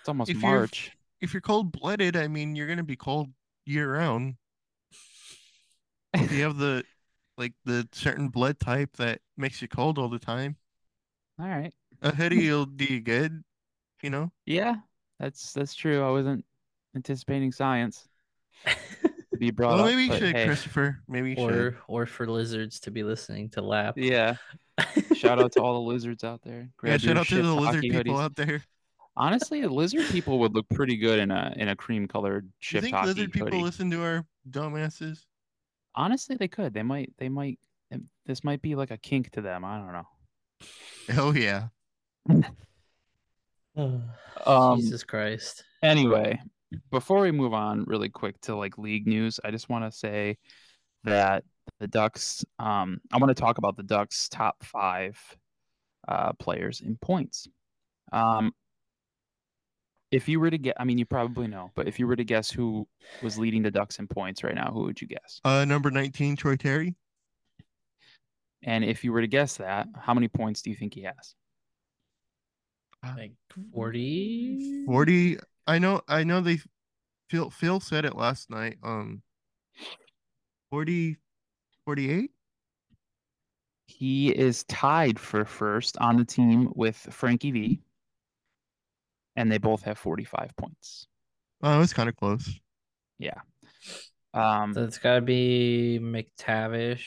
It's 0.00 0.08
almost 0.08 0.28
If 0.30 0.42
you're- 0.42 0.52
March. 0.52 0.90
if 1.22 1.32
you're 1.32 1.40
cold 1.40 1.72
blooded, 1.72 2.16
I 2.18 2.28
mean, 2.28 2.54
you're 2.56 2.66
gonna 2.66 2.82
be 2.82 2.96
cold 2.96 3.28
year 3.64 3.94
round. 3.94 4.34
If 6.14 6.32
you 6.32 6.42
have 6.44 6.56
the 6.58 6.84
like 7.36 7.54
the 7.64 7.88
certain 7.92 8.28
blood 8.28 8.58
type 8.60 8.96
that 8.96 9.20
makes 9.36 9.62
you 9.62 9.68
cold 9.68 9.98
all 9.98 10.08
the 10.08 10.18
time, 10.18 10.56
All 11.38 11.46
right. 11.48 11.72
a 12.02 12.14
hoodie 12.14 12.48
will 12.50 12.66
do 12.66 12.84
you 12.84 13.00
good. 13.00 13.42
You 14.02 14.10
know, 14.10 14.32
Yeah, 14.46 14.76
that's 15.18 15.52
that's 15.52 15.74
true. 15.74 16.02
I 16.02 16.10
wasn't 16.10 16.44
anticipating 16.96 17.52
science 17.52 18.08
to 19.32 19.38
be 19.38 19.50
brought 19.50 19.74
well, 19.74 19.80
up. 19.80 19.86
maybe 19.86 20.04
you 20.04 20.12
should, 20.16 20.36
hey, 20.36 20.46
Christopher. 20.46 21.00
Maybe 21.08 21.30
you 21.30 21.36
should. 21.36 21.50
or 21.54 21.78
or 21.88 22.06
for 22.06 22.26
lizards 22.26 22.80
to 22.80 22.90
be 22.90 23.02
listening 23.02 23.50
to 23.50 23.62
lap. 23.62 23.94
yeah. 23.96 24.36
Shout 25.14 25.38
out 25.40 25.52
to 25.52 25.60
all 25.62 25.74
the 25.74 25.88
lizards 25.92 26.24
out 26.24 26.40
there. 26.42 26.70
Yeah, 26.82 26.96
shout 26.96 27.16
out 27.18 27.28
to 27.28 27.42
the 27.42 27.54
lizard 27.54 27.84
Hockey 27.84 27.90
people 27.90 28.14
hoodies. 28.14 28.20
out 28.22 28.34
there. 28.36 28.62
Honestly, 29.16 29.66
lizard 29.66 30.08
people 30.08 30.38
would 30.40 30.54
look 30.54 30.66
pretty 30.70 30.96
good 30.96 31.18
in 31.18 31.30
a 31.30 31.52
in 31.56 31.68
a 31.68 31.76
cream 31.76 32.08
colored 32.08 32.50
Do 32.70 32.76
you 32.76 32.80
think 32.80 32.94
hockey 32.94 33.06
lizard 33.08 33.32
people 33.32 33.58
hoodie. 33.58 33.62
listen 33.62 33.90
to 33.90 34.02
our 34.02 34.26
dumbasses? 34.48 35.26
Honestly, 35.94 36.36
they 36.36 36.48
could. 36.48 36.74
They 36.74 36.82
might. 36.82 37.12
They 37.18 37.28
might. 37.28 37.58
This 38.26 38.44
might 38.44 38.62
be 38.62 38.74
like 38.74 38.90
a 38.90 38.96
kink 38.96 39.30
to 39.32 39.40
them. 39.40 39.64
I 39.64 39.78
don't 39.78 39.92
know. 39.92 40.06
Oh 41.18 41.32
yeah. 41.32 41.68
Um, 44.46 44.80
Jesus 44.80 45.04
Christ. 45.04 45.64
Anyway, 45.82 46.38
before 46.90 47.20
we 47.20 47.30
move 47.30 47.54
on, 47.54 47.84
really 47.86 48.08
quick 48.08 48.38
to 48.42 48.56
like 48.56 48.76
league 48.78 49.06
news, 49.06 49.40
I 49.44 49.50
just 49.50 49.68
want 49.68 49.84
to 49.84 49.96
say 49.96 50.38
that 51.04 51.44
the 51.78 51.86
Ducks. 51.86 52.44
Um, 52.58 53.00
I 53.12 53.18
want 53.18 53.34
to 53.34 53.40
talk 53.40 53.58
about 53.58 53.76
the 53.76 53.82
Ducks' 53.82 54.28
top 54.28 54.62
five 54.64 55.18
uh, 56.06 56.32
players 56.34 56.80
in 56.80 56.96
points. 56.96 57.48
Um, 58.12 58.52
if 60.10 60.28
you 60.28 60.40
were 60.40 60.50
to 60.50 60.58
get, 60.58 60.76
I 60.78 60.84
mean, 60.84 60.98
you 60.98 61.06
probably 61.06 61.46
know, 61.46 61.70
but 61.74 61.86
if 61.86 61.98
you 61.98 62.06
were 62.06 62.16
to 62.16 62.24
guess 62.24 62.50
who 62.50 62.86
was 63.22 63.38
leading 63.38 63.62
the 63.62 63.70
Ducks 63.70 63.98
in 63.98 64.06
points 64.06 64.42
right 64.42 64.54
now, 64.54 64.70
who 64.72 64.84
would 64.84 65.00
you 65.00 65.06
guess? 65.06 65.40
Uh, 65.44 65.64
number 65.64 65.90
nineteen, 65.90 66.36
Troy 66.36 66.56
Terry. 66.56 66.94
And 68.62 68.84
if 68.84 69.04
you 69.04 69.12
were 69.12 69.22
to 69.22 69.26
guess 69.26 69.56
that, 69.56 69.88
how 69.98 70.12
many 70.12 70.28
points 70.28 70.62
do 70.62 70.70
you 70.70 70.76
think 70.76 70.94
he 70.94 71.02
has? 71.02 71.34
Like 73.16 73.32
40? 73.72 74.84
Forty. 74.84 75.38
I 75.66 75.78
know. 75.78 76.02
I 76.06 76.24
know. 76.24 76.42
They. 76.42 76.60
Phil. 77.30 77.48
Phil 77.48 77.80
said 77.80 78.04
it 78.04 78.16
last 78.16 78.50
night. 78.50 78.76
Um. 78.82 79.22
40, 80.70 81.16
48? 81.84 82.30
He 83.86 84.30
is 84.30 84.62
tied 84.64 85.18
for 85.18 85.44
first 85.44 85.98
on 85.98 86.16
the 86.16 86.24
team 86.24 86.70
with 86.76 86.96
Frankie 87.10 87.50
V, 87.50 87.82
and 89.40 89.50
they 89.50 89.58
both 89.58 89.82
have 89.82 89.98
45 89.98 90.54
points. 90.56 91.06
Oh, 91.62 91.74
it 91.76 91.78
was 91.78 91.92
kind 91.92 92.08
of 92.08 92.16
close. 92.16 92.48
Yeah. 93.18 93.40
Um, 94.34 94.74
So 94.74 94.84
it's 94.84 94.98
got 94.98 95.16
to 95.16 95.20
be 95.20 95.98
McTavish. 96.00 97.04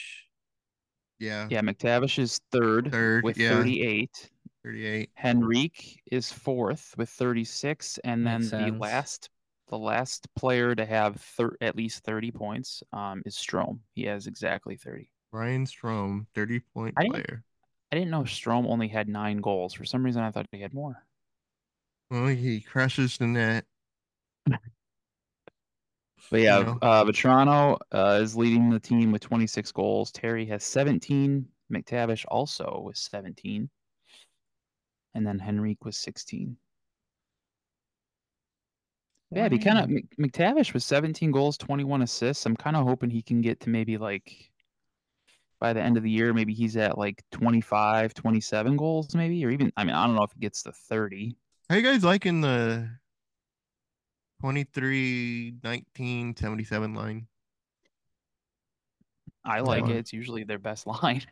Yeah. 1.19 1.47
yeah, 1.49 1.61
McTavish 1.61 2.19
is 2.19 2.39
third, 2.51 2.91
Third, 2.91 3.23
with 3.23 3.38
yeah. 3.38 3.49
38. 3.55 4.29
38. 4.63 5.09
Henrique 5.23 6.01
is 6.11 6.31
fourth 6.31 6.93
with 6.97 7.09
36, 7.09 7.99
and 8.03 8.25
then 8.25 8.41
Makes 8.41 8.51
the 8.51 8.59
sense. 8.59 8.79
last 8.79 9.29
the 9.69 9.77
last 9.77 10.27
player 10.36 10.75
to 10.75 10.86
have 10.86 11.15
thir- 11.15 11.57
at 11.61 11.75
least 11.75 12.03
30 12.03 12.31
points 12.31 12.84
um, 12.91 13.23
is 13.25 13.36
Strome. 13.36 13.79
He 13.95 14.03
has 14.03 14.27
exactly 14.27 14.75
30. 14.75 15.09
Ryan 15.31 15.65
Strome, 15.65 16.25
30 16.36 16.59
point 16.73 16.93
I 16.97 17.03
didn't- 17.03 17.13
player. 17.13 17.43
I 17.91 17.95
didn't 17.95 18.11
know 18.11 18.21
Strome 18.23 18.67
only 18.67 18.88
had 18.88 19.07
nine 19.07 19.38
goals. 19.38 19.73
For 19.73 19.86
some 19.86 20.03
reason, 20.03 20.23
I 20.23 20.31
thought 20.31 20.47
he 20.51 20.61
had 20.61 20.73
more. 20.73 21.05
Well, 22.10 22.28
he 22.28 22.62
crashes 22.62 23.18
the 23.18 23.28
net. 23.28 23.66
But 26.32 26.41
yeah, 26.41 26.60
know. 26.62 26.78
uh, 26.82 27.04
Vatrano 27.04 27.78
uh, 27.91 28.20
is 28.22 28.36
leading 28.36 28.70
the 28.70 28.80
team 28.80 29.12
with 29.12 29.22
26 29.22 29.72
goals. 29.72 30.12
Terry 30.12 30.45
has 30.47 30.64
17. 30.64 31.45
McTavish 31.72 32.26
also 32.28 32.82
with 32.86 32.97
17. 32.97 33.70
And 35.16 35.28
then 35.28 35.41
Henrique 35.41 35.86
was 35.86 35.97
16. 35.97 36.58
Yeah, 39.32 39.49
he 39.49 39.58
kind 39.58 39.80
of 39.80 39.89
McTavish 40.20 40.74
was 40.74 40.86
17 40.86 41.32
goals, 41.32 41.58
21 41.58 42.04
assists. 42.04 42.45
I'm 42.45 42.56
kind 42.56 42.76
of 42.76 42.86
hoping 42.86 43.10
he 43.10 43.24
can 43.24 43.41
get 43.41 43.60
to 43.62 43.70
maybe 43.70 43.97
like 43.97 44.51
by 45.60 45.74
the 45.74 45.82
end 45.82 45.97
of 45.97 46.04
the 46.04 46.12
year, 46.12 46.34
maybe 46.34 46.54
he's 46.54 46.78
at 46.78 46.97
like 46.97 47.24
25, 47.32 48.14
27 48.14 48.78
goals, 48.78 49.16
maybe, 49.16 49.43
or 49.45 49.49
even 49.49 49.72
I 49.78 49.84
mean, 49.84 49.95
I 49.95 50.06
don't 50.06 50.16
know 50.16 50.24
if 50.24 50.32
he 50.34 50.39
gets 50.39 50.64
to 50.64 50.72
30. 50.72 51.36
How 51.70 51.76
you 51.76 51.82
guys 51.82 52.03
liking 52.03 52.41
the 52.41 52.89
23, 54.41 55.55
19, 55.64 56.36
77 56.36 56.93
line? 56.93 57.28
I 59.45 59.59
like 59.61 59.88
it. 59.88 59.95
It's 59.97 60.14
usually 60.14 60.43
their 60.43 60.59
best 60.59 60.88
line. 61.03 61.24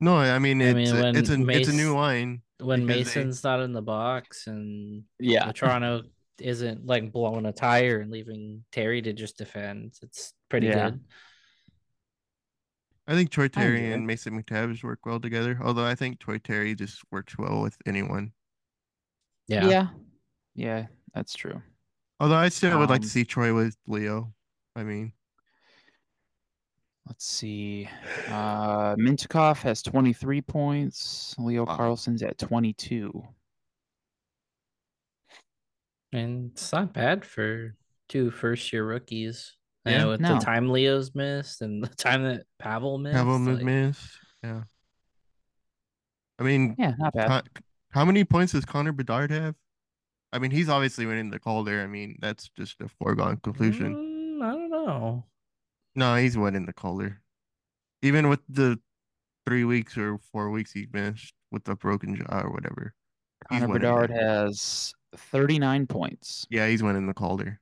No, 0.00 0.16
I 0.16 0.38
mean 0.38 0.62
I 0.62 0.66
it's 0.66 0.74
mean, 0.76 0.96
a, 0.96 1.02
when 1.02 1.16
it's 1.16 1.30
a 1.30 1.48
it's 1.48 1.68
a 1.68 1.72
new 1.74 1.94
line. 1.94 2.42
When 2.58 2.86
Because 2.86 3.12
they- 3.14 3.20
Mason's 3.20 3.44
not 3.44 3.60
in 3.60 3.72
the 3.72 3.82
box 3.82 4.46
and 4.46 5.04
Yeah. 5.18 5.50
Toronto 5.52 6.02
isn't 6.38 6.86
like 6.86 7.12
blowing 7.12 7.44
a 7.46 7.52
tire 7.52 8.00
and 8.00 8.10
leaving 8.10 8.64
Terry 8.72 9.02
to 9.02 9.12
just 9.12 9.36
defend, 9.36 9.94
it's 10.02 10.32
pretty 10.48 10.68
Yeah. 10.68 10.90
good. 10.90 11.00
I 13.06 13.14
think 13.14 13.30
Troy 13.30 13.44
I 13.44 13.48
Terry 13.48 13.92
and. 13.92 14.06
Mason 14.06 14.40
McTavish 14.40 14.84
work 14.84 15.04
well 15.04 15.18
together. 15.20 15.58
Although 15.62 15.84
I 15.84 15.94
think 15.96 16.20
Troy 16.20 16.38
Terry 16.38 16.74
just 16.74 17.02
works 17.10 17.36
well 17.36 17.60
with 17.60 17.76
anyone. 17.84 18.32
Yeah. 19.50 19.68
Yeah. 19.68 19.88
Yeah, 20.54 20.86
that's 21.14 21.34
true. 21.34 21.60
Although 22.20 22.36
I 22.36 22.48
still 22.50 22.78
would 22.78 22.90
like 22.90 23.00
to 23.02 23.06
Um, 23.06 23.10
see 23.10 23.24
Troy 23.24 23.54
with 23.54 23.76
Leo. 23.86 24.32
I 24.76 24.82
mean, 24.84 25.12
Let's 27.06 27.24
see. 27.26 27.88
Uh 28.28 28.94
Mintyukov 28.96 29.56
has 29.62 29.82
23 29.82 30.42
points. 30.42 31.34
Leo 31.38 31.64
Wow. 31.64 31.76
Carlsson's 31.76 32.22
at 32.22 32.38
22. 32.38 33.10
And 36.12 36.50
it's 36.52 36.72
not 36.72 36.92
bad 36.92 37.24
for 37.24 37.74
two 38.08 38.30
first 38.30 38.72
year 38.72 38.86
rookies. 38.86 39.56
And 39.84 39.94
Yeah. 40.02 40.06
with 40.06 40.20
No. 40.20 40.34
the 40.34 40.44
time 40.44 40.68
Leo's 40.68 41.14
missed 41.14 41.62
and 41.62 41.82
the 41.82 41.88
time 41.88 42.22
that 42.24 42.46
Pavel 42.58 42.98
missed. 42.98 43.16
Have 43.16 43.26
him 43.26 43.46
like, 43.54 43.64
missed. 43.64 44.18
Yeah. 44.44 44.64
I 46.38 46.42
mean, 46.42 46.74
Yeah, 46.78 46.94
not 46.98 47.12
bad. 47.14 47.28
Con- 47.28 47.42
how 47.90 48.04
many 48.04 48.24
points 48.24 48.52
does 48.52 48.64
Connor 48.64 48.92
Bedard 48.92 49.30
have? 49.30 49.54
I 50.32 50.38
mean, 50.38 50.50
he's 50.50 50.68
obviously 50.68 51.06
winning 51.06 51.30
the 51.30 51.38
Calder. 51.38 51.82
I 51.82 51.86
mean, 51.86 52.16
that's 52.20 52.48
just 52.56 52.80
a 52.80 52.88
foregone 52.88 53.38
conclusion. 53.38 53.94
mm, 53.94 54.44
I 54.44 54.52
don't 54.52 54.70
know. 54.70 55.24
No, 55.96 56.14
he's 56.16 56.38
winning 56.38 56.66
the 56.66 56.72
Calder. 56.72 57.20
Even 58.02 58.28
with 58.28 58.40
the 58.48 58.78
three 59.46 59.64
weeks 59.64 59.98
or 59.98 60.18
four 60.32 60.50
weeks 60.50 60.72
he 60.72 60.86
missed 60.92 61.34
with 61.50 61.64
the 61.64 61.74
broken 61.74 62.14
jaw 62.14 62.42
or 62.42 62.50
whatever. 62.50 62.94
Connor 63.48 63.68
Bedard 63.68 64.10
that. 64.10 64.22
has 64.22 64.94
39 65.16 65.86
points, 65.86 66.46
Yeah, 66.50 66.68
he's 66.68 66.82
winning 66.82 67.06
the 67.06 67.14
Calder. 67.14 67.60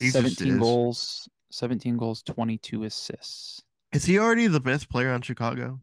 He 0.00 0.10
just 0.10 0.36
17 0.36 0.58
goals, 0.58 1.28
17 1.50 1.96
goals, 1.96 2.22
22 2.22 2.84
assists. 2.84 3.62
Is 3.92 4.04
he 4.04 4.18
already 4.18 4.46
the 4.46 4.60
best 4.60 4.90
player 4.90 5.12
on 5.12 5.22
Chicago? 5.22 5.80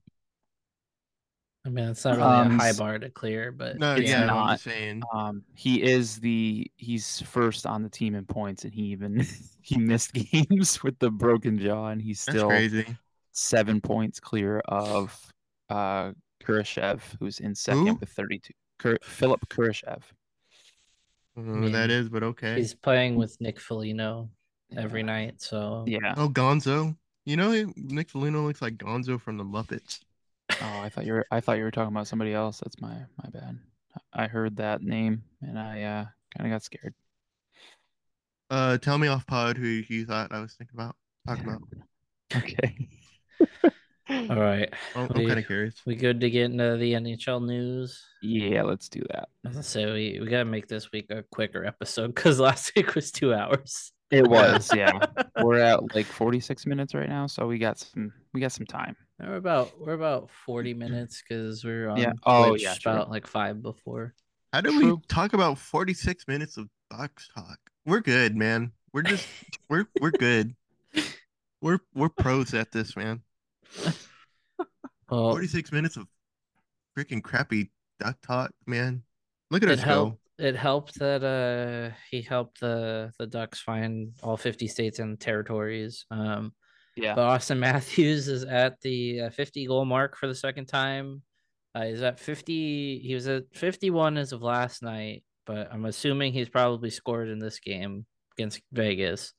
I 1.65 1.69
mean, 1.69 1.85
it's 1.89 2.03
not 2.03 2.17
really 2.17 2.27
Um, 2.29 2.51
a 2.51 2.57
high 2.57 2.73
bar 2.73 2.99
to 2.99 3.09
clear, 3.09 3.51
but 3.51 3.77
No, 3.77 3.95
It's 3.95 4.09
yeah, 4.09 4.25
not. 4.25 4.59
saying. 4.59 5.01
Um, 5.13 5.43
he 5.55 5.81
is 5.81 6.19
the 6.19 6.69
he's 6.75 7.21
first 7.21 7.65
on 7.65 7.83
the 7.83 7.89
team 7.89 8.15
in 8.15 8.25
points, 8.25 8.65
and 8.65 8.73
he 8.73 8.83
even 8.87 9.25
he 9.61 9.77
missed 9.77 10.13
games 10.31 10.83
with 10.83 10.99
the 10.99 11.09
broken 11.09 11.57
jaw, 11.57 11.87
and 11.87 12.01
he's 12.01 12.23
That's 12.25 12.37
still 12.37 12.49
crazy. 12.49 12.97
seven 13.31 13.79
points 13.79 14.19
clear 14.19 14.59
of 14.59 15.17
uh 15.69 16.11
Kurashev, 16.43 16.99
who's 17.19 17.39
in 17.39 17.55
second 17.55 17.87
Who? 17.87 17.93
with 17.95 18.09
32. 18.09 18.53
Kur- 18.79 18.97
Philipp 19.01 19.47
Kurashev. 19.47 20.01
I 21.35 21.39
don't 21.41 21.47
know 21.47 21.61
who 21.61 21.69
that 21.69 21.89
mean, 21.89 21.97
is, 21.99 22.09
but 22.09 22.23
okay. 22.23 22.55
he's 22.57 22.73
playing 22.75 23.15
with 23.15 23.39
Nick 23.39 23.59
Foligno 23.59 24.29
every 24.75 25.01
night. 25.03 25.41
So 25.41 25.85
Yeah. 25.87 26.13
Oh, 26.17 26.27
Gonzo. 26.29 26.95
You 27.25 27.37
know, 27.37 27.71
Nick 27.77 28.09
Foligno 28.09 28.45
looks 28.45 28.61
like 28.61 28.75
Gonzo 28.75 29.19
from 29.19 29.37
the 29.37 29.45
Muppets. 29.45 30.01
Oh, 30.61 30.79
I 30.81 30.89
thought 30.89 31.05
you 31.05 31.13
were 31.13 31.25
I 31.31 31.39
thought 31.39 31.57
you 31.57 31.63
were 31.63 31.71
talking 31.71 31.93
about 31.95 32.07
somebody 32.07 32.33
else. 32.33 32.59
That's 32.63 32.79
my 32.81 32.93
my 33.23 33.29
bad. 33.29 33.59
I 34.13 34.27
heard 34.27 34.57
that 34.57 34.81
name 34.81 35.23
and 35.41 35.57
I 35.59 35.81
uh 35.83 36.05
kind 36.37 36.51
of 36.51 36.55
got 36.55 36.63
scared. 36.63 36.93
Uh, 38.49 38.77
tell 38.77 38.97
me 38.97 39.07
off 39.07 39.25
pod 39.25 39.57
who 39.57 39.65
you 39.65 40.05
thought 40.05 40.31
I 40.31 40.39
was 40.39 40.53
thinking 40.53 40.75
about 40.75 40.95
talking 41.27 41.45
about. 41.45 41.61
Okay. 42.35 42.87
all 44.09 44.39
right. 44.39 44.67
I'm, 44.95 45.07
I'm 45.11 45.17
We- 45.19 45.27
kind 45.27 45.37
of 45.39 45.45
curious. 45.45 45.75
We 45.85 45.95
good 45.95 46.19
to 46.21 46.29
get 46.31 46.45
into 46.45 46.77
the 46.77 46.93
NHL 46.93 47.45
news? 47.45 48.03
Yeah, 48.23 48.63
let's 48.63 48.89
do 48.89 49.03
that. 49.11 49.29
So 49.63 49.93
we, 49.93 50.17
we 50.19 50.27
gotta 50.27 50.45
make 50.45 50.67
this 50.67 50.91
week 50.91 51.11
a 51.11 51.21
quicker 51.31 51.63
episode 51.63 52.15
because 52.15 52.39
last 52.49 52.71
week 52.75 52.95
was 52.95 53.11
two 53.11 53.33
hours. 53.35 53.91
It 54.09 54.27
was, 54.27 54.71
yeah. 54.75 54.99
We're 55.43 55.59
at 55.59 55.93
like 55.95 56.07
46 56.07 56.65
minutes 56.65 56.95
right 56.95 57.09
now, 57.09 57.27
so 57.27 57.45
we 57.45 57.59
got 57.59 57.77
some 57.77 58.11
we 58.33 58.41
got 58.41 58.51
some 58.51 58.65
time. 58.65 58.95
We're 59.27 59.35
about 59.37 59.79
we're 59.79 59.93
about 59.93 60.29
forty 60.29 60.73
minutes 60.73 61.21
because 61.21 61.63
we're 61.63 61.89
on 61.89 61.97
Yeah. 61.97 62.13
Oh, 62.25 62.49
Twitch 62.49 62.63
yeah, 62.63 62.75
true. 62.75 62.91
about 62.91 63.09
like 63.09 63.27
five 63.27 63.61
before. 63.61 64.13
How 64.51 64.61
do 64.61 64.77
we 64.77 64.95
talk 65.07 65.33
about 65.33 65.57
46 65.57 66.27
minutes 66.27 66.57
of 66.57 66.69
box 66.91 67.27
talk? 67.33 67.57
We're 67.87 68.01
good, 68.01 68.35
man. 68.35 68.71
We're 68.93 69.01
just 69.01 69.27
we're 69.69 69.85
we're 69.99 70.11
good. 70.11 70.55
We're 71.61 71.79
we're 71.95 72.09
pros 72.09 72.53
at 72.53 72.71
this, 72.71 72.95
man. 72.95 73.21
Well, 75.09 75.31
46 75.31 75.71
minutes 75.71 75.95
of 75.97 76.07
freaking 76.97 77.21
crappy 77.21 77.69
duck 77.99 78.17
talk, 78.25 78.51
man. 78.65 79.03
Look 79.51 79.61
at 79.61 79.69
it 79.69 79.79
us 79.79 79.85
go. 79.85 80.17
It 80.39 80.55
helped 80.55 80.97
that 80.99 81.23
uh 81.23 81.95
he 82.09 82.21
helped 82.23 82.59
the 82.61 83.11
the 83.19 83.27
Ducks 83.27 83.59
find 83.59 84.13
all 84.23 84.37
fifty 84.37 84.67
states 84.67 84.97
and 84.97 85.19
territories. 85.19 86.05
Um, 86.09 86.53
Yeah. 86.95 87.15
but 87.15 87.23
Austin 87.25 87.59
Matthews 87.59 88.27
is 88.27 88.43
at 88.43 88.79
the 88.81 89.21
uh, 89.21 89.29
fifty 89.29 89.65
goal 89.67 89.85
mark 89.85 90.17
for 90.17 90.27
the 90.27 90.35
second 90.35 90.65
time. 90.67 91.21
Uh, 91.75 91.85
he's 91.85 92.01
at 92.01 92.19
fifty. 92.19 92.99
He 92.99 93.13
was 93.15 93.27
at 93.27 93.43
fifty 93.53 93.89
one 93.89 94.17
as 94.17 94.31
of 94.31 94.41
last 94.41 94.83
night, 94.83 95.23
but 95.45 95.69
I'm 95.71 95.85
assuming 95.85 96.33
he's 96.33 96.49
probably 96.49 96.89
scored 96.91 97.29
in 97.29 97.39
this 97.39 97.59
game 97.59 98.05
against 98.37 98.61
Vegas, 98.71 99.33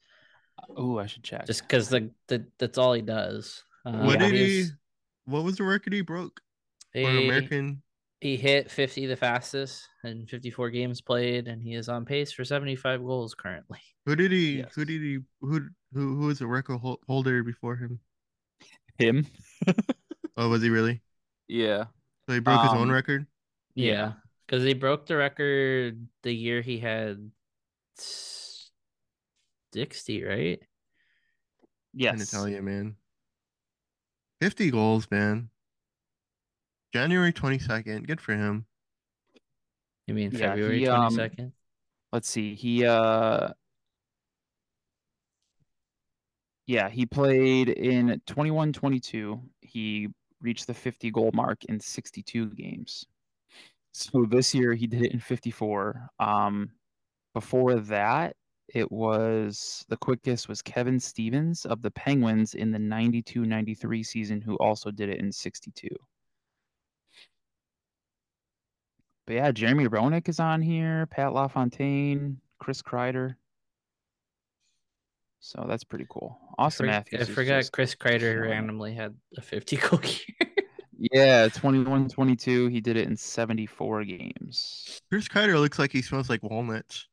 Oh, 0.77 0.99
I 0.99 1.07
should 1.07 1.25
check. 1.25 1.47
just 1.47 1.63
because 1.63 1.89
the, 1.89 2.11
the 2.29 2.47
that's 2.59 2.79
all 2.79 2.93
he 2.93 3.03
does. 3.03 3.63
Um, 3.85 4.07
What 4.07 4.19
did 4.21 4.35
he? 4.35 4.67
What 5.27 5.43
was 5.45 5.57
the 5.57 5.65
record 5.65 5.93
he 5.93 6.01
broke 6.01 6.41
for 6.93 6.99
he- 7.01 7.29
American? 7.29 7.83
he 8.21 8.37
hit 8.37 8.71
50 8.71 9.05
the 9.07 9.17
fastest 9.17 9.87
in 10.03 10.27
54 10.27 10.71
games 10.71 11.03
played 11.03 11.47
and 11.47 11.61
he 11.63 11.75
is 11.75 11.91
on 11.91 12.07
pace 12.07 12.33
for 12.33 12.43
75 12.43 13.01
goals 13.05 13.35
currently 13.35 13.81
Who 14.07 14.17
did 14.17 14.33
he? 14.33 14.59
Yes. 14.61 14.73
Who 14.75 14.85
did 14.87 15.03
he? 15.03 15.19
Who 15.43 15.69
who 15.95 16.17
who 16.17 16.27
was 16.27 16.41
a 16.41 16.47
record 16.47 16.81
holder 17.07 17.43
before 17.43 17.77
him? 17.77 18.01
him. 18.99 19.27
Oh, 20.37 20.49
was 20.49 20.63
he 20.63 20.71
really? 20.71 21.01
Yeah. 21.49 21.85
So 22.29 22.35
he 22.35 22.41
broke 22.41 22.63
his 22.63 22.75
own 22.75 22.89
Um, 22.89 22.91
record. 22.91 23.27
yeah 23.75 24.13
because 24.47 24.65
he 24.65 24.75
broke 24.75 25.07
the 25.07 25.17
record 25.17 26.07
the 26.23 26.33
year 26.33 26.63
he 26.63 26.79
had 26.79 27.31
60 27.97 30.25
right 30.25 30.63
Trying 32.09 32.21
to 32.21 32.27
Yes. 32.27 32.29
tell 32.31 32.49
you, 32.49 32.63
man. 32.63 32.97
50 34.41 34.71
goals, 34.71 35.11
man. 35.11 35.51
January 36.93 37.33
22nd. 37.33 38.07
Good 38.07 38.21
for 38.21 38.35
him. 38.35 38.67
you 40.07 40.15
mean 40.15 40.31
Yeah, 40.31 40.51
february 40.51 40.81
he, 40.81 40.89
um, 40.89 41.17
22nd 41.17 41.53
Let's 42.13 42.29
see. 42.29 42.55
He 42.55 42.85
uh 42.85 43.49
Yeah, 46.67 46.89
he 46.89 47.05
played 47.05 47.69
in 47.69 48.21
21-22. 48.27 49.41
He 49.61 50.09
reached 50.41 50.67
the 50.67 50.75
50 50.75 51.11
goal 51.11 51.31
mark 51.35 51.65
in 51.67 51.79
62 51.79 52.51
games. 52.51 53.05
So 53.93 54.27
this 54.29 54.55
year 54.55 54.75
he 54.75 54.87
did 54.87 55.03
it 55.03 55.13
in 55.13 55.21
54. 55.21 56.09
Um 56.19 56.71
before 57.35 57.75
that, 57.75 58.37
it 58.69 58.91
was 58.91 59.85
the 59.89 59.97
quickest 59.97 60.49
was 60.49 60.63
Kevin 60.63 61.01
Stevens 61.01 61.65
of 61.67 61.83
the 61.83 61.91
Penguins 61.91 62.55
in 62.55 62.71
the 62.71 62.79
92-93 62.79 64.07
season 64.07 64.41
who 64.41 64.57
also 64.57 64.91
did 64.91 65.09
it 65.09 65.19
in 65.19 65.33
62. 65.33 65.89
But 69.27 69.35
yeah, 69.35 69.53
Jeremy 69.53 69.89
Roenick 69.89 70.29
is 70.29 70.39
on 70.39 70.63
here, 70.63 71.07
Pat 71.07 71.33
LaFontaine, 71.33 72.41
Chris 72.59 72.83
Kreider. 72.83 73.37
So 75.47 75.67
that's 75.69 75.85
pretty 75.85 76.07
cool. 76.09 76.39
Auston 76.59 76.85
I, 76.85 76.87
Matthews. 76.87 77.29
I 77.29 77.33
forgot 77.33 77.59
just 77.59 77.73
chris 77.73 77.95
kreider 77.95 78.21
killing 78.35 78.51
randomly 78.51 78.95
had 78.95 79.15
a 79.37 79.43
50 79.43 79.77
goal 79.89 80.01
year 80.03 80.51
Yeah, 80.99 81.49
21 81.49 82.09
22. 82.09 82.69
He 82.69 82.81
did 82.81 82.97
it 82.97 83.07
in 83.07 83.15
74 83.15 84.05
games. 84.05 85.03
Chris 85.11 85.29
Kreider 85.29 85.61
looks 85.61 85.79
like 85.79 85.93
he 85.93 86.01
smells 86.01 86.31
like 86.31 86.43
walnuts. 86.43 87.07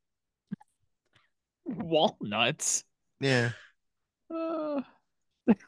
Walnuts. 1.66 2.86
Yeah. 3.20 3.50
Uh, 4.34 4.82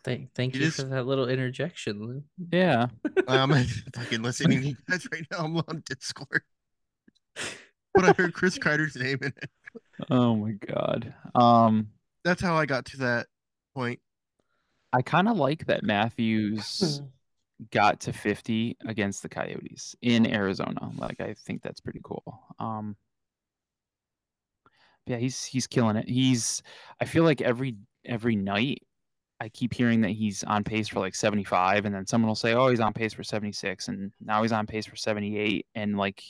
thank, 0.06 0.34
thank 0.34 0.54
He 0.54 0.60
you 0.62 0.66
just- 0.68 0.78
for 0.80 0.84
that 0.88 1.06
little 1.06 1.28
interjection 1.28 2.00
Lou. 2.02 2.24
yeah. 2.52 2.88
I'm 3.28 3.52
fucking 3.94 4.22
listening 4.22 4.62
to 4.62 4.68
you 4.70 4.76
guys 4.90 5.06
right 5.12 5.26
now. 5.32 5.40
I'm 5.40 5.58
on 5.58 5.84
Discord. 5.86 6.44
But 7.94 8.06
I 8.06 8.14
heard 8.14 8.34
Chris 8.34 8.58
Kreider's 8.58 8.96
name 8.96 9.20
in 9.22 9.34
it. 9.36 9.50
Oh 10.10 10.36
my 10.38 10.54
god. 10.66 11.14
Um, 11.36 11.90
That's 12.24 12.42
how 12.42 12.56
I 12.56 12.66
got 12.66 12.86
to 12.86 12.98
that 12.98 13.28
point. 13.76 14.00
I 14.94 15.02
kind 15.02 15.28
of 15.28 15.38
like 15.38 15.66
that 15.66 15.84
Matthews 15.84 17.02
got 17.72 18.00
to 18.02 18.14
50 18.14 18.78
against 18.86 19.24
the 19.24 19.30
Coyotes 19.30 19.96
in 20.02 20.26
Arizona. 20.28 20.92
Like 20.98 21.20
I 21.20 21.34
think 21.34 21.62
that's 21.62 21.80
pretty 21.80 22.02
cool. 22.04 22.24
Um 22.60 22.96
yeah, 25.06 25.18
he's 25.18 25.44
he's 25.44 25.68
killing 25.68 25.96
it. 25.96 26.08
He's 26.08 26.62
I 27.02 27.06
feel 27.06 27.24
like 27.24 27.42
every 27.42 27.76
every 28.06 28.36
night 28.36 28.84
I 29.40 29.50
keep 29.50 29.74
hearing 29.74 30.02
that 30.02 30.12
he's 30.12 30.44
on 30.46 30.64
pace 30.64 30.88
for 30.88 31.00
like 31.00 31.16
75 31.16 31.86
and 31.86 31.94
then 31.94 32.06
someone 32.06 32.30
will 32.30 32.36
say, 32.36 32.54
"Oh, 32.54 32.70
he's 32.70 32.80
on 32.80 32.94
pace 32.94 33.14
for 33.14 33.24
76." 33.24 33.88
And 33.90 34.14
now 34.22 34.42
he's 34.42 34.54
on 34.54 34.68
pace 34.68 34.86
for 34.86 34.96
78 34.96 35.66
and 35.76 35.98
like 35.98 36.24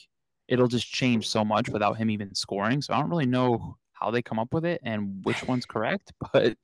it'll 0.48 0.68
just 0.68 0.92
change 0.92 1.28
so 1.30 1.46
much 1.46 1.70
without 1.70 1.98
him 1.98 2.10
even 2.10 2.34
scoring. 2.34 2.82
So 2.82 2.94
I 2.94 3.00
don't 3.00 3.10
really 3.10 3.26
know 3.28 3.78
how 4.04 4.12
they 4.12 4.22
come 4.22 4.40
up 4.40 4.54
with 4.54 4.66
it 4.66 4.82
and 4.84 5.24
which 5.24 5.44
one's 5.48 5.66
correct, 5.66 6.12
but 6.34 6.58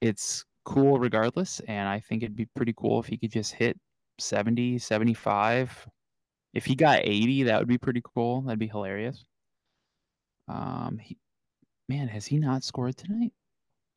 it's 0.00 0.44
cool 0.64 0.98
regardless. 0.98 1.60
And 1.60 1.88
I 1.88 2.00
think 2.00 2.22
it'd 2.22 2.36
be 2.36 2.48
pretty 2.56 2.74
cool 2.76 3.00
if 3.00 3.06
he 3.06 3.16
could 3.16 3.32
just 3.32 3.52
hit 3.52 3.78
70, 4.18 4.78
75. 4.78 5.88
If 6.54 6.64
he 6.66 6.74
got 6.74 7.00
80, 7.02 7.44
that 7.44 7.58
would 7.58 7.68
be 7.68 7.78
pretty 7.78 8.02
cool. 8.14 8.42
That'd 8.42 8.58
be 8.58 8.66
hilarious. 8.66 9.24
Um, 10.48 10.98
he, 11.00 11.16
man, 11.88 12.08
has 12.08 12.26
he 12.26 12.36
not 12.36 12.64
scored 12.64 12.96
tonight? 12.96 13.32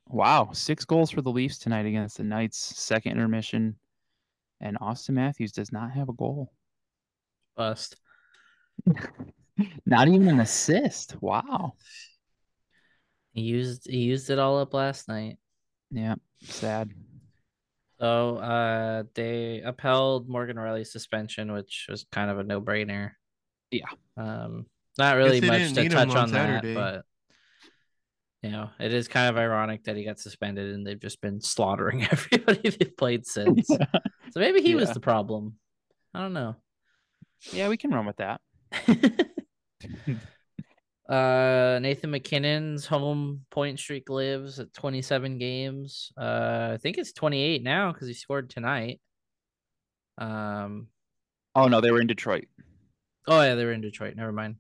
Wow, 0.08 0.52
six 0.54 0.86
goals 0.86 1.10
for 1.10 1.22
the 1.22 1.32
Leafs 1.32 1.58
tonight 1.58 1.88
against 1.88 2.18
the 2.18 2.24
Knights, 2.24 2.58
second 2.58 3.14
intermission. 3.14 3.76
And 4.62 4.80
Auston 4.80 5.16
Matthews 5.16 5.52
does 5.52 5.72
not 5.72 5.92
have 5.92 6.08
a 6.08 6.14
goal. 6.14 6.54
bust 7.58 7.98
Not 9.86 10.08
even 10.08 10.28
an 10.28 10.40
assist. 10.40 11.22
Wow. 11.22 11.74
He 13.36 13.42
used 13.42 13.86
he 13.88 14.00
used 14.00 14.30
it 14.30 14.40
all 14.40 14.58
up 14.60 14.74
last 14.74 15.10
night 15.10 15.38
Yeah, 15.92 16.16
sad. 16.42 16.90
So 18.00 18.38
uh, 18.38 19.04
they 19.14 19.62
upheld 19.62 20.28
Morgan 20.28 20.58
Rielly's 20.58 20.92
suspension, 20.92 21.52
which 21.52 21.86
was 21.90 22.06
kind 22.12 22.32
of 22.32 22.40
a 22.40 22.44
no 22.44 22.62
brainer. 22.62 23.12
Yeah. 23.72 23.86
Um, 24.18 24.66
not 24.98 25.18
really 25.18 25.42
much 25.42 25.74
to 25.74 25.90
touch 25.90 26.10
on 26.10 26.18
on, 26.18 26.32
that, 26.32 26.64
but 26.64 27.04
you 28.42 28.52
know, 28.52 28.70
it 28.80 28.94
is 28.94 29.10
kind 29.10 29.30
of 29.30 29.38
ironic 29.38 29.84
that 29.84 29.98
he 29.98 30.06
got 30.06 30.20
suspended 30.20 30.74
and 30.74 30.88
they've 30.88 31.00
just 31.00 31.20
been 31.20 31.42
slaughtering 31.42 32.04
everybody 32.12 32.70
they've 32.70 32.98
played 32.98 33.26
since. 33.26 33.70
So 34.32 34.42
maybe 34.42 34.62
he 34.62 34.76
was 34.76 34.92
the 34.92 35.00
problem. 35.00 35.54
I 36.14 36.20
don't 36.20 36.34
know. 36.34 36.58
Yeah, 37.54 37.70
we 37.70 37.78
can 37.78 37.92
run 37.92 38.06
with 38.06 38.18
that. 38.18 38.42
uh 41.10 41.78
Nathan 41.82 42.10
MacKinnon's 42.12 42.86
home 42.86 43.46
point 43.52 43.80
streak 43.80 44.10
lives 44.10 44.60
at 44.60 44.74
27 44.74 45.38
games. 45.38 46.12
Uh 46.18 46.72
I 46.74 46.78
think 46.78 46.98
it's 46.98 47.14
28 47.14 47.62
now 47.64 47.92
because 47.92 48.08
he 48.08 48.14
scored 48.14 48.50
tonight. 48.50 49.00
Um 50.18 50.88
Oh 51.56 51.68
no, 51.68 51.80
they 51.82 51.92
were 51.92 52.02
in 52.02 52.08
Detroit. 52.08 52.46
oh 53.28 53.42
yeah, 53.42 53.56
they 53.56 53.66
were 53.66 53.72
in 53.72 53.82
Detroit. 53.82 54.16
Never 54.16 54.32
mind. 54.32 54.56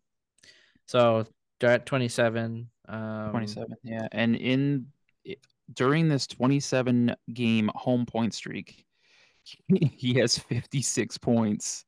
So 0.87 1.25
they're 1.59 1.71
at 1.71 1.85
27. 1.85 2.69
Um 2.87 3.29
27. 3.31 3.75
Yeah, 3.83 4.07
and 4.11 4.35
in 4.35 4.87
during 5.73 6.07
this 6.07 6.27
27 6.27 7.15
game 7.33 7.71
home 7.73 8.05
point 8.05 8.35
streak, 8.35 8.85
he 9.67 10.13
has 10.19 10.37
56 10.37 11.17
points, 11.17 11.85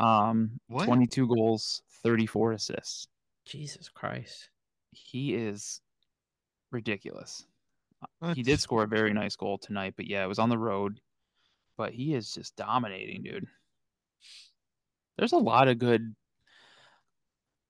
um, 0.00 0.58
What? 0.68 0.86
22 0.86 1.26
goals, 1.28 1.82
34 2.02 2.52
assists. 2.52 3.06
Jesus 3.44 3.88
Christ. 3.88 4.48
He 4.90 5.34
is 5.34 5.80
ridiculous. 6.70 7.46
He 8.34 8.42
did 8.42 8.60
score 8.60 8.84
a 8.84 8.88
very 8.88 9.12
nice 9.12 9.36
goal 9.36 9.58
tonight, 9.58 9.94
but 9.96 10.06
yeah, 10.06 10.24
it 10.24 10.28
was 10.28 10.38
on 10.38 10.48
the 10.48 10.58
road. 10.58 11.00
But 11.76 11.92
he 11.92 12.14
is 12.14 12.32
just 12.32 12.56
dominating, 12.56 13.22
dude. 13.22 13.46
There's 15.16 15.32
a 15.32 15.38
lot 15.38 15.68
of 15.68 15.78
good. 15.78 16.14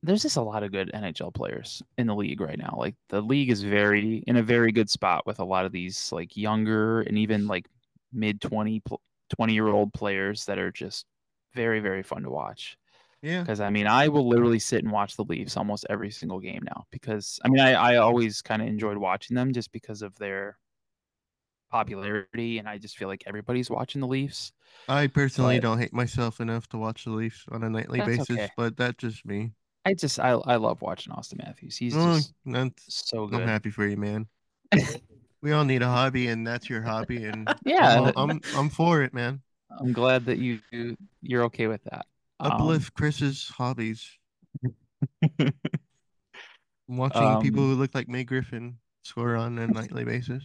There's 0.03 0.23
just 0.23 0.37
a 0.37 0.43
lot 0.43 0.63
of 0.63 0.73
good 0.73 0.91
NHL 0.93 1.33
players 1.33 1.83
in 1.97 2.07
the 2.07 2.15
league 2.15 2.41
right 2.41 2.59
now. 2.59 2.75
Like 2.77 2.97
the 3.09 3.21
league 3.21 3.51
is 3.51 3.63
very 3.63 4.25
in 4.27 4.37
a 4.37 4.43
very 4.43 4.73
good 4.73 4.91
spot 4.91 5.27
with 5.27 5.39
a 5.39 5.45
lot 5.45 5.65
of 5.65 5.73
these 5.73 6.11
like 6.13 6.37
younger 6.37 7.03
and 7.03 7.17
even 7.19 7.47
like 7.47 7.67
mid 8.13 8.41
20 8.41 8.83
20 9.37 9.55
year 9.55 9.69
old 9.69 9.93
players 9.93 10.45
that 10.47 10.59
are 10.59 10.73
just 10.73 11.07
very 11.55 11.81
very 11.81 12.03
fun 12.03 12.23
to 12.23 12.31
watch. 12.31 12.77
Yeah. 13.23 13.41
Because 13.41 13.61
I 13.61 13.71
mean, 13.71 13.87
I 13.87 14.09
will 14.09 14.29
literally 14.29 14.59
sit 14.59 14.83
and 14.83 14.93
watch 14.93 15.17
the 15.17 15.25
Leafs 15.25 15.57
almost 15.57 15.87
every 15.89 16.11
single 16.11 16.41
game 16.41 16.63
now. 16.65 16.87
Because 16.91 17.39
I 17.45 17.49
mean, 17.49 17.61
I, 17.61 17.73
I 17.73 17.97
always 17.97 18.43
kind 18.43 18.61
of 18.61 18.69
enjoyed 18.69 18.97
watching 18.97 19.37
them 19.37 19.53
just 19.53 19.73
because 19.73 20.03
of 20.03 20.17
their 20.19 20.59
popularity, 21.71 22.59
and 22.59 22.69
I 22.69 22.79
just 22.79 22.97
feel 22.99 23.09
like 23.09 23.23
everybody's 23.27 23.71
watching 23.71 24.01
the 24.01 24.07
Leafs. 24.07 24.53
I 24.89 25.07
personally 25.07 25.57
But- 25.57 25.63
don't 25.63 25.79
hate 25.79 25.93
myself 25.93 26.41
enough 26.41 26.69
to 26.71 26.79
watch 26.79 27.05
the 27.05 27.11
Leafs 27.11 27.45
on 27.51 27.63
a 27.63 27.71
nightly 27.71 28.01
basis, 28.01 28.31
okay. 28.31 28.51
but 28.57 28.77
that's 28.77 28.99
just 28.99 29.25
me. 29.25 29.53
I 29.85 29.95
just 29.95 30.21
I 30.21 30.31
I 30.31 30.57
love 30.57 30.81
watching 30.81 31.13
Auston 31.13 31.39
Matthews. 31.45 31.77
He's 31.77 31.95
Oh, 31.97 32.15
just 32.17 32.33
so 32.89 33.29
I'm 33.33 33.43
happy 33.43 33.71
for 33.71 33.87
you, 33.87 33.97
man. 33.97 34.27
We 35.43 35.51
all 35.51 35.65
need 35.65 35.83
a 35.83 35.89
hobby, 35.89 36.29
and 36.29 36.47
that's 36.47 36.71
your 36.71 36.83
hobby, 36.83 37.25
and 37.25 37.53
Yeah, 37.65 38.13
I'm, 38.15 38.31
I'm 38.31 38.41
I'm 38.55 38.69
for 38.71 39.03
it, 39.03 39.13
man. 39.13 39.43
I'm 39.77 39.93
glad 39.93 40.27
that 40.27 40.39
you 40.39 40.61
you're 41.21 41.43
okay 41.47 41.67
with 41.67 41.83
that. 41.85 42.07
Um, 42.43 42.53
Uplift 42.53 42.95
Chris's 42.95 43.49
hobbies. 43.49 44.07
Watching 46.89 47.41
people 47.41 47.63
Um, 47.63 47.71
who 47.71 47.75
look 47.77 47.95
like 47.95 48.09
Meg 48.09 48.27
Griffin 48.29 48.79
score 49.03 49.37
on 49.37 49.59
a 49.59 49.67
nightly 49.67 50.05
basis. 50.05 50.45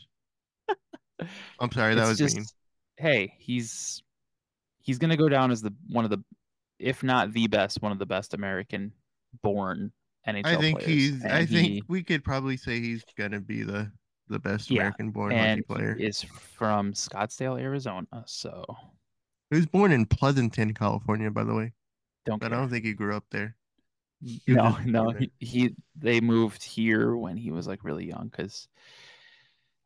I'm 1.60 1.72
sorry, 1.72 1.96
that 1.96 2.08
was 2.08 2.18
just, 2.18 2.36
mean. 2.36 2.46
Hey, 2.98 3.34
he's 3.40 4.02
he's 4.80 4.98
gonna 5.00 5.18
go 5.18 5.28
down 5.30 5.52
as 5.52 5.62
the 5.62 5.74
one 5.90 6.06
of 6.06 6.12
the, 6.12 6.24
if 6.80 7.04
not 7.04 7.34
the 7.34 7.48
best, 7.48 7.82
one 7.82 7.92
of 7.92 8.00
the 8.00 8.06
best 8.06 8.34
American 8.34 8.94
born 9.44 9.92
NHL 10.28 10.46
I 10.46 10.56
think 10.58 10.80
players. 10.80 10.94
he's. 10.94 11.26
I 11.26 11.40
and 11.40 11.50
think 11.50 11.84
we 11.88 12.04
could 12.04 12.24
probably 12.24 12.56
say 12.58 12.80
he's 12.80 13.04
gonna 13.18 13.42
be 13.42 13.64
the 13.64 13.92
the 14.30 14.40
best 14.40 14.70
Yeah, 14.70 14.82
American-born 14.82 15.32
hockey 15.36 15.62
player. 15.64 15.96
he 15.96 16.06
is 16.06 16.22
from 16.24 16.94
Scottsdale, 16.94 17.60
Arizona. 17.60 18.08
So 18.26 18.64
He 19.50 19.56
was 19.58 19.66
born 19.66 19.92
in 19.92 20.06
Pleasanton, 20.06 20.74
California, 20.74 21.32
by 21.32 21.44
the 21.46 21.54
way. 21.56 21.74
Don't 22.28 22.40
But 22.40 22.48
I 22.48 22.50
care. 22.50 22.60
don't 22.60 22.70
think 22.70 22.86
he 22.86 22.94
grew 22.94 23.16
up 23.16 23.26
there. 23.32 23.56
no, 24.48 24.78
no, 24.86 25.10
he, 25.12 25.32
he 25.40 25.76
they 25.96 26.20
moved 26.22 26.64
here 26.64 27.16
when 27.16 27.38
he 27.38 27.52
was 27.52 27.68
like 27.68 27.84
really 27.84 28.06
young 28.06 28.28
because 28.30 28.68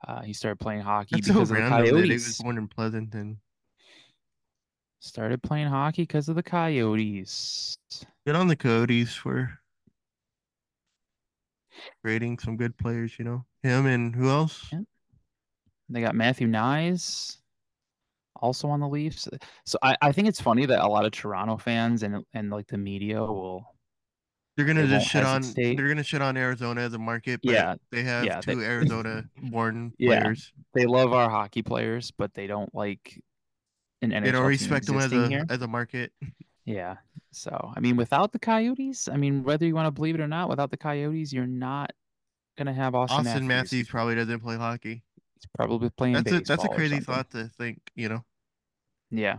uh, 0.07 0.21
he 0.21 0.33
started 0.33 0.59
playing 0.59 0.81
hockey 0.81 1.15
That's 1.15 1.27
so 1.27 1.33
because 1.33 1.51
of 1.51 1.57
the 1.57 1.61
that 1.63 1.85
he 1.85 1.91
was 1.91 2.01
Coyotes. 2.01 2.41
born 2.41 2.57
in 2.57 2.67
Pleasanton. 2.67 3.39
Started 4.99 5.41
playing 5.41 5.67
hockey 5.67 6.03
because 6.03 6.29
of 6.29 6.35
the 6.35 6.43
Coyotes. 6.43 7.77
Good 8.25 8.35
on 8.35 8.47
the 8.47 8.55
Coyotes 8.55 9.13
for 9.13 9.59
creating 12.03 12.39
some 12.39 12.55
good 12.57 12.77
players. 12.77 13.17
You 13.17 13.25
know 13.25 13.45
him 13.63 13.85
and 13.85 14.15
who 14.15 14.29
else? 14.29 14.67
Yeah. 14.71 14.79
They 15.89 16.01
got 16.01 16.15
Matthew 16.15 16.47
Knies 16.47 17.37
also 18.41 18.67
on 18.69 18.79
the 18.79 18.87
Leafs. 18.87 19.27
Eh, 19.31 19.37
so 19.65 19.77
I, 19.83 19.95
I 20.01 20.11
think 20.11 20.27
it's 20.27 20.41
funny 20.41 20.65
that 20.65 20.83
a 20.83 20.87
lot 20.87 21.05
of 21.05 21.11
Toronto 21.11 21.57
fans 21.57 22.03
and 22.03 22.23
and 22.33 22.49
like 22.49 22.67
the 22.67 22.77
media 22.77 23.19
will 23.21 23.65
They're 24.57 24.65
gonna 24.65 24.81
They 24.85 24.97
just 24.97 25.07
shit 25.09 25.23
on. 25.23 25.41
They're 25.55 25.87
gonna 25.87 26.03
shit 26.03 26.21
on 26.21 26.35
Arizona 26.37 26.81
as 26.81 26.93
a 26.93 26.99
market. 26.99 27.39
But 27.43 27.53
Yeah, 27.53 27.75
they 27.91 28.03
have 28.03 28.25
yeah, 28.25 28.41
they- 28.45 28.53
two 28.55 28.61
Arizona-born 29.15 29.93
Yeah. 29.97 30.21
players. 30.21 30.51
they 30.73 30.85
love 30.85 31.13
our 31.13 31.29
hockey 31.29 31.61
players, 31.61 32.11
but 32.11 32.33
they 32.33 32.47
don't 32.47 32.73
like 32.75 33.21
an 34.01 34.11
NHL 34.11 34.23
They 34.23 34.31
don't 34.31 34.45
respect 34.47 34.85
them 34.87 34.97
as 34.97 35.11
a 35.13 35.27
here. 35.27 35.45
as 35.49 35.61
a 35.61 35.67
market. 35.67 36.11
Yeah. 36.65 36.97
So, 37.31 37.71
I 37.75 37.79
mean, 37.79 37.95
without 37.95 38.33
the 38.33 38.39
Coyotes, 38.39 39.07
I 39.07 39.15
mean, 39.17 39.43
whether 39.43 39.65
you 39.65 39.73
want 39.73 39.87
to 39.87 39.91
believe 39.91 40.15
it 40.15 40.21
or 40.21 40.27
not, 40.27 40.49
without 40.49 40.69
the 40.69 40.77
Coyotes, 40.77 41.31
you're 41.31 41.47
not 41.47 41.91
gonna 42.57 42.73
have 42.73 42.93
Auston, 42.93 43.07
Auston 43.07 43.23
Matthews. 43.25 43.47
Matthews 43.47 43.87
probably 43.87 44.15
doesn't 44.15 44.39
play 44.41 44.57
hockey. 44.57 45.01
He's 45.35 45.47
probably 45.57 45.89
playing 45.91 46.15
That's 46.15 46.31
a 46.31 46.39
that's 46.41 46.63
a 46.65 46.67
crazy 46.67 46.99
thought 46.99 47.29
to 47.31 47.47
think. 47.47 47.79
You 47.95 48.09
know, 48.09 48.25
Yeah. 49.11 49.37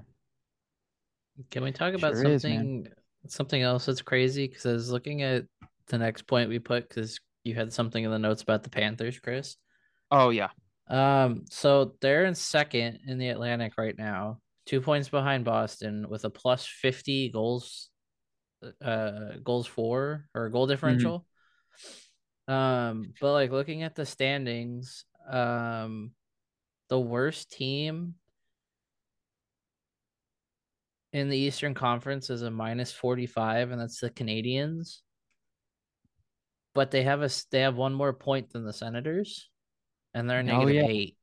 Can 1.51 1.65
we 1.65 1.73
talk 1.73 1.95
about 1.95 2.13
Sure 2.13 2.27
is, 2.27 2.43
something 2.43 2.89
something 3.27 3.63
else 3.63 3.87
that's 3.87 4.03
crazy? 4.03 4.47
Because 4.47 4.67
I 4.67 4.73
was 4.73 4.91
looking 4.91 5.23
at 5.23 5.45
the 5.89 5.99
next 5.99 6.27
point 6.27 6.49
we 6.49 6.59
put 6.59 6.89
because 6.89 7.19
you 7.45 7.55
had 7.55 7.73
something 7.73 8.05
in 8.05 8.11
the 8.11 8.19
notes 8.19 8.43
about 8.43 8.63
the 8.63 8.71
Panthers, 8.71 9.19
Chris. 9.19 9.57
Oh 10.11 10.31
yeah. 10.31 10.51
Um, 10.89 11.45
so 11.49 11.95
they're 12.01 12.27
in 12.27 12.35
second 12.35 13.01
in 13.07 13.19
the 13.19 13.29
Atlantic 13.29 13.75
right 13.79 13.97
now, 13.97 14.39
two 14.67 14.81
points 14.81 15.09
behind 15.09 15.45
Boston 15.45 16.09
with 16.09 16.25
a 16.25 16.31
plus 16.31 16.67
50 16.67 17.31
goals 17.31 17.89
uh 18.81 19.39
goals 19.43 19.67
for 19.67 20.29
or 20.35 20.49
goal 20.49 20.67
differential. 20.67 21.27
Um, 22.47 23.15
but 23.21 23.33
like 23.33 23.51
looking 23.51 23.83
at 23.83 23.95
the 23.95 24.07
standings, 24.07 25.05
um 25.31 26.13
the 26.89 27.01
worst 27.01 27.51
team 27.51 28.15
in 31.13 31.29
the 31.29 31.37
Eastern 31.37 31.75
Conference 31.75 32.31
is 32.31 32.43
a 32.43 32.51
minus 32.51 32.93
45 32.93 33.71
and 33.71 33.81
that's 33.81 34.01
the 34.01 34.11
Canadiens. 34.11 34.99
But 36.75 36.91
they 36.91 37.03
have 37.03 37.23
a 37.23 37.29
they 37.51 37.61
have 37.61 37.77
one 37.77 37.93
more 37.93 38.15
point 38.15 38.51
than 38.51 38.65
the 38.65 38.73
Senators 38.73 39.51
and 40.15 40.29
they're 40.29 40.39
Oh, 40.41 40.43
negative 40.43 40.75
yeah. 40.75 40.87
8. 40.87 41.17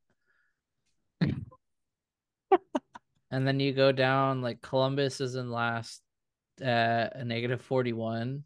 and 3.32 3.48
then 3.48 3.60
you 3.60 3.74
go 3.74 3.92
down 3.92 4.42
like 4.42 4.62
Columbus 4.62 5.22
is 5.22 5.36
in 5.36 5.50
last 5.50 6.02
at 6.62 7.16
a 7.16 7.24
negative 7.26 7.62
41. 7.62 8.44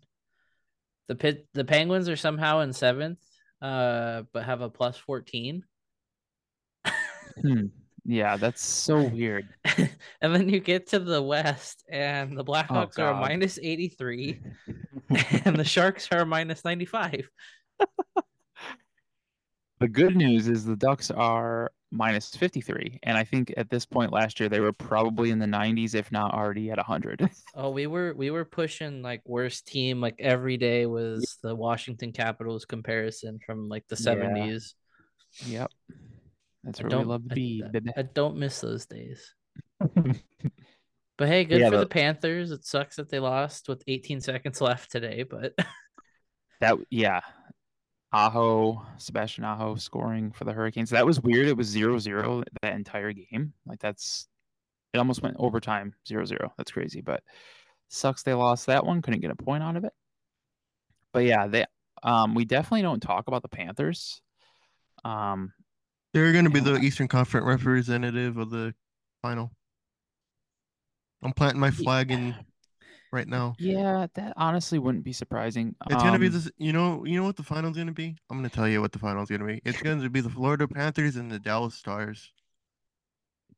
The 1.10 1.16
pit 1.16 1.48
the 1.54 1.66
Penguins 1.66 2.08
are 2.08 2.16
somehow 2.16 2.62
in 2.62 2.70
7th 2.70 3.18
uh 3.62 4.24
but 4.32 4.44
have 4.44 4.62
a 4.62 4.70
plus 4.70 4.98
14. 4.98 5.64
Hmm. 7.42 7.66
Yeah, 8.06 8.38
that's 8.38 8.64
so 8.64 9.02
weird. 9.02 9.48
and 10.22 10.36
then 10.36 10.50
you 10.50 10.60
get 10.60 10.88
to 10.88 11.00
the 11.00 11.22
West, 11.22 11.84
and 11.90 12.38
the 12.38 12.44
Blackhawks 12.44 13.00
oh, 13.00 13.04
are 13.04 13.12
a 13.12 13.20
minus 13.20 13.58
83, 13.62 14.42
and 15.46 15.56
the 15.56 15.64
Sharks 15.64 16.10
are 16.12 16.26
minus 16.26 16.66
95. 16.66 17.30
The 19.80 19.88
good 19.88 20.16
news 20.16 20.48
is 20.48 20.64
the 20.64 20.78
Ducks 20.78 21.12
are 21.12 21.72
minus 21.92 22.36
53. 22.36 23.00
And 23.04 23.18
I 23.18 23.24
think 23.24 23.54
at 23.58 23.70
this 23.70 23.86
point 23.86 24.12
last 24.12 24.40
year, 24.40 24.50
they 24.50 24.60
were 24.60 24.74
probably 24.74 25.30
in 25.30 25.40
the 25.40 25.46
90s, 25.46 25.94
if 25.94 26.12
not 26.12 26.34
already 26.34 26.72
at 26.72 26.78
100. 26.78 27.30
Oh, 27.56 27.70
we 27.70 27.86
were 27.86 28.14
we 28.16 28.32
were 28.32 28.46
pushing 28.46 29.04
like 29.04 29.22
worst 29.26 29.68
team 29.68 30.02
like 30.02 30.16
every 30.20 30.58
day 30.58 30.88
was 30.88 31.38
the 31.44 31.54
Washington 31.54 32.12
Capitals 32.12 32.66
comparison 32.66 33.40
from 33.46 33.70
like 33.70 33.86
the 33.90 33.96
Yeah. 34.00 34.16
70s. 34.16 34.74
yep. 35.46 35.72
That's 36.64 36.80
I 36.80 36.88
where 36.88 37.00
we 37.00 37.04
love 37.06 37.28
to 37.30 37.36
be, 37.36 37.64
I. 37.64 38.00
I 38.00 38.02
don't 38.04 38.38
miss 38.38 38.62
those 38.62 38.86
days. 38.86 39.34
But 41.16 41.28
hey, 41.28 41.46
good 41.46 41.60
Yeah, 41.62 41.70
for 41.70 41.78
the 41.78 41.84
the- 41.84 41.90
Panthers. 41.90 42.50
It 42.52 42.66
sucks 42.66 42.96
that 42.96 43.10
they 43.10 43.20
lost 43.20 43.70
with 43.70 43.84
18 43.88 44.20
seconds 44.20 44.62
left 44.62 44.92
today, 44.92 45.22
but 45.24 45.54
that, 46.60 46.76
yeah. 46.90 47.22
Aho, 48.12 48.84
Sebastian 48.98 49.44
Aho 49.44 49.76
scoring 49.76 50.32
for 50.32 50.44
the 50.44 50.54
Hurricanes. 50.54 50.90
That 50.90 51.06
was 51.06 51.22
weird. 51.22 51.48
It 51.48 51.56
was 51.58 51.68
0 51.68 52.00
0 52.00 52.44
that 52.62 52.74
entire 52.74 53.14
game. 53.14 53.54
Like, 53.66 53.80
that's 53.80 54.28
it 54.94 54.98
almost 54.98 55.22
went 55.22 55.36
overtime 55.40 55.94
0 56.08 56.26
0. 56.26 56.52
That's 56.58 56.72
crazy. 56.72 57.02
But 57.02 57.24
sucks 57.90 58.24
they 58.24 58.34
lost 58.34 58.66
that 58.68 58.86
one. 58.86 59.02
Couldn't 59.04 59.22
get 59.22 59.32
a 59.32 59.36
point 59.36 59.64
out 59.64 59.76
of 59.76 59.84
it. 59.84 59.94
But 61.12 61.26
yeah, 61.26 61.48
they 61.48 61.66
um 62.02 62.34
we 62.36 62.46
definitely 62.46 62.82
don't 62.82 63.02
talk 63.02 63.28
about 63.28 63.44
the 63.44 63.50
Panthers. 63.50 64.20
Um 65.06 65.54
They're 66.14 66.32
going 66.32 66.46
to 66.46 66.52
be 66.52 66.60
the 66.60 66.76
Eastern 66.78 67.08
Conference 67.08 67.46
representative 67.46 68.38
of 68.38 68.50
the 68.50 68.74
final. 69.22 69.52
I'm 71.24 71.34
planting 71.34 71.60
my 71.60 71.72
flag 71.72 72.12
in 72.12 72.36
right 73.12 73.28
now. 73.28 73.56
yeah, 73.60 74.08
that 74.16 74.34
honestly 74.36 74.78
wouldn't 74.80 75.04
be 75.06 75.14
surprising. 75.14 75.76
It's 75.90 76.04
gonna 76.04 76.20
be 76.20 76.28
Um, 76.28 76.34
this. 76.34 76.52
You 76.58 76.74
know. 76.74 77.06
You 77.06 77.18
know 77.18 77.24
what 77.26 77.38
the 77.38 77.44
final's 77.44 77.78
gonna 77.78 77.94
be. 77.94 78.16
I'm 78.30 78.38
gonna 78.38 78.50
tell 78.50 78.68
you 78.68 78.82
what 78.82 78.92
the 78.92 79.00
final's 79.00 79.30
gonna 79.30 79.46
be. 79.46 79.62
It's 79.66 79.82
going 79.82 80.02
to 80.02 80.10
be 80.10 80.22
the 80.22 80.30
Florida 80.30 80.68
Panthers 80.68 81.16
and 81.16 81.32
the 81.32 81.40
Dallas 81.40 81.76
Stars. 81.76 82.32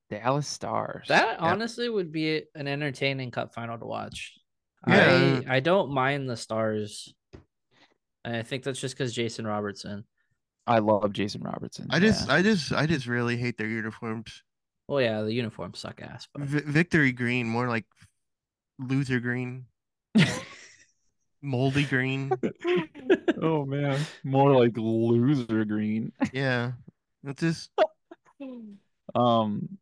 Dallas 0.09 0.47
Stars. 0.47 1.07
That 1.07 1.39
honestly 1.39 1.89
would 1.89 2.11
be 2.11 2.43
an 2.53 2.67
entertaining 2.67 3.31
cup 3.31 3.53
final 3.55 3.77
to 3.79 3.85
watch. 3.85 4.33
Yeah. 4.87 5.41
I 5.47 5.55
I 5.55 5.59
don't 5.61 5.91
mind 5.91 6.29
the 6.29 6.37
stars. 6.37 7.11
I 8.23 8.43
think 8.43 8.63
that's 8.63 8.79
just 8.79 8.95
because 8.95 9.13
Jason 9.13 9.47
Robertson. 9.47 10.05
I 10.67 10.79
love 10.79 11.13
Jason 11.13 11.41
Robertson. 11.41 11.87
I 11.91 11.99
just, 11.99 12.27
yeah. 12.27 12.33
I 12.35 12.41
just, 12.41 12.73
I 12.73 12.85
just 12.85 13.05
really 13.07 13.37
hate 13.37 13.57
their 13.57 13.67
uniforms. 13.67 14.43
Well, 14.87 15.01
yeah, 15.01 15.21
the 15.21 15.33
uniforms 15.33 15.79
suck 15.79 16.01
ass. 16.01 16.27
But 16.33 16.43
V- 16.43 16.59
victory 16.71 17.11
green, 17.11 17.47
more 17.47 17.67
like 17.67 17.85
loser 18.79 19.19
green, 19.19 19.65
moldy 21.41 21.85
green. 21.85 22.31
oh 23.41 23.65
man, 23.65 23.99
more 24.23 24.51
like 24.55 24.73
loser 24.77 25.65
green. 25.65 26.11
Yeah, 26.33 26.73
it's 27.23 27.41
just 27.41 27.71
Um, 29.13 29.77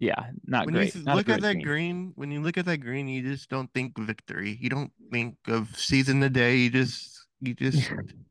yeah, 0.00 0.30
not 0.46 0.66
when 0.66 0.74
great. 0.74 0.94
you 0.94 1.02
not 1.02 1.14
a 1.14 1.16
look 1.16 1.28
at 1.28 1.40
that 1.42 1.54
green. 1.54 1.64
green, 1.64 2.12
when 2.16 2.30
you 2.30 2.40
look 2.40 2.56
at 2.56 2.66
that 2.66 2.78
green, 2.78 3.08
you 3.08 3.22
just 3.22 3.48
don't 3.50 3.72
think 3.74 3.98
victory. 3.98 4.56
You 4.60 4.68
don't 4.70 4.92
think 5.10 5.36
of 5.48 5.74
season 5.76 6.20
the 6.20 6.30
day. 6.30 6.56
You 6.56 6.70
just, 6.70 7.26
you 7.40 7.54
just, 7.54 7.90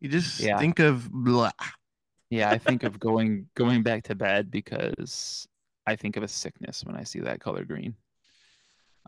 you 0.00 0.08
just 0.08 0.40
Yeah. 0.40 0.58
think 0.58 0.78
of 0.78 1.10
blah. 1.10 1.50
Yeah, 2.30 2.50
I 2.50 2.58
think 2.58 2.82
of 2.84 2.98
going 2.98 3.46
going 3.56 3.82
back 3.82 4.04
to 4.04 4.14
bed 4.14 4.50
because 4.50 5.46
I 5.86 5.96
think 5.96 6.16
of 6.16 6.22
a 6.22 6.28
sickness 6.28 6.84
when 6.84 6.96
I 6.96 7.04
see 7.04 7.20
that 7.20 7.40
color 7.40 7.64
green. 7.64 7.94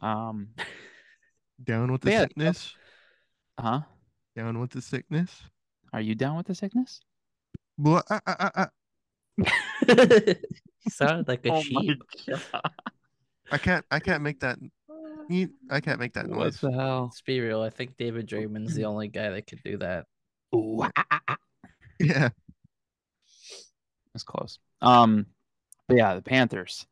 Um, 0.00 0.48
Down 1.62 1.92
with 1.92 2.00
the 2.02 2.10
Yeah. 2.10 2.20
sickness. 2.22 2.74
huh? 3.58 3.82
Down 4.36 4.58
with 4.58 4.70
the 4.70 4.82
sickness. 4.82 5.42
Are 5.92 6.00
you 6.00 6.14
down 6.14 6.36
with 6.36 6.46
the 6.46 6.54
sickness? 6.54 7.00
Blah, 7.78 8.02
ah, 8.10 8.20
ah, 8.26 8.36
ah, 8.40 8.50
ah. 8.56 8.70
he 10.80 10.90
sounded 10.90 11.28
like 11.28 11.44
a 11.46 11.60
sheep. 11.62 12.02
I 13.50 13.58
can't, 13.58 13.84
I 13.90 14.00
can't 14.00 14.22
make 14.22 14.40
that. 14.40 14.58
I 15.70 15.80
can't 15.80 16.00
make 16.00 16.14
that 16.14 16.28
noise. 16.28 16.36
What 16.36 16.44
noise. 16.44 16.60
the 16.60 16.72
hell? 16.72 17.02
Let's 17.04 17.22
be 17.22 17.40
real. 17.40 17.62
I 17.62 17.70
think 17.70 17.96
David 17.96 18.28
Draiman's 18.28 18.74
the 18.74 18.84
only 18.84 19.08
guy 19.08 19.30
that 19.30 19.46
could 19.46 19.62
do 19.62 19.76
that. 19.78 20.06
Ooh, 20.54 20.82
ah, 20.82 20.90
ah, 21.10 21.20
ah. 21.28 21.36
Yeah. 21.98 22.28
That's 24.14 24.24
close. 24.24 24.58
Um, 24.80 25.26
but 25.88 25.96
yeah, 25.96 26.14
the 26.14 26.22
Panthers, 26.22 26.86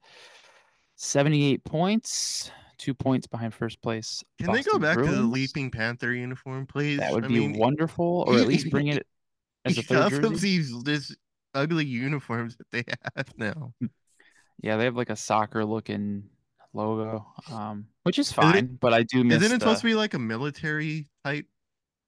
seventy-eight 0.97 1.65
points, 1.65 2.51
two 2.79 2.95
points 2.95 3.27
behind 3.27 3.53
first 3.55 3.83
place. 3.83 4.25
Can 4.39 4.53
they 4.53 4.63
go 4.63 4.79
Boston 4.79 4.81
back 4.83 4.97
to 4.99 5.11
the 5.17 5.23
Leaping 5.23 5.71
Panther 5.71 6.13
uniform, 6.13 6.67
please? 6.67 6.99
That 6.99 7.13
would 7.13 7.25
I 7.25 7.29
be 7.29 7.41
mean, 7.41 7.59
wonderful, 7.59 8.25
or 8.27 8.39
at 8.39 8.47
least 8.47 8.71
bring 8.71 8.89
it 8.89 9.07
as 9.65 9.77
a 9.77 9.83
third 9.83 10.11
jersey. 10.11 10.35
these 10.41 10.83
this 10.85 11.15
ugly 11.55 11.85
uniforms 11.85 12.57
that 12.57 12.71
they 12.71 12.85
have 13.17 13.29
now. 13.37 13.75
Yeah, 14.63 14.77
they 14.77 14.85
have 14.85 14.97
like 14.97 15.11
a 15.11 15.17
soccer-looking 15.17 16.25
logo, 16.73 17.27
um, 17.51 17.87
which 18.05 18.19
is 18.19 18.31
it- 18.31 18.35
fine. 18.35 18.79
but 18.81 18.95
I 18.95 19.03
do 19.03 19.25
miss. 19.25 19.43
Isn't 19.43 19.57
it 19.57 19.61
supposed 19.61 19.81
to 19.81 19.87
be 19.87 19.95
like 19.95 20.15
a 20.15 20.19
military 20.19 21.09
type 21.25 21.47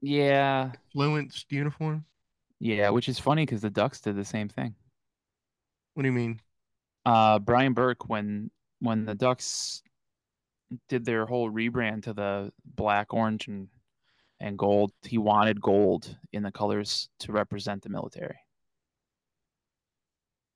Yeah, 0.03 0.73
fluenced 0.93 1.51
uniform? 1.51 2.05
yeah, 2.59 2.91
which 2.91 3.09
is 3.09 3.19
funny 3.19 3.45
because 3.47 3.63
the 3.63 3.71
Ducks 3.71 4.01
did 4.01 4.17
the 4.17 4.25
same 4.25 4.49
thing. 4.49 4.75
What 5.95 6.03
do 6.03 6.09
you 6.09 6.13
mean? 6.13 6.41
uh 7.05 7.39
Brian 7.41 7.73
Burke 7.73 8.09
when 8.09 8.51
when 8.81 9.05
the 9.05 9.15
Ducks 9.15 9.83
did 10.89 11.05
their 11.05 11.27
whole 11.27 11.51
rebrand 11.51 12.05
to 12.05 12.13
the 12.13 12.53
black, 12.65 13.13
orange, 13.15 13.49
and 13.49 13.69
and 14.41 14.59
gold, 14.59 14.93
he 15.03 15.19
wanted 15.19 15.61
gold 15.61 16.17
in 16.33 16.43
the 16.43 16.51
colors 16.53 17.09
to 17.21 17.33
represent 17.33 17.83
the 17.83 17.89
military. 17.89 18.39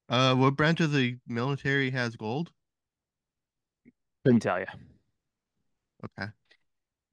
Uh, 0.08 0.34
what 0.34 0.56
branch 0.56 0.80
of 0.80 0.92
the 0.92 1.18
military 1.26 1.90
has 1.90 2.16
gold? 2.16 2.52
Couldn't 4.24 4.40
tell 4.40 4.58
you, 4.58 4.66
Okay. 6.04 6.30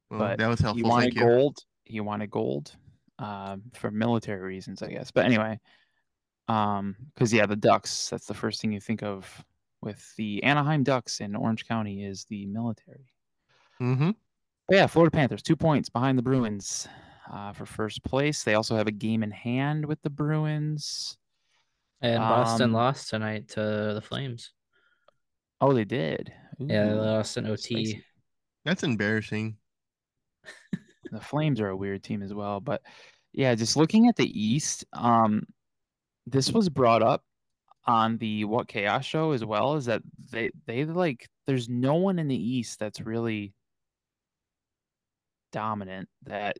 Well, 0.09 0.19
but 0.19 0.37
that 0.37 0.47
was 0.47 0.59
he 0.59 0.65
helpful. 0.65 0.89
wanted 0.89 1.13
Thank 1.13 1.15
you. 1.15 1.21
gold. 1.21 1.59
He 1.83 1.99
wanted 1.99 2.31
gold, 2.31 2.75
um, 3.19 3.63
for 3.73 3.91
military 3.91 4.41
reasons, 4.41 4.81
I 4.81 4.87
guess. 4.87 5.11
But 5.11 5.25
anyway, 5.25 5.59
um, 6.47 6.95
because 7.13 7.33
yeah, 7.33 7.45
the 7.45 7.55
Ducks. 7.55 8.09
That's 8.09 8.25
the 8.25 8.33
first 8.33 8.61
thing 8.61 8.71
you 8.71 8.79
think 8.79 9.03
of 9.03 9.43
with 9.81 10.15
the 10.15 10.41
Anaheim 10.43 10.83
Ducks 10.83 11.19
in 11.19 11.35
Orange 11.35 11.67
County 11.67 12.05
is 12.05 12.25
the 12.25 12.45
military. 12.45 13.13
Mm-hmm. 13.81 14.11
But 14.67 14.75
yeah, 14.75 14.87
Florida 14.87 15.11
Panthers, 15.11 15.43
two 15.43 15.57
points 15.57 15.89
behind 15.89 16.17
the 16.17 16.23
Bruins 16.23 16.87
uh, 17.31 17.51
for 17.51 17.65
first 17.65 18.03
place. 18.03 18.43
They 18.43 18.53
also 18.55 18.75
have 18.77 18.87
a 18.87 18.91
game 18.91 19.23
in 19.23 19.31
hand 19.31 19.85
with 19.85 20.01
the 20.01 20.09
Bruins. 20.09 21.17
And 22.01 22.19
Boston 22.19 22.69
Um, 22.69 22.73
lost 22.73 23.09
tonight 23.09 23.49
to 23.49 23.59
the 23.93 24.01
Flames. 24.03 24.51
Oh, 25.61 25.73
they 25.73 25.85
did. 25.85 26.33
Yeah, 26.59 26.87
they 26.87 26.93
lost 26.93 27.37
in 27.37 27.47
OT. 27.47 28.01
That's 28.65 28.83
embarrassing. 28.83 29.57
The 31.13 31.21
Flames 31.21 31.59
are 31.61 31.69
a 31.69 31.75
weird 31.77 32.03
team 32.03 32.21
as 32.23 32.33
well. 32.33 32.59
But 32.59 32.81
yeah, 33.31 33.55
just 33.55 33.77
looking 33.77 34.07
at 34.07 34.15
the 34.15 34.27
East, 34.39 34.85
um, 34.93 35.43
this 36.27 36.51
was 36.51 36.69
brought 36.69 37.01
up 37.01 37.23
on 37.85 38.17
the 38.17 38.45
What 38.45 38.67
Chaos 38.67 39.05
show 39.05 39.31
as 39.31 39.43
well. 39.43 39.75
Is 39.75 39.85
that 39.85 40.01
they 40.31 40.51
they 40.65 40.85
like 40.85 41.27
there's 41.45 41.67
no 41.69 41.95
one 41.95 42.19
in 42.19 42.27
the 42.27 42.35
East 42.35 42.79
that's 42.79 43.01
really 43.01 43.53
dominant. 45.51 46.09
That 46.25 46.57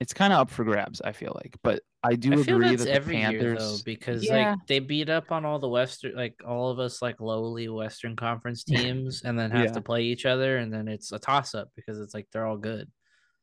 it's 0.00 0.12
kind 0.12 0.32
of 0.32 0.40
up 0.40 0.50
for 0.50 0.64
grabs. 0.64 1.00
I 1.00 1.12
feel 1.12 1.32
like, 1.34 1.56
but 1.62 1.80
I 2.02 2.16
do 2.16 2.32
I 2.32 2.42
feel 2.42 2.56
agree 2.56 2.70
that's 2.70 2.80
that 2.80 2.84
the 2.86 2.92
every 2.94 3.16
year 3.18 3.30
though, 3.32 3.46
Panthers. 3.56 3.82
because 3.82 4.24
Yeah. 4.24 4.50
like 4.50 4.58
they 4.66 4.80
beat 4.80 5.08
up 5.08 5.30
on 5.30 5.44
all 5.44 5.60
the 5.60 5.68
Western, 5.68 6.16
like 6.16 6.34
all 6.44 6.70
of 6.70 6.80
us, 6.80 7.00
like 7.00 7.20
lowly 7.20 7.68
Western 7.68 8.16
Conference 8.16 8.64
teams, 8.64 9.22
and 9.22 9.38
then 9.38 9.50
have 9.52 9.66
Yeah. 9.66 9.72
to 9.72 9.80
play 9.80 10.02
each 10.02 10.26
other, 10.26 10.58
and 10.58 10.72
then 10.72 10.88
it's 10.88 11.12
a 11.12 11.18
toss 11.20 11.54
up 11.54 11.68
because 11.76 12.00
it's 12.00 12.14
like 12.14 12.26
they're 12.32 12.46
all 12.46 12.56
good. 12.56 12.90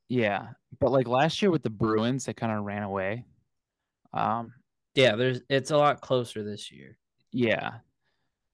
Yeah, 0.10 0.53
but 0.80 0.91
like 0.91 1.07
last 1.07 1.41
year 1.41 1.51
with 1.51 1.64
the 1.64 1.70
Bruins, 1.70 2.26
they 2.26 2.34
kind 2.34 2.51
of 2.57 2.64
ran 2.66 2.84
away. 2.84 3.26
Um, 4.14 4.53
Yeah, 4.95 5.16
there's 5.16 5.41
it's 5.49 5.72
a 5.72 5.78
lot 5.78 6.01
closer 6.01 6.43
this 6.43 6.72
year. 6.72 6.97
yeah, 7.32 7.80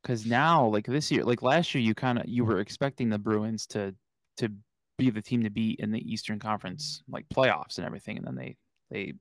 because 0.04 0.26
now 0.26 0.68
like 0.68 0.86
this 0.88 1.12
year, 1.12 1.24
like 1.26 1.44
last 1.44 1.76
year, 1.76 1.84
you 1.84 1.96
kind 1.96 2.20
of 2.20 2.28
you 2.28 2.46
were 2.46 2.60
expecting 2.60 3.10
the 3.10 3.20
Bruins 3.20 3.68
to 3.70 3.96
to 4.38 4.50
be 4.98 5.10
the 5.12 5.22
team 5.22 5.44
to 5.44 5.50
beat 5.52 5.80
in 5.82 5.92
the 5.92 6.02
Eastern 6.12 6.40
Conference 6.40 7.04
like 7.10 7.28
playoffs 7.30 7.78
and 7.78 7.86
everything, 7.88 8.18
and 8.18 8.28
then 8.28 8.36
they 8.36 8.58
they 8.92 9.14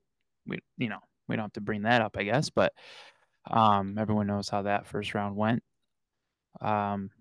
we 0.47 0.59
you 0.77 0.89
know 0.89 0.99
we 1.27 1.35
don't 1.35 1.45
have 1.45 1.53
to 1.53 1.61
bring 1.61 1.83
that 1.83 2.01
up, 2.01 2.17
I 2.17 2.23
guess, 2.23 2.49
but 2.51 2.73
um, 3.51 3.97
everyone 3.99 4.27
knows 4.27 4.49
how 4.49 4.63
that 4.63 4.87
first 4.87 5.13
round 5.15 5.35
went. 5.37 5.63
Um, 6.61 7.11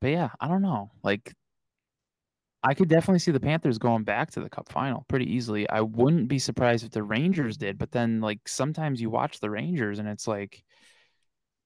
but 0.00 0.08
yeah, 0.08 0.30
I 0.40 0.48
don't 0.48 0.62
know, 0.62 0.90
like. 1.02 1.34
I 2.62 2.74
could 2.74 2.88
definitely 2.88 3.20
see 3.20 3.30
the 3.30 3.40
Panthers 3.40 3.78
going 3.78 4.02
back 4.04 4.32
to 4.32 4.40
the 4.40 4.50
Cup 4.50 4.68
final 4.68 5.04
pretty 5.08 5.32
easily. 5.32 5.68
I 5.68 5.80
wouldn't 5.80 6.28
be 6.28 6.38
surprised 6.40 6.84
if 6.84 6.90
the 6.90 7.02
Rangers 7.04 7.56
did, 7.56 7.78
but 7.78 7.92
then 7.92 8.20
like 8.20 8.48
sometimes 8.48 9.00
you 9.00 9.10
watch 9.10 9.38
the 9.40 9.50
Rangers 9.50 9.98
and 10.00 10.08
it's 10.08 10.26
like 10.26 10.64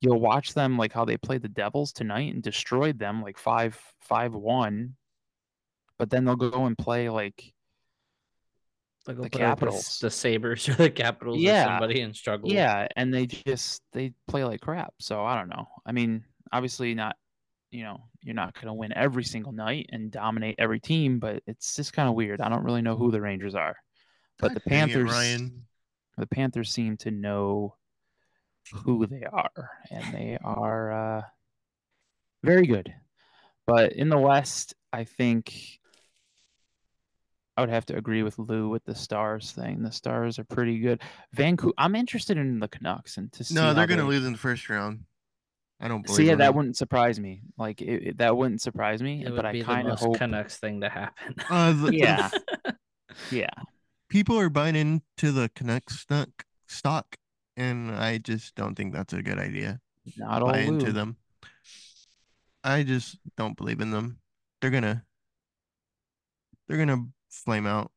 you'll 0.01 0.21
watch 0.21 0.55
them 0.55 0.77
like 0.77 0.93
how 0.93 1.05
they 1.05 1.17
played 1.17 1.43
the 1.43 1.49
Devils 1.49 1.93
tonight 1.93 2.33
and 2.35 2.43
destroyed 2.43 2.99
them 2.99 3.23
like 3.23 3.39
five 3.39 3.79
five 4.01 4.35
one, 4.35 4.97
but 5.99 6.11
then 6.11 6.25
they'll 6.25 6.37
go 6.37 6.67
and 6.67 6.77
play 6.77 7.09
like 7.09 7.55
Like 9.07 9.17
The 9.17 9.23
the 9.23 9.31
Capitals. 9.31 9.99
the 10.01 10.11
Sabres 10.11 10.69
or 10.69 10.75
the 10.75 10.91
Capitals, 10.91 11.39
Yeah. 11.39 11.63
or 11.63 11.67
somebody 11.69 12.01
and 12.03 12.15
struggle. 12.15 12.51
yeah, 12.51 12.87
and 12.97 13.13
they 13.13 13.27
just 13.27 13.83
they 13.93 14.13
play 14.29 14.45
like 14.45 14.61
crap. 14.61 14.95
So 15.01 15.25
I 15.25 15.37
don't 15.37 15.49
know. 15.49 15.69
I 15.87 15.93
mean, 15.93 16.25
obviously 16.53 16.95
not. 16.95 17.17
You 17.73 17.85
know, 17.85 18.05
you're 18.23 18.35
not 18.35 18.55
going 18.55 18.67
to 18.67 18.75
win 18.75 18.93
every 18.95 19.25
single 19.25 19.53
night 19.53 19.89
and 19.91 20.11
dominate 20.11 20.57
every 20.59 20.79
team, 20.79 21.19
but 21.19 21.43
it's 21.47 21.75
just 21.75 21.93
kind 21.95 22.09
of 22.09 22.15
weird. 22.15 22.41
I 22.41 22.49
don't 22.51 22.65
really 22.65 22.83
know 22.83 22.97
who 22.97 23.11
the 23.11 23.21
Rangers 23.21 23.55
are, 23.55 23.77
but 24.39 24.53
the 24.55 24.61
dang 24.61 24.91
it, 24.91 24.93
Panthers. 24.93 25.11
Ryan. 25.11 25.65
the 26.19 26.27
Panthers 26.27 26.71
seem 26.71 26.99
to 26.99 27.11
know 27.11 27.75
who 28.85 29.07
they 29.07 29.25
are, 29.25 29.71
and 29.91 30.15
they 30.15 30.39
are 30.45 30.93
uh, 30.93 31.23
very 32.45 32.67
good. 32.67 32.93
But 33.67 33.95
in 33.95 34.09
the 34.11 34.19
West, 34.19 34.75
I 34.93 35.05
think 35.05 35.81
I 37.57 37.63
would 37.63 37.71
have 37.71 37.87
to 37.87 37.97
agree 37.97 38.23
with 38.23 38.39
Lou 38.39 38.69
with 38.69 38.85
the 38.85 38.95
Stars 38.95 39.53
thing. 39.53 39.83
The 39.83 39.93
Stars 39.93 40.39
are 40.39 40.45
pretty 40.45 40.79
good. 40.81 41.01
Vancouver. 41.33 41.73
I'm 41.79 41.95
interested 41.95 42.37
in 42.37 42.59
the 42.61 42.69
Canucks 42.69 43.17
and 43.17 43.33
to 43.33 43.45
see. 43.45 43.55
No, 43.55 43.73
they're 43.73 43.87
gonna 43.87 44.03
they- 44.03 44.09
lose 44.09 44.27
in 44.27 44.33
the 44.33 44.39
first 44.39 44.69
round. 44.69 45.05
I 45.83 45.89
don't 45.89 46.03
believe. 46.03 46.17
See, 46.17 46.25
yeah, 46.27 46.37
that 46.37 46.47
them. 46.47 46.55
wouldn't 46.57 46.77
surprise 46.77 47.19
me. 47.19 47.43
Like 47.59 47.83
it, 47.83 48.07
it- 48.09 48.19
that 48.19 48.37
wouldn't 48.37 48.63
surprise 48.63 49.03
me. 49.03 49.23
It 49.23 49.25
but 49.27 49.33
would 49.35 49.45
I 49.47 49.53
be 49.53 49.59
the 49.61 49.65
kind 49.65 49.89
of 49.89 49.93
most 49.95 50.05
hope. 50.05 50.17
Canucks 50.17 50.57
thing 50.59 50.81
to 50.83 50.89
happen. 50.89 51.35
Uh, 51.51 51.73
the- 51.73 51.91
the 51.91 51.97
Yeah. 51.97 52.31
Yeah, 53.31 53.51
people 54.09 54.39
are 54.39 54.49
buying 54.49 54.75
into 54.75 55.33
the 55.33 55.51
Canucks 55.55 55.99
stock, 56.01 56.31
stock, 56.67 57.17
and 57.59 57.91
I 57.91 58.17
just 58.17 58.55
don't 58.55 58.75
think 58.75 58.95
that's 58.95 59.13
a 59.13 59.23
good 59.23 59.39
idea. 59.39 59.81
not 60.17 60.41
all 60.41 60.53
Buy 60.53 60.61
into 60.61 60.87
Lou. 60.87 60.93
them. 60.93 61.17
I 62.65 62.85
just 62.85 63.19
don't 63.37 63.55
believe 63.55 63.83
in 63.83 63.91
them. 63.91 64.19
They're 64.63 64.71
gonna, 64.71 65.05
they're 66.69 66.79
gonna 66.79 67.05
flame 67.29 67.67
out 67.67 67.91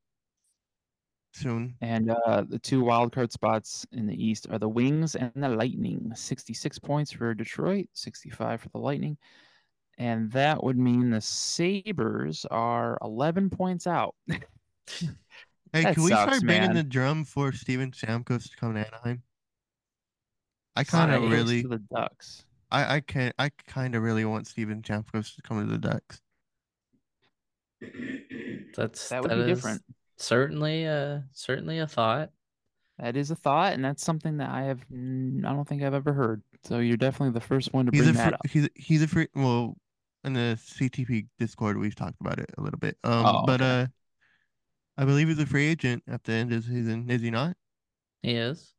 soon. 1.36 1.76
And 1.82 2.12
uh, 2.12 2.44
the 2.48 2.60
two 2.60 2.84
wild 2.84 3.12
card 3.12 3.32
spots 3.32 3.86
in 3.92 4.08
the 4.08 4.24
East 4.24 4.48
are 4.50 4.60
the 4.60 4.70
Wings 4.70 5.16
and 5.16 5.32
the 5.36 5.50
Lightning. 5.50 6.12
66 6.16 6.80
points 6.80 7.12
for 7.12 7.34
Detroit, 7.34 7.88
65 7.94 8.62
for 8.62 8.70
the 8.70 8.80
Lightning. 8.80 9.18
And 9.98 10.32
that 10.32 10.64
would 10.64 10.78
mean 10.78 11.10
the 11.10 11.22
Sabres 11.22 12.46
are 12.52 12.98
11 13.02 13.50
points 13.50 13.88
out. 13.88 14.16
Hey, 15.74 15.82
That 15.84 15.96
can 15.96 16.04
we 16.04 16.10
sucks, 16.12 16.38
start 16.38 16.48
banging 16.48 16.74
the 16.74 16.84
drum 16.84 17.26
for 17.26 17.52
Steven 17.52 17.92
Stamkos 17.92 18.50
to 18.50 18.56
come 18.56 18.76
to 18.76 18.88
Anaheim? 18.88 19.24
I 20.76 20.86
kind 20.86 21.12
of 21.12 21.30
really, 21.30 21.64
the 21.64 21.80
Ducks. 21.80 22.46
I 22.72 22.96
I 22.96 23.00
can 23.02 23.34
I 23.38 23.50
kind 23.68 23.94
of 23.94 24.02
really 24.02 24.24
want 24.24 24.48
Steven 24.48 24.82
Stamkos 24.82 25.36
to 25.36 25.42
come 25.42 25.60
to 25.60 25.70
the 25.70 25.78
Ducks. 25.78 26.22
That's 28.76 29.10
That 29.10 29.22
would 29.22 29.32
that 29.32 29.36
be 29.36 29.52
is 29.52 29.58
different. 29.58 29.82
Certainly, 30.18 30.86
a 30.86 31.24
certainly 31.34 31.80
a 31.80 31.88
thought. 31.88 32.30
That 33.00 33.18
is 33.18 33.30
a 33.32 33.36
thought, 33.36 33.74
and 33.74 33.84
that's 33.84 34.04
something 34.04 34.38
that 34.38 34.50
I 34.50 34.64
have. 34.64 34.80
i 34.90 34.94
don't 35.52 35.68
think 35.68 35.84
I've 35.84 35.94
ever 35.94 36.14
heard. 36.14 36.42
So 36.64 36.80
you're 36.80 36.96
definitely 36.98 37.34
the 37.34 37.46
first 37.46 37.74
one 37.74 37.86
to 37.88 37.92
He's 37.92 38.04
bring 38.04 38.16
a 38.16 38.18
that 38.18 38.34
up. 38.36 38.40
he's 38.50 38.66
a- 38.66 38.70
he's 38.76 39.02
a 39.04 39.08
free 39.08 39.28
well 39.36 39.76
in 40.24 40.34
the 40.34 40.58
CTP 40.60 41.28
Discord 41.38 41.78
we've 41.78 41.94
talked 41.96 42.20
about 42.22 42.40
it 42.40 42.50
a 42.58 42.62
little 42.62 42.80
bit. 42.80 42.98
Um, 43.04 43.26
Oh, 43.26 43.44
but 43.46 43.62
okay. 43.62 43.82
uh, 43.82 43.88
I 44.98 45.04
believe 45.06 45.28
he's 45.28 45.40
a 45.40 45.46
free 45.46 45.68
agent 45.68 46.04
at 46.08 46.24
the 46.24 46.32
end 46.32 46.54
of 46.54 46.66
the 46.66 46.72
season. 46.74 47.10
Is 47.10 47.22
he 47.22 47.30
not? 47.30 47.58
He 48.24 48.32
is. 48.36 48.74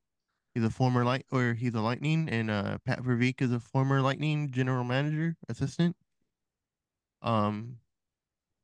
He's 0.55 0.65
a 0.65 0.71
former 0.71 1.05
light 1.05 1.27
or 1.31 1.53
he's 1.53 1.75
a 1.75 1.81
Lightning, 1.83 2.31
and 2.31 2.51
uh, 2.51 2.79
Pat 2.87 3.03
Verbeek 3.03 3.43
is 3.43 3.53
a 3.53 3.61
former 3.61 4.01
Lightning 4.01 4.51
general 4.51 4.83
manager 4.85 5.37
assistant. 5.51 5.95
Um, 7.21 7.77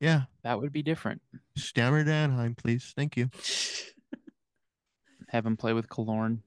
yeah, 0.03 0.23
That 0.43 0.61
would 0.61 0.73
be 0.73 0.83
different. 0.83 1.23
Stammer 1.57 2.05
to 2.05 2.13
Anaheim, 2.13 2.55
please. 2.55 2.93
Thank 2.97 3.17
you. 3.17 3.31
Have 5.29 5.47
him 5.47 5.57
play 5.57 5.73
with 5.73 5.89
Kalorn. 5.89 6.41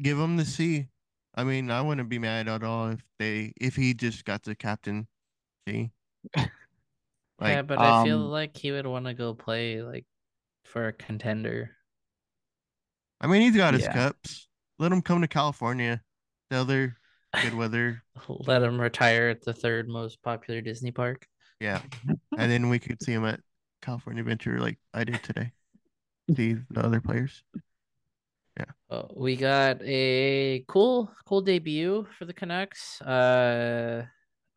Give 0.00 0.18
him 0.18 0.36
the 0.36 0.44
C. 0.44 0.88
I 1.34 1.44
mean, 1.44 1.70
I 1.70 1.80
wouldn't 1.80 2.08
be 2.08 2.18
mad 2.18 2.46
at 2.48 2.62
all 2.62 2.90
if 2.90 3.02
they 3.18 3.52
if 3.60 3.76
he 3.76 3.94
just 3.94 4.24
got 4.24 4.42
the 4.42 4.54
captain 4.54 5.08
C. 5.66 5.90
yeah, 6.36 6.48
Like, 7.40 7.62
but 7.62 7.80
I 7.80 7.92
feel 7.92 8.18
um, 8.18 8.30
like 8.30 8.56
he 8.56 8.72
would 8.72 8.86
want 8.86 9.06
to 9.06 9.14
go 9.14 9.34
play 9.34 9.82
like 9.82 10.04
for 10.64 10.88
a 10.88 10.92
contender. 10.92 11.72
I 13.20 13.26
mean, 13.26 13.42
he's 13.42 13.56
got 13.56 13.74
his 13.74 13.82
Yeah. 13.82 13.92
cups. 13.94 14.48
Let 14.78 14.92
him 14.92 15.02
come 15.02 15.20
to 15.22 15.28
California. 15.28 16.02
The 16.50 16.56
other 16.56 16.96
good 17.40 17.54
weather. 17.54 18.02
Let 18.28 18.62
him 18.62 18.80
retire 18.80 19.28
at 19.28 19.42
the 19.42 19.52
third 19.54 19.88
most 19.88 20.22
popular 20.22 20.60
Disney 20.60 20.90
park. 20.90 21.26
Yeah. 21.62 21.80
And 22.38 22.50
then 22.50 22.68
we 22.68 22.78
could 22.78 23.02
see 23.02 23.12
him 23.12 23.24
at 23.24 23.40
California 23.82 24.22
Adventure 24.22 24.58
like 24.58 24.78
I 24.92 25.04
did 25.04 25.22
today. 25.22 25.52
See 26.34 26.56
the 26.70 26.84
other 26.84 27.00
players. 27.00 27.42
Uh, 28.92 29.04
we 29.14 29.36
got 29.36 29.80
a 29.82 30.62
cool, 30.68 31.10
cool 31.24 31.40
debut 31.40 32.06
for 32.18 32.26
the 32.26 32.32
Canucks. 32.34 33.00
Uh, 33.00 34.04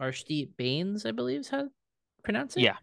Arshdeep 0.01 0.49
Bains, 0.57 1.05
I 1.05 1.11
believe 1.11 1.39
is 1.39 1.47
how 1.47 1.61
to 1.61 1.69
pronounce 2.21 2.57
it. 2.57 2.63
Yeah. 2.63 2.75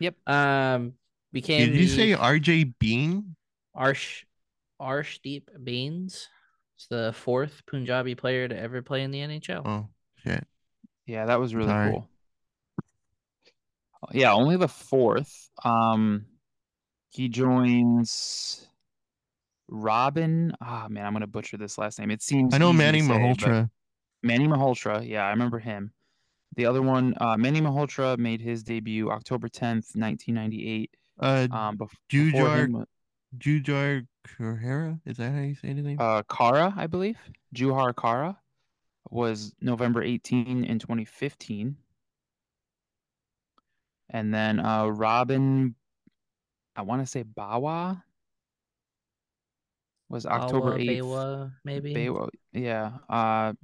Yep. 0.00 0.14
Um, 0.26 0.94
became. 1.30 1.70
Did 1.70 1.78
you 1.78 1.88
say 1.88 2.12
RJ 2.12 2.74
Bean? 2.78 3.36
Arsh 3.76 4.24
Arshdeep 4.80 5.42
Bains? 5.62 6.28
It's 6.76 6.86
the 6.88 7.14
fourth 7.14 7.62
Punjabi 7.66 8.14
player 8.14 8.48
to 8.48 8.58
ever 8.58 8.80
play 8.80 9.02
in 9.02 9.10
the 9.10 9.18
NHL. 9.18 9.66
Oh 9.66 9.88
shit. 10.22 10.46
Yeah, 11.06 11.26
that 11.26 11.38
was 11.38 11.54
really 11.54 11.68
Sorry. 11.68 11.90
cool. 11.90 12.08
Yeah, 14.12 14.32
only 14.32 14.56
the 14.56 14.68
fourth. 14.68 15.50
Um, 15.64 16.26
he 17.10 17.28
joins 17.28 18.66
Robin. 19.68 20.52
Ah, 20.60 20.86
man, 20.88 21.06
I'm 21.06 21.12
gonna 21.12 21.26
butcher 21.26 21.56
this 21.56 21.78
last 21.78 21.98
name. 21.98 22.10
It 22.10 22.22
seems 22.22 22.54
I 22.54 22.58
know 22.58 22.72
Manny 22.72 23.00
say, 23.00 23.08
Malhotra. 23.08 23.70
Manny 24.22 24.46
Malhotra. 24.48 25.06
Yeah, 25.06 25.24
I 25.26 25.30
remember 25.30 25.58
him. 25.58 25.92
The 26.56 26.66
other 26.66 26.82
one, 26.82 27.14
uh, 27.20 27.36
Manny 27.36 27.60
Malhotra 27.60 28.16
made 28.16 28.40
his 28.40 28.62
debut 28.62 29.10
October 29.10 29.48
10th, 29.48 29.96
1998. 29.96 30.90
Uh 31.18 31.48
Um, 31.50 31.76
bef- 31.78 31.90
Jujhar 32.10 32.64
him, 32.64 32.86
Jujhar 33.38 34.06
Carrera? 34.24 35.00
Is 35.04 35.16
that 35.18 35.32
how 35.32 35.40
you 35.40 35.54
say 35.54 35.74
his 35.74 35.84
name? 35.84 36.00
uh, 36.00 36.22
Khaira, 36.22 36.76
I 36.76 36.86
believe, 36.86 37.18
Juhar 37.54 37.94
Kara, 37.96 38.38
was 39.10 39.54
November 39.60 40.02
18 40.02 40.64
in 40.64 40.78
2015. 40.78 41.76
And 44.14 44.32
then 44.32 44.60
uh, 44.60 44.86
Robin, 44.86 45.74
I 46.76 46.82
want 46.82 47.02
to 47.02 47.06
say 47.06 47.24
Bawa, 47.24 48.00
was 50.08 50.24
October 50.24 50.74
Awa 50.74 50.78
8th. 50.78 50.86
Bewa, 50.86 51.52
maybe. 51.64 51.92
Baywa, 51.92 52.28
yeah. 52.52 52.92
Uh, 53.10 53.54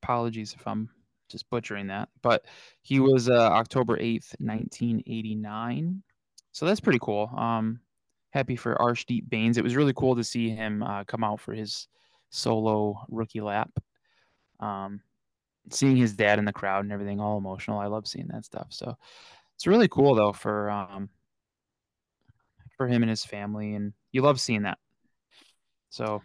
apologies 0.00 0.54
if 0.56 0.64
I'm 0.64 0.88
just 1.28 1.50
butchering 1.50 1.88
that, 1.88 2.08
but 2.22 2.44
he 2.82 3.00
was 3.00 3.28
uh, 3.28 3.50
October 3.50 3.96
8th, 3.96 4.36
1989. 4.38 6.02
So 6.52 6.66
that's 6.66 6.80
pretty 6.80 7.00
cool. 7.02 7.28
Um, 7.36 7.80
happy 8.30 8.54
for 8.54 8.76
Arshdeep 8.76 9.28
Bains. 9.28 9.58
It 9.58 9.64
was 9.64 9.74
really 9.74 9.94
cool 9.94 10.14
to 10.14 10.22
see 10.22 10.50
him 10.50 10.84
uh, 10.84 11.02
come 11.02 11.24
out 11.24 11.40
for 11.40 11.52
his 11.52 11.88
solo 12.30 13.04
rookie 13.08 13.40
lap. 13.40 13.70
Um, 14.60 15.00
seeing 15.70 15.96
his 15.96 16.14
dad 16.14 16.38
in 16.38 16.44
the 16.44 16.52
crowd 16.52 16.84
and 16.84 16.92
everything, 16.92 17.18
all 17.18 17.38
emotional. 17.38 17.80
I 17.80 17.86
love 17.86 18.06
seeing 18.06 18.28
that 18.28 18.44
stuff. 18.44 18.68
So 18.70 18.96
it's 19.60 19.66
really 19.66 19.88
cool 19.88 20.14
though 20.14 20.32
for 20.32 20.70
um 20.70 21.10
for 22.78 22.88
him 22.88 23.02
and 23.02 23.10
his 23.10 23.26
family, 23.26 23.74
and 23.74 23.92
you 24.10 24.22
love 24.22 24.40
seeing 24.40 24.62
that. 24.62 24.78
So 25.90 26.22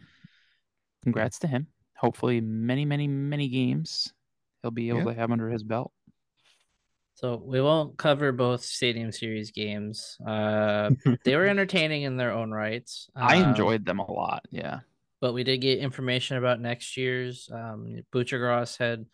congrats 1.04 1.40
to 1.40 1.48
him. 1.48 1.68
Hopefully, 1.98 2.40
many, 2.40 2.86
many, 2.86 3.10
many 3.10 3.50
games 3.50 4.14
he'll 4.62 4.72
be 4.72 4.88
able 4.88 5.00
Yeah. 5.00 5.06
to 5.08 5.14
have 5.16 5.32
under 5.32 5.50
his 5.50 5.64
belt. 5.64 5.92
So 7.16 7.36
we 7.36 7.60
won't 7.62 7.98
cover 7.98 8.32
both 8.32 8.62
Stadium 8.64 9.12
Series 9.12 9.52
games. 9.52 10.18
Uh, 10.26 10.92
they 11.26 11.36
were 11.36 11.48
entertaining 11.48 12.04
in 12.04 12.16
their 12.16 12.32
own 12.32 12.52
rights. 12.52 13.10
I 13.18 13.42
Um, 13.42 13.50
enjoyed 13.50 13.84
them 13.86 14.00
a 14.00 14.10
lot. 14.10 14.46
Yeah. 14.50 14.80
but 15.20 15.34
we 15.34 15.44
did 15.44 15.58
get 15.60 15.80
information 15.80 16.38
about 16.38 16.62
next 16.62 16.96
year's. 16.96 17.50
Um, 17.52 18.02
Butchergross 18.14 18.78
had 18.78 19.06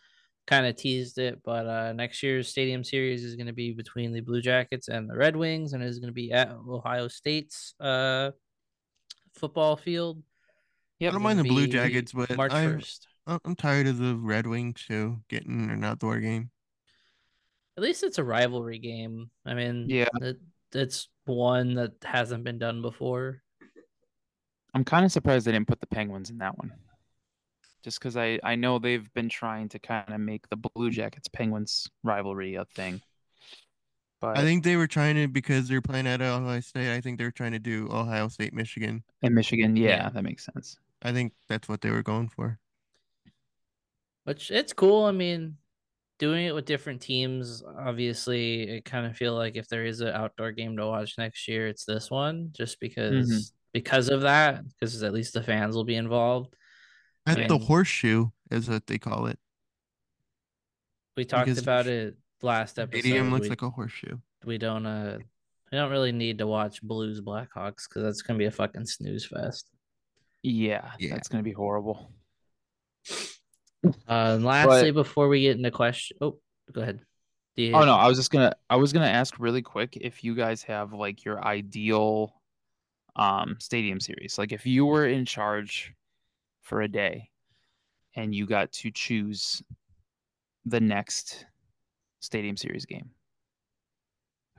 kind 0.46 0.66
of 0.66 0.76
teased 0.76 1.18
it, 1.18 1.40
but 1.44 1.66
uh, 1.66 1.92
next 1.92 2.22
year's 2.22 2.48
Stadium 2.48 2.82
Series 2.84 3.24
is 3.24 3.36
going 3.36 3.46
to 3.46 3.52
be 3.52 3.72
between 3.72 4.12
the 4.12 4.20
Blue 4.20 4.40
Jackets 4.42 4.88
and 4.88 5.08
the 5.08 5.16
Red 5.16 5.36
Wings, 5.36 5.72
and 5.72 5.82
is 5.82 5.98
going 5.98 6.08
to 6.08 6.14
be 6.14 6.32
at 6.32 6.50
Ohio 6.50 7.08
State's 7.08 7.74
uh, 7.80 8.30
football 9.34 9.76
field. 9.76 10.18
I 10.20 11.04
Yep. 11.06 11.12
don't 11.14 11.22
mind 11.22 11.38
the 11.40 11.44
Blue 11.44 11.66
Jackets, 11.66 12.12
but 12.12 12.36
March 12.36 12.52
I'm 12.52 12.74
first. 12.74 13.08
I'm 13.26 13.56
tired 13.56 13.86
of 13.86 13.98
the 13.98 14.14
Red 14.16 14.46
Wings 14.46 14.84
too 14.86 15.18
getting 15.28 15.70
an 15.70 15.82
outdoor 15.84 16.18
game. 16.20 16.50
At 17.76 17.82
least 17.82 18.02
it's 18.02 18.18
a 18.18 18.24
rivalry 18.24 18.78
game. 18.78 19.30
I 19.46 19.54
mean, 19.54 19.86
Yeah. 19.88 20.08
it, 20.20 20.38
it's 20.72 21.08
one 21.24 21.74
that 21.74 21.92
hasn't 22.04 22.44
been 22.44 22.58
done 22.58 22.82
before. 22.82 23.42
I'm 24.74 24.84
kind 24.84 25.04
of 25.04 25.12
surprised 25.12 25.46
they 25.46 25.52
didn't 25.52 25.68
put 25.68 25.80
the 25.80 25.86
Penguins 25.86 26.30
in 26.30 26.38
that 26.38 26.56
one. 26.58 26.72
Just 27.82 27.98
because 27.98 28.16
I, 28.16 28.38
I 28.44 28.54
know 28.54 28.78
they've 28.78 29.12
been 29.12 29.28
trying 29.28 29.68
to 29.70 29.78
kind 29.78 30.12
of 30.12 30.20
make 30.20 30.48
the 30.48 30.56
Blue 30.56 30.90
Jackets 30.90 31.28
Penguins 31.28 31.88
rivalry 32.02 32.54
a 32.54 32.64
thing. 32.64 33.00
But 34.20 34.38
I 34.38 34.42
think 34.42 34.62
they 34.62 34.76
were 34.76 34.86
trying 34.86 35.16
to 35.16 35.26
because 35.26 35.68
they're 35.68 35.82
playing 35.82 36.06
at 36.06 36.22
Ohio 36.22 36.60
State. 36.60 36.94
I 36.94 37.00
think 37.00 37.18
they're 37.18 37.32
trying 37.32 37.52
to 37.52 37.58
do 37.58 37.88
Ohio 37.90 38.28
State, 38.28 38.54
Michigan. 38.54 39.02
and 39.22 39.34
Michigan, 39.34 39.74
yeah, 39.76 39.88
Yeah. 39.88 40.08
that 40.10 40.22
makes 40.22 40.44
sense. 40.44 40.78
I 41.02 41.12
think 41.12 41.32
that's 41.48 41.68
what 41.68 41.80
they 41.80 41.90
were 41.90 42.04
going 42.04 42.28
for. 42.28 42.58
which 44.24 44.52
it's 44.52 44.72
cool. 44.72 45.04
I 45.04 45.10
mean, 45.10 45.56
doing 46.20 46.46
it 46.46 46.54
with 46.54 46.64
different 46.66 47.02
teams, 47.02 47.64
obviously, 47.76 48.62
it 48.62 48.84
kind 48.84 49.06
of 49.06 49.16
feel 49.16 49.34
like 49.34 49.56
if 49.56 49.66
there 49.66 49.84
is 49.84 50.00
an 50.00 50.14
outdoor 50.14 50.52
game 50.52 50.76
to 50.76 50.86
watch 50.86 51.18
next 51.18 51.48
year, 51.48 51.66
it's 51.66 51.84
this 51.84 52.08
one, 52.08 52.50
just 52.52 52.76
mm-hmm. 52.80 52.86
because 52.86 53.52
because 53.72 54.08
of 54.08 54.20
that, 54.20 54.62
because 54.68 55.02
at 55.02 55.12
least 55.12 55.34
the 55.34 55.42
fans 55.42 55.74
will 55.74 55.82
be 55.84 55.96
involved. 55.96 56.54
At 57.26 57.48
the 57.48 57.58
horseshoe 57.58 58.30
is 58.50 58.68
what 58.68 58.86
they 58.86 58.98
call 58.98 59.26
it. 59.26 59.38
We 61.16 61.24
talked 61.24 61.46
Because 61.46 61.62
about 61.62 61.86
it 61.86 62.16
last 62.40 62.78
episode. 62.78 63.00
Stadium 63.00 63.30
looks 63.30 63.44
we, 63.44 63.50
like 63.50 63.62
a 63.62 63.70
horseshoe. 63.70 64.18
we 64.44 64.58
don't 64.58 64.86
uh 64.86 65.18
I 65.72 65.76
don't 65.76 65.90
really 65.90 66.12
need 66.12 66.38
to 66.38 66.46
watch 66.46 66.82
Blues 66.82 67.20
Blackhawks 67.20 67.88
because 67.88 68.02
that's 68.02 68.22
gonna 68.22 68.38
be 68.38 68.46
a 68.46 68.50
fucking 68.50 68.86
snooze 68.86 69.24
fest. 69.24 69.70
Yeah, 70.42 70.92
Yeah. 70.98 71.14
that's 71.14 71.28
gonna 71.28 71.42
be 71.42 71.52
horrible. 71.52 72.12
Uh, 73.84 73.90
and 74.06 74.44
lastly, 74.44 74.90
before 74.90 75.28
we 75.28 75.40
get 75.40 75.56
into 75.56 75.70
question, 75.70 76.16
oh, 76.20 76.38
go 76.72 76.82
ahead. 76.82 77.00
Do 77.56 77.62
you- 77.62 77.74
Oh 77.74 77.84
no, 77.84 77.94
I 77.94 78.06
was 78.08 78.16
just 78.16 78.30
gonna 78.30 78.54
I 78.68 78.76
was 78.76 78.92
gonna 78.92 79.06
ask 79.06 79.38
really 79.38 79.62
quick 79.62 79.96
if 80.00 80.24
you 80.24 80.34
guys 80.34 80.62
have 80.64 80.92
like 80.92 81.24
your 81.24 81.44
ideal 81.44 82.40
um 83.16 83.56
stadium 83.60 84.00
series. 84.00 84.38
Like 84.38 84.52
if 84.52 84.66
you 84.66 84.86
were 84.86 85.06
in 85.06 85.24
charge 85.24 85.94
for 86.62 86.82
a 86.82 86.88
day 86.88 87.28
and 88.16 88.34
you 88.34 88.46
got 88.46 88.72
to 88.72 88.90
choose 88.90 89.62
the 90.64 90.80
next 90.80 91.46
stadium 92.20 92.56
series 92.56 92.86
game. 92.86 93.10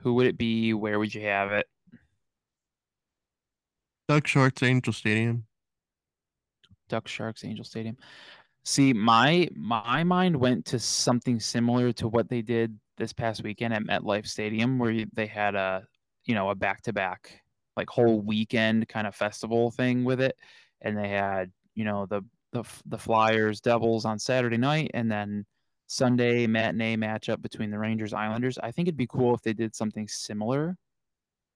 Who 0.00 0.14
would 0.14 0.26
it 0.26 0.38
be? 0.38 0.74
Where 0.74 0.98
would 0.98 1.14
you 1.14 1.22
have 1.22 1.52
it? 1.52 1.66
duck 4.08 4.26
sharks 4.26 4.62
Angel 4.62 4.92
Stadium. 4.92 5.44
Duck 6.88 7.08
Sharks 7.08 7.44
Angel 7.44 7.64
Stadium. 7.64 7.96
See, 8.64 8.92
my 8.92 9.48
my 9.54 10.04
mind 10.04 10.36
went 10.36 10.64
to 10.66 10.78
something 10.78 11.40
similar 11.40 11.92
to 11.94 12.08
what 12.08 12.28
they 12.28 12.42
did 12.42 12.78
this 12.96 13.12
past 13.12 13.42
weekend 13.42 13.74
at 13.74 13.82
MetLife 13.82 14.26
Stadium, 14.26 14.78
where 14.78 15.04
they 15.12 15.26
had 15.26 15.54
a 15.54 15.86
you 16.24 16.34
know 16.34 16.50
a 16.50 16.54
back 16.54 16.82
to 16.82 16.92
back 16.92 17.40
like 17.76 17.88
whole 17.88 18.20
weekend 18.20 18.88
kind 18.88 19.06
of 19.06 19.14
festival 19.14 19.70
thing 19.70 20.04
with 20.04 20.20
it, 20.20 20.36
and 20.80 20.96
they 20.96 21.08
had 21.08 21.50
you 21.74 21.84
know 21.84 22.06
the 22.06 22.22
the 22.52 22.64
the 22.86 22.98
Flyers 22.98 23.60
Devils 23.60 24.04
on 24.04 24.18
Saturday 24.18 24.56
night, 24.56 24.90
and 24.94 25.10
then 25.10 25.44
Sunday 25.86 26.46
matinee 26.46 26.96
matchup 26.96 27.42
between 27.42 27.70
the 27.70 27.78
Rangers 27.78 28.14
Islanders. 28.14 28.58
I 28.58 28.70
think 28.70 28.88
it'd 28.88 28.96
be 28.96 29.06
cool 29.06 29.34
if 29.34 29.42
they 29.42 29.52
did 29.52 29.74
something 29.74 30.08
similar 30.08 30.76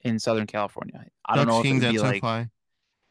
in 0.03 0.19
Southern 0.19 0.47
California. 0.47 1.05
I 1.25 1.37
don't 1.37 1.47
Ducks 1.47 1.55
know 1.55 1.61
if 1.61 1.65
Kings 1.65 1.83
it'd 1.83 1.95
be 1.95 1.99
like 1.99 2.23
SoFi. 2.23 2.49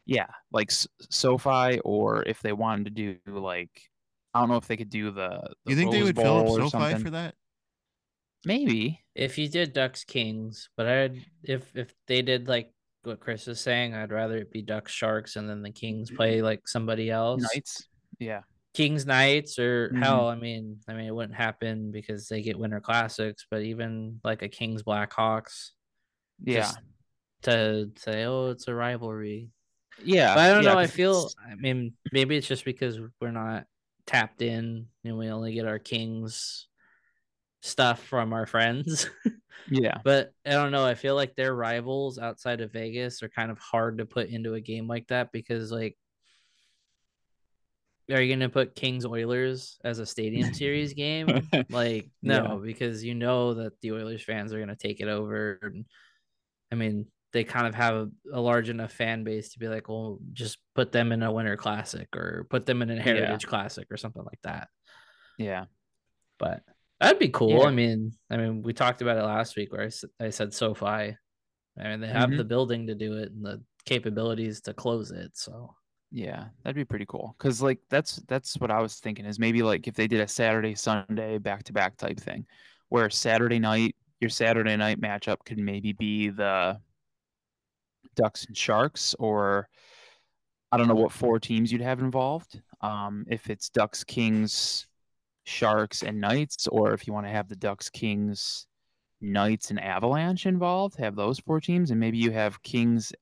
yeah, 0.06 0.28
like 0.52 0.70
SoFi, 1.10 1.80
or 1.80 2.22
if 2.22 2.40
they 2.40 2.52
wanted 2.52 2.84
to 2.84 2.90
do 2.90 3.16
like, 3.38 3.90
I 4.34 4.40
don't 4.40 4.48
know 4.48 4.56
if 4.56 4.66
they 4.68 4.76
could 4.76 4.90
do 4.90 5.10
the. 5.10 5.54
the 5.64 5.72
You 5.72 5.76
think 5.76 5.90
they 5.90 5.98
Rose 6.00 6.06
would 6.06 6.16
fill 6.16 6.38
up 6.38 6.48
SoFi 6.48 6.70
something. 6.70 6.98
for 6.98 7.10
that? 7.10 7.34
Maybe 8.44 9.00
if 9.14 9.36
you 9.36 9.48
did 9.48 9.72
Ducks 9.72 10.04
Kings, 10.04 10.70
but 10.76 10.86
I'd 10.86 11.24
if 11.42 11.74
if 11.74 11.92
they 12.06 12.22
did 12.22 12.46
like 12.48 12.72
what 13.04 13.20
Chris 13.20 13.48
is 13.48 13.60
saying, 13.60 13.94
I'd 13.94 14.12
rather 14.12 14.36
it 14.38 14.50
be 14.52 14.62
Ducks 14.62 14.92
Sharks 14.92 15.36
and 15.36 15.48
then 15.48 15.62
the 15.62 15.70
Kings 15.70 16.10
play 16.10 16.42
like 16.42 16.66
somebody 16.68 17.10
else. 17.10 17.42
Knights. 17.42 17.88
Yeah, 18.18 18.42
Kings 18.74 19.06
Knights 19.06 19.58
or 19.58 19.90
Mhm. 19.90 20.02
hell, 20.02 20.28
I 20.28 20.34
mean, 20.34 20.80
I 20.88 20.94
mean 20.94 21.06
it 21.06 21.14
wouldn't 21.14 21.36
happen 21.36 21.90
because 21.92 22.28
they 22.28 22.42
get 22.42 22.58
Winter 22.58 22.80
Classics, 22.80 23.46
but 23.50 23.62
even 23.62 24.20
like 24.24 24.42
a 24.42 24.48
Kings 24.48 24.82
Blackhawks 24.82 25.70
yeah, 26.44 26.70
to 27.42 27.90
say, 27.96 28.24
oh, 28.24 28.50
it's 28.50 28.68
a 28.68 28.74
rivalry. 28.74 29.50
yeah. 30.04 30.34
But 30.34 30.40
I 30.40 30.48
don't 30.54 30.64
yeah, 30.64 30.72
know. 30.74 30.78
I 30.78 30.86
feel. 30.86 31.26
it's- 31.26 31.34
I 31.50 31.54
mean, 31.56 31.92
maybe 32.12 32.36
it's 32.36 32.46
just 32.46 32.64
because 32.64 32.98
we're 33.20 33.30
not 33.30 33.66
tapped 34.06 34.42
in, 34.42 34.86
and 35.04 35.18
we 35.18 35.28
only 35.28 35.52
get 35.54 35.66
our 35.66 35.78
Kings 35.78 36.66
stuff 37.60 38.02
from 38.04 38.32
our 38.32 38.46
friends. 38.46 39.08
Yeah, 39.70 39.98
but 40.02 40.32
I 40.46 40.52
don't 40.52 40.70
know. 40.72 40.86
I 40.86 40.94
feel 40.94 41.14
like 41.14 41.34
their 41.34 41.54
rivals 41.54 42.18
outside 42.18 42.62
of 42.62 42.72
Vegas 42.72 43.22
are 43.22 43.28
kind 43.28 43.50
of 43.50 43.58
hard 43.58 43.98
to 43.98 44.06
put 44.06 44.28
into 44.28 44.54
a 44.54 44.62
game 44.62 44.86
like 44.88 45.08
that 45.08 45.30
because, 45.30 45.70
like, 45.70 45.98
are 48.10 48.22
you 48.22 48.28
going 48.28 48.40
to 48.40 48.48
put 48.48 48.74
Kings 48.74 49.04
Oilers 49.04 49.78
as 49.84 49.98
a 49.98 50.06
Stadium 50.06 50.54
Series 50.54 50.94
game? 50.94 51.46
Like, 51.68 52.08
no, 52.22 52.62
because 52.64 53.04
you 53.04 53.14
know 53.14 53.54
that 53.54 53.78
the 53.82 53.92
Oilers 53.92 54.22
fans 54.22 54.54
are 54.54 54.58
going 54.58 54.68
to 54.68 54.76
take 54.76 55.00
it 55.00 55.08
over. 55.08 55.58
And, 55.62 55.84
I 56.72 56.76
mean, 56.76 57.06
they 57.34 57.44
kind 57.44 57.66
of 57.66 57.74
have 57.74 57.94
a, 57.94 58.08
a 58.32 58.40
large 58.40 58.70
enough 58.70 58.92
fan 58.92 59.22
base 59.22 59.50
to 59.50 59.58
be 59.58 59.68
like, 59.68 59.88
well, 59.88 60.18
just 60.32 60.56
put 60.74 60.92
them 60.92 61.12
in 61.12 61.22
a 61.22 61.30
Winter 61.30 61.58
Classic 61.58 62.08
or 62.16 62.46
put 62.48 62.64
them 62.64 62.80
in 62.80 62.90
a 62.90 63.02
Heritage 63.02 63.46
Classic 63.46 63.86
or 63.90 63.98
something 63.98 64.24
like 64.24 64.40
that. 64.44 64.68
yeah, 65.36 65.66
But 66.38 66.62
that'd 67.00 67.18
be 67.18 67.28
cool. 67.28 67.50
Yeah. 67.60 67.64
I 67.68 67.70
mean, 67.70 68.12
I 68.30 68.36
mean, 68.36 68.62
we 68.62 68.72
talked 68.72 69.02
about 69.02 69.18
it 69.18 69.22
last 69.22 69.56
week 69.56 69.72
where 69.72 69.88
I 70.20 70.30
said 70.30 70.52
SoFi. 70.54 70.86
I 70.86 71.16
mean, 71.78 72.00
they 72.00 72.08
have 72.08 72.30
Mhm. 72.30 72.38
the 72.38 72.44
building 72.44 72.86
to 72.88 72.94
do 72.94 73.14
it 73.18 73.30
and 73.32 73.44
the 73.44 73.62
capabilities 73.84 74.60
to 74.62 74.74
close 74.74 75.10
it. 75.10 75.36
So 75.36 75.74
yeah. 76.10 76.48
That'd 76.64 76.74
be 76.74 76.84
pretty 76.84 77.06
cool. 77.06 77.36
Cause 77.38 77.62
like 77.62 77.78
that's 77.90 78.16
that's 78.28 78.56
what 78.56 78.70
I 78.70 78.80
was 78.80 78.96
thinking 78.96 79.26
is 79.26 79.38
maybe 79.38 79.62
like 79.62 79.86
if 79.86 79.94
they 79.94 80.08
did 80.08 80.20
a 80.20 80.26
Saturday 80.28 80.74
Sunday 80.74 81.38
back 81.38 81.62
to 81.64 81.72
back 81.72 81.96
type 81.96 82.18
thing, 82.18 82.46
where 82.88 83.10
Saturday 83.10 83.58
night 83.58 83.94
your 84.20 84.30
Saturday 84.30 84.74
night 84.76 85.00
matchup 85.00 85.36
could 85.44 85.58
maybe 85.58 85.92
be 85.92 86.28
the 86.30 86.80
Ducks 88.16 88.46
and 88.46 88.56
Sharks, 88.56 89.14
or 89.18 89.68
I 90.72 90.76
don't 90.76 90.88
know 90.88 90.94
what 90.96 91.12
four 91.12 91.38
teams 91.38 91.70
you'd 91.70 91.82
have 91.82 92.00
involved. 92.00 92.60
Um, 92.80 93.24
if 93.28 93.48
it's 93.48 93.68
Ducks, 93.68 94.02
Kings, 94.02 94.87
Sharks, 95.48 96.02
and 96.02 96.20
Knights, 96.20 96.66
or 96.68 96.92
if 96.92 97.06
you 97.06 97.12
want 97.12 97.26
to 97.26 97.30
have 97.32 97.48
the 97.48 97.56
Ducks, 97.56 97.88
Kings, 97.88 98.66
Knights, 99.20 99.70
and 99.70 99.80
Avalanche 99.80 100.46
involved, 100.46 100.98
have 100.98 101.16
those 101.16 101.38
four 101.40 101.60
teams, 101.60 101.90
and 101.90 101.98
maybe 101.98 102.18
you 102.18 102.30
have 102.30 102.62
Kings, 102.62 103.12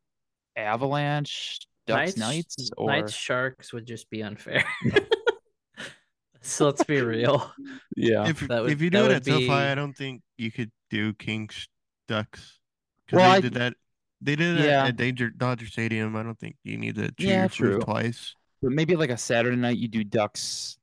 Avalanche, 0.57 1.61
Ducks, 1.87 2.16
Knights, 2.16 2.70
or 2.77 2.89
Knights 2.91 3.12
Sharks 3.14 3.72
would 3.72 3.87
just 3.87 4.11
be 4.11 4.22
unfair. 4.22 4.64
so 6.41 6.66
let's 6.66 6.85
be 6.85 7.01
real. 7.01 7.51
yeah, 7.97 8.29
if 8.29 8.41
that 8.41 8.62
would- 8.62 8.72
if 8.72 8.81
you 8.81 8.91
that 8.91 8.99
do 8.99 9.05
it 9.05 9.09
would 9.09 9.16
at 9.16 9.24
SoFi, 9.24 9.51
I 9.51 9.74
don't 9.74 9.95
think 9.97 10.22
you 10.37 10.51
could 10.51 10.70
do 10.91 11.12
Kings 11.14 11.68
Ducks. 12.09 12.59
Because 13.07 13.16
Well, 13.18 13.31
they 13.31 13.37
I- 13.37 13.41
did 13.41 13.55
that. 13.55 13.74
They 14.22 14.35
did 14.35 14.59
it 14.61 14.64
Yeah. 14.64 14.83
at, 14.83 14.89
at 14.89 14.97
Danger 14.97 15.29
Dodger 15.31 15.66
Stadium. 15.66 16.16
I 16.16 16.22
don't 16.22 16.39
think 16.39 16.57
you 16.64 16.79
need 16.79 16.95
to 16.97 17.12
cheer 17.12 17.29
Yeah, 17.31 17.49
true. 17.49 17.79
twice. 17.81 18.35
but 18.62 18.72
maybe 18.72 18.97
like 18.97 19.11
a 19.11 19.16
Saturday 19.16 19.57
night 19.57 19.77
you 19.77 19.89
do 19.89 20.03
Ducks, 20.03 20.79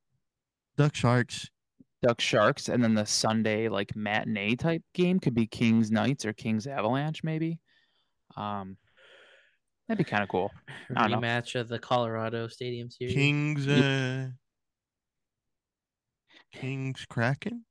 Duck 0.78 0.95
Sharks. 0.95 1.49
Duck 2.01 2.19
Sharks, 2.19 2.67
and 2.67 2.84
then 2.84 2.95
the 2.95 3.05
Sunday 3.05 3.69
like 3.69 3.95
matinee 3.95 4.55
type 4.55 4.84
game 4.93 5.19
could 5.19 5.34
be 5.34 5.47
Kings, 5.47 5.89
Knights, 5.89 6.26
or 6.26 6.34
Kings, 6.34 6.67
Avalanche, 6.67 7.24
maybe. 7.24 7.59
Um, 8.36 8.78
that'd 9.88 9.97
be 9.97 10.09
kind 10.09 10.21
of 10.21 10.28
cool. 10.30 10.51
I 10.95 11.07
know. 11.07 11.17
Rematch 11.17 11.57
of 11.57 11.69
the 11.69 11.80
Colorado 11.80 12.47
Stadium 12.49 12.89
Series. 12.89 13.13
Kings. 13.13 13.67
Uh, 13.67 14.30
Kings 16.51 17.05
Kraken. 17.09 17.63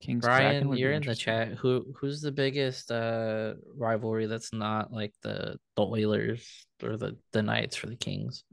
Kings, 0.00 0.24
Kraken 0.24 0.50
Brian, 0.50 0.68
would 0.68 0.78
you're 0.78 0.92
in 0.92 1.02
the 1.02 1.14
chat. 1.14 1.48
Who 1.54 1.94
who's 1.98 2.20
the 2.22 2.32
biggest 2.32 2.90
uh 2.90 3.54
rivalry 3.76 4.26
that's 4.26 4.52
not 4.52 4.92
like 4.92 5.12
the 5.22 5.56
the 5.76 5.82
Oilers 5.82 6.66
or 6.82 6.96
the 6.96 7.16
the 7.32 7.42
Knights 7.42 7.76
for 7.76 7.86
the 7.86 7.96
Kings? 7.96 8.44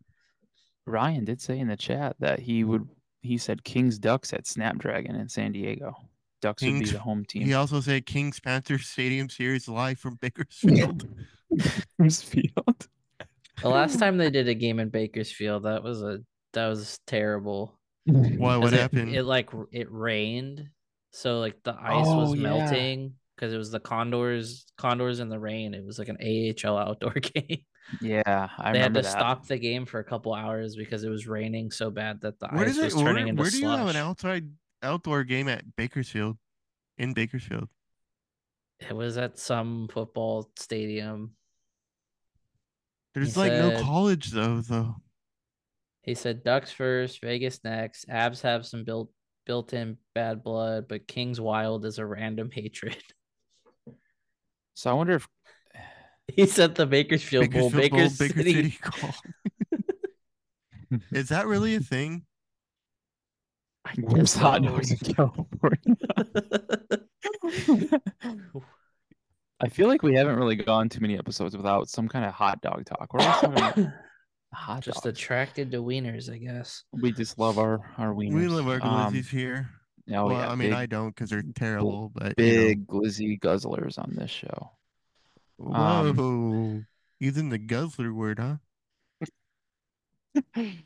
Ryan 0.87 1.25
did 1.25 1.41
say 1.41 1.59
in 1.59 1.67
the 1.67 1.77
chat 1.77 2.15
that 2.19 2.39
he 2.39 2.63
would. 2.63 2.87
He 3.21 3.37
said 3.37 3.63
Kings 3.63 3.99
Ducks 3.99 4.31
at 4.33 4.47
Snapdragon 4.47 5.15
in 5.15 5.27
San 5.27 5.51
Diego. 5.51 5.95
Ducks 6.41 6.63
would 6.63 6.79
be 6.79 6.85
the 6.85 6.99
home 6.99 7.25
team. 7.25 7.43
He 7.43 7.53
also 7.53 7.81
said 7.81 8.05
Kings 8.05 8.39
Panthers 8.39 8.87
Stadium 8.87 9.27
Series 9.29 9.67
live 9.67 9.99
from 9.99 10.15
Bakersfield. 10.21 11.07
Bakersfield. 11.97 12.87
The 13.61 13.69
last 13.69 13.97
time 13.99 14.17
they 14.17 14.29
did 14.29 14.47
a 14.47 14.53
game 14.53 14.79
in 14.79 14.89
Bakersfield, 14.89 15.63
that 15.63 15.83
was 15.83 16.01
a 16.03 16.19
that 16.53 16.67
was 16.67 16.99
terrible. 17.07 17.79
Why? 18.05 18.29
'Cause 18.55 18.63
What 18.63 18.73
it, 18.73 18.79
happened? 18.79 19.15
It 19.15 19.23
like 19.23 19.49
it 19.71 19.91
rained, 19.91 20.69
so 21.11 21.39
like 21.39 21.61
the 21.63 21.73
ice 21.73 22.05
oh, 22.07 22.17
was 22.19 22.31
Oh, 22.31 22.33
yeah. 22.35 22.41
melting 22.43 23.13
because 23.35 23.51
it 23.53 23.57
was 23.57 23.71
the 23.71 23.79
Condors 23.79 24.65
Condors 24.77 25.19
in 25.19 25.29
the 25.29 25.39
rain. 25.39 25.73
It 25.73 25.83
was 25.83 25.97
like 25.99 26.09
an 26.09 26.17
AHL 26.21 26.77
outdoor 26.77 27.13
game. 27.19 27.63
Yeah, 28.01 28.49
I 28.57 28.73
they 28.73 28.79
had 28.79 28.93
to 28.95 29.01
that. 29.01 29.09
stop 29.09 29.47
the 29.47 29.57
game 29.57 29.85
for 29.85 29.99
a 29.99 30.03
couple 30.03 30.33
hours 30.33 30.75
because 30.75 31.03
it 31.03 31.09
was 31.09 31.27
raining 31.27 31.71
so 31.71 31.89
bad 31.89 32.21
that 32.21 32.39
the 32.39 32.47
where 32.49 32.65
ice 32.65 32.75
does 32.75 32.93
was 32.93 32.95
it? 32.95 33.05
turning 33.05 33.25
Where, 33.25 33.29
into 33.29 33.41
where 33.41 33.49
do 33.51 33.59
you 33.59 33.69
have 33.69 33.87
an 33.87 33.95
outside 33.95 34.49
outdoor 34.83 35.23
game 35.23 35.47
at 35.47 35.63
Bakersfield? 35.75 36.37
In 36.97 37.13
Bakersfield. 37.13 37.69
It 38.79 38.95
was 38.95 39.17
at 39.17 39.39
some 39.39 39.87
football 39.91 40.49
stadium. 40.57 41.31
There's 43.13 43.35
He 43.35 43.39
like 43.39 43.53
no 43.53 43.81
college 43.81 44.31
though. 44.31 44.61
Though. 44.61 44.95
He 46.01 46.13
said 46.15 46.43
Ducks 46.43 46.71
first, 46.71 47.21
Vegas 47.21 47.63
next. 47.63 48.05
Abs 48.09 48.41
have 48.41 48.65
some 48.65 48.83
built 48.83 49.11
built-in 49.45 49.97
bad 50.13 50.43
blood, 50.43 50.87
but 50.89 51.07
Kings 51.07 51.39
Wild 51.39 51.85
is 51.85 51.99
a 51.99 52.05
random 52.05 52.49
hatred. 52.51 52.97
So 54.73 54.91
I 54.91 54.93
wonder 54.93 55.13
if 55.13 55.27
He 56.27 56.45
said 56.45 56.75
the 56.75 56.85
Bakersfield, 56.85 57.51
Bowl, 57.51 57.69
Baker, 57.69 57.95
Baker 57.95 58.09
City. 58.09 58.53
City 58.53 58.77
call. 58.81 59.15
Is 61.11 61.29
that 61.29 61.47
really 61.47 61.75
a 61.75 61.79
thing? 61.79 62.23
I 63.85 63.93
guess 63.95 64.35
hot 64.35 64.61
dogs 64.63 64.91
in 64.91 64.97
California? 64.97 65.95
I 69.59 69.69
feel 69.69 69.87
like 69.87 70.03
we 70.03 70.13
haven't 70.15 70.35
really 70.35 70.55
gone 70.55 70.87
too 70.89 70.99
many 70.99 71.17
episodes 71.17 71.55
without 71.57 71.89
some 71.89 72.07
kind 72.07 72.25
of 72.25 72.33
hot 72.33 72.61
dog 72.61 72.85
talk. 72.85 73.11
We're 73.13 73.21
always 73.21 73.41
talking 73.65 73.91
hot 74.53 74.83
Just 74.83 75.03
dogs. 75.03 75.17
attracted 75.17 75.71
to 75.71 75.81
wieners, 75.81 76.31
I 76.31 76.37
guess. 76.37 76.83
We 76.91 77.11
just 77.11 77.39
love 77.39 77.57
our 77.57 77.79
our 77.97 78.13
wieners. 78.13 78.33
We 78.35 78.47
love 78.47 78.67
our 78.67 78.79
Um, 78.81 79.13
glizzies 79.13 79.29
here. 79.29 79.69
Oh 80.09 80.27
well, 80.27 80.31
yeah, 80.31 80.49
I 80.49 80.55
mean, 80.55 80.69
big, 80.69 80.77
I 80.77 80.85
don't 80.85 81.09
because 81.09 81.29
they're 81.29 81.43
terrible, 81.55 82.11
but 82.13 82.35
big 82.37 82.87
glizzy 82.87 83.39
guzzlers 83.39 83.97
on 83.97 84.13
this 84.15 84.31
show. 84.31 84.71
You 85.59 85.75
know. 85.75 86.09
um, 86.09 86.15
Whoa, 86.15 86.83
using 87.19 87.49
the 87.49 87.57
guzzler 87.57 88.13
word, 88.13 88.39
huh? 88.39 88.57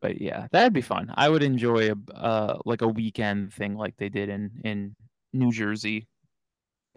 but 0.00 0.20
yeah, 0.20 0.46
that'd 0.52 0.72
be 0.72 0.80
fun. 0.80 1.12
I 1.16 1.28
would 1.28 1.42
enjoy 1.42 1.90
a 1.92 1.96
uh 2.14 2.58
like 2.64 2.82
a 2.82 2.88
weekend 2.88 3.52
thing 3.52 3.76
like 3.76 3.96
they 3.96 4.08
did 4.08 4.28
in 4.28 4.50
in 4.64 4.96
New 5.32 5.52
Jersey. 5.52 6.06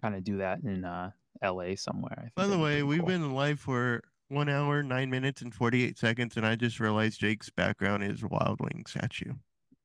Kind 0.01 0.15
of 0.15 0.23
do 0.23 0.37
that 0.37 0.59
in 0.63 0.85
uh 0.85 1.11
L.A. 1.41 1.75
somewhere. 1.75 2.15
I 2.17 2.29
think 2.35 2.35
By 2.35 2.47
the 2.47 2.57
that'd 2.57 2.69
be 2.69 2.77
way, 2.77 2.83
we've 2.83 2.99
cool. 2.99 3.07
been 3.07 3.33
live 3.33 3.59
for 3.59 4.01
one 4.29 4.49
hour, 4.49 4.81
nine 4.83 5.09
minutes, 5.09 5.41
and 5.41 5.53
forty-eight 5.53 5.97
seconds, 5.97 6.37
and 6.37 6.45
I 6.45 6.55
just 6.55 6.79
realized 6.79 7.19
Jake's 7.19 7.49
background 7.49 8.03
is 8.03 8.23
Wild 8.23 8.59
Wing 8.61 8.85
statue. 8.87 9.33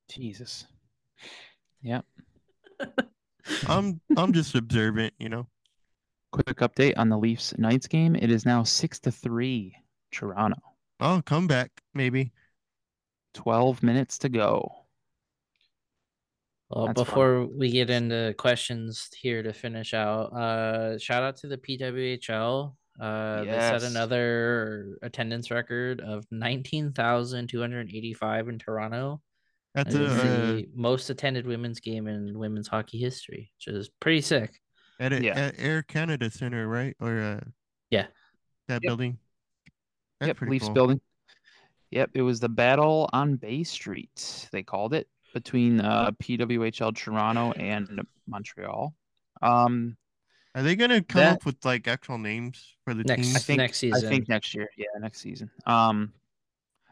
Jesus. 0.08 0.66
Yeah. 1.82 2.00
I'm 3.66 4.00
I'm 4.16 4.32
just 4.32 4.54
observant, 4.54 5.14
you 5.18 5.28
know. 5.28 5.46
Quick 6.30 6.58
update 6.58 6.94
on 6.96 7.08
the 7.08 7.16
Leafs 7.18 7.56
Knights 7.56 7.86
game. 7.86 8.14
It 8.14 8.30
is 8.30 8.44
now 8.44 8.62
six 8.62 8.98
to 9.00 9.10
three, 9.10 9.74
Toronto. 10.12 10.60
Oh, 11.00 11.22
come 11.24 11.46
back, 11.46 11.70
maybe. 11.94 12.32
Twelve 13.34 13.82
minutes 13.82 14.18
to 14.18 14.28
go. 14.28 14.70
Well, 16.68 16.86
That's 16.86 16.98
fun. 16.98 17.04
before 17.04 17.46
we 17.46 17.70
get 17.70 17.88
into 17.88 18.34
questions 18.36 19.08
here 19.18 19.42
to 19.42 19.52
finish 19.54 19.94
out, 19.94 20.32
uh, 20.34 20.98
shout 20.98 21.22
out 21.22 21.36
to 21.38 21.48
the 21.48 21.56
PWHL. 21.56 22.74
Uh, 23.00 23.44
they 23.44 23.52
set 23.52 23.84
another 23.84 24.98
attendance 25.02 25.50
record 25.50 26.00
of 26.00 26.26
nineteen 26.30 26.92
thousand 26.92 27.48
two 27.48 27.60
hundred 27.60 27.88
eighty-five 27.94 28.48
in 28.48 28.58
Toronto. 28.58 29.22
That's 29.74 29.94
a 29.94 30.04
is 30.04 30.12
uh, 30.12 30.22
the 30.24 30.68
most 30.74 31.08
attended 31.08 31.46
women's 31.46 31.80
game 31.80 32.06
in 32.08 32.36
women's 32.38 32.68
hockey 32.68 32.98
history, 32.98 33.52
which 33.56 33.74
is 33.74 33.88
pretty 34.00 34.20
sick. 34.20 34.60
At, 34.98 35.12
a, 35.12 35.22
Yeah. 35.22 35.34
at 35.38 35.54
Air 35.58 35.82
Canada 35.82 36.30
Center, 36.30 36.66
right? 36.68 36.96
Or 37.00 37.18
uh, 37.20 37.40
Yeah. 37.90 38.06
that 38.68 38.82
Yep. 38.82 38.88
building. 38.88 39.18
That's 40.20 40.28
yep, 40.28 40.36
pretty 40.36 40.50
Leafs 40.52 40.64
cool. 40.66 40.74
building. 40.74 41.00
Yep, 41.90 42.10
it 42.14 42.22
was 42.22 42.40
the 42.40 42.48
battle 42.48 43.08
on 43.12 43.36
Bay 43.36 43.64
Street. 43.64 44.48
They 44.52 44.62
called 44.62 44.92
it 44.94 45.08
between 45.32 45.80
uh, 45.80 46.10
PWHL 46.22 46.94
Toronto 46.94 47.52
and 47.52 48.02
Montreal. 48.26 48.94
Um, 49.42 49.96
Are 50.54 50.62
they 50.62 50.74
gonna 50.76 51.02
come 51.02 51.20
That- 51.20 51.32
up 51.36 51.46
with 51.46 51.64
like 51.64 51.86
actual 51.86 52.18
names 52.18 52.74
for 52.84 52.92
the 52.94 53.04
Next- 53.04 53.22
teams? 53.26 53.36
I 53.36 53.38
think 53.38 53.58
next 53.58 53.78
season. 53.78 54.06
I 54.06 54.08
think 54.10 54.28
next 54.28 54.54
year. 54.54 54.68
Yeah, 54.76 54.86
next 54.98 55.20
season. 55.20 55.50
Um, 55.66 56.12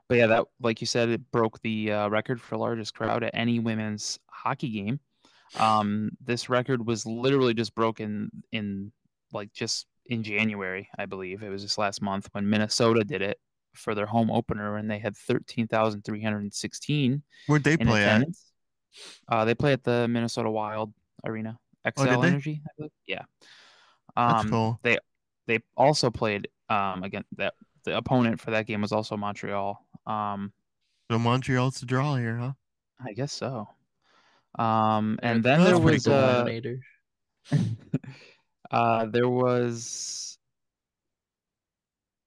but 0.09 0.19
yeah, 0.19 0.27
that 0.29 0.45
like 0.61 0.81
you 0.81 0.87
said, 0.87 1.09
it 1.09 1.31
broke 1.33 1.61
the 1.63 1.91
uh, 1.91 2.09
record 2.09 2.41
for 2.41 2.57
largest 2.57 2.95
crowd 2.95 3.25
at 3.25 3.33
any 3.35 3.59
women's 3.59 4.19
hockey 4.31 4.69
game. 4.71 5.01
Um, 5.59 6.11
this 6.25 6.49
record 6.49 6.87
was 6.87 7.07
literally 7.07 7.55
just 7.55 7.75
broken 7.75 8.31
in 8.53 8.93
like 9.33 9.53
just 9.53 9.87
in 10.07 10.23
January, 10.23 10.89
I 10.99 11.07
believe. 11.07 11.43
It 11.43 11.49
was 11.49 11.63
just 11.63 11.79
last 11.79 12.03
month 12.03 12.29
when 12.33 12.49
Minnesota 12.49 13.05
did 13.05 13.23
it 13.23 13.39
for 13.75 13.95
their 13.95 14.07
home 14.07 14.31
opener, 14.31 14.77
and 14.77 14.91
they 14.91 14.99
had 14.99 15.17
thirteen 15.17 15.67
thousand 15.69 16.03
three 16.05 16.23
hundred 16.23 16.41
and 16.43 16.55
sixteen 16.55 17.23
Where'd 17.47 17.65
they 17.65 17.77
play 17.77 18.05
at? 18.05 18.25
Uh, 19.29 19.45
they 19.45 19.55
play 19.55 19.73
at 19.73 19.85
the 19.85 20.09
Minnesota 20.09 20.51
Wild 20.51 20.93
Arena, 21.25 21.59
Xcel 21.87 22.17
Oh. 22.17 22.23
Energy. 22.23 22.63
I 22.65 22.71
believe. 22.77 22.91
Yeah. 23.07 23.23
That's 24.17 24.45
Um, 24.45 24.51
cool. 24.51 24.81
they 24.83 25.59
also 25.77 26.11
played 26.11 26.49
um 26.69 27.05
again 27.05 27.25
that 27.37 27.55
the 27.85 27.97
opponent 27.97 28.41
for 28.41 28.51
that 28.51 28.67
game 28.67 28.81
was 28.81 28.91
also 28.93 29.17
Montreal. 29.17 29.87
Um 30.07 30.53
So 31.11 31.19
Montreal's 31.19 31.79
the 31.81 31.87
draw 31.87 32.17
here, 32.17 32.39
huh? 32.39 32.53
I 33.07 33.13
guess 33.13 33.33
so. 33.33 33.69
Um 34.57 35.19
and 35.23 35.43
then 35.43 35.65
there 35.65 35.79
was 35.79 36.05
cool. 36.05 36.15
uh, 36.15 36.47
uh 38.71 39.07
there 39.07 39.29
was 39.29 40.27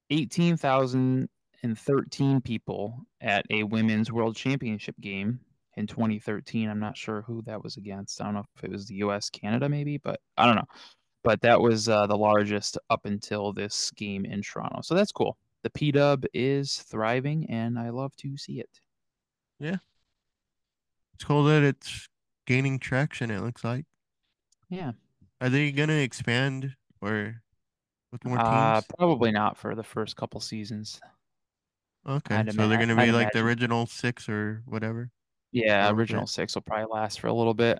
18,013 0.10 2.42
people 2.42 3.06
at 3.22 3.46
a 3.50 3.64
women's 3.64 4.12
world 4.12 4.36
championship 4.36 4.96
game 5.00 5.40
in 5.76 5.88
2013. 5.88 6.70
I'm 6.70 6.80
not 6.80 6.98
sure 6.98 7.22
who 7.22 7.42
that 7.44 7.64
was 7.64 7.78
against. 7.78 8.20
I 8.22 8.26
don't 8.26 8.34
know 8.34 8.44
if 8.58 8.64
it 8.64 8.72
was 8.72 8.88
the 8.88 8.96
US 8.96 9.30
Canada 9.30 9.70
maybe, 9.70 9.98
but 9.98 10.20
I 10.38 10.46
don't 10.46 10.56
know. 10.56 10.68
But 11.24 11.42
that 11.42 11.62
was 11.62 11.90
uh, 11.90 12.08
the 12.08 12.18
largest 12.18 12.78
up 12.90 13.06
until 13.06 13.54
this 13.54 13.92
game 13.92 14.26
in 14.26 14.42
Toronto. 14.42 14.82
So 14.82 14.96
that's 14.96 15.12
cool. 15.12 15.38
The 15.64 15.70
P 15.70 15.92
Dub 15.92 16.26
is 16.34 16.78
thriving 16.78 17.50
and 17.50 17.78
I 17.78 17.90
love 17.90 18.16
to 18.18 18.38
see 18.38 18.60
it. 18.60 18.70
Yeah, 19.60 19.78
it's 21.14 21.26
cool 21.26 21.44
that 21.46 21.64
it's 21.64 22.09
gaining 22.50 22.80
traction. 22.80 23.30
It 23.32 23.42
looks 23.42 23.64
like. 23.64 23.86
Yeah. 24.70 24.94
Are 25.42 25.50
they 25.50 25.72
gonna 25.72 25.94
expand 25.94 26.76
or 27.02 27.44
with 28.12 28.26
more 28.26 28.40
Uh, 28.40 28.82
teams? 28.82 28.86
probably 28.98 29.32
not 29.32 29.58
for 29.58 29.76
the 29.76 29.84
first 29.84 30.16
couple 30.16 30.40
seasons. 30.42 31.02
Okay, 32.06 32.36
I'd 32.36 32.52
so 32.52 32.68
they're 32.68 32.78
gonna 32.78 32.96
be 32.96 33.10
I'd 33.10 33.14
like 33.14 33.32
the 33.32 33.40
original 33.40 33.86
six 33.86 34.28
or 34.30 34.64
whatever. 34.66 35.12
Yeah, 35.52 35.90
okay. 35.90 35.96
original 35.96 36.28
six 36.28 36.56
will 36.56 36.62
probably 36.62 36.88
last 36.92 37.20
for 37.20 37.28
a 37.28 37.34
little 37.34 37.54
bit, 37.54 37.80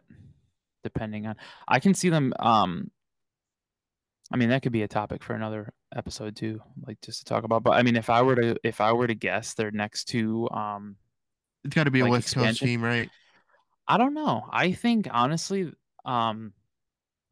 depending 0.84 1.28
on. 1.28 1.36
I 1.68 1.80
can 1.80 1.94
see 1.94 2.10
them. 2.10 2.34
Um, 2.40 2.92
I 4.32 4.38
mean, 4.38 4.50
that 4.50 4.62
could 4.62 4.72
be 4.72 4.84
a 4.84 4.88
topic 4.88 5.24
for 5.24 5.34
another 5.34 5.74
episode 5.96 6.36
too, 6.36 6.62
like 6.86 7.02
just 7.02 7.20
to 7.20 7.26
talk 7.26 7.44
about. 7.44 7.64
But 7.64 7.72
I 7.72 7.84
mean, 7.84 7.96
if 7.96 8.10
I 8.10 8.22
were 8.22 8.36
to, 8.36 8.56
if 8.64 8.82
I 8.82 8.94
were 8.94 9.08
to 9.08 9.16
guess, 9.16 9.54
their 9.56 9.72
next 9.72 10.06
two, 10.06 10.50
um, 10.52 10.98
It's 11.64 11.76
got 11.76 11.86
to 11.86 11.92
be 11.92 12.02
a 12.02 12.06
Like 12.06 12.12
West 12.12 12.34
Coast 12.34 12.62
team, 12.62 12.84
right? 12.84 13.10
I 13.90 13.98
don't 13.98 14.14
know. 14.14 14.48
I 14.52 14.72
think 14.72 15.08
honestly, 15.12 15.74
um, 16.06 16.54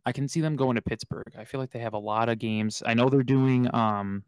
I 0.05 0.11
can 0.13 0.27
see 0.27 0.41
them 0.41 0.55
going 0.57 0.75
to 0.75 0.81
Pittsburgh. 0.81 1.33
I 1.37 1.45
feel 1.45 1.59
like 1.61 1.71
they 1.71 1.79
have 1.79 1.93
a 1.93 1.99
lot 1.99 2.29
of 2.29 2.39
games. 2.39 2.83
I 2.85 2.93
know 2.95 3.09
they're 3.09 3.23
doing 3.23 3.73
um 3.75 4.23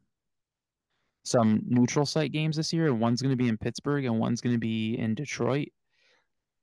some 1.23 1.61
neutral 1.67 2.05
site 2.05 2.31
games 2.31 2.55
this 2.57 2.73
year, 2.73 2.87
and 2.87 2.99
one's 2.99 3.21
going 3.21 3.31
to 3.31 3.41
be 3.41 3.49
in 3.49 3.57
Pittsburgh 3.57 4.05
and 4.05 4.19
one's 4.19 4.41
going 4.41 4.55
to 4.55 4.59
be 4.59 4.97
in 4.97 5.15
Detroit 5.15 5.69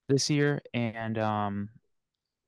this 0.08 0.30
year. 0.30 0.60
And 0.74 1.18
um, 1.18 1.70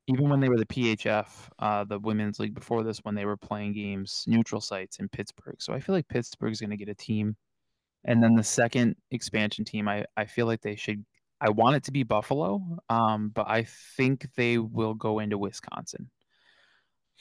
even 0.08 0.30
when 0.30 0.40
they 0.40 0.50
were 0.50 0.58
the 0.58 0.66
PHF, 0.66 1.50
uh, 1.60 1.84
the 1.84 2.00
women's 2.00 2.40
league 2.40 2.54
before 2.54 2.84
this, 2.84 3.00
when 3.00 3.16
they 3.16 3.26
were 3.26 3.38
playing 3.38 3.74
games 3.74 4.24
neutral 4.28 4.62
sites 4.62 4.98
in 4.98 5.08
Pittsburgh, 5.08 5.56
so 5.60 5.74
I 5.74 5.80
feel 5.80 5.94
like 5.96 6.08
Pittsburgh's 6.08 6.60
going 6.60 6.70
to 6.70 6.78
get 6.78 6.90
a 6.90 6.94
team. 6.94 7.36
And 8.04 8.22
then 8.22 8.34
the 8.36 8.44
second 8.44 8.96
expansion 9.12 9.64
team, 9.64 9.88
I 9.88 10.06
I 10.16 10.26
feel 10.26 10.46
like 10.46 10.62
they 10.62 10.76
should 10.76 11.04
I 11.40 11.50
want 11.50 11.76
it 11.76 11.84
to 11.84 11.92
be 11.92 12.02
Buffalo, 12.02 12.78
um, 12.88 13.28
but 13.28 13.48
I 13.48 13.64
think 13.96 14.28
they 14.34 14.58
will 14.58 14.94
go 14.94 15.18
into 15.20 15.38
Wisconsin. 15.38 16.10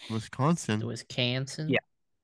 Wisconsin. 0.09 0.81
It 0.81 0.85
was 0.85 1.03
Canson. 1.03 1.69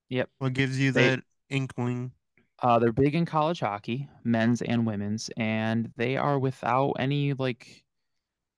Yeah. 0.09 0.23
What 0.37 0.53
gives 0.53 0.79
you 0.79 0.91
They- 0.91 1.09
that 1.15 1.23
inkling? 1.49 2.11
Uh, 2.59 2.79
they're 2.79 2.93
big 2.93 3.13
in 3.15 3.25
college 3.25 3.59
hockey, 3.59 4.09
men's 4.23 4.61
and 4.61 4.85
women's, 4.85 5.29
and 5.35 5.91
they 5.97 6.15
are 6.17 6.39
without 6.39 6.93
any 6.99 7.33
like. 7.33 7.83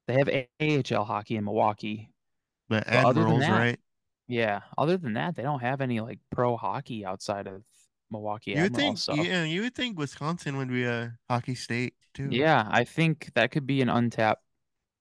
They 0.08 0.14
have 0.14 0.30
AHL 0.60 1.04
hockey 1.06 1.36
in 1.38 1.46
Milwaukee. 1.46 2.12
The 2.70 2.84
But 2.86 2.88
other 2.88 3.14
than 3.22 3.24
Admirals, 3.24 3.40
that, 3.42 3.52
right? 3.52 3.80
Yeah. 4.28 4.62
Other 4.78 4.98
than 4.98 5.14
that, 5.14 5.36
they 5.36 5.42
don't 5.44 5.62
have 5.62 5.82
any 5.82 6.00
like 6.02 6.20
pro 6.30 6.56
hockey 6.58 7.04
outside 7.06 7.48
of 7.48 7.64
Milwaukee 8.12 8.52
You 8.52 8.64
would 8.64 8.76
think, 8.76 8.98
so 8.98 9.14
yeah, 9.16 9.44
you 9.44 9.62
would 9.62 9.76
think 9.76 9.98
Wisconsin 9.98 10.58
would 10.58 10.70
be 10.70 10.84
a 10.84 11.14
hockey 11.30 11.56
state 11.56 11.94
too. 12.14 12.28
yeah, 12.32 12.68
I 12.70 12.84
think 12.84 13.32
that 13.36 13.52
could 13.52 13.66
be 13.68 13.82
an 13.82 13.90
untapped 13.90 14.42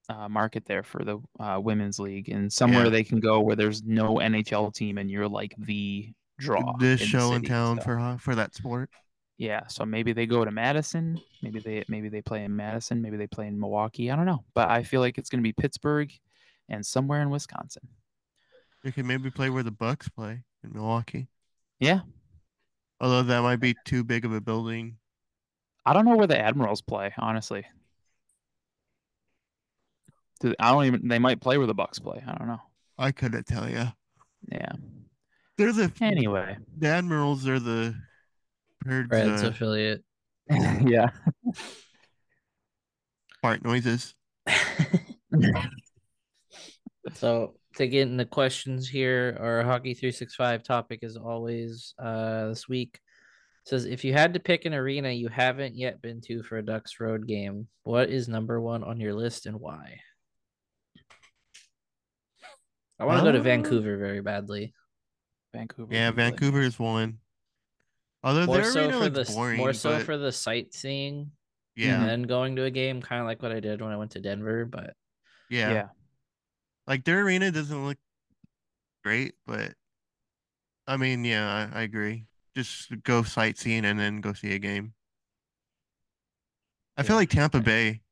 uh, 0.09 0.29
market 0.29 0.65
there 0.67 0.83
for 0.83 1.05
the 1.05 1.19
uh, 1.41 1.59
women's 1.63 1.99
league, 1.99 2.29
and 2.29 2.53
somewhere 2.53 2.85
Yeah. 2.85 2.91
they 2.91 3.05
can 3.05 3.21
go 3.21 3.41
where 3.41 3.57
there's 3.57 3.83
no 3.83 4.17
NHL 4.17 4.75
team, 4.75 4.99
and 4.99 5.11
you're 5.11 5.29
like 5.29 5.55
the 5.59 6.13
draw. 6.39 6.77
the 6.79 6.93
in 6.93 6.97
show 6.99 7.29
in 7.33 7.41
city, 7.43 7.47
town 7.49 7.81
for 7.81 8.17
for 8.21 8.35
that 8.35 8.55
sport. 8.55 8.91
Yeah, 9.39 9.67
so 9.67 9.85
maybe 9.85 10.13
they 10.13 10.27
go 10.27 10.45
to 10.45 10.51
Madison. 10.51 11.21
Maybe 11.43 11.59
they 11.61 11.85
maybe 11.89 12.09
they 12.09 12.23
play 12.23 12.45
in 12.45 12.55
Madison. 12.55 13.01
Maybe 13.03 13.17
they 13.17 13.27
play 13.27 13.47
in 13.47 13.59
Milwaukee. 13.59 14.11
I 14.11 14.17
don't 14.17 14.27
know, 14.27 14.45
but 14.55 14.69
I 14.71 14.83
feel 14.83 15.01
like 15.01 15.19
it's 15.19 15.29
going 15.31 15.41
to 15.41 15.43
be 15.43 15.53
Pittsburgh 15.53 16.13
and 16.69 16.85
somewhere 16.85 17.21
in 17.23 17.31
Wisconsin. 17.31 17.89
You 18.85 18.93
could 18.93 19.07
maybe 19.07 19.31
play 19.31 19.49
where 19.51 19.63
the 19.63 19.71
Bucks 19.71 20.09
play 20.09 20.45
in 20.63 20.73
Milwaukee. 20.73 21.29
Yeah, 21.81 22.01
Although 23.05 23.25
that 23.25 23.43
might 23.43 23.61
be 23.61 23.77
too 23.85 24.03
big 24.03 24.25
of 24.25 24.33
a 24.33 24.41
building. 24.41 24.97
I 25.85 25.93
don't 25.93 26.07
know 26.07 26.17
where 26.17 26.27
the 26.27 26.39
Admirals 26.39 26.81
play. 26.81 27.13
Honestly, 27.19 27.63
I 30.59 30.73
don't 30.73 30.87
even. 30.87 31.07
They 31.09 31.19
might 31.19 31.39
play 31.39 31.59
where 31.59 31.67
the 31.67 31.75
Bucks 31.75 31.99
play. 31.99 32.25
I 32.27 32.33
don't 32.33 32.49
know. 32.49 32.63
I 32.97 33.13
couldn't 33.13 33.47
tell 33.47 33.69
you. 33.69 33.89
Yeah. 34.51 34.73
They're 35.59 35.75
the 35.75 35.93
Anyway. 36.01 36.57
the 36.79 36.89
Admirals 36.89 37.47
are 37.47 37.61
the 37.61 37.95
birds 38.81 39.11
Reds 39.11 39.43
uh, 39.43 39.49
affiliate. 39.49 40.03
yeah. 40.51 41.11
fart 43.43 43.63
noises. 43.63 44.15
So 47.13 47.55
to 47.77 47.87
get 47.89 48.09
into 48.09 48.25
questions 48.25 48.89
here, 48.89 49.37
our 49.41 49.63
hockey 49.63 49.95
three 49.95 50.13
six 50.13 50.35
five 50.35 50.63
topic 50.63 51.01
is 51.03 51.17
always 51.17 51.95
uh 51.99 52.49
this 52.49 52.69
week 52.69 53.01
says 53.67 53.87
if 53.87 54.05
you 54.05 54.13
had 54.13 54.35
to 54.35 54.41
pick 54.41 54.67
an 54.67 54.75
arena 54.75 55.11
you 55.11 55.29
haven't 55.29 55.75
yet 55.75 56.03
been 56.03 56.21
to 56.21 56.43
for 56.43 56.59
a 56.59 56.65
Ducks 56.65 57.01
road 57.01 57.27
game, 57.27 57.67
what 57.83 58.11
is 58.11 58.29
number 58.29 58.61
one 58.61 58.85
on 58.85 59.01
your 59.01 59.15
list 59.15 59.47
and 59.47 59.59
why? 59.59 60.01
I 62.99 63.07
want 63.07 63.19
to 63.21 63.25
go 63.25 63.33
to 63.33 63.41
Uh, 63.41 63.43
Vancouver 63.43 63.97
very 63.97 64.21
badly. 64.21 64.75
Vancouver. 65.53 65.93
Yeah, 65.93 66.09
would 66.09 66.17
be 66.17 66.23
really 66.23 66.31
Vancouver 66.31 66.61
is 66.61 66.79
one. 66.79 67.19
Although 68.23 68.47
More 68.47 68.65
so 68.65 68.85
arena 68.89 68.99
for 68.99 69.09
the 69.11 69.25
boring, 69.25 69.59
more 69.59 69.73
so 69.73 69.91
but 69.91 70.03
for 70.03 70.17
the 70.17 70.33
sightseeing 70.33 71.31
yeah, 71.77 72.01
and 72.01 72.09
then 72.09 72.23
going 72.23 72.57
to 72.57 72.65
a 72.65 72.71
game, 72.71 73.03
kind 73.03 73.21
of 73.21 73.27
like 73.27 73.43
what 73.43 73.53
I 73.53 73.61
did 73.61 73.83
when 73.83 73.91
I 73.91 73.97
went 73.97 74.13
to 74.13 74.21
Denver. 74.21 74.65
But 74.65 74.95
yeah, 75.51 75.73
Yeah. 75.73 75.89
Like 76.87 77.05
their 77.05 77.21
arena 77.23 77.51
doesn't 77.51 77.87
look 77.87 77.97
great, 79.03 79.35
but 79.47 79.73
I 80.87 80.97
mean, 80.97 81.25
yeah, 81.25 81.69
I, 81.73 81.81
I 81.81 81.83
agree. 81.83 82.27
Just 82.57 82.93
go 83.03 83.23
sightseeing 83.23 83.85
and 83.85 83.99
then 83.99 84.21
go 84.21 84.33
see 84.33 84.53
a 84.55 84.59
game. 84.59 84.93
I 86.97 87.03
feel 87.03 87.17
like 87.17 87.31
Tampa 87.31 87.61
Bay. 87.61 88.03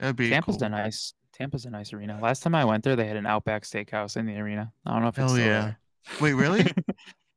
That'd 0.00 0.16
be 0.16 0.30
Tampa's 0.30 0.56
cool. 0.56 0.64
a 0.66 0.68
nice. 0.70 1.14
Tampa's 1.32 1.64
a 1.64 1.70
nice 1.70 1.92
arena. 1.92 2.18
Last 2.20 2.42
time 2.42 2.54
I 2.54 2.64
went 2.64 2.84
there, 2.84 2.96
they 2.96 3.06
had 3.06 3.16
an 3.16 3.26
Outback 3.26 3.62
Steakhouse 3.64 4.16
in 4.16 4.26
the 4.26 4.36
arena. 4.36 4.72
I 4.86 4.92
don't 4.92 5.02
know 5.02 5.08
if 5.08 5.18
it's 5.18 5.18
Hell 5.18 5.28
still 5.30 5.38
yeah. 5.46 5.60
there. 5.62 5.78
Wait, 6.20 6.32
really? 6.34 6.66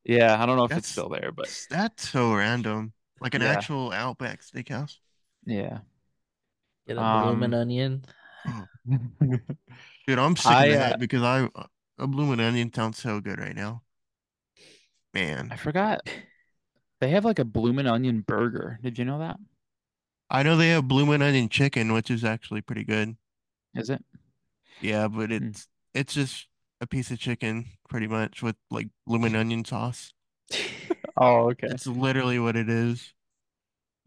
Yeah, 0.09 0.41
I 0.41 0.45
don't 0.45 0.55
know 0.55 0.63
if 0.63 0.69
That's- 0.69 0.85
it's 0.85 0.91
still 0.91 1.09
there, 1.09 1.33
but 1.33 1.49
That's 1.69 2.07
so 2.09 2.33
random. 2.33 2.93
Like 3.19 3.33
an 3.33 3.41
Yeah. 3.41 3.49
actual 3.49 3.91
Outback 3.91 4.39
Steakhouse. 4.41 4.95
yeah. 5.45 5.79
get 6.87 6.95
a 6.95 7.21
bloomin' 7.25 7.53
Um, 7.53 7.59
onion. 7.59 8.05
Dude, 10.07 10.19
I'm 10.19 10.35
sick 10.35 10.59
I, 10.59 10.69
of 10.71 10.71
uh, 10.71 10.79
that 10.79 10.97
because 10.97 11.21
I 11.21 11.49
a 11.99 12.07
bloomin' 12.07 12.39
onion 12.39 12.71
sounds 12.73 12.97
so 12.99 13.19
good 13.21 13.39
right 13.39 13.55
now. 13.55 13.83
Man, 15.13 15.51
I 15.51 15.55
forgot. 15.57 16.01
They 16.99 17.09
have 17.09 17.25
like 17.25 17.39
a 17.39 17.45
bloomin' 17.45 17.87
onion 17.87 18.21
burger. 18.21 18.79
Did 18.83 18.99
you 18.99 19.05
know 19.05 19.19
that? 19.19 19.39
I 20.29 20.41
know 20.41 20.55
they 20.55 20.69
have 20.69 20.87
bloomin' 20.87 21.21
onion 21.21 21.49
chicken, 21.49 21.91
which 21.91 22.09
is 22.09 22.23
actually 22.23 22.61
pretty 22.61 22.85
good. 22.85 23.17
Is 23.75 23.89
it? 23.89 24.03
Yeah, 24.79 25.07
but 25.07 25.31
Hmm. 25.37 25.47
it's 25.47 25.67
it's 25.93 26.13
just 26.13 26.47
a 26.81 26.87
piece 26.87 27.11
of 27.11 27.19
chicken 27.19 27.65
pretty 27.89 28.07
much 28.07 28.43
with 28.43 28.55
like 28.69 28.89
bloomin' 29.05 29.35
onion 29.35 29.65
sauce. 29.65 30.13
Oh, 31.17 31.49
okay. 31.51 31.67
It's 31.69 31.87
literally 31.87 32.39
what 32.39 32.55
it 32.55 32.69
is. 32.69 33.13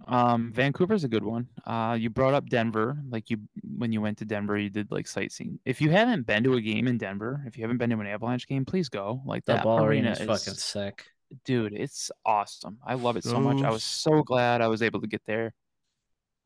Um, 0.09 0.53
Vancouver's 0.53 1.05
a 1.05 1.09
good 1.09 1.23
one. 1.25 1.47
Uh, 1.67 1.97
you 1.99 2.11
brought 2.11 2.35
up 2.35 2.49
Denver. 2.49 2.97
Like 3.11 3.31
you, 3.31 3.39
when 3.77 3.93
you 3.93 4.01
went 4.01 4.19
to 4.19 4.25
Denver, 4.25 4.57
you 4.59 4.71
did 4.71 4.91
like 4.91 5.07
sightseeing. 5.07 5.59
If 5.65 5.81
you 5.81 5.91
haven't 5.91 6.27
been 6.27 6.43
to 6.45 6.55
a 6.55 6.61
game 6.61 6.87
in 6.89 6.99
Denver, 6.99 7.43
if 7.47 7.57
you 7.57 7.63
haven't 7.65 7.79
been 7.79 7.91
to 7.91 7.99
an 8.01 8.07
Avalanche 8.07 8.47
game, 8.49 8.65
please 8.65 8.89
go. 8.89 9.23
Like 9.25 9.45
the 9.45 9.55
that 9.55 9.65
ball 9.65 9.85
arena 9.85 10.11
arena 10.11 10.11
is 10.13 10.19
fucking 10.45 10.59
sick. 10.59 11.05
dude, 11.45 11.73
it's 11.75 12.11
awesome. 12.25 12.79
I 12.85 12.95
love 12.95 13.17
it 13.17 13.25
so 13.25 13.39
much. 13.41 13.63
I 13.63 13.71
was 13.71 13.85
so 13.85 14.23
glad 14.23 14.61
I 14.63 14.69
was 14.69 14.83
able 14.83 15.01
to 15.03 15.07
get 15.07 15.23
there. 15.27 15.53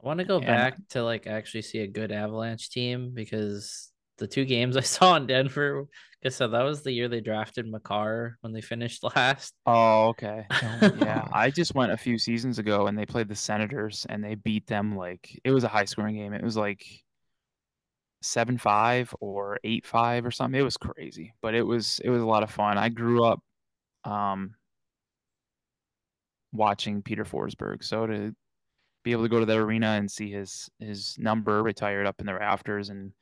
I 0.02 0.06
want 0.06 0.18
to 0.18 0.24
go 0.24 0.36
And- 0.38 0.46
back 0.46 0.76
to 0.90 1.02
like 1.02 1.26
actually 1.26 1.62
see 1.62 1.78
a 1.78 1.86
good 1.86 2.12
Avalanche 2.12 2.68
team 2.70 3.12
because 3.14 3.90
the 4.18 4.26
two 4.26 4.44
games 4.44 4.76
I 4.76 4.80
saw 4.96 5.16
in 5.16 5.26
Denver, 5.26 5.86
I 6.24 6.30
said, 6.30 6.48
that 6.48 6.62
was 6.62 6.82
the 6.82 6.92
year 6.92 7.08
they 7.08 7.20
drafted 7.20 7.66
Makar 7.66 8.38
when 8.40 8.52
they 8.52 8.62
finished 8.62 9.02
last. 9.16 9.54
Oh, 9.66 10.08
okay. 10.08 10.46
Yeah, 10.50 11.26
I 11.32 11.50
just 11.50 11.74
went 11.74 11.92
a 11.92 11.96
few 11.96 12.18
seasons 12.18 12.58
ago 12.58 12.86
and 12.86 12.96
they 12.98 13.06
played 13.06 13.28
the 13.28 13.34
Senators 13.34 14.06
and 14.08 14.24
they 14.24 14.34
beat 14.34 14.66
them 14.66 14.96
like 14.96 15.38
it 15.44 15.50
was 15.50 15.64
a 15.64 15.68
high 15.68 15.84
scoring 15.84 16.16
game. 16.16 16.32
It 16.32 16.42
was 16.42 16.56
like 16.56 16.86
seven 18.22 18.56
five 18.56 19.14
or 19.20 19.58
eight 19.64 19.86
five 19.86 20.24
or 20.24 20.30
something. 20.30 20.58
It 20.58 20.64
was 20.64 20.78
crazy, 20.78 21.34
but 21.42 21.54
it 21.54 21.62
was 21.62 22.00
it 22.02 22.08
was 22.10 22.22
a 22.22 22.26
lot 22.26 22.42
of 22.42 22.50
fun. 22.50 22.78
I 22.78 22.88
grew 22.88 23.24
up 23.24 23.40
um 24.04 24.54
watching 26.52 27.02
Peter 27.02 27.24
Forsberg, 27.24 27.84
so 27.84 28.06
to 28.06 28.34
be 29.02 29.12
able 29.12 29.24
to 29.24 29.28
go 29.28 29.40
to 29.40 29.46
the 29.46 29.56
arena 29.56 29.88
and 29.88 30.10
see 30.10 30.30
his 30.30 30.70
his 30.78 31.16
number 31.18 31.62
retired 31.62 32.06
up 32.06 32.20
in 32.20 32.26
the 32.26 32.34
rafters 32.34 32.88
and 32.88 33.12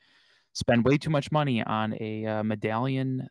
spend 0.52 0.84
way 0.84 0.98
too 0.98 1.10
much 1.10 1.32
money 1.32 1.62
on 1.62 1.96
a 2.00 2.26
uh, 2.26 2.42
medallion 2.42 3.28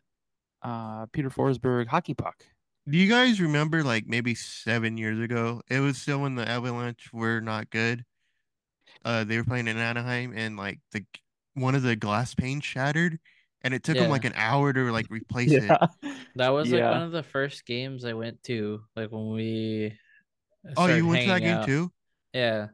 uh 0.62 1.06
Peter 1.12 1.30
Forsberg 1.30 1.88
hockey 1.88 2.14
puck. 2.14 2.44
Do 2.88 2.98
you 2.98 3.08
guys 3.08 3.40
remember 3.40 3.82
like 3.84 4.06
maybe 4.06 4.34
seven 4.34 4.96
years 4.96 5.18
ago? 5.18 5.62
It 5.68 5.80
was 5.80 5.98
still 5.98 6.20
when 6.20 6.34
the 6.34 6.48
Avalanche 6.48 7.12
were 7.12 7.40
not 7.40 7.70
good. 7.70 8.04
Uh, 9.04 9.24
they 9.24 9.36
were 9.36 9.44
playing 9.44 9.68
in 9.68 9.76
Anaheim 9.76 10.32
and 10.34 10.56
like 10.56 10.80
the 10.92 11.04
one 11.54 11.74
of 11.74 11.82
the 11.82 11.96
glass 11.96 12.34
panes 12.34 12.64
shattered, 12.64 13.18
and 13.62 13.74
it 13.74 13.82
took 13.82 13.96
them 13.96 14.10
like 14.10 14.24
an 14.24 14.32
hour 14.36 14.72
to 14.72 14.90
like 14.90 15.06
replace 15.10 15.52
it. 15.52 15.70
That 16.36 16.48
was 16.48 16.72
like 16.72 16.82
one 16.82 17.02
of 17.02 17.12
the 17.12 17.22
first 17.22 17.66
games 17.66 18.06
I 18.06 18.14
went 18.14 18.42
to, 18.44 18.80
like 18.96 19.10
when 19.12 19.32
we. 19.32 19.98
Oh, 20.76 20.86
you 20.86 21.06
went 21.06 21.22
to 21.22 21.28
that 21.28 21.42
hanging 21.42 21.48
game 21.48 21.56
out. 21.58 21.66
too? 21.66 21.92
Yeah, 22.32 22.68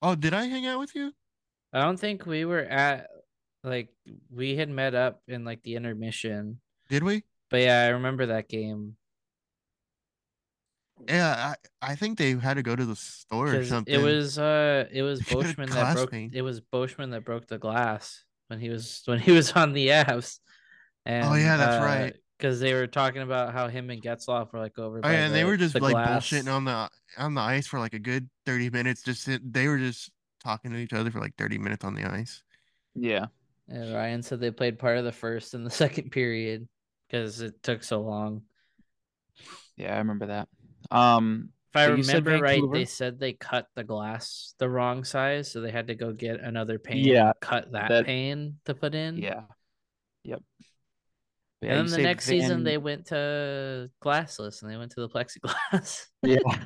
Oh, 0.00 0.14
did 0.14 0.34
I 0.34 0.44
hang 0.44 0.66
out 0.66 0.78
with 0.78 0.94
you? 0.94 1.12
I 1.72 1.80
don't 1.80 1.98
think 1.98 2.26
we 2.26 2.44
were 2.44 2.60
at 2.60 3.08
like 3.64 3.88
we 4.30 4.56
had 4.56 4.68
met 4.68 4.94
up 4.94 5.22
in 5.28 5.44
like 5.44 5.62
the 5.62 5.74
intermission, 5.76 6.60
Did 6.88 7.02
we? 7.02 7.24
but 7.50 7.60
yeah, 7.60 7.82
I 7.82 7.88
remember 7.88 8.26
that 8.26 8.48
game 8.48 8.96
Yeah, 11.08 11.54
I, 11.82 11.90
I 11.92 11.94
think 11.96 12.18
they 12.18 12.32
had 12.32 12.54
to 12.54 12.62
go 12.62 12.76
to 12.76 12.84
the 12.84 12.96
store 12.96 13.54
or 13.54 13.64
something. 13.64 13.94
it 13.94 14.02
was 14.02 14.38
uh 14.38 14.86
it 14.92 15.02
was 15.02 15.20
Get 15.28 15.38
Boschman 15.38 15.68
that 15.70 15.94
broke 15.94 16.10
pane. 16.10 16.30
it 16.32 16.42
was 16.42 16.60
Boschman 16.60 17.10
that 17.10 17.24
broke 17.24 17.46
the 17.46 17.58
glass 17.58 18.24
when 18.48 18.60
he 18.60 18.70
was 18.70 19.02
when 19.06 19.18
he 19.18 19.32
was 19.32 19.52
on 19.52 19.72
the 19.72 19.88
Avs. 19.88 20.38
And, 21.06 21.26
Oh, 21.26 21.34
yeah, 21.34 21.56
that's 21.56 21.84
right. 21.84 22.14
Because 22.38 22.60
they 22.60 22.72
were 22.74 22.86
talking 22.86 23.22
about 23.22 23.52
how 23.52 23.68
him 23.68 23.90
and 23.90 24.02
Getzlaf 24.02 24.52
were 24.52 24.58
like 24.58 24.78
over. 24.78 24.98
Oh, 24.98 25.02
by 25.02 25.12
yeah, 25.12 25.26
and 25.26 25.34
they 25.34 25.44
were 25.44 25.56
just 25.56 25.74
the 25.74 25.80
like 25.80 25.92
glass. 25.92 26.28
bullshitting 26.28 26.52
on 26.52 26.64
the 26.64 26.88
on 27.18 27.34
the 27.34 27.40
ice 27.40 27.66
for 27.66 27.78
like 27.78 27.94
a 27.94 27.98
good 27.98 28.28
30 28.46 28.70
minutes. 28.70 29.02
Just 29.02 29.28
they 29.52 29.68
were 29.68 29.78
just 29.78 30.10
talking 30.42 30.72
to 30.72 30.78
each 30.78 30.92
other 30.92 31.10
for 31.10 31.20
like 31.20 31.34
30 31.36 31.58
minutes 31.58 31.84
on 31.84 31.94
the 31.94 32.04
ice. 32.04 32.42
Yeah. 32.94 33.26
And 33.68 33.94
Ryan 33.94 34.22
said 34.22 34.40
they 34.40 34.50
played 34.50 34.78
part 34.78 34.98
of 34.98 35.04
the 35.04 35.12
first 35.12 35.54
and 35.54 35.64
the 35.64 35.70
second 35.84 36.10
period 36.10 36.68
because 37.08 37.40
it 37.40 37.62
took 37.62 37.82
so 37.82 38.00
long. 38.02 38.42
Yeah, 39.76 39.94
I 39.94 39.98
remember 39.98 40.26
that. 40.26 40.48
Um, 40.90 41.50
If 41.72 41.76
I 41.76 41.88
But 41.88 41.96
you 41.98 42.04
said 42.04 42.26
remember 42.26 42.44
right, 42.44 42.62
they 42.72 42.84
said 42.84 43.18
they 43.18 43.32
cut 43.32 43.66
the 43.74 43.82
glass 43.84 44.54
the 44.58 44.68
wrong 44.68 45.02
size, 45.02 45.50
so 45.50 45.60
they 45.60 45.70
had 45.72 45.88
to 45.88 45.94
go 45.94 46.12
get 46.12 46.40
another 46.40 46.78
pane. 46.78 47.04
Yeah, 47.04 47.26
and 47.28 47.40
cut 47.40 47.72
that, 47.72 47.88
that- 47.88 48.06
pane 48.06 48.58
to 48.66 48.74
put 48.74 48.94
in. 48.94 49.16
yeah, 49.18 49.42
yep. 50.22 50.42
But 51.60 51.70
And 51.70 51.70
yeah, 51.70 51.76
then 51.76 51.84
the 51.86 51.90
say 51.96 52.02
next 52.02 52.24
season 52.26 52.62
they 52.64 52.76
went 52.78 53.06
to 53.06 53.90
glassless 54.02 54.62
and 54.62 54.70
they 54.70 54.76
went 54.76 54.92
to 54.92 55.00
the 55.00 55.08
plexiglass. 55.14 56.06
yeah. 56.22 56.36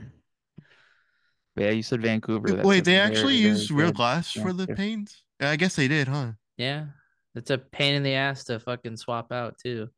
Yeah, 1.56 1.70
you 1.70 1.82
said 1.82 2.00
Vancouver. 2.02 2.52
that's 2.52 2.64
Wait, 2.66 2.84
they 2.84 2.92
very, 2.94 3.06
actually 3.08 3.42
very 3.42 3.50
used 3.50 3.70
real 3.72 3.88
good 3.88 3.96
glass 3.96 4.30
for 4.30 4.52
the 4.52 4.62
answer. 4.62 4.76
panes? 4.76 5.24
I 5.40 5.56
guess 5.56 5.74
they 5.74 5.88
did, 5.88 6.06
huh? 6.06 6.32
Yeah, 6.58 6.86
it's 7.34 7.50
a 7.50 7.56
pain 7.58 7.94
in 7.94 8.02
the 8.02 8.14
ass 8.14 8.44
to 8.44 8.60
fucking 8.60 8.98
swap 8.98 9.32
out 9.32 9.56
too. 9.62 9.88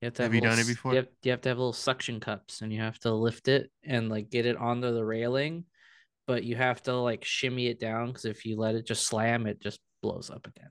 You 0.00 0.06
have 0.06 0.14
to 0.14 0.22
Have 0.22 0.32
have, 0.32 0.34
you 0.34 0.40
little 0.40 0.56
done 0.56 0.64
it 0.64 0.66
before? 0.66 0.92
You 0.92 0.96
have, 0.96 1.08
you 1.22 1.30
have 1.32 1.40
to 1.42 1.48
have 1.50 1.58
little 1.58 1.74
suction 1.74 2.20
cups, 2.20 2.62
and 2.62 2.72
you 2.72 2.80
have 2.80 2.98
to 3.00 3.12
lift 3.12 3.48
it 3.48 3.70
and 3.84 4.08
like 4.08 4.30
get 4.30 4.46
it 4.46 4.56
onto 4.56 4.94
the 4.94 5.04
railing, 5.04 5.64
but 6.26 6.42
you 6.44 6.56
have 6.56 6.82
to 6.84 6.94
like 6.94 7.24
shimmy 7.24 7.66
it 7.66 7.78
down 7.78 8.06
because 8.06 8.24
if 8.24 8.46
you 8.46 8.56
let 8.56 8.74
it 8.74 8.86
just 8.86 9.06
slam, 9.06 9.46
it 9.46 9.60
just 9.60 9.80
blows 10.00 10.30
up 10.30 10.46
again. 10.46 10.70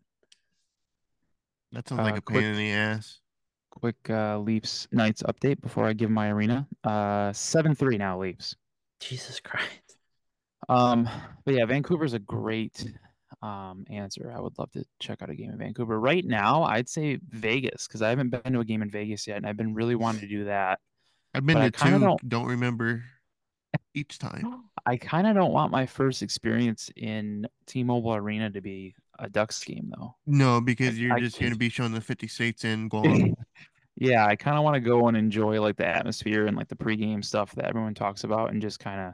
That 1.73 1.87
sounds 1.87 2.01
like 2.01 2.15
Uh, 2.15 2.17
a 2.17 2.31
pain 2.31 2.43
in 2.43 2.57
the 2.57 2.71
ass. 2.71 3.19
Quick 3.69 4.09
uh, 4.09 4.39
Leafs 4.39 4.87
Knights 4.91 5.21
update 5.23 5.61
before 5.61 5.85
I 5.85 5.93
give 5.93 6.09
my 6.09 6.29
arena. 6.29 6.67
Uh, 6.83 7.31
seven 7.33 7.75
three 7.75 7.97
now 7.97 8.19
Leafs. 8.19 8.55
Jesus 8.99 9.39
Christ. 9.39 9.97
Um, 10.67 11.07
but 11.45 11.53
yeah, 11.53 11.65
Vancouver's 11.65 12.13
a 12.13 12.19
great 12.19 12.83
um 13.41 13.85
answer. 13.89 14.33
I 14.35 14.39
would 14.39 14.57
love 14.57 14.71
to 14.71 14.83
check 14.99 15.21
out 15.21 15.29
a 15.29 15.35
game 15.35 15.51
in 15.51 15.57
Vancouver. 15.57 15.99
Right 15.99 16.25
now, 16.25 16.63
I'd 16.63 16.89
say 16.89 17.19
Vegas 17.29 17.87
because 17.87 18.01
I 18.01 18.09
haven't 18.09 18.29
been 18.29 18.53
to 18.53 18.59
a 18.59 18.65
game 18.65 18.81
in 18.81 18.89
Vegas 18.89 19.27
yet, 19.27 19.37
and 19.37 19.45
I've 19.45 19.57
been 19.57 19.73
really 19.73 19.95
wanting 19.95 20.21
to 20.21 20.27
do 20.27 20.45
that. 20.45 20.79
I've 21.33 21.45
been 21.45 21.57
but 21.57 21.73
to 21.75 21.83
2 21.85 21.99
don't- 21.99 22.29
don't 22.29 22.47
remember 22.47 23.03
each 23.93 24.17
time. 24.19 24.63
I 24.85 24.97
kind 24.97 25.27
of 25.27 25.35
don't 25.35 25.51
want 25.53 25.71
my 25.71 25.85
first 25.85 26.23
experience 26.23 26.89
in 26.95 27.45
T-Mobile 27.67 28.15
Arena 28.15 28.49
to 28.49 28.61
be 28.61 28.95
a 29.19 29.29
Ducks 29.29 29.63
game 29.63 29.91
though. 29.95 30.15
No, 30.25 30.61
because 30.61 30.97
you're 30.99 31.13
I 31.13 31.19
just 31.19 31.39
going 31.39 31.51
to 31.51 31.57
be 31.57 31.69
showing 31.69 31.91
the 31.91 32.01
50 32.01 32.27
states 32.27 32.63
in 32.65 32.87
Guam. 32.89 33.35
yeah, 33.95 34.25
I 34.25 34.35
kind 34.35 34.57
of 34.57 34.63
want 34.63 34.75
to 34.75 34.79
go 34.79 35.07
and 35.07 35.15
enjoy 35.17 35.61
like 35.61 35.75
the 35.75 35.85
atmosphere 35.85 36.47
and 36.47 36.57
like 36.57 36.69
the 36.69 36.75
pregame 36.75 37.23
stuff 37.23 37.53
that 37.55 37.65
everyone 37.65 37.93
talks 37.93 38.23
about, 38.23 38.51
and 38.51 38.61
just 38.61 38.79
kind 38.79 38.99
of 39.01 39.13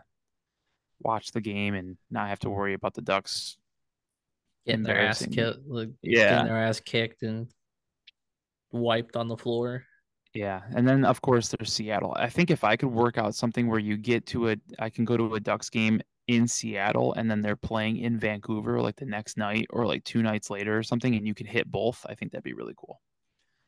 watch 1.01 1.31
the 1.31 1.41
game 1.41 1.73
and 1.73 1.97
not 2.09 2.29
have 2.29 2.39
to 2.39 2.49
worry 2.49 2.73
about 2.75 2.93
the 2.93 3.01
Ducks. 3.01 3.57
Getting 4.65 4.83
their 4.83 4.99
ass 4.99 5.25
kicked, 5.25 5.67
like, 5.67 5.89
Yeah. 6.01 6.29
getting 6.29 6.45
their 6.47 6.63
ass 6.63 6.79
kicked 6.79 7.23
and 7.23 7.47
wiped 8.71 9.15
on 9.15 9.27
the 9.27 9.37
floor. 9.37 9.85
Yeah, 10.33 10.63
and 10.75 10.87
then 10.87 11.05
of 11.05 11.21
course 11.21 11.49
there's 11.49 11.71
Seattle. 11.71 12.13
I 12.17 12.27
think 12.29 12.51
if 12.51 12.63
I 12.65 12.75
could 12.75 12.89
work 12.89 13.17
out 13.17 13.35
something 13.35 13.67
where 13.67 13.79
you 13.79 13.95
get 13.95 14.25
to 14.27 14.49
a, 14.49 14.57
I 14.79 14.89
can 14.89 15.05
go 15.05 15.15
to 15.15 15.35
a 15.35 15.39
Ducks 15.39 15.69
game 15.69 16.01
in 16.27 16.47
Seattle 16.47 17.13
and 17.13 17.29
then 17.31 17.41
they're 17.41 17.55
playing 17.55 17.97
in 17.97 18.17
Vancouver 18.19 18.81
like 18.81 18.95
the 18.97 19.05
next 19.05 19.37
night 19.37 19.67
or 19.69 19.85
like 19.85 20.03
two 20.03 20.21
nights 20.23 20.49
later 20.49 20.77
or 20.77 20.83
something, 20.83 21.15
and 21.15 21.25
you 21.25 21.33
can 21.33 21.47
hit 21.47 21.71
both. 21.71 22.05
I 22.09 22.15
think 22.15 22.31
that'd 22.31 22.43
be 22.43 22.53
really 22.53 22.73
cool. 22.75 22.99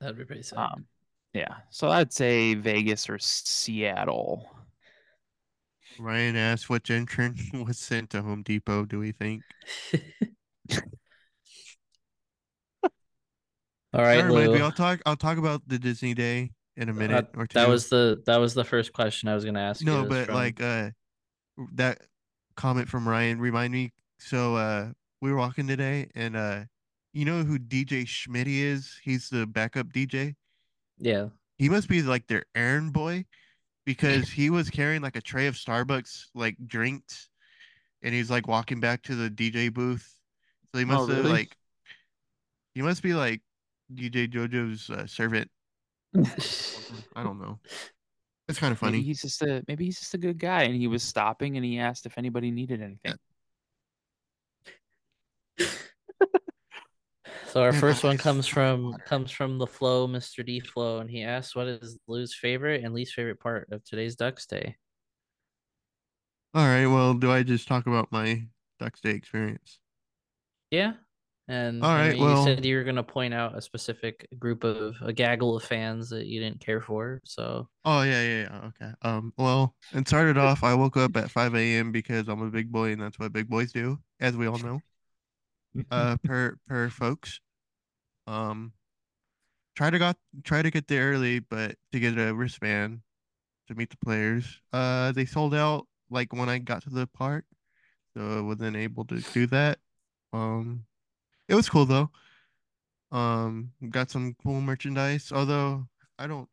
That'd 0.02 0.18
be 0.18 0.26
pretty 0.26 0.44
sick. 0.44 0.58
Um, 0.58 0.88
yeah, 1.34 1.56
so 1.70 1.90
I'd 1.90 2.12
say 2.12 2.56
Vegas 2.56 3.10
or 3.10 3.18
Seattle. 3.20 4.50
Ryan 6.00 6.36
asked 6.36 6.70
which 6.70 6.92
entrant 6.92 7.40
was 7.66 7.78
sent 7.80 8.10
to 8.10 8.22
Home 8.22 8.44
Depot, 8.44 8.86
do 8.86 9.00
we 9.00 9.14
think? 9.14 9.42
All 13.94 14.02
right, 14.04 14.24
or 14.24 14.30
maybe 14.32 14.62
I'll 14.62 14.72
talk. 14.72 15.02
I'll 15.06 15.16
talk 15.16 15.38
about 15.38 15.68
the 15.68 15.80
Disney 15.80 16.14
Day 16.14 16.52
in 16.76 16.90
a 16.90 16.92
Uh, 16.92 16.96
minute 16.96 17.28
or 17.36 17.48
two. 17.48 17.58
that 17.60 17.68
was 17.68 17.90
the 17.90 18.22
that 18.26 18.38
was 18.38 18.54
the 18.54 18.64
first 18.64 18.94
question 18.94 19.30
I 19.30 19.36
was 19.36 19.46
gonna 19.46 19.62
ask. 19.62 19.84
no, 19.84 20.06
but 20.06 20.26
from- 20.26 20.36
like 20.36 20.62
uh, 20.62 20.92
that 21.74 22.02
comment 22.56 22.90
from 22.90 23.08
Ryan 23.08 23.40
remind 23.40 23.74
me. 23.74 23.94
So 24.20 24.56
uh, 24.56 24.92
we 25.22 25.32
were 25.32 25.38
walking 25.38 25.68
today, 25.68 26.10
and 26.16 26.36
uh, 26.36 26.66
you 27.14 27.26
know 27.26 27.44
who 27.44 27.58
DJ 27.58 28.06
Schmidt 28.06 28.48
is? 28.48 29.00
He's 29.04 29.30
the 29.30 29.48
backup 29.48 29.92
DJ. 29.94 30.36
yeah, 31.00 31.30
He 31.58 31.70
must 31.70 31.88
be 31.88 32.02
like 32.02 32.28
their 32.28 32.44
errand 32.56 32.94
boy, 32.94 33.26
because 33.86 34.30
he 34.30 34.50
was 34.50 34.70
carrying 34.70 35.02
like 35.02 35.16
a 35.16 35.22
tray 35.22 35.48
of 35.48 35.56
Starbucks 35.56 36.26
like 36.36 36.58
drinks, 36.68 37.30
and 38.02 38.14
he's 38.14 38.30
like 38.30 38.48
walking 38.48 38.80
back 38.80 39.02
to 39.04 39.16
the 39.16 39.30
DJ 39.30 39.70
booth. 39.74 40.17
So 40.74 40.80
he 40.80 40.86
Oh, 40.86 40.88
must 40.88 41.10
have 41.10 41.24
really? 41.24 41.32
like, 41.32 41.56
he 42.76 42.82
must 42.82 43.02
be 43.02 43.14
like 43.14 43.42
DJ 43.94 44.28
JoJo's 44.28 44.90
uh, 44.90 45.08
servant. 45.08 45.50
I 47.16 47.24
don't 47.24 47.40
know. 47.40 47.60
It's 48.48 48.60
kind 48.60 48.72
of 48.72 48.80
funny. 48.80 48.94
Maybe 48.94 49.06
he's 49.06 49.22
just 49.22 49.42
a 49.42 49.64
maybe 49.68 49.86
he's 49.86 50.00
just 50.00 50.14
a 50.14 50.18
good 50.18 50.38
guy, 50.38 50.64
and 50.64 50.76
he 50.76 50.88
was 50.88 51.04
stopping, 51.04 51.58
and 51.58 51.66
he 51.66 51.80
asked 51.80 52.06
if 52.06 52.18
anybody 52.18 52.52
needed 52.52 52.82
anything. 52.82 53.16
So 57.48 57.62
our 57.64 57.74
first 57.74 58.04
one 58.04 58.18
comes 58.18 58.46
from 58.46 58.96
comes 59.06 59.32
from 59.32 59.58
the 59.58 59.68
flow, 59.68 60.06
Mr. 60.08 60.46
D 60.46 60.60
Flow, 60.60 61.00
and 61.00 61.10
he 61.10 61.24
asks, 61.24 61.56
"What 61.56 61.68
is 61.68 61.98
Lou's 62.08 62.36
favorite 62.36 62.84
and 62.84 62.94
least 62.94 63.14
favorite 63.14 63.40
part 63.40 63.70
of 63.72 63.84
today's 63.86 64.16
Ducks 64.16 64.46
Day?" 64.46 64.76
All 66.54 66.66
right. 66.66 66.88
Well, 66.88 67.14
do 67.14 67.32
I 67.32 67.44
just 67.44 67.68
talk 67.68 67.88
about 67.88 68.12
my 68.12 68.48
Ducks 68.80 69.00
Day 69.02 69.12
experience? 69.12 69.80
Yeah, 70.72 70.94
and 71.48 71.84
All 71.84 71.90
I 71.90 72.00
right, 72.10 72.10
know 72.10 72.16
you 72.16 72.24
well- 72.34 72.44
said 72.46 72.66
you 72.66 72.76
were 72.78 72.84
gonna 72.84 73.04
point 73.04 73.34
out 73.34 73.58
a 73.58 73.62
specific 73.62 74.28
group 74.38 74.64
of 74.64 74.96
a 75.02 75.14
gaggle 75.14 75.56
of 75.56 75.64
fans 75.64 76.10
that 76.10 76.26
you 76.26 76.40
didn't 76.42 76.60
care 76.60 76.82
for. 76.82 77.22
So 77.24 77.70
Oh 77.86 78.02
yeah, 78.02 78.22
yeah, 78.22 78.42
yeah. 78.52 78.68
Okay. 78.68 78.92
Um. 79.02 79.34
Well, 79.38 79.76
it 79.94 80.08
started 80.08 80.38
off. 80.38 80.64
I 80.64 80.74
woke 80.74 80.98
up 80.98 81.16
at 81.18 81.32
5 81.32 81.56
a.m. 81.56 81.92
because 81.92 82.28
I'm 82.28 82.42
a 82.42 82.50
big 82.50 82.72
boy, 82.72 82.92
and 82.92 83.02
that's 83.02 83.18
what 83.20 83.32
big 83.34 83.48
boys 83.50 83.72
do, 83.72 84.00
as 84.20 84.36
we 84.36 84.48
all 84.48 84.58
know. 84.58 84.82
Uh, 85.92 86.18
per 86.24 86.58
per 86.68 86.90
folks. 86.90 87.40
Um. 88.28 88.74
Try 89.76 89.92
to 89.92 90.00
got 90.00 90.18
try 90.44 90.64
to 90.64 90.72
get 90.72 90.88
there 90.88 91.12
early, 91.12 91.40
but 91.40 91.76
to 91.92 92.00
get 92.00 92.18
a 92.18 92.34
wristband 92.34 93.02
to 93.68 93.76
meet 93.76 93.90
the 93.92 93.98
players. 93.98 94.60
Uh, 94.74 95.12
they 95.12 95.26
sold 95.26 95.54
out 95.54 95.86
like 96.10 96.34
when 96.34 96.50
I 96.50 96.58
got 96.58 96.82
to 96.84 96.90
the 96.90 97.06
park, 97.06 97.46
so 98.16 98.40
I 98.40 98.42
wasn't 98.42 98.76
able 98.76 99.06
to 99.06 99.22
do 99.34 99.46
that. 99.48 99.78
Um, 100.34 100.86
it 101.48 101.56
was 101.56 101.70
cool 101.70 101.86
though. 101.86 102.12
Um, 103.12 103.72
got 103.90 104.10
some 104.10 104.36
cool 104.44 104.62
merchandise. 104.62 105.32
Although 105.32 105.88
I 106.20 106.28
don't 106.28 106.50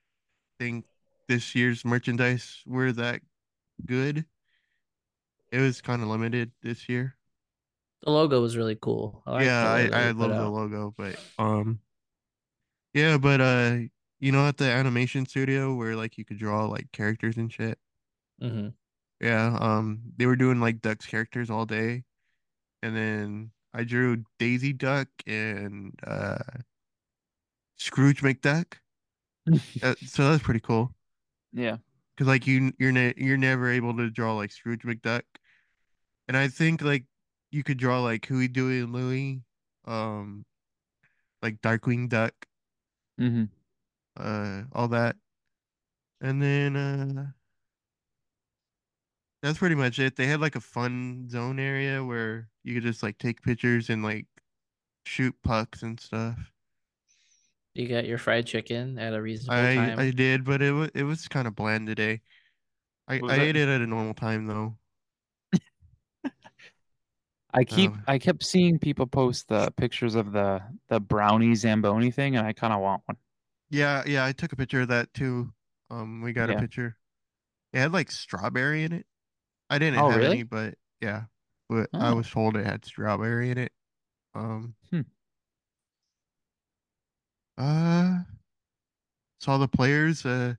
think 0.59 0.85
this 1.29 1.55
year's 1.55 1.85
merchandise 1.85 2.63
were 2.67 2.93
that 2.93 3.21
good. 3.85 4.25
It 5.51 5.59
was 5.61 5.81
kind 5.81 6.03
of 6.03 6.09
limited 6.09 6.53
this 6.63 6.89
year. 6.89 7.17
the 8.03 8.11
logo 8.11 8.41
was 8.41 8.57
really 8.57 8.77
cool. 8.77 9.23
I 9.27 9.45
yeah, 9.45 9.71
I, 9.71 9.81
I 10.09 10.11
love 10.11 10.31
the 10.37 10.49
logo, 10.49 10.95
but 10.97 11.17
um, 11.39 11.81
yeah, 12.93 13.19
but 13.19 13.41
uh, 13.41 13.79
you 14.21 14.33
know, 14.33 14.47
at 14.47 14.57
the 14.57 14.65
animation 14.67 15.27
studio 15.27 15.75
where 15.75 15.97
like 15.97 16.19
you 16.19 16.25
could 16.25 16.39
draw 16.39 16.67
like 16.67 16.91
characters 16.93 17.37
and 17.37 17.53
shit. 17.53 17.79
Mhm. 18.43 18.75
Yeah, 19.21 19.57
um, 19.61 20.01
they 20.17 20.27
were 20.27 20.37
doing 20.37 20.61
like 20.61 20.81
Ducks 20.83 21.07
characters 21.07 21.51
all 21.51 21.67
day, 21.67 22.05
and 22.83 22.97
then 22.97 23.51
I 23.75 23.83
drew 23.85 24.25
Daisy 24.39 24.73
Duck 24.73 25.09
and 25.27 25.93
uh, 26.07 26.39
Scrooge 27.77 28.23
McDuck. 28.23 28.75
Uh, 29.83 29.95
so 30.07 30.31
that's 30.31 30.43
pretty 30.43 30.61
cool. 30.61 30.95
Yeah. 31.53 31.77
Cause 32.17 32.27
like 32.27 32.47
you 32.47 32.73
you're 32.79 32.93
ne- 32.93 33.13
you're 33.19 33.37
never 33.37 33.71
able 33.71 33.95
to 33.99 34.09
draw 34.09 34.35
like 34.35 34.51
Scrooge 34.51 34.85
McDuck, 34.85 35.21
and 36.29 36.35
I 36.35 36.49
think 36.49 36.81
like 36.81 37.05
you 37.51 37.63
could 37.63 37.77
draw 37.77 38.01
like 38.01 38.25
Huey, 38.25 38.49
Dewey, 38.49 38.81
and 38.81 38.93
Louie, 38.95 39.43
um, 39.85 40.47
like 41.43 41.61
Darkwing 41.61 42.09
Duck, 42.09 42.33
Mm-hmm. 43.21 43.45
uh, 44.17 44.63
all 44.73 44.89
that, 44.89 45.17
and 46.23 46.41
then 46.41 46.77
uh, 46.77 47.27
that's 49.45 49.59
pretty 49.59 49.75
much 49.75 49.99
it. 49.99 50.17
They 50.17 50.27
had 50.27 50.41
like 50.41 50.57
a 50.57 50.61
fun 50.61 51.29
zone 51.29 51.59
area 51.59 52.03
where 52.03 52.49
you 52.63 52.73
could 52.73 52.83
just 52.83 53.03
like 53.03 53.19
take 53.19 53.43
pictures 53.43 53.91
and 53.91 54.03
like 54.03 54.27
shoot 55.05 55.35
pucks 55.45 55.83
and 55.83 56.01
stuff. 56.01 56.39
You 57.75 57.89
got 57.89 58.07
your 58.07 58.19
fried 58.19 58.47
chicken 58.47 58.99
at 58.99 59.13
a 59.13 59.21
reasonable 59.21 59.63
I 59.63 59.75
time. 59.75 59.99
I 59.99 60.11
did, 60.13 60.45
but 60.45 60.63
it 60.63 60.73
was 60.73 60.91
it 60.95 61.03
was 61.03 61.29
kind 61.29 61.47
of 61.47 61.55
bland 61.55 61.87
today. 61.87 62.23
I 63.07 63.17
I 63.17 63.37
it? 63.37 63.41
ate 63.41 63.57
it 63.57 63.69
at 63.69 63.83
a 63.83 63.87
normal 63.87 64.15
time 64.15 64.47
though. 64.47 64.79
I 67.53 67.65
keep 67.65 67.93
Um, 67.93 68.03
I 68.07 68.19
kept 68.19 68.45
seeing 68.45 68.79
people 68.79 69.07
post 69.07 69.49
the 69.49 69.71
pictures 69.77 70.15
of 70.15 70.33
the 70.33 70.63
the 70.89 71.01
brownie 71.01 71.55
zamboni 71.55 72.11
thing, 72.11 72.37
and 72.37 72.47
I 72.47 72.53
kind 72.53 72.73
of 72.73 72.81
want 72.81 73.03
one. 73.07 73.17
Yeah, 73.71 74.05
yeah, 74.07 74.25
I 74.25 74.33
took 74.33 74.53
a 74.53 74.57
picture 74.57 74.83
of 74.83 74.89
that 74.89 75.13
too. 75.15 75.53
Um, 75.91 76.23
we 76.23 76.33
got 76.33 76.49
a 76.51 76.57
picture. 76.57 76.97
It 77.73 77.81
had 77.81 77.93
like 77.93 78.11
strawberry 78.11 78.85
in 78.85 78.93
it. 78.93 79.07
I 79.75 79.79
didn't 79.79 79.99
Oh, 80.01 80.09
have 80.09 80.19
really? 80.19 80.35
any, 80.35 80.43
but 80.45 80.75
yeah, 81.01 81.25
but 81.69 81.91
I 81.93 82.13
Oh. 82.13 82.17
was 82.17 82.31
told 82.31 82.57
it 82.57 82.65
had 82.65 82.85
strawberry 82.85 83.51
in 83.51 83.59
it. 83.59 83.73
Um, 84.35 84.75
Hmm. 84.91 85.01
uh, 87.59 88.19
saw 89.41 89.59
the 89.59 89.69
players. 89.69 90.25
Uh, 90.25 90.55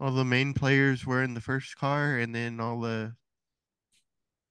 all 0.00 0.12
the 0.12 0.24
main 0.24 0.54
players 0.54 1.04
were 1.06 1.22
in 1.22 1.34
the 1.34 1.40
first 1.40 1.76
car, 1.76 2.16
and 2.16 2.34
then 2.34 2.58
all 2.58 2.80
the 2.80 3.14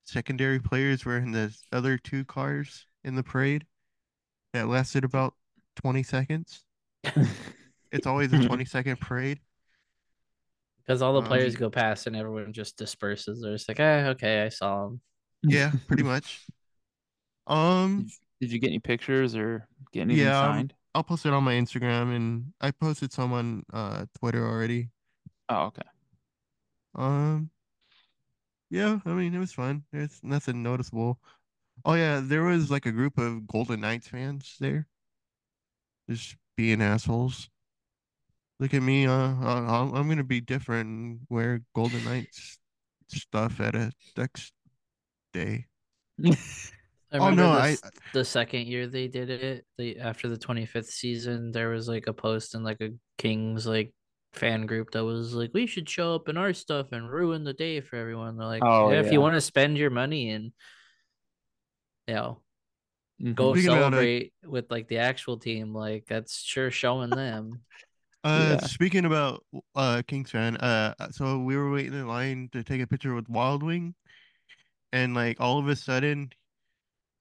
secondary 0.04 0.60
players 0.60 1.06
were 1.06 1.18
in 1.18 1.32
the 1.32 1.56
other 1.72 1.98
two 1.98 2.26
cars 2.26 2.86
in 3.04 3.16
the 3.16 3.24
parade. 3.24 3.66
That 4.54 4.68
lasted 4.68 5.04
about 5.04 5.36
20 5.76 6.04
seconds. 6.04 6.66
It's 7.92 8.06
always 8.06 8.32
a 8.34 8.40
20 8.40 8.66
second 8.66 9.00
parade. 9.00 9.40
Because 10.90 11.02
all 11.04 11.14
the 11.14 11.22
Um, 11.22 11.28
players 11.30 11.56
go 11.56 11.70
past 11.70 12.08
and 12.08 12.18
everyone 12.18 12.52
just 12.54 12.78
disperses. 12.78 13.42
They're 13.42 13.54
just 13.54 13.70
like, 13.70 13.80
eh, 13.80 14.08
okay, 14.10 14.44
I 14.44 14.50
saw 14.50 14.88
him. 14.88 15.02
Yeah, 15.44 15.74
pretty 15.88 16.04
much. 16.04 16.46
Um, 17.48 18.06
Did 18.06 18.08
you, 18.08 18.18
did 18.42 18.52
you 18.54 18.60
get 18.60 18.68
any 18.70 18.80
pictures 18.80 19.36
or 19.36 19.68
get 19.92 20.02
anything 20.02 20.26
Yeah, 20.26 20.50
um, 20.50 20.54
signed? 20.54 20.74
I'll 20.96 21.04
post 21.04 21.26
it 21.26 21.34
on 21.34 21.44
my 21.44 21.54
Instagram 21.54 22.16
and 22.16 22.54
I 22.62 22.72
posted 22.72 23.12
some 23.14 23.32
on 23.34 23.64
uh 23.72 24.06
Twitter 24.18 24.46
already. 24.46 24.90
Oh, 25.50 25.66
okay. 25.68 25.84
Um, 26.96 27.50
yeah, 28.70 29.00
I 29.06 29.10
mean 29.14 29.34
it 29.34 29.40
was 29.40 29.54
fun. 29.54 29.84
There's 29.92 30.20
nothing 30.24 30.62
noticeable. 30.64 31.20
Oh 31.86 31.96
yeah, 31.96 32.22
there 32.24 32.44
was 32.44 32.72
like 32.72 32.86
a 32.86 32.92
group 32.94 33.18
of 33.18 33.48
Golden 33.48 33.82
Knights 33.82 34.08
fans 34.10 34.58
there, 34.60 34.88
just 36.10 36.36
being 36.58 36.82
assholes. 36.82 37.50
Look 38.60 38.74
at 38.74 38.82
me, 38.82 39.06
uh, 39.08 39.12
uh, 39.14 39.82
I'm 39.84 39.94
I'm 39.96 40.10
gonna 40.10 40.24
be 40.24 40.42
different 40.42 40.90
and 40.90 41.20
wear 41.30 41.62
Golden 41.74 42.04
Knights 42.04 42.60
stuff 43.08 43.60
at 43.62 43.76
a 43.76 43.92
Ducks 44.16 44.52
day. 45.34 45.68
I 47.12 47.18
Oh, 47.18 47.18
remember 47.18 47.48
no, 47.48 47.50
the, 47.50 47.60
I- 47.60 47.78
s- 47.78 47.84
the 48.14 48.26
second 48.26 48.68
year 48.68 48.88
they 48.88 49.08
did 49.08 49.30
it, 49.30 49.66
the 49.78 50.00
after 50.00 50.28
the 50.30 50.38
25th 50.38 50.90
season, 50.90 51.52
there 51.52 51.70
was 51.70 51.88
like 51.88 52.08
a 52.08 52.14
post 52.14 52.56
in 52.56 52.64
like 52.64 52.82
a 52.82 52.92
Kings 53.18 53.66
like 53.66 53.94
fan 54.34 54.66
group 54.66 54.92
that 54.92 55.04
was 55.06 55.34
like, 55.34 55.52
we 55.54 55.68
should 55.68 55.90
show 55.90 56.16
up 56.16 56.30
in 56.30 56.38
our 56.38 56.54
stuff 56.54 56.88
and 56.92 57.10
ruin 57.12 57.44
the 57.44 57.54
day 57.54 57.82
for 57.82 57.96
everyone. 57.96 58.38
They're 58.38 58.48
like, 58.48 58.68
Oh, 58.68 58.94
yeah, 58.94 59.00
if 59.00 59.12
you 59.12 59.22
want 59.22 59.36
to 59.36 59.42
spend 59.42 59.78
your 59.78 59.90
money 59.90 60.30
and 60.32 60.52
you 62.08 62.14
know 62.16 62.42
Mhm. 63.20 63.36
go 63.36 63.56
Speaking 63.56 63.70
about, 63.70 63.94
uh, 63.94 64.06
celebrate 64.06 64.34
with 64.46 64.72
like 64.72 64.88
the 64.88 65.00
actual 65.00 65.38
team, 65.40 65.74
like 65.74 66.06
that's 66.08 66.42
sure 66.42 66.72
showing 66.72 67.14
them. 67.16 67.62
Uh, 68.24 68.58
Yeah. 68.62 68.68
speaking 68.68 69.06
about 69.06 69.46
uh 69.76 70.02
Kings 70.08 70.32
fan, 70.32 70.58
uh, 70.58 70.94
so 71.12 71.40
we 71.40 71.56
were 71.56 71.72
waiting 71.72 71.94
in 71.94 72.08
line 72.08 72.50
to 72.52 72.64
take 72.64 72.82
a 72.82 72.88
picture 72.88 73.16
with 73.16 73.30
Wild 73.30 73.64
Wing, 73.64 73.96
and 74.92 75.14
like 75.14 75.40
all 75.40 75.60
of 75.60 75.68
a 75.68 75.76
sudden, 75.76 76.32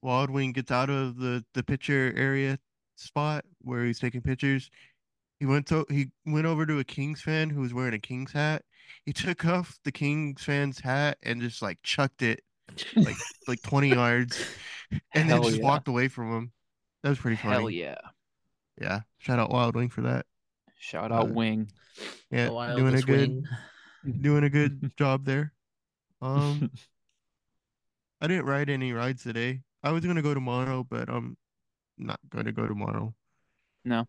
Wild 0.03 0.31
Wing 0.31 0.53
gets 0.53 0.71
out 0.71 0.91
of 0.91 1.17
the 1.19 1.45
the 1.55 1.63
picture 1.63 2.13
area 2.17 2.59
spot 2.97 3.45
where 3.63 3.85
he's 3.85 3.99
taking 4.01 4.23
pictures. 4.23 4.71
He 5.41 5.47
went 5.47 5.67
to 5.69 5.87
he 5.91 6.11
went 6.27 6.47
over 6.47 6.67
to 6.67 6.79
a 6.81 6.85
Kings 6.85 7.23
fan 7.23 7.51
who 7.51 7.61
was 7.61 7.75
wearing 7.75 7.95
a 7.95 7.99
Kings 8.01 8.33
hat. 8.33 8.65
He 9.05 9.13
took 9.15 9.45
off 9.47 9.79
the 9.85 9.93
Kings 9.93 10.43
fan's 10.45 10.81
hat 10.81 11.19
and 11.23 11.41
just 11.43 11.63
like 11.63 11.79
chucked 11.83 12.23
it 12.23 12.43
like 13.03 13.17
like 13.49 13.63
20 13.63 13.91
yards, 13.91 14.49
and 15.15 15.31
then 15.31 15.43
just 15.43 15.59
yeah. 15.59 15.65
walked 15.65 15.89
away 15.89 16.09
from 16.09 16.33
him. 16.33 16.53
That 17.03 17.11
was 17.11 17.19
pretty 17.19 17.37
funny. 17.37 17.55
Hell 17.55 17.71
yeah! 17.71 17.97
Yeah, 18.81 19.01
shout 19.19 19.39
out 19.39 19.51
Wild 19.51 19.75
Wing 19.77 19.89
for 19.89 20.03
that. 20.03 20.27
Shout 20.79 21.13
out 21.13 21.31
Uh, 21.31 21.33
Wing. 21.35 21.71
Yeah, 22.31 22.47
the 22.49 22.75
doing 22.77 22.95
a 22.95 23.03
good 23.03 23.29
wing. 23.31 23.45
doing 24.23 24.45
a 24.45 24.51
good 24.51 24.93
job 24.97 25.25
there. 25.25 25.53
Um, 26.23 26.71
I 28.21 28.27
didn't 28.27 28.47
ride 28.47 28.71
any 28.71 28.93
rides 28.93 29.23
today. 29.23 29.63
I 29.83 29.93
was 29.93 30.05
gonna 30.05 30.23
go 30.23 30.35
tomorrow, 30.35 30.87
but 30.89 31.09
I'm 31.09 31.37
not 31.97 32.21
gonna 32.31 32.53
go 32.53 32.67
tomorrow. 32.67 33.15
No. 33.85 34.07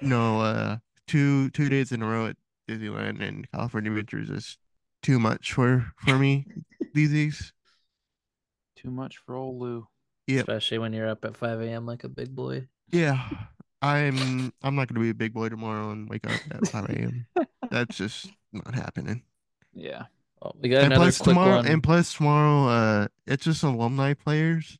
No, 0.00 0.40
uh, 0.40 0.76
two 1.06 1.50
two 1.50 1.68
days 1.68 1.92
in 1.92 2.02
a 2.02 2.06
row 2.06 2.26
at 2.26 2.36
Disneyland 2.68 3.20
and 3.22 3.50
California 3.50 3.90
Adventures 3.90 4.30
is 4.30 4.58
too 5.02 5.18
much 5.18 5.52
for 5.52 5.92
for 5.98 6.18
me 6.18 6.46
these 6.94 7.10
days. 7.12 7.52
Too 8.76 8.90
much 8.90 9.16
for 9.18 9.34
old 9.34 9.60
Lou. 9.60 9.86
Yep. 10.26 10.40
Especially 10.40 10.78
when 10.78 10.92
you're 10.92 11.08
up 11.08 11.24
at 11.24 11.36
5 11.36 11.60
a.m. 11.62 11.86
like 11.86 12.04
a 12.04 12.08
big 12.08 12.34
boy. 12.34 12.68
Yeah, 12.90 13.28
I'm 13.82 14.52
I'm 14.62 14.74
not 14.74 14.88
gonna 14.88 15.00
be 15.00 15.10
a 15.10 15.14
big 15.14 15.32
boy 15.32 15.48
tomorrow 15.48 15.90
and 15.90 16.08
wake 16.08 16.26
up 16.26 16.42
at 16.50 16.66
5 16.66 16.86
a.m. 16.90 17.26
That's 17.70 17.96
just 17.96 18.32
not 18.52 18.74
happening. 18.74 19.22
Yeah. 19.72 20.06
Oh, 20.42 20.52
we 20.60 20.68
got 20.68 20.80
And 20.80 20.92
another 20.92 20.94
plus 20.94 21.20
quick 21.20 21.38
tomorrow, 21.38 21.60
one. 21.64 21.64
and 21.64 21.82
plus 21.82 22.14
tomorrow, 22.14 22.68
uh, 22.68 23.08
it's 23.26 23.44
just 23.44 23.62
alumni 23.64 24.14
players, 24.14 24.78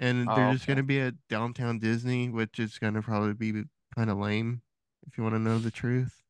and 0.00 0.34
they're 0.34 0.46
Oh, 0.46 0.50
just 0.50 0.66
okay. 0.66 0.66
gonna 0.66 0.82
be 0.82 1.00
at 1.00 1.14
downtown 1.28 1.78
Disney, 1.78 2.28
which 2.28 2.58
is 2.58 2.78
gonna 2.78 3.02
probably 3.02 3.34
be 3.34 3.64
kind 3.94 4.10
of 4.10 4.18
lame, 4.18 4.62
if 5.06 5.16
you 5.16 5.22
want 5.24 5.34
to 5.34 5.38
know 5.40 5.58
the 5.58 5.70
truth. 5.70 6.22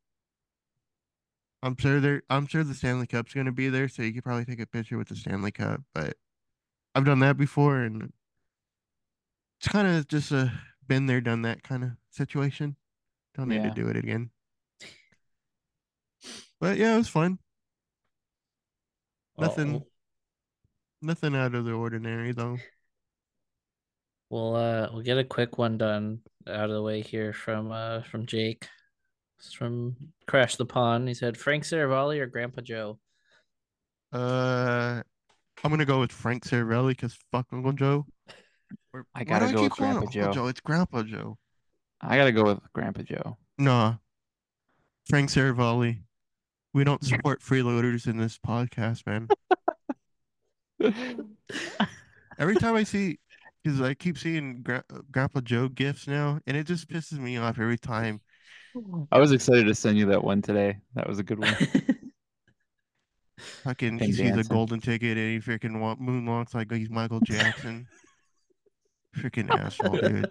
I'm 1.63 1.77
sure 1.77 2.01
there. 2.01 2.23
I'm 2.29 2.47
sure 2.47 2.63
the 2.63 2.75
Stanley 2.75 3.07
Cup's 3.07 3.33
gonna 3.35 3.53
be 3.53 3.69
there, 3.69 3.89
so 3.89 4.03
you 4.03 4.13
could 4.13 4.25
probably 4.25 4.45
take 4.45 4.61
a 4.61 4.67
picture 4.67 4.99
with 4.99 5.09
the 5.09 5.17
Stanley 5.17 5.51
Cup. 5.53 5.83
But 5.95 6.17
I've 6.95 7.05
done 7.07 7.21
that 7.21 7.37
before, 7.39 7.81
and 7.81 8.13
it's 9.59 9.69
kind 9.69 9.87
of 9.89 10.07
just 10.09 10.31
a 10.33 10.53
been 10.87 11.07
there, 11.07 11.21
done 11.21 11.43
that 11.43 11.63
kind 11.63 11.85
of 11.85 11.91
situation. 12.11 12.77
Don't 13.37 13.49
need 13.49 13.57
Yeah. 13.63 13.69
to 13.71 13.75
do 13.75 13.89
it 13.89 13.97
again. 13.97 14.31
But 16.61 16.79
yeah, 16.79 16.95
it 16.95 16.99
was 16.99 17.09
fun. 17.09 17.39
nothing- 19.37 19.77
Oh, 19.77 19.87
Nothing 21.03 21.35
out 21.37 21.55
of 21.55 21.67
the 21.67 21.73
ordinary 21.73 22.33
though. 22.33 22.57
We'll 24.31 24.55
uh 24.57 24.89
we'll 24.91 25.03
get 25.03 25.19
a 25.19 25.25
quick 25.25 25.59
one 25.59 25.77
done 25.77 26.23
out 26.47 26.71
of 26.71 26.75
the 26.75 26.83
way 26.83 27.03
here 27.03 27.35
from 27.35 27.71
uh 27.73 28.03
from 28.05 28.25
Jake. 28.25 28.67
It's 29.39 29.53
from 29.53 29.97
Crash 30.27 30.57
the 30.57 30.65
Pond. 30.65 31.07
He 31.09 31.13
said 31.15 31.37
Frank 31.37 31.65
Seravalli 31.65 32.21
or 32.21 32.27
Grandpa 32.27 32.63
Joe. 32.63 32.99
Uh, 34.13 35.03
I'm 35.63 35.71
gonna 35.71 35.85
go 35.85 36.01
with 36.01 36.13
Frank 36.13 36.45
Seravalli 36.45 36.91
because 36.91 37.19
fuck 37.31 37.49
Uncle 37.53 37.73
Joe. 37.73 38.07
Or, 38.95 39.05
I 39.13 39.25
gotta 39.25 39.49
do 39.49 39.55
go 39.55 39.63
with 39.65 39.73
Grandpa 39.73 39.99
Uncle 39.99 40.13
Joe. 40.13 40.33
Joe. 40.33 40.47
It's 40.47 40.61
Grandpa 40.61 41.03
Joe. 41.03 41.37
I 42.01 42.17
gotta 42.17 42.31
go 42.31 42.45
with 42.45 42.61
Grandpa 42.73 43.03
Joe. 43.03 43.37
Nah, 43.59 43.97
Frank 45.09 45.31
Seravalli. 45.31 46.03
We 46.73 46.85
don't 46.85 47.03
support 47.05 47.41
freeloaders 47.41 48.07
in 48.07 48.19
this 48.19 48.39
podcast, 48.39 49.05
man. 49.05 49.29
Every 52.39 52.55
time 52.55 52.77
I 52.77 52.85
see, 52.85 53.19
because 53.65 53.81
I 53.81 53.95
keep 53.95 54.17
seeing 54.17 54.63
Gra- 54.63 54.85
Grandpa 55.11 55.41
Joe 55.41 55.69
gifts 55.69 56.07
now, 56.07 56.39
and 56.47 56.57
it 56.57 56.69
just 56.69 56.89
pisses 56.89 57.19
me 57.19 57.37
off 57.37 57.59
every 57.59 57.79
time. 57.79 58.21
I 59.11 59.19
was 59.19 59.33
excited 59.33 59.67
to 59.67 59.75
send 59.75 59.99
you 59.99 60.07
that 60.07 60.23
one 60.23 60.41
today. 60.41 60.79
That 60.95 61.09
was 61.09 61.19
a 61.19 61.25
good 61.25 61.41
one. 61.41 61.57
Fucking, 63.65 63.99
he 63.99 64.13
sees 64.13 64.37
a 64.37 64.45
golden 64.45 64.81
ticket 64.81 65.17
and 65.19 65.31
he 65.33 65.39
freaking 65.39 65.81
wa- 65.81 65.97
moonwalks 65.97 66.55
like 66.55 66.71
he's 66.73 66.91
Michael 66.91 67.21
Jackson. 67.21 67.89
freaking 69.15 69.51
asshole, 69.59 69.97
dude. 69.97 70.31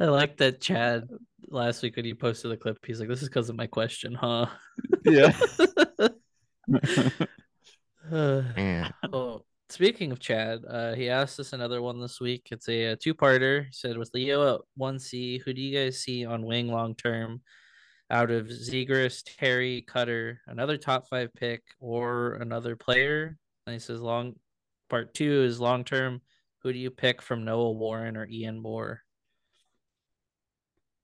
I 0.00 0.06
like 0.06 0.38
that 0.38 0.60
Chad 0.60 1.08
last 1.48 1.82
week 1.82 1.96
when 1.96 2.04
he 2.04 2.14
posted 2.14 2.50
the 2.50 2.56
clip. 2.56 2.78
He's 2.86 3.00
like, 3.00 3.08
"This 3.08 3.22
is 3.22 3.28
because 3.28 3.50
of 3.50 3.56
my 3.56 3.66
question, 3.66 4.14
huh?" 4.14 4.46
yeah. 5.04 5.32
Uh, 5.98 6.08
Man, 8.56 8.92
oh, 9.12 9.42
speaking 9.68 10.10
of 10.12 10.20
Chad, 10.20 10.64
uh, 10.68 10.94
he 10.94 11.10
asked 11.10 11.38
us 11.38 11.52
another 11.52 11.82
one 11.82 12.00
this 12.00 12.20
week. 12.20 12.48
It's 12.50 12.68
a, 12.68 12.92
uh 12.92 12.96
two-parter. 13.00 13.66
He 13.66 13.72
said, 13.72 13.98
"With 13.98 14.10
Leo 14.14 14.54
at 14.54 14.60
one 14.76 14.98
C, 14.98 15.38
who 15.44 15.52
do 15.52 15.60
you 15.60 15.78
guys 15.78 16.00
see 16.00 16.24
on 16.24 16.46
wing 16.46 16.68
long 16.68 16.94
term? 16.94 17.42
Out 18.10 18.30
of 18.30 18.46
Zegras, 18.46 19.22
Terry, 19.38 19.82
Cutter, 19.86 20.40
another 20.46 20.76
top 20.76 21.08
five 21.08 21.32
pick, 21.34 21.62
or 21.78 22.34
another 22.34 22.74
player?" 22.74 23.36
And 23.66 23.74
he 23.74 23.80
says, 23.80 24.00
"Long 24.00 24.34
part 24.88 25.14
two 25.14 25.42
is 25.42 25.60
long 25.60 25.84
term. 25.84 26.22
Who 26.62 26.72
do 26.72 26.78
you 26.78 26.90
pick 26.90 27.22
from 27.22 27.44
Noah 27.44 27.72
Warren 27.72 28.16
or 28.16 28.26
Ian 28.28 28.60
Moore?" 28.60 29.02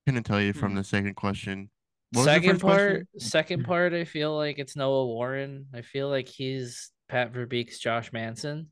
couldn't 0.06 0.22
tell 0.24 0.40
you 0.40 0.52
from 0.52 0.72
Hmm. 0.72 0.78
the 0.78 0.84
second 0.84 1.14
question. 1.14 1.70
What 2.12 2.24
second 2.24 2.60
part, 2.60 3.06
question? 3.10 3.20
second 3.20 3.64
part, 3.64 3.92
I 3.92 4.04
feel 4.04 4.36
like 4.36 4.58
it's 4.60 4.76
Noah 4.76 5.06
Warren. 5.06 5.66
I 5.74 5.82
feel 5.82 6.08
like 6.08 6.28
he's 6.28 6.92
Pat 7.08 7.32
Verbeek's 7.32 7.78
Josh 7.78 8.12
Manson. 8.12 8.68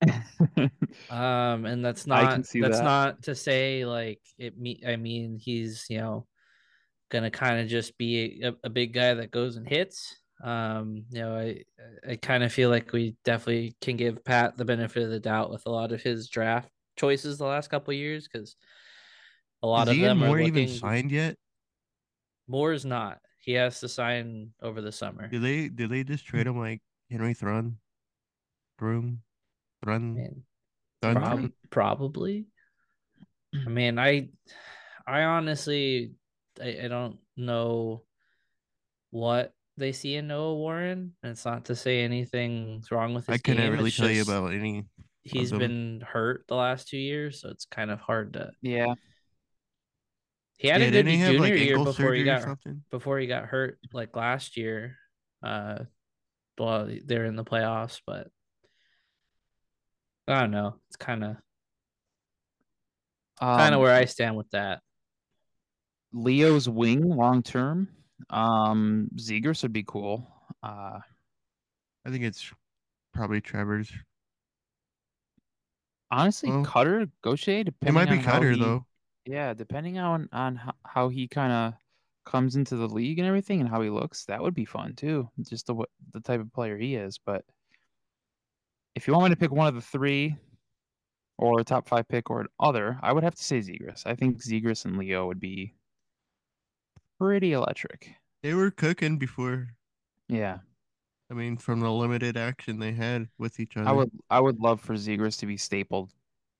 Um, 1.08 1.64
and 1.64 1.82
that's 1.84 2.06
not 2.06 2.38
that's 2.38 2.52
that. 2.52 2.84
not 2.84 3.22
to 3.22 3.34
say 3.34 3.86
like 3.86 4.20
it 4.36 4.58
me 4.58 4.82
I 4.86 4.96
mean 4.96 5.38
he's 5.40 5.86
you 5.88 5.98
know 5.98 6.26
gonna 7.10 7.30
kind 7.30 7.60
of 7.60 7.68
just 7.68 7.96
be 7.96 8.42
a, 8.42 8.52
a 8.64 8.68
big 8.68 8.92
guy 8.92 9.14
that 9.14 9.30
goes 9.30 9.56
and 9.56 9.66
hits. 9.66 10.18
Um, 10.42 11.04
you 11.10 11.20
know, 11.20 11.36
I 11.36 11.62
I 12.08 12.16
kind 12.16 12.42
of 12.42 12.52
feel 12.52 12.68
like 12.68 12.92
we 12.92 13.16
definitely 13.24 13.76
can 13.80 13.96
give 13.96 14.24
Pat 14.24 14.56
the 14.56 14.64
benefit 14.64 15.04
of 15.04 15.10
the 15.10 15.20
doubt 15.20 15.50
with 15.50 15.66
a 15.66 15.70
lot 15.70 15.92
of 15.92 16.02
his 16.02 16.28
draft 16.28 16.68
choices 16.96 17.38
the 17.38 17.44
last 17.44 17.68
couple 17.68 17.94
years 17.94 18.28
because 18.28 18.56
a 19.62 19.66
lot 19.66 19.88
Is 19.88 19.96
of 19.96 20.00
them 20.02 20.18
Moore 20.18 20.36
are 20.36 20.40
even 20.40 20.68
signed 20.68 21.12
yet? 21.12 21.36
Moore's 22.48 22.84
not. 22.84 23.18
He 23.40 23.52
has 23.52 23.80
to 23.80 23.88
sign 23.88 24.50
over 24.62 24.80
the 24.80 24.92
summer. 24.92 25.28
Did 25.28 25.42
they 25.42 25.68
did 25.68 25.90
they 25.90 26.04
just 26.04 26.26
trade 26.26 26.46
him 26.46 26.58
like 26.58 26.80
Henry 27.10 27.34
Thrun? 27.34 27.78
Broom? 28.78 29.22
Thrun? 29.82 30.42
Thun? 31.00 31.14
prob- 31.14 31.50
probably. 31.70 32.46
I 33.54 33.68
mean, 33.68 33.98
I, 33.98 34.28
I 35.06 35.22
honestly, 35.22 36.12
I, 36.60 36.78
I 36.84 36.88
don't 36.88 37.18
know 37.36 38.02
what 39.10 39.52
they 39.76 39.92
see 39.92 40.16
in 40.16 40.28
Noah 40.28 40.54
Warren. 40.56 41.14
And 41.22 41.32
it's 41.32 41.44
not 41.44 41.66
to 41.66 41.76
say 41.76 42.02
anything's 42.02 42.90
wrong 42.90 43.14
with 43.14 43.26
his 43.26 43.34
I 43.34 43.38
couldn't 43.38 43.70
really 43.72 43.88
it's 43.88 43.96
tell 43.96 44.10
you 44.10 44.24
just 44.24 44.28
about 44.30 44.52
any. 44.52 44.86
He's 45.22 45.50
them. 45.50 45.58
been 45.60 46.04
hurt 46.06 46.44
the 46.48 46.56
last 46.56 46.88
two 46.88 46.98
years, 46.98 47.40
so 47.40 47.48
it's 47.50 47.64
kind 47.66 47.90
of 47.90 48.00
hard 48.00 48.32
to. 48.34 48.50
yeah. 48.60 48.94
He 50.58 50.68
had 50.68 50.80
yeah, 50.80 50.88
a 50.88 50.90
good 50.90 51.04
didn't 51.04 51.12
he 51.12 51.18
have 51.18 51.32
junior 51.32 51.54
like 51.54 51.60
year 51.60 51.78
ankle 51.78 51.84
before 51.84 52.14
he 52.14 52.22
or 52.22 52.24
got 52.24 52.42
something? 52.42 52.82
before 52.90 53.18
he 53.18 53.26
got 53.26 53.46
hurt 53.46 53.78
like 53.92 54.14
last 54.16 54.56
year. 54.56 54.96
Uh, 55.42 55.80
well, 56.58 56.88
they're 57.04 57.24
in 57.24 57.34
the 57.36 57.44
playoffs, 57.44 58.00
but 58.06 58.28
I 60.28 60.40
don't 60.40 60.52
know. 60.52 60.76
It's 60.88 60.96
kind 60.96 61.24
of 61.24 61.36
kind 63.56 63.74
of 63.74 63.78
Um, 63.78 63.80
where 63.80 63.94
I 63.94 64.04
stand 64.04 64.36
with 64.36 64.50
that. 64.50 64.80
Leo's 66.12 66.68
wing 66.68 67.08
long 67.08 67.42
term. 67.42 67.88
Um, 68.30 69.08
Zegras 69.16 69.62
would 69.62 69.72
be 69.72 69.84
cool. 69.86 70.26
Uh, 70.62 70.98
I 72.06 72.10
think 72.10 72.24
it's 72.24 72.50
probably 73.12 73.40
Trevor's. 73.40 73.92
honestly, 76.10 76.50
Well, 76.50 76.64
Cutter, 76.64 77.06
Gauthier, 77.22 77.64
It 77.84 77.92
might 77.92 78.10
be 78.10 78.18
Cutter 78.18 78.52
he- 78.52 78.60
though. 78.60 78.86
Yeah, 79.24 79.54
depending 79.54 79.98
on 79.98 80.28
on 80.32 80.56
how, 80.56 80.72
how 80.84 81.08
he 81.08 81.28
kind 81.28 81.52
of 81.52 81.74
comes 82.24 82.56
into 82.56 82.74
the 82.76 82.88
league 82.88 83.18
and 83.20 83.28
everything 83.28 83.60
and 83.60 83.68
how 83.68 83.80
he 83.80 83.88
looks, 83.88 84.24
that 84.24 84.42
would 84.42 84.54
be 84.54 84.64
fun 84.64 84.94
too. 84.96 85.28
Just 85.48 85.66
the 85.68 85.76
the 86.12 86.20
type 86.20 86.40
of 86.40 86.52
player 86.52 86.76
he 86.76 86.96
is. 86.96 87.18
But 87.24 87.44
if 88.96 89.06
you 89.06 89.12
want 89.14 89.24
me 89.24 89.30
to 89.30 89.36
pick 89.38 89.52
one 89.52 89.68
of 89.68 89.76
the 89.76 89.80
three, 89.80 90.36
or 91.38 91.60
a 91.60 91.64
top 91.64 91.88
five 91.88 92.08
pick 92.08 92.30
or 92.30 92.40
an 92.40 92.48
other, 92.58 92.98
I 93.00 93.12
would 93.12 93.22
have 93.22 93.34
to 93.36 93.42
say 93.44 93.58
Zegras. 93.60 94.06
I 94.06 94.14
think 94.16 94.42
Zegras 94.42 94.84
and 94.84 94.96
Leo 94.96 95.26
would 95.28 95.40
be 95.40 95.74
pretty 97.22 97.52
electric. 97.52 98.10
They 98.42 98.54
were 98.54 98.72
cooking 98.72 99.16
before. 99.16 99.68
Yeah, 100.28 100.58
I 101.30 101.34
mean, 101.34 101.56
from 101.56 101.80
the 101.80 101.90
limited 101.90 102.36
action 102.36 102.78
they 102.78 102.92
had 102.92 103.28
with 103.38 103.60
each 103.60 103.76
other. 103.76 103.88
I 103.88 103.92
would 103.92 104.10
I 104.28 104.40
would 104.40 104.58
love 104.58 104.80
for 104.80 104.94
Zegras 104.94 105.38
to 105.38 105.46
be 105.46 105.56
stapled 105.56 106.12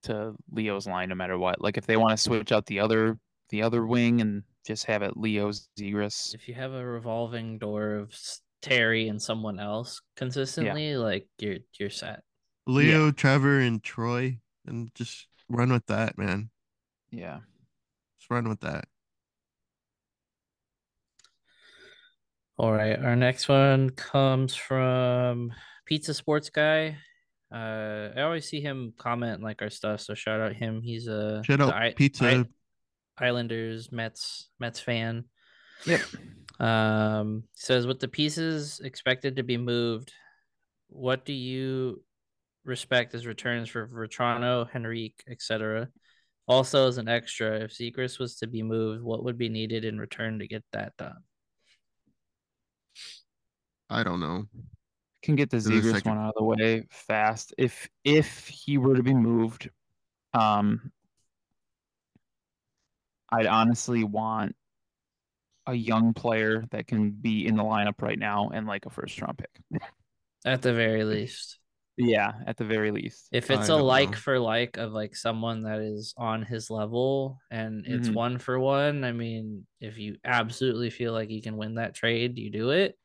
to 0.05 0.35
Leo's 0.51 0.87
line 0.87 1.09
no 1.09 1.15
matter 1.15 1.37
what. 1.37 1.61
Like 1.61 1.77
if 1.77 1.87
they 1.87 1.97
want 1.97 2.13
to 2.13 2.17
switch 2.17 2.53
out 2.53 2.67
the 2.67 2.81
other 2.81 3.19
the 3.51 3.63
other 3.63 3.85
wing 3.85 4.21
and 4.21 4.45
just 4.65 4.87
have 4.87 5.03
it 5.03 5.17
Leo's 5.17 5.69
Zegras. 5.79 6.35
If 6.35 6.49
you 6.49 6.55
have 6.55 6.73
a 6.73 6.85
revolving 6.85 7.59
door 7.59 7.97
of 7.97 8.17
Terry 8.63 9.09
and 9.09 9.21
someone 9.21 9.59
else 9.59 10.01
consistently, 10.17 10.97
like 10.97 11.27
you're 11.39 11.59
you're 11.79 11.91
set. 11.91 12.23
Leo, 12.67 13.11
Trevor, 13.11 13.59
and 13.59 13.83
Troy, 13.83 14.39
and 14.67 14.95
just 14.95 15.27
run 15.49 15.73
with 15.73 15.87
that, 15.87 16.17
man. 16.17 16.51
Yeah. 17.11 17.41
Just 18.19 18.31
run 18.31 18.49
with 18.49 18.61
that. 18.61 18.85
All 22.59 22.73
right, 22.73 22.99
our 22.99 23.17
next 23.17 23.49
one 23.49 23.91
comes 23.91 24.55
from 24.55 25.53
Pizza 25.87 26.15
Sports 26.15 26.51
Guy. 26.51 26.97
Uh, 27.53 28.11
I 28.17 28.23
always 28.23 28.47
see 28.49 28.61
him 28.61 28.93
comment 28.99 29.43
like 29.43 29.61
our 29.63 29.71
stuff, 29.71 30.01
so 30.01 30.15
shout 30.15 30.41
out 30.41 30.55
him. 30.55 30.81
He's 30.83 31.07
a 31.07 31.43
Shout 31.45 31.61
out 31.61 31.75
I- 31.75 31.93
Pizza. 31.95 32.25
I- 32.25 32.45
Islanders 33.19 33.93
Mets 33.93 34.49
Mets 34.59 34.81
fan. 34.81 35.25
Yep. 35.87 36.01
Um, 36.61 37.45
says 37.55 37.87
with 37.87 38.01
the 38.01 38.09
pieces 38.09 38.81
expected 38.81 39.37
to 39.37 39.43
be 39.43 39.59
moved, 39.59 40.13
what 40.89 41.25
do 41.27 41.33
you 41.35 42.03
respect 42.65 43.15
as 43.15 43.27
returns 43.27 43.69
for 43.69 43.87
Vatrano, 43.89 44.67
Henrique, 44.75 45.23
etc.? 45.29 45.89
Also, 46.49 46.89
as 46.89 46.97
an 46.99 47.09
extra, 47.09 47.61
if 47.61 47.73
Zegras 47.77 48.19
was 48.19 48.37
to 48.37 48.47
be 48.47 48.63
moved, 48.63 49.03
what 49.03 49.25
would 49.25 49.37
be 49.39 49.49
needed 49.51 49.85
in 49.85 49.99
return 49.99 50.39
to 50.39 50.49
get 50.49 50.65
that 50.73 50.97
done? 50.97 51.23
I 53.93 54.03
don't 54.03 54.21
know. 54.21 54.45
Can 55.23 55.37
get 55.37 55.51
the 55.51 55.59
the 55.59 55.71
Zegras 55.71 55.93
second- 55.93 56.17
one 56.17 56.19
out 56.25 56.29
of 56.31 56.35
the 56.37 56.45
way 56.45 56.87
fast. 56.91 57.55
If 57.59 57.89
if 58.05 58.49
he 58.49 58.79
were 58.79 58.97
to 58.97 59.03
be 59.03 59.15
moved, 59.15 59.71
um, 60.35 60.91
I'd 63.31 63.47
honestly 63.47 64.05
want 64.05 64.57
a 65.67 65.75
young 65.75 66.13
player 66.13 66.65
that 66.73 66.87
can 66.89 67.11
be 67.11 67.47
in 67.47 67.55
the 67.57 67.63
lineup 67.63 68.03
right 68.03 68.19
now 68.19 68.51
and 68.53 68.67
like 68.67 68.85
a 68.85 68.91
first 68.91 69.21
round 69.23 69.39
pick. 69.39 69.83
At 70.45 70.63
the 70.63 70.75
very 70.75 71.05
least. 71.05 71.59
Yeah, 71.97 72.33
at 72.47 72.57
the 72.57 72.65
very 72.65 72.91
least. 72.91 73.29
If 73.31 73.51
it's 73.51 73.69
a 73.69 73.77
like 73.77 74.11
know. 74.11 74.17
for 74.17 74.39
like 74.41 74.77
of 74.77 74.93
like 74.93 75.15
someone 75.15 75.63
that 75.63 75.81
is 75.81 76.15
on 76.17 76.43
his 76.43 76.69
level 76.69 77.39
and 77.51 77.87
it's 77.87 78.09
Mhm. 78.09 78.15
one 78.15 78.39
for 78.39 78.59
one, 78.59 79.05
I 79.05 79.13
mean, 79.13 79.67
if 79.81 79.99
you 79.99 80.17
absolutely 80.25 80.91
feel 80.91 81.13
like 81.13 81.31
you 81.31 81.43
can 81.43 81.57
win 81.57 81.77
that 81.77 81.95
trade, 81.95 82.39
you 82.39 82.51
do 82.51 82.71
it. 82.71 82.99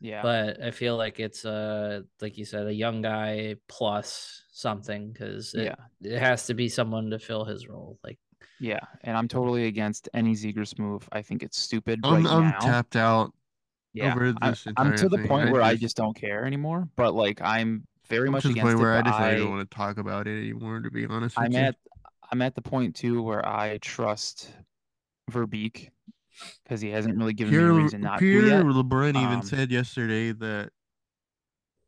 Yeah. 0.00 0.22
But 0.22 0.62
I 0.62 0.70
feel 0.70 0.96
like 0.96 1.20
it's 1.20 1.44
uh 1.44 2.02
like 2.20 2.38
you 2.38 2.44
said, 2.44 2.66
a 2.66 2.72
young 2.74 3.02
guy 3.02 3.56
plus 3.68 4.42
something 4.50 5.12
because 5.12 5.52
it, 5.54 5.64
yeah. 5.64 5.74
it 6.14 6.18
has 6.18 6.46
to 6.46 6.54
be 6.54 6.68
someone 6.68 7.10
to 7.10 7.18
fill 7.18 7.44
his 7.44 7.68
role. 7.68 7.98
Like 8.02 8.18
Yeah. 8.58 8.80
And 9.04 9.16
I'm 9.16 9.28
totally 9.28 9.66
against 9.66 10.08
any 10.14 10.34
Zegras 10.34 10.78
move. 10.78 11.06
I 11.12 11.22
think 11.22 11.42
it's 11.42 11.58
stupid 11.58 12.00
I'm 12.02 12.24
right 12.24 12.32
I'm 12.32 12.44
now. 12.50 12.58
tapped 12.60 12.96
out. 12.96 13.32
yeah. 13.92 14.12
over 14.14 14.34
I- 14.40 14.50
this 14.50 14.66
I'm 14.76 14.86
to 14.86 14.92
entire 14.92 15.08
the 15.10 15.16
thing. 15.18 15.28
point 15.28 15.48
I 15.48 15.52
where 15.52 15.62
I 15.62 15.72
just- 15.72 15.82
just 15.82 15.96
don't 15.96 16.16
care 16.16 16.44
anymore. 16.46 16.88
But 16.96 17.14
like 17.14 17.40
I'm 17.42 17.86
very 18.08 18.28
I'm 18.28 18.32
much 18.32 18.42
to 18.42 18.48
the 18.48 18.52
against 18.52 18.64
point 18.68 18.78
it. 18.78 18.82
where 18.82 18.92
I 18.94 19.02
but 19.02 19.10
decided 19.10 19.24
I 19.26 19.34
I- 19.34 19.38
don't 19.38 19.50
want 19.50 19.70
to 19.70 19.76
talk 19.76 19.98
about 19.98 20.26
it 20.26 20.38
anymore. 20.40 20.80
To 20.80 20.90
be 20.90 21.06
honest 21.06 21.38
I'm 21.38 21.52
you. 21.52 21.58
at 21.58 21.76
I'm 22.32 22.40
at 22.42 22.54
the 22.54 22.62
point 22.62 22.96
too 22.96 23.22
where 23.22 23.46
I 23.46 23.76
trust 23.78 24.50
Verbeek 25.30 25.90
because 26.64 26.80
he 26.80 26.90
hasn't 26.90 27.16
really 27.18 27.32
given 27.34 27.54
me 27.56 27.62
a 27.62 27.72
reason 27.72 28.00
not 28.02 28.18
Pierre 28.18 28.40
to 28.42 28.46
yet. 28.48 28.64
LeBrun 28.64 29.10
even 29.10 29.38
Um, 29.40 29.42
said 29.42 29.70
yesterday 29.70 30.32
that 30.32 30.70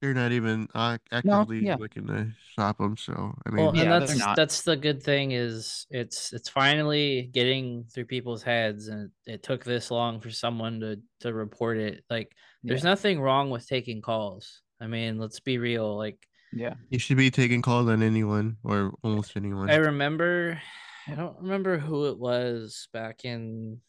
they're 0.01 0.15
not 0.15 0.33
even 0.33 0.67
ac- 0.75 0.99
actively 1.13 1.65
yeah. 1.65 1.77
looking 1.77 2.07
to 2.09 2.33
stop 2.53 2.81
him. 2.81 2.97
So 2.97 3.13
I 3.47 3.51
mean, 3.51 3.65
well, 3.65 3.75
Yeah, 3.77 3.83
and 3.83 3.93
they're 3.93 4.01
that's 4.17 4.37
that's 4.37 4.63
the 4.63 4.77
good 4.77 5.01
thing 5.03 5.31
is 5.31 5.87
it's 5.91 6.33
it's 6.33 6.49
finally 6.49 7.31
getting 7.33 7.85
through 7.85 8.07
people's 8.07 8.43
heads 8.43 8.89
and 8.89 9.11
it 9.27 9.43
took 9.45 9.63
this 9.65 9.91
long 9.93 10.21
for 10.21 10.31
someone 10.31 10.81
to 10.81 11.01
to 11.21 11.33
report 11.33 11.79
it. 11.79 12.05
Like 12.11 12.33
there's 12.65 12.83
Yeah. 12.83 12.91
nothing 12.91 13.21
wrong 13.21 13.51
with 13.51 13.67
taking 13.69 14.03
calls. 14.03 14.61
I 14.81 14.89
mean, 14.89 15.19
let's 15.19 15.39
be 15.39 15.59
real. 15.59 15.97
Like 15.97 16.19
Yeah. 16.53 16.75
you 16.91 16.99
should 16.99 17.17
be 17.17 17.31
taking 17.31 17.63
calls 17.63 17.89
on 17.89 18.03
anyone 18.03 18.57
or 18.65 18.93
almost 19.05 19.37
anyone. 19.37 19.71
I 19.71 19.77
remember, 19.77 20.61
I 21.07 21.15
don't 21.15 21.39
remember 21.39 21.79
who 21.79 22.07
it 22.09 22.19
was 22.19 22.89
back 22.93 23.25
in. 23.25 23.81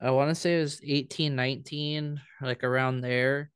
I 0.00 0.10
want 0.10 0.28
to 0.30 0.34
say 0.34 0.58
it 0.58 0.62
was 0.62 0.80
eighteen 0.84 1.36
nineteen, 1.36 2.20
like 2.40 2.64
around 2.64 3.00
there. 3.00 3.50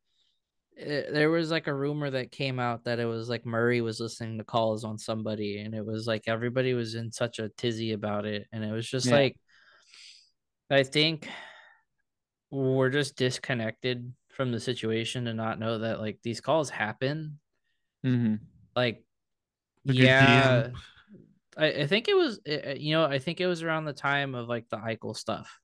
It- 0.76 1.12
there 1.12 1.30
was 1.30 1.50
like 1.50 1.66
a 1.66 1.74
rumor 1.74 2.08
that 2.10 2.32
came 2.32 2.58
out 2.58 2.84
that 2.84 2.98
it 2.98 3.04
was 3.04 3.28
like 3.28 3.44
Murray 3.44 3.82
was 3.82 4.00
listening 4.00 4.38
to 4.38 4.44
calls 4.44 4.82
on 4.84 4.96
somebody, 4.98 5.58
and 5.60 5.74
it 5.74 5.84
was 5.84 6.06
like 6.06 6.22
everybody 6.26 6.72
was 6.72 6.94
in 6.94 7.12
such 7.12 7.38
a 7.38 7.50
tizzy 7.50 7.92
about 7.92 8.24
it, 8.24 8.46
and 8.52 8.64
it 8.64 8.72
was 8.72 8.88
just 8.88 9.06
Yeah. 9.06 9.14
like, 9.16 9.36
I 10.70 10.82
think 10.82 11.28
we're 12.50 12.90
just 12.90 13.16
disconnected 13.16 14.12
from 14.30 14.50
the 14.52 14.60
situation 14.60 15.26
to 15.26 15.34
not 15.34 15.58
know 15.58 15.78
that 15.78 16.00
like 16.00 16.18
these 16.22 16.40
calls 16.40 16.70
happen. 16.70 17.38
hmm 18.02 18.36
Like, 18.74 19.04
good 19.86 19.96
yeah. 19.96 20.68
I, 21.58 21.66
I 21.82 21.86
think 21.86 22.08
it 22.08 22.16
was 22.16 22.40
uh, 22.48 22.70
uh, 22.70 22.74
you 22.78 22.94
know 22.94 23.04
I 23.04 23.18
think 23.18 23.40
it 23.40 23.46
was 23.46 23.62
around 23.62 23.84
the 23.84 23.92
time 23.92 24.34
of 24.34 24.48
like 24.48 24.68
the 24.70 24.78
Eichel 24.78 25.14
stuff 25.14 25.59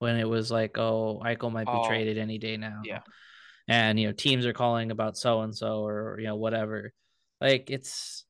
when 0.00 0.16
it 0.16 0.28
was 0.28 0.50
like 0.50 0.76
oh 0.78 1.22
Eichel 1.24 1.52
might 1.52 1.66
be 1.66 1.72
Oh, 1.72 1.86
traded 1.86 2.18
any 2.18 2.38
day 2.38 2.56
now 2.56 2.82
yeah. 2.84 3.00
and 3.68 3.98
you 4.00 4.06
know 4.08 4.12
teams 4.12 4.44
are 4.46 4.52
calling 4.52 4.90
about 4.90 5.16
so 5.16 5.42
and 5.42 5.56
so 5.56 5.86
or 5.86 6.18
you 6.18 6.26
know 6.26 6.36
whatever 6.36 6.92
like 7.40 7.70
it's 7.70 8.24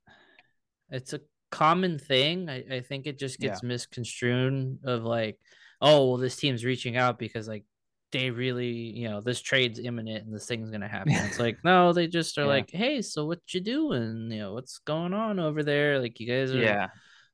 it's 0.91 1.13
a 1.15 1.21
common 1.51 1.99
thing 1.99 2.49
I, 2.49 2.77
I 2.77 2.81
think 2.81 3.07
it 3.07 3.19
just 3.19 3.41
Yeah. 3.41 3.49
gets 3.49 3.63
misconstrued 3.63 4.79
of 4.85 5.03
like 5.05 5.39
oh 5.81 6.09
well 6.09 6.17
this 6.19 6.37
team's 6.37 6.65
reaching 6.65 6.97
out 6.97 7.19
because 7.19 7.49
like 7.49 7.65
they 8.13 8.31
really 8.31 8.67
you 8.73 9.09
know 9.09 9.21
this 9.21 9.41
trade's 9.41 9.79
imminent 9.79 10.27
and 10.27 10.35
this 10.35 10.47
thing's 10.47 10.71
gonna 10.71 10.89
happen 10.99 11.13
it's 11.15 11.39
like 11.41 11.59
no 11.65 11.93
they 11.93 12.07
just 12.07 12.37
are 12.39 12.43
Yeah. 12.43 12.49
like 12.49 12.71
hey 12.71 13.01
so 13.03 13.27
what 13.27 13.41
you 13.55 13.61
doing 13.61 14.29
you 14.31 14.39
know 14.41 14.53
what's 14.55 14.79
going 14.79 15.15
on 15.15 15.39
over 15.39 15.63
there 15.63 15.99
like 16.01 16.21
you 16.21 16.27
guys 16.27 16.53
are 16.53 16.63
Yeah. 16.63 16.87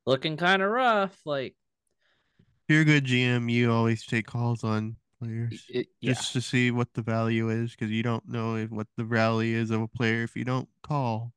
looking 0.05 0.37
kind 0.37 0.61
of 0.61 0.69
rough. 0.71 1.19
Like, 1.25 1.53
you're 2.69 2.81
a 2.81 2.85
good 2.85 3.05
GM, 3.05 3.51
you 3.51 3.71
always 3.71 4.05
take 4.05 4.25
calls 4.27 4.63
on 4.63 4.95
players 5.21 5.65
It- 5.69 5.87
yeah. 5.99 6.13
just 6.13 6.33
to 6.33 6.41
see 6.41 6.71
what 6.71 6.93
the 6.93 7.01
value 7.01 7.49
is 7.49 7.71
because 7.71 7.89
you 7.91 8.03
don't 8.03 8.27
know 8.27 8.55
if, 8.55 8.69
what 8.69 8.87
the 8.97 9.03
value 9.03 9.57
is 9.57 9.71
of 9.71 9.81
a 9.81 9.87
player 9.87 10.23
if 10.23 10.35
you 10.35 10.43
don't 10.45 10.69
call. 10.83 11.33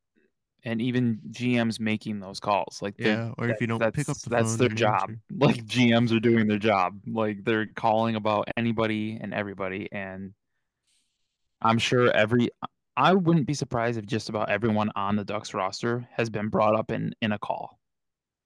And 0.63 0.83
even 0.83 1.19
GMs 1.31 1.81
making 1.81 2.21
those 2.21 2.39
calls, 2.39 2.81
like 2.83 2.95
they're- 2.99 3.17
Yeah, 3.17 3.33
or 3.39 3.49
if 3.49 3.61
you 3.63 3.67
don't 3.67 3.81
pick 3.95 4.09
up 4.11 4.19
the 4.19 4.29
that's 4.29 4.51
phone. 4.51 4.59
their 4.59 4.69
job. 4.69 5.09
answer. 5.09 5.21
Like 5.31 5.65
GMs 5.65 6.15
are 6.15 6.21
doing 6.21 6.47
their 6.49 6.59
job. 6.59 7.01
Like 7.07 7.45
they're 7.45 7.67
calling 7.67 8.15
about 8.17 8.49
anybody 8.59 9.19
and 9.19 9.33
everybody. 9.33 9.89
And 9.91 10.35
I'm 11.63 11.79
sure 11.79 12.11
every 12.13 12.51
I 12.97 13.15
wouldn't 13.15 13.47
be 13.47 13.55
surprised 13.55 13.99
if 13.99 14.05
just 14.05 14.29
about 14.29 14.51
everyone 14.51 14.91
on 14.97 15.17
the 15.17 15.25
Ducks 15.25 15.55
roster 15.55 16.07
has 16.13 16.29
been 16.29 16.49
brought 16.49 16.75
up 16.79 16.91
in 16.91 17.15
in 17.23 17.33
a 17.33 17.39
call. 17.39 17.79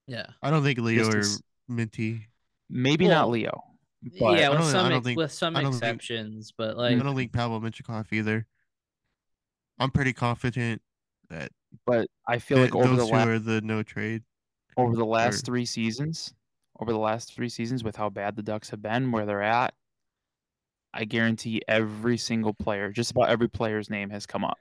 yeah, 0.07 0.27
I 0.43 0.51
don't 0.51 0.63
think 0.63 0.79
Leo 0.79 1.11
Just 1.11 1.41
or 1.41 1.45
Minty. 1.75 2.29
Maybe 2.71 3.07
Well, 3.07 3.15
not 3.23 3.31
Leo. 3.31 3.63
But 4.21 4.39
yeah, 4.39 4.51
with 4.51 4.65
some 4.65 4.93
ex- 4.93 5.05
think- 5.05 5.19
with 5.19 5.33
some 5.33 5.57
I 5.57 5.63
don't 5.63 5.73
think- 5.73 5.83
exceptions, 5.83 6.53
but 6.57 6.77
like 6.77 6.93
I 6.93 6.95
like, 6.97 7.05
don't 7.05 7.17
think 7.17 7.33
Pavel 7.33 7.61
Mintyukov 7.61 8.13
either. 8.13 8.47
I'm 9.79 9.91
pretty 9.91 10.13
confident 10.13 10.83
that 11.31 11.51
but 11.87 12.07
I 12.29 12.39
feel 12.39 12.59
th- 12.59 12.73
like 12.73 12.77
over 12.85 12.91
the 12.95 12.97
those 13.03 13.09
two 13.09 13.15
last 13.15 13.27
are 13.29 13.39
the 13.39 13.61
no 13.63 13.83
trade. 13.83 14.23
over 14.77 14.95
the 14.95 15.05
last 15.07 15.43
or- 15.43 15.47
three 15.47 15.65
seasons, 15.65 16.35
over 16.81 16.93
the 16.93 16.99
last 16.99 17.33
three 17.35 17.49
seasons 17.49 17.83
with 17.83 17.97
how 17.97 18.11
bad 18.11 18.37
the 18.37 18.43
Ducks 18.43 18.71
have 18.71 18.83
been, 18.83 19.11
where 19.11 19.25
they're 19.27 19.43
at, 19.43 19.75
I 20.93 21.05
guarantee 21.07 21.63
every 21.67 22.19
single 22.19 22.53
player, 22.55 22.93
just 22.93 23.11
about 23.11 23.31
every 23.31 23.49
player's 23.49 23.89
name 23.91 24.11
has 24.11 24.27
come 24.27 24.45
up. 24.45 24.59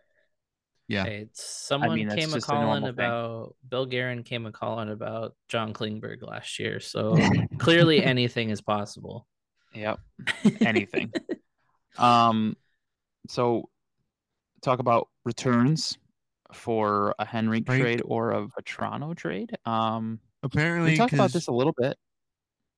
Yeah. 0.93 1.03
hey, 1.05 1.17
it's- 1.23 1.41
someone 1.41 1.95
mean, 1.95 2.09
came 2.09 2.29
a 2.29 2.33
just 2.33 2.47
a 2.47 2.51
calling 2.51 2.65
normal 2.81 2.81
thing. 2.81 3.05
about 3.05 3.55
Bill 3.67 3.85
Guerin 3.85 4.23
came 4.23 4.45
a 4.45 4.51
calling 4.51 4.89
about 4.89 5.35
John 5.49 5.73
Klingberg 5.73 6.21
last 6.21 6.59
year. 6.59 6.79
So 6.79 7.17
clearly, 7.57 8.03
anything 8.03 8.49
is 8.49 8.61
possible. 8.61 9.27
Yep. 9.73 9.99
Anything. 10.61 11.11
Um, 11.97 12.55
so 13.27 13.69
talk 14.61 14.79
about 14.79 15.09
returns 15.25 15.97
for 16.53 17.15
a 17.17 17.25
Henrique 17.33 17.67
Right. 17.67 17.81
trade 17.81 18.01
or 18.05 18.31
a 18.31 18.47
Vatrano 18.47 19.15
trade. 19.15 19.57
Um, 19.65 20.19
Apparently, 20.43 20.91
we 20.91 20.97
talked 20.97 21.13
about 21.13 21.23
'cause 21.23 21.33
this 21.33 21.47
a 21.47 21.51
little 21.51 21.73
bit. 21.75 21.97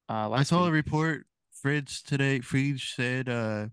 Uh, 0.07 0.13
I 0.13 0.25
last 0.27 0.49
saw 0.49 0.65
a 0.67 0.71
report. 0.71 1.25
Fridge 1.51 2.03
today. 2.03 2.39
Fridge 2.39 2.93
said 2.95 3.27
uh, 3.27 3.67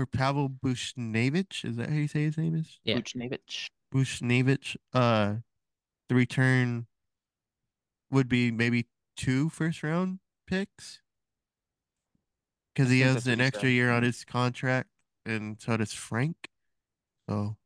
for 0.00 0.06
Pavel 0.06 0.48
Buchnevich, 0.48 1.62
is 1.62 1.76
that 1.76 1.90
how 1.90 1.96
you 1.96 2.08
say 2.08 2.22
his 2.24 2.38
name 2.38 2.54
is? 2.54 2.78
Yeah. 2.84 2.96
Buchnevich. 2.96 3.68
Bushnevich, 3.94 4.76
uh, 4.94 5.34
the 6.08 6.14
return 6.14 6.86
would 8.10 8.26
be 8.26 8.50
maybe 8.50 8.86
two 9.14 9.50
first 9.50 9.82
round 9.82 10.20
picks 10.46 11.02
because 12.72 12.90
he 12.90 13.00
has 13.00 13.26
an 13.26 13.42
extra 13.42 13.68
said, 13.68 13.74
year 13.74 13.90
on 13.90 14.02
his 14.02 14.24
contract, 14.24 14.88
and 15.26 15.60
so 15.60 15.76
does 15.76 15.92
Frank. 15.92 16.48
So 17.28 17.56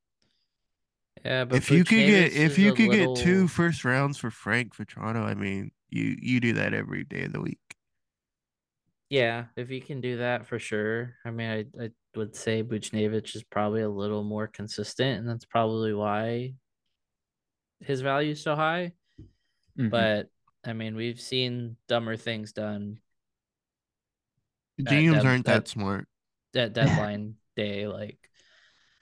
Yeah, 1.24 1.44
but 1.44 1.56
if 1.56 1.70
you 1.70 1.84
could 1.84 2.06
get 2.06 2.32
if 2.32 2.58
you 2.58 2.72
a 2.72 2.74
could 2.74 2.90
get 2.90 3.14
two 3.14 3.46
first 3.46 3.84
rounds 3.84 4.18
for 4.18 4.32
Frank 4.32 4.74
for 4.74 4.84
Toronto, 4.84 5.22
I 5.22 5.34
mean, 5.34 5.70
you 5.88 6.16
you 6.20 6.40
do 6.40 6.54
that 6.54 6.74
every 6.74 7.04
day 7.04 7.22
of 7.26 7.32
the 7.32 7.40
week. 7.40 7.60
Yeah, 9.10 9.44
if 9.56 9.70
you 9.70 9.80
can 9.80 10.00
do 10.00 10.18
that 10.18 10.46
for 10.46 10.58
sure. 10.58 11.14
I 11.24 11.30
mean, 11.30 11.50
I, 11.78 11.84
I 11.84 11.90
would 12.16 12.34
say 12.34 12.62
Buchnevich 12.62 13.36
is 13.36 13.42
probably 13.44 13.82
a 13.82 13.88
little 13.88 14.24
more 14.24 14.46
consistent, 14.46 15.20
and 15.20 15.28
that's 15.28 15.44
probably 15.44 15.92
why 15.94 16.54
his 17.80 18.00
value 18.00 18.32
is 18.32 18.42
so 18.42 18.56
high. 18.56 18.92
Mhm. 19.78 19.90
But 19.90 20.28
I 20.66 20.72
mean, 20.72 20.96
we've 20.96 21.20
seen 21.20 21.76
dumber 21.88 22.16
things 22.16 22.52
done 22.52 22.98
The 24.78 24.84
GMs 24.84 25.12
that- 25.14 25.26
aren't 25.26 25.44
that 25.46 25.64
that- 25.64 25.68
smart. 25.68 26.08
at 26.56 26.72
deadline 26.72 27.34
day. 27.56 27.86
Like 27.86 28.18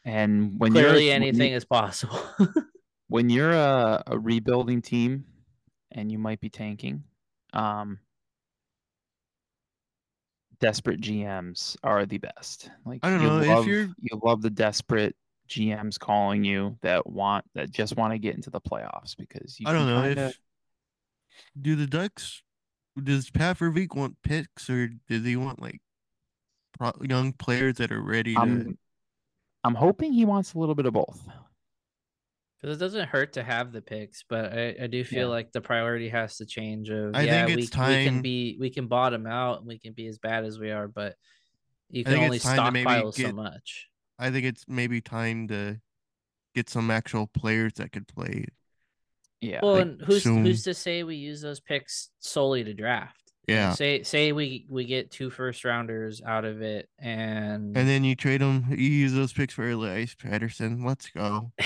and 0.05 0.59
when 0.59 0.73
clearly, 0.73 1.07
you're 1.07 1.15
when 1.15 1.23
you- 1.23 1.29
anything 1.29 1.53
is 1.53 1.65
possible. 1.65 2.19
when 3.09 3.31
you're 3.31 3.53
a, 3.53 4.03
a 4.07 4.19
rebuilding 4.19 4.83
team 4.83 5.25
and 5.93 6.11
you 6.11 6.19
might 6.19 6.41
be 6.41 6.49
tanking, 6.51 7.05
um, 7.53 7.99
desperate 10.63 11.01
GMs 11.01 11.77
are 11.83 12.07
the 12.07 12.19
best. 12.19 12.71
Like 12.87 13.01
I 13.03 13.11
don't 13.11 13.21
you 13.21 13.29
know, 13.29 13.41
if 13.41 13.49
love, 13.49 13.67
you're- 13.67 13.93
you 14.01 14.21
love 14.23 14.41
the 14.41 14.49
desperate 14.49 15.15
GMs 15.49 15.99
calling 15.99 16.45
you 16.45 16.79
that 16.81 17.07
want 17.07 17.45
that 17.55 17.71
just 17.73 17.97
want 17.97 18.15
to 18.15 18.19
get 18.19 18.37
into 18.37 18.49
the 18.49 18.61
playoffs 18.61 19.15
because 19.17 19.59
you 19.61 19.67
I 19.69 19.73
don't 19.73 19.87
know 19.87 20.03
kinda- 20.03 20.29
if 20.29 20.39
do 21.61 21.75
the 21.77 21.87
Ducks? 21.87 22.43
Does 23.03 23.29
Pat 23.31 23.59
Verbeek 23.59 23.95
want 23.97 24.17
picks, 24.23 24.71
or 24.71 24.89
does 25.09 25.25
he 25.25 25.35
want 25.37 25.61
like 25.61 25.81
young 27.03 27.33
players 27.33 27.77
that 27.77 27.91
are 27.91 28.01
ready 28.03 28.35
to? 28.35 28.41
I'm 28.41 28.79
I'm 29.65 29.75
hoping 29.75 30.13
he 30.13 30.25
wants 30.25 30.55
a 30.55 30.59
little 30.59 30.75
bit 30.75 30.87
of 30.87 30.93
both. 30.95 31.27
Because 32.63 32.77
it 32.77 32.81
doesn't 32.81 33.09
hurt 33.09 33.33
to 33.33 33.43
have 33.43 33.73
the 33.73 33.83
picks, 33.83 34.25
but 34.29 34.53
I, 34.57 34.77
I 34.83 34.87
do 34.87 35.03
feel 35.03 35.23
Yeah. 35.29 35.35
like 35.35 35.51
the 35.51 35.61
priority 35.61 36.09
has 36.11 36.37
to 36.37 36.47
change. 36.47 36.91
Of 36.91 37.15
I 37.15 37.23
yeah, 37.23 37.45
think 37.45 37.57
we, 37.57 37.63
it's 37.65 37.77
we 37.77 38.05
can 38.05 38.23
be 38.23 38.57
we 38.61 38.71
can 38.71 38.87
bottom 38.87 39.27
out 39.27 39.59
and 39.59 39.67
we 39.67 39.79
can 39.81 39.93
be 39.95 40.07
as 40.07 40.19
bad 40.19 40.45
as 40.45 40.61
we 40.61 40.71
are, 40.71 40.87
but 40.87 41.17
you 41.91 42.05
can 42.05 42.15
only 42.15 42.37
it's 42.37 42.45
time 42.45 42.57
to 42.57 42.71
maybe 42.71 42.85
stockpile 42.85 43.13
so 43.13 43.33
much. 43.33 43.89
I 44.19 44.31
think 44.31 44.47
it's 44.47 44.65
maybe 44.69 45.01
time 45.01 45.49
to 45.49 45.81
get 46.55 46.71
some 46.71 46.91
actual 46.91 47.27
players 47.27 47.73
that 47.79 47.91
could 47.91 48.07
play. 48.07 48.47
Yeah. 49.41 49.59
Well, 49.61 49.73
like, 49.73 49.83
and 49.83 50.01
who's 50.03 50.23
soon. 50.23 50.45
who's 50.45 50.63
to 50.63 50.75
say 50.75 51.03
we 51.03 51.17
use 51.17 51.41
those 51.41 51.59
picks 51.59 52.11
solely 52.21 52.63
to 52.63 52.75
draft? 52.75 53.19
You 53.49 53.57
know, 53.57 53.61
Yeah, 53.61 53.73
say 53.73 54.05
say 54.05 54.31
we 54.31 54.67
we 54.71 54.85
get 54.85 55.11
two 55.11 55.31
first 55.31 55.65
rounders 55.65 56.23
out 56.25 56.45
of 56.45 56.63
it, 56.63 56.89
and 57.01 57.77
and 57.77 57.89
then 57.89 58.05
you 58.05 58.15
trade 58.15 58.41
them. 58.41 58.67
You 58.71 58.77
use 58.89 59.13
those 59.15 59.33
picks 59.33 59.55
for 59.55 59.69
Elias 59.69 60.15
Pettersson. 60.15 60.87
Let's 60.87 61.11
go. 61.11 61.51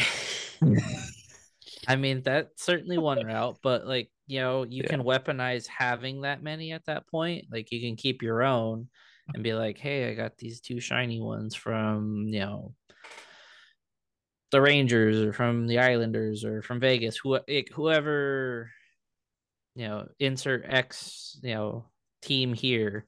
I 1.89 1.97
mean 1.97 2.23
that's 2.23 2.65
certainly 2.65 2.99
one 2.99 3.25
route, 3.25 3.59
but 3.63 3.87
like 3.87 4.11
you 4.27 4.41
know 4.41 4.65
you 4.65 4.83
Yeah. 4.83 4.89
can 4.89 5.03
weaponize 5.03 5.67
having 5.67 6.23
that 6.23 6.43
many 6.43 6.73
at 6.73 6.85
that 6.87 7.07
point. 7.09 7.47
Like 7.51 7.71
you 7.71 7.81
can 7.81 7.97
keep 7.97 8.23
your 8.23 8.43
own 8.43 8.89
and 9.35 9.43
be 9.43 9.55
like, 9.55 9.79
hey, 9.79 10.11
I 10.11 10.15
got 10.15 10.37
these 10.39 10.61
two 10.61 10.81
shiny 10.81 11.21
ones 11.21 11.55
from 11.55 12.25
you 12.29 12.41
know 12.41 12.75
the 14.51 14.61
Rangers 14.61 15.21
or 15.21 15.33
from 15.33 15.67
the 15.67 15.79
Islanders 15.81 16.45
or 16.45 16.63
from 16.63 16.81
Vegas, 16.81 17.17
who 17.17 17.39
it, 17.47 17.73
whoever 17.73 18.71
you 19.75 19.87
know 19.89 20.09
insert 20.19 20.65
X 20.67 21.39
you 21.43 21.55
know 21.55 21.85
team 22.23 22.53
here, 22.53 23.07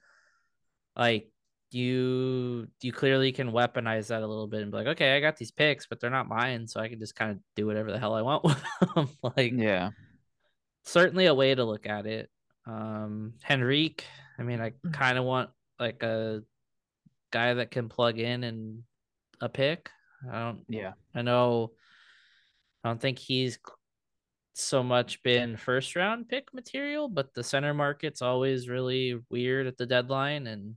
like 0.97 1.31
you 1.70 2.66
you 2.81 2.93
clearly 2.93 3.32
can 3.32 3.53
weaponize 3.53 4.09
that 4.09 4.23
a 4.23 4.27
little 4.27 4.47
bit 4.47 4.62
and 4.62 4.70
be 4.70 4.78
like, 4.78 4.86
okay, 4.89 5.16
I 5.16 5.20
got 5.20 5.36
these 5.36 5.51
picks, 5.51 5.86
but 5.86 6.01
they're 6.01 6.11
not 6.11 6.28
mine, 6.28 6.66
so 6.66 6.81
I 6.81 6.89
can 6.89 6.99
just 6.99 7.15
kind 7.15 7.32
of 7.32 7.39
do 7.57 7.66
whatever 7.66 7.93
the 7.93 7.99
hell 7.99 8.15
I 8.15 8.23
want 8.23 8.45
with 8.45 8.62
them. 8.95 9.09
like 9.23 9.53
yeah. 9.55 9.90
certainly 10.85 11.27
a 11.27 11.35
way 11.35 11.55
to 11.55 11.65
look 11.65 11.86
at 11.86 12.07
it. 12.07 12.31
Um 12.66 13.35
Henrique, 13.49 14.05
I 14.39 14.43
mean, 14.43 14.61
I 14.61 14.73
kind 14.93 15.19
of 15.19 15.24
want 15.24 15.51
like 15.78 16.03
a 16.03 16.43
guy 17.31 17.55
that 17.55 17.70
can 17.70 17.89
plug 17.89 18.19
in 18.19 18.45
and 18.45 18.82
a 19.40 19.49
pick. 19.49 19.90
I 20.31 20.39
don't 20.39 20.65
Yeah. 20.69 20.93
I 21.15 21.23
know 21.23 21.73
I 22.82 22.89
don't 22.89 23.01
think 23.01 23.19
he's 23.19 23.59
so 24.55 24.82
much 24.82 25.23
been 25.23 25.57
first 25.57 25.95
round 25.95 26.28
pick 26.28 26.53
material, 26.53 27.09
but 27.09 27.32
the 27.35 27.45
center 27.45 27.74
market's 27.74 28.23
always 28.23 28.69
really 28.69 29.19
weird 29.31 29.66
at 29.66 29.77
the 29.77 29.86
deadline. 29.86 30.47
And 30.47 30.77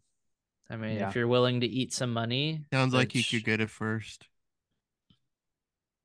I 0.71 0.77
mean, 0.77 0.95
Yeah. 0.97 1.09
if 1.09 1.15
you're 1.15 1.27
willing 1.27 1.59
to 1.61 1.67
eat 1.67 1.91
some 1.93 2.13
money, 2.13 2.63
Sounds 2.71 2.93
like 2.93 3.13
you 3.13 3.19
which, 3.19 3.31
could 3.31 3.43
get 3.43 3.59
it 3.59 3.69
first. 3.69 4.27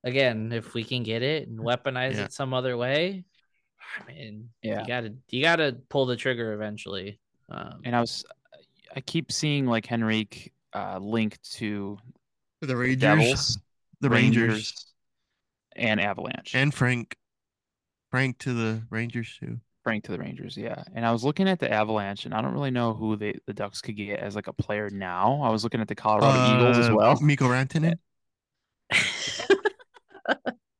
again, 0.05 0.53
if 0.53 0.75
we 0.75 0.85
can 0.85 1.03
get 1.03 1.23
it 1.23 1.49
and 1.49 1.59
weaponize 1.59 2.15
Yeah. 2.15 2.25
it 2.25 2.33
some 2.33 2.53
other 2.53 2.77
way, 2.77 3.25
I 3.99 4.05
mean, 4.07 4.51
Yeah. 4.63 4.81
you 4.83 4.87
gotta 4.87 5.15
you 5.31 5.43
gotta 5.43 5.73
pull 5.89 6.07
the 6.07 6.17
trigger 6.17 6.53
eventually. 6.53 7.21
Um, 7.49 7.81
And 7.85 7.95
I 7.95 8.01
was 8.01 8.25
I 8.95 9.01
keep 9.01 9.31
seeing 9.31 9.67
like 9.67 9.91
Henrique 9.91 10.53
uh 10.75 10.99
linked 10.99 11.43
to 11.55 11.99
The 12.61 12.67
the 12.69 12.77
Rangers, 12.77 13.01
Devils, 13.01 13.59
the 14.01 14.11
Rangers, 14.11 14.93
and 15.77 16.01
Avalanche. 16.01 16.55
and 16.55 16.75
Frank. 16.75 17.17
Frank 18.11 18.39
to 18.39 18.55
the 18.55 18.87
Rangers 18.91 19.37
too. 19.39 19.61
Frank 19.87 20.03
to 20.03 20.11
the 20.11 20.19
Rangers, 20.19 20.57
yeah. 20.57 20.83
And 20.97 21.07
I 21.07 21.13
was 21.13 21.23
looking 21.23 21.47
at 21.49 21.61
the 21.61 21.73
Avalanche, 21.73 22.25
and 22.25 22.35
I 22.35 22.43
don't 22.43 22.53
really 22.55 22.73
know 22.73 22.93
who 22.93 23.15
they, 23.15 23.39
the 23.47 23.53
Ducks 23.53 23.81
could 23.81 23.95
get 23.97 24.19
as 24.19 24.35
like 24.35 24.49
a 24.49 24.53
player 24.53 24.91
now. 24.91 25.41
I 25.45 25.51
was 25.51 25.63
looking 25.63 25.81
at 25.81 25.87
the 25.87 25.95
Colorado 25.95 26.57
Eagles 26.57 26.77
as 26.79 26.89
Uh, 26.89 26.95
well. 26.97 27.21
Mikko 27.21 27.45
Rantanen. 27.47 27.95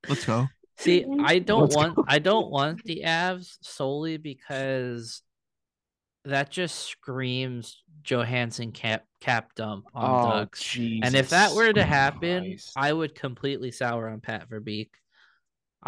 Let's 0.09 0.25
go. 0.25 0.49
See, 0.79 1.05
I 1.23 1.39
don't 1.39 1.61
Let's 1.63 1.77
want 1.77 1.95
go. 1.95 2.05
I 2.09 2.19
don't 2.19 2.51
want 2.51 2.83
the 2.83 3.03
Avs 3.07 3.59
solely 3.61 4.17
because 4.17 5.23
that 6.25 6.51
just 6.51 6.77
screams 6.89 7.85
Johansen 8.03 8.73
cap 8.75 9.05
cap 9.21 9.55
dump 9.55 9.85
on 9.95 10.27
Oh, 10.27 10.31
Ducks. 10.41 10.77
And 10.77 11.15
if 11.15 11.31
that 11.31 11.53
were 11.55 11.73
to 11.73 11.85
happen, 11.85 12.43
Christ. 12.45 12.73
I 12.75 12.93
would 12.93 13.15
completely 13.15 13.71
sour 13.71 14.09
on 14.09 14.21
Pat 14.21 14.51
Verbeek. 14.51 14.89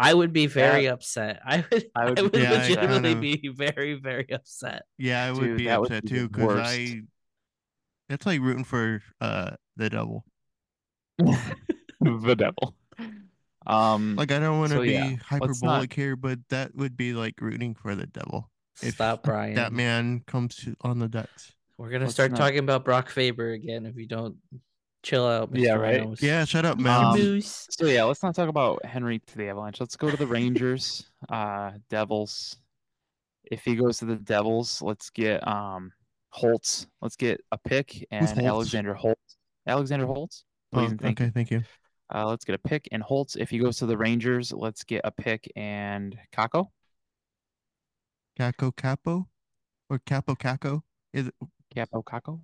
I 0.01 0.13
would 0.13 0.31
be 0.33 0.47
very 0.47 0.87
upset. 0.87 1.41
I 1.45 1.65
would 1.69 1.85
I 1.95 2.05
would, 2.05 2.19
I 2.19 2.21
would 2.23 2.31
would, 2.33 2.41
Yeah, 2.41 2.51
legitimately 2.53 3.13
kinda- 3.15 3.21
be 3.41 3.47
very, 3.49 3.95
very 3.99 4.31
upset. 4.31 4.83
Yeah, 4.97 5.25
I 5.25 5.31
would 5.31 5.41
Dude, 5.41 5.57
be 5.57 5.65
that 5.65 5.79
would 5.81 5.91
upset 5.91 6.03
be 6.03 6.09
too 6.09 6.29
because. 6.29 6.59
I. 6.63 7.01
That's 8.07 8.25
like 8.25 8.39
rooting 8.41 8.63
for 8.63 9.01
uh 9.21 9.51
the 9.75 9.89
devil. 9.89 10.25
the 11.19 12.35
devil. 12.37 12.75
Um, 13.67 14.15
Like 14.15 14.31
I 14.31 14.39
don't 14.39 14.57
want 14.59 14.71
to 14.71 14.77
So, 14.77 14.81
be 14.83 14.91
yeah, 14.93 15.03
let's 15.03 15.11
not- 15.31 15.41
hyperbolic 15.41 15.93
here, 15.93 16.15
but 16.15 16.39
that 16.49 16.73
would 16.75 16.97
be 16.97 17.13
like 17.13 17.35
rooting 17.41 17.75
for 17.75 17.93
the 17.95 18.07
devil. 18.07 18.49
If 18.81 18.95
Stop, 18.95 19.23
Brian. 19.23 19.55
That 19.55 19.73
man 19.73 20.21
comes 20.25 20.55
to, 20.63 20.75
on 20.81 20.99
the 20.99 21.09
Ducks. 21.09 21.51
We're 21.77 21.89
gonna 21.89 22.05
Let's 22.05 22.13
start 22.13 22.31
not- 22.31 22.37
talking 22.37 22.59
about 22.59 22.85
Brock 22.85 23.09
Faber 23.09 23.51
again 23.51 23.85
if 23.85 23.95
you 23.97 24.07
don't 24.07 24.37
chill 25.03 25.25
out. 25.25 25.51
Mr. 25.51 25.59
Yeah, 25.59 25.73
right? 25.73 25.97
Reynolds. 25.99 26.21
Yeah, 26.21 26.45
shut 26.45 26.65
up, 26.65 26.77
man. 26.79 27.03
Um, 27.19 27.41
so 27.41 27.85
yeah, 27.85 28.03
let's 28.03 28.23
not 28.23 28.35
talk 28.35 28.49
about 28.49 28.83
Henry 28.85 29.19
to 29.19 29.37
the 29.37 29.49
Avalanche. 29.49 29.79
Let's 29.79 29.95
go 29.95 30.09
to 30.09 30.17
the 30.17 30.27
Rangers, 30.27 31.09
uh, 31.29 31.71
Devils. 31.89 32.57
If 33.45 33.63
he 33.63 33.75
goes 33.75 33.97
to 33.99 34.05
the 34.05 34.15
Devils, 34.17 34.81
let's 34.81 35.09
get 35.09 35.45
um 35.47 35.91
Holtz. 36.29 36.87
Let's 37.01 37.15
get 37.15 37.41
a 37.51 37.57
pick 37.57 38.05
and 38.11 38.25
Holtz? 38.27 38.39
Alexander 38.45 38.93
Holtz. 38.93 39.37
Alexander 39.67 40.05
Holtz, 40.05 40.45
Oh, 40.73 40.79
please 40.79 40.91
and 40.91 41.01
thank 41.01 41.19
you. 41.19 41.25
okay, 41.25 41.31
thank 41.33 41.51
you. 41.51 41.63
Uh, 42.13 42.25
let's 42.27 42.43
get 42.45 42.55
a 42.55 42.59
pick 42.59 42.87
and 42.91 43.03
Holtz. 43.03 43.35
If 43.35 43.49
he 43.49 43.59
goes 43.59 43.77
to 43.77 43.85
the 43.85 43.97
Rangers, 43.97 44.51
let's 44.51 44.83
get 44.83 45.01
a 45.03 45.11
pick 45.11 45.51
and 45.55 46.17
Kakko. 46.35 46.67
Kakko 48.39 48.71
Kaapo 48.73 49.25
or 49.89 49.99
Kaapo 49.99 50.37
Kakko? 50.37 50.81
Is 51.13 51.27
it 51.27 51.33
Kaapo 51.75 52.03
Kakko. 52.03 52.39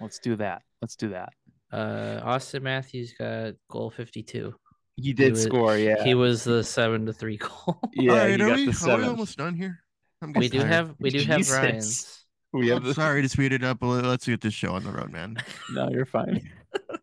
Let's 0.00 0.18
do 0.18 0.36
that. 0.36 0.62
Let's 0.82 0.96
do 0.96 1.10
that. 1.10 1.30
Uh, 1.72 2.20
Auston 2.24 2.62
Matthews 2.62 3.12
got 3.18 3.54
goal 3.70 3.90
fifty-two. 3.90 4.54
He 4.96 5.12
did 5.12 5.32
was- 5.32 5.44
score, 5.44 5.76
yeah. 5.76 6.02
He 6.02 6.14
was 6.14 6.44
the 6.44 6.64
seven 6.64 7.06
to 7.06 7.12
three 7.12 7.36
goal. 7.36 7.78
yeah, 7.92 8.12
All 8.12 8.16
he 8.26 8.30
right, 8.32 8.38
got 8.38 8.50
are 8.50 8.54
we, 8.56 8.66
the 8.66 8.90
are 8.90 8.96
we 8.98 9.04
almost 9.04 9.38
done 9.38 9.54
here? 9.54 9.78
I'm 10.22 10.32
we 10.32 10.48
do 10.48 10.58
tired. 10.58 10.68
have 10.72 10.94
we 10.98 11.10
do 11.10 11.20
have 11.22 11.38
Jesus. 11.38 11.56
Ryan's. 11.56 12.24
We 12.52 12.68
have 12.68 12.82
the 12.82 12.94
sorry 12.94 13.22
to 13.22 13.28
speed 13.28 13.52
it 13.52 13.62
up, 13.62 13.78
but 13.80 13.86
let's 14.04 14.26
get 14.26 14.40
this 14.40 14.54
show 14.54 14.72
on 14.72 14.82
the 14.82 14.90
road, 14.90 15.12
man. 15.12 15.36
No, 15.72 15.88
you're 15.90 16.06
fine. 16.06 16.50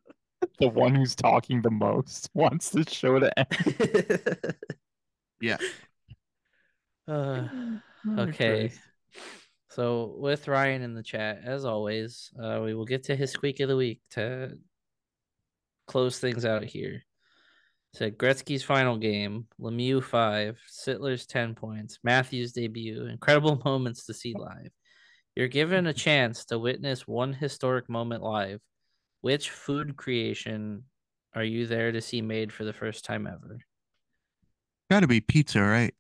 the 0.60 0.68
one 0.68 0.96
who's 0.96 1.16
talking 1.16 1.62
the 1.62 1.70
most 1.70 2.30
wants 2.34 2.70
the 2.70 2.84
show 2.90 3.20
to 3.20 3.40
end. 3.40 4.56
Yeah. 5.40 5.58
Uh, 7.08 7.48
Oh, 8.08 8.22
okay. 8.22 8.72
So 9.76 10.16
with 10.18 10.48
Ryan 10.48 10.84
in 10.84 10.94
the 10.94 11.04
chat, 11.04 11.42
as 11.44 11.66
always, 11.66 12.32
uh, 12.42 12.62
we 12.64 12.74
will 12.74 12.86
get 12.86 13.04
to 13.04 13.16
his 13.16 13.32
squeak 13.32 13.60
of 13.60 13.68
the 13.68 13.76
week 13.76 14.00
to 14.12 14.58
close 15.86 16.18
things 16.18 16.46
out 16.46 16.64
here. 16.64 17.04
Said 17.94 18.18
Gretzky's 18.18 18.64
final 18.64 18.96
game, 18.96 19.48
Lemieux 19.60 20.02
five, 20.02 20.58
Sittler's 20.72 21.26
ten 21.26 21.56
points, 21.56 22.00
Matthews 22.06 22.54
debut, 22.54 23.08
incredible 23.08 23.62
moments 23.66 24.06
to 24.06 24.14
see 24.14 24.34
live. 24.34 24.72
You're 25.36 25.50
given 25.50 25.88
a 25.88 25.94
chance 25.94 26.46
to 26.46 26.58
witness 26.58 27.06
one 27.06 27.34
historic 27.34 27.90
moment 27.90 28.24
live. 28.24 28.62
Which 29.20 29.50
food 29.50 29.98
creation 29.98 30.84
are 31.34 31.44
you 31.44 31.68
there 31.68 31.92
to 31.92 32.00
see 32.00 32.22
made 32.22 32.54
for 32.54 32.64
the 32.64 32.72
first 32.72 33.04
time 33.04 33.28
ever? 33.28 33.60
Got 34.90 35.02
to 35.02 35.08
be 35.08 35.20
pizza, 35.20 35.62
right? 35.62 35.94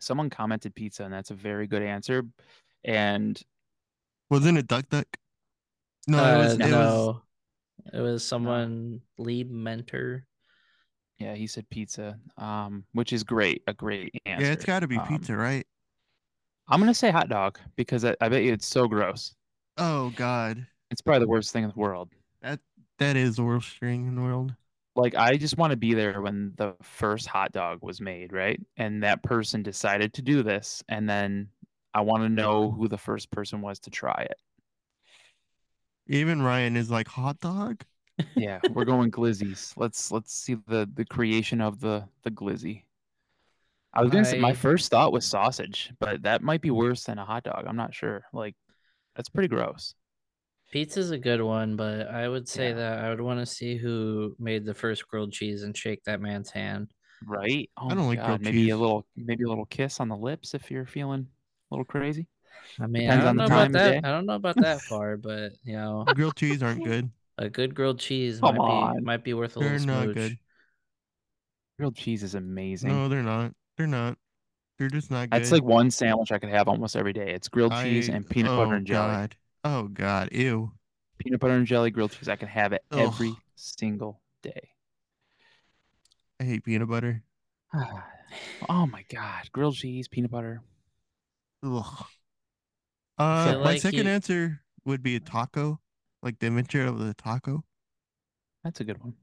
Someone 0.00 0.30
commented 0.30 0.74
pizza, 0.74 1.04
and 1.04 1.12
that's 1.12 1.30
a 1.30 1.34
very 1.34 1.66
good 1.66 1.82
answer. 1.82 2.24
And 2.84 3.40
Wasn't 4.30 4.58
it 4.58 4.66
Duck 4.68 4.88
Duck? 4.88 5.06
No, 6.06 6.18
it 6.18 6.20
Uh, 6.34 6.38
was. 6.38 6.52
It 6.54 6.58
was 6.60 6.70
no. 6.70 7.22
It 7.92 8.00
was 8.00 8.24
someone 8.24 9.00
lead 9.18 9.50
Mentor. 9.50 10.24
yeah, 11.18 11.34
he 11.34 11.46
said 11.46 11.68
pizza, 11.70 12.18
um, 12.38 12.84
which 12.92 13.12
is 13.12 13.24
great, 13.24 13.62
a 13.66 13.74
great 13.74 14.14
answer. 14.26 14.46
yeah, 14.46 14.52
it's 14.52 14.64
got 14.64 14.80
to 14.80 14.88
be 14.88 14.96
Um, 14.98 15.06
pizza, 15.08 15.36
right? 15.36 15.66
I'm 16.68 16.78
gonna 16.80 16.94
say 16.94 17.10
hot 17.10 17.28
dog 17.28 17.58
because 17.76 18.04
I, 18.04 18.14
I 18.20 18.28
bet 18.28 18.42
you 18.44 18.52
it's 18.52 18.66
so 18.66 18.86
gross. 18.88 19.34
Oh 19.76 20.10
God, 20.16 20.64
It's 20.90 21.00
probably 21.00 21.20
the 21.20 21.28
worst 21.28 21.52
thing 21.52 21.64
in 21.64 21.70
the 21.70 21.78
world. 21.78 22.10
That 22.42 22.60
that 22.98 23.16
is 23.16 23.36
the 23.36 23.42
worst 23.44 23.78
thing 23.78 24.06
in 24.06 24.14
the 24.14 24.22
world. 24.22 24.54
Like 24.96 25.14
I 25.14 25.36
just 25.36 25.56
want 25.56 25.70
to 25.70 25.76
be 25.76 25.94
there 25.94 26.20
when 26.20 26.52
the 26.56 26.74
first 26.82 27.26
hot 27.26 27.52
dog 27.52 27.78
was 27.82 28.00
made, 28.00 28.32
right? 28.32 28.60
And 28.76 29.02
that 29.02 29.22
person 29.22 29.62
decided 29.62 30.14
to 30.14 30.22
do 30.22 30.42
this, 30.42 30.82
and 30.88 31.08
then 31.08 31.48
I 31.94 32.02
want 32.02 32.22
to 32.24 32.28
know 32.28 32.70
who 32.70 32.88
the 32.88 32.98
first 32.98 33.30
person 33.30 33.60
was 33.60 33.78
to 33.80 33.90
try 33.90 34.26
it. 34.28 34.36
Even 36.06 36.42
Ryan 36.42 36.76
is 36.76 36.90
like 36.90 37.08
hot 37.08 37.40
dog. 37.40 37.84
Yeah, 38.36 38.60
we're 38.72 38.84
going 38.84 39.10
glizzies. 39.10 39.72
Let's 39.76 40.10
let's 40.10 40.34
see 40.34 40.56
the 40.66 40.88
the 40.92 41.04
creation 41.04 41.60
of 41.60 41.80
the 41.80 42.08
the 42.22 42.30
glizzy. 42.30 42.82
I 43.92 44.02
was 44.02 44.10
gonna 44.10 44.24
say 44.24 44.38
my 44.38 44.52
first 44.52 44.90
thought 44.90 45.12
was 45.12 45.24
sausage, 45.24 45.92
but 45.98 46.22
that 46.22 46.42
might 46.42 46.60
be 46.60 46.70
worse 46.70 47.04
than 47.04 47.18
a 47.18 47.24
hot 47.24 47.44
dog. 47.44 47.64
I'm 47.66 47.76
not 47.76 47.94
sure. 47.94 48.24
Like, 48.32 48.54
that's 49.16 49.28
pretty 49.28 49.48
gross. 49.48 49.94
Pizza's 50.70 51.10
a 51.10 51.18
good 51.18 51.42
one, 51.42 51.76
but 51.76 52.08
I 52.08 52.28
would 52.28 52.48
say 52.48 52.68
Yeah. 52.68 52.74
that 52.76 52.98
I 53.04 53.10
would 53.10 53.20
want 53.20 53.40
to 53.40 53.46
see 53.46 53.76
who 53.76 54.36
made 54.38 54.64
the 54.64 54.74
first 54.74 55.06
grilled 55.08 55.32
cheese 55.32 55.62
and 55.64 55.76
shake 55.76 56.04
that 56.04 56.20
man's 56.20 56.50
hand. 56.50 56.92
Right? 57.26 57.68
Oh 57.76 57.88
don't 57.88 57.98
my 57.98 58.04
like 58.06 58.18
God. 58.18 58.26
grilled 58.26 58.40
Maybe 58.42 58.64
cheese. 58.64 58.72
a 58.72 58.76
little, 58.76 59.06
maybe 59.16 59.44
a 59.44 59.48
little 59.48 59.66
kiss 59.66 60.00
on 60.00 60.08
the 60.08 60.16
lips 60.16 60.54
if 60.54 60.70
you're 60.70 60.86
feeling 60.86 61.26
a 61.70 61.74
little 61.74 61.84
crazy. 61.84 62.26
I 62.78 62.86
mean, 62.86 63.02
Depends 63.04 63.24
I 63.24 63.28
on 63.28 63.36
don't 63.36 63.36
the 63.36 63.42
know 63.42 63.46
about 63.46 63.56
time 63.56 63.66
of 63.66 63.72
that. 63.72 63.90
day. 63.90 64.08
I 64.08 64.10
don't 64.12 64.26
know 64.26 64.34
about 64.34 64.56
that 64.56 64.80
far, 64.82 65.16
but 65.16 65.52
you 65.64 65.72
know, 65.74 66.04
Grilled 66.14 66.36
cheese 66.36 66.62
aren't 66.62 66.84
good. 66.84 67.10
a 67.38 67.48
good 67.50 67.74
grilled 67.74 67.98
cheese 67.98 68.38
Come 68.40 68.56
might 68.56 68.66
be 68.66 68.72
on. 68.72 69.04
might 69.04 69.24
be 69.24 69.34
worth 69.34 69.56
a 69.56 69.60
They're 69.60 69.72
little 69.72 69.86
not 69.86 70.02
smooch. 70.04 70.14
good. 70.14 70.38
Grilled 71.78 71.96
cheese 71.96 72.22
is 72.22 72.34
amazing. 72.34 72.90
No, 72.90 73.08
they're 73.08 73.22
not. 73.22 73.52
They're 73.76 73.86
not. 73.86 74.18
They're 74.78 74.88
just 74.88 75.10
not 75.10 75.30
good. 75.30 75.40
That's 75.40 75.52
like 75.52 75.62
one 75.64 75.90
sandwich 75.90 76.32
I 76.32 76.38
could 76.38 76.50
have 76.50 76.68
almost 76.68 76.96
every 76.96 77.12
day. 77.12 77.32
It's 77.32 77.48
grilled 77.48 77.72
cheese 77.82 78.08
I- 78.08 78.14
and 78.14 78.28
peanut 78.28 78.52
oh, 78.52 78.56
butter 78.64 78.76
and 78.76 78.86
jelly. 78.86 79.12
God. 79.12 79.36
Oh 79.64 79.88
God. 79.88 80.30
Ew. 80.32 80.72
Peanut 81.18 81.40
butter 81.40 81.54
and 81.54 81.66
jelly 81.66 81.90
grilled 81.90 82.12
cheese. 82.12 82.28
I 82.28 82.36
can 82.36 82.48
have 82.48 82.72
it 82.72 82.82
every 82.92 83.34
single 83.54 84.20
day. 84.42 84.70
I 86.40 86.44
hate 86.44 86.64
peanut 86.64 86.88
butter. 86.88 87.22
oh 88.68 88.86
my 88.86 89.04
god, 89.10 89.50
grilled 89.52 89.76
cheese, 89.76 90.08
peanut 90.08 90.30
butter. 90.30 90.62
Ugh. 91.62 92.04
Uh, 93.18 93.52
my 93.52 93.54
like 93.56 93.80
second 93.82 94.06
you- 94.06 94.10
answer 94.10 94.62
would 94.86 95.02
be 95.02 95.14
a 95.16 95.20
taco, 95.20 95.78
like 96.22 96.38
the 96.38 96.46
adventure 96.46 96.86
of 96.86 96.98
the 96.98 97.12
taco, 97.12 97.62
That's 98.64 98.80
a 98.80 98.84
good 98.84 98.98
one. 99.02 99.14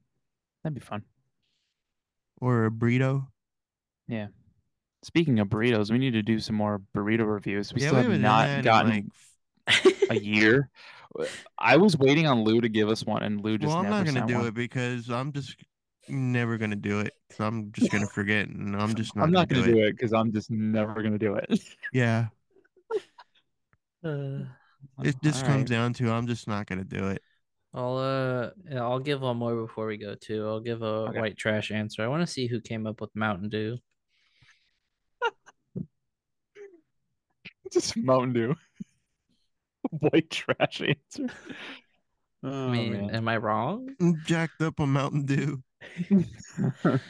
That'd 0.62 0.74
be 0.74 0.80
fun. 0.80 1.02
or 2.40 2.66
a 2.66 2.70
burrito. 2.70 3.26
Yeah. 4.06 4.28
Speaking 5.02 5.40
of 5.40 5.48
burritos, 5.48 5.90
we 5.90 5.98
need 5.98 6.12
to 6.12 6.22
do 6.22 6.38
some 6.38 6.54
more 6.54 6.80
burrito 6.96 7.26
reviews. 7.26 7.74
We 7.74 7.82
yeah, 7.82 7.88
still 7.88 8.04
we 8.04 8.12
have 8.12 8.20
not 8.20 8.46
done 8.46 8.48
that 8.50 8.58
in, 8.58 8.64
gotten 8.64 8.90
like, 8.92 9.04
a 10.10 10.16
year. 10.16 10.70
I 11.58 11.76
was 11.76 11.96
waiting 11.96 12.26
on 12.26 12.44
Lou 12.44 12.60
to 12.60 12.68
give 12.68 12.88
us 12.88 13.04
one, 13.04 13.22
and 13.22 13.42
Lou 13.42 13.58
just 13.58 13.68
well, 13.68 13.78
I'm 13.78 13.82
never 13.84 14.04
not 14.04 14.12
gonna 14.12 14.26
do 14.26 14.38
one. 14.38 14.46
it 14.46 14.54
because 14.54 15.10
I'm 15.10 15.32
just 15.32 15.56
never 16.08 16.58
gonna 16.58 16.76
do 16.76 17.00
it. 17.00 17.14
So 17.30 17.44
I'm 17.44 17.72
just 17.72 17.90
gonna 17.90 18.06
forget, 18.06 18.48
and 18.48 18.76
I'm 18.76 18.94
just 18.94 19.16
not. 19.16 19.24
I'm 19.24 19.32
not 19.32 19.48
gonna 19.48 19.62
gonna 19.62 19.72
do 19.72 19.78
do 19.80 19.84
it. 19.84 19.88
it 19.88 19.96
because 19.96 20.12
I'm 20.12 20.32
just 20.32 20.50
never 20.50 21.02
gonna 21.02 21.18
do 21.18 21.34
it. 21.34 21.60
Yeah, 21.92 22.26
Uh, 24.04 24.44
it 25.02 25.16
just 25.22 25.44
comes 25.44 25.64
right. 25.64 25.70
down 25.70 25.92
to 25.94 26.10
I'm 26.10 26.26
just 26.26 26.46
not 26.46 26.66
gonna 26.66 26.84
do 26.84 27.08
it. 27.08 27.22
I'll 27.74 27.96
uh, 27.98 28.50
yeah, 28.70 28.82
I'll 28.82 28.98
give 29.00 29.22
one 29.22 29.36
more 29.36 29.54
before 29.54 29.86
we 29.86 29.96
go 29.96 30.14
too. 30.14 30.46
I'll 30.46 30.60
give 30.60 30.82
a 30.82 31.06
Okay. 31.06 31.18
white 31.20 31.36
trash 31.36 31.70
answer. 31.70 32.02
I 32.02 32.08
want 32.08 32.22
to 32.22 32.26
see 32.26 32.46
who 32.46 32.60
came 32.60 32.86
up 32.86 33.00
with 33.00 33.14
Mountain 33.14 33.48
Dew. 33.48 33.78
just 37.72 37.96
Mountain 37.96 38.32
Dew. 38.32 38.54
White 40.00 40.30
trash 40.30 40.80
answer. 40.80 41.26
Oh 42.42 42.68
I 42.68 42.70
mean, 42.70 42.92
man. 42.92 43.10
am 43.10 43.28
I 43.28 43.36
wrong? 43.36 43.88
I'm 44.00 44.20
jacked 44.24 44.62
up 44.62 44.80
on 44.80 44.90
Mountain 44.90 45.26
Dew. 45.26 45.62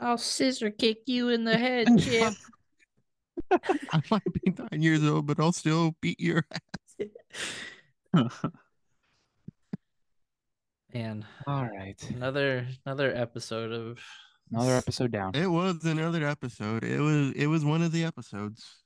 I'll 0.00 0.18
scissor 0.18 0.70
kick 0.70 0.98
you 1.06 1.28
in 1.30 1.44
the 1.44 1.56
head, 1.56 1.88
Chip. 1.98 2.34
I 3.50 4.02
might 4.10 4.32
be 4.32 4.54
nine 4.58 4.82
years 4.82 5.04
old, 5.04 5.26
but 5.26 5.40
I'll 5.40 5.52
still 5.52 5.94
beat 6.00 6.20
your 6.20 6.44
ass. 8.14 8.30
Man, 10.92 11.26
All 11.46 11.64
right. 11.64 12.00
another 12.10 12.66
another 12.84 13.12
episode 13.14 13.72
of 13.72 13.98
Another 14.52 14.74
episode 14.74 15.10
down. 15.10 15.34
It 15.34 15.46
was 15.46 15.84
another 15.84 16.24
episode. 16.26 16.84
It 16.84 17.00
was 17.00 17.32
it 17.32 17.46
was 17.46 17.64
one 17.64 17.82
of 17.82 17.90
the 17.92 18.04
episodes. 18.04 18.76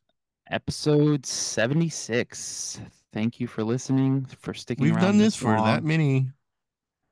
Episode 0.51 1.27
76. 1.27 2.81
Thank 3.13 3.41
you 3.41 3.47
for 3.47 3.65
listening, 3.65 4.27
for 4.41 4.53
sticking 4.55 4.85
We've 4.85 4.95
around 4.95 5.05
done 5.05 5.19
this 5.19 5.35
for 5.37 5.57
long. 5.57 5.65
that 5.67 5.83
many 5.85 6.29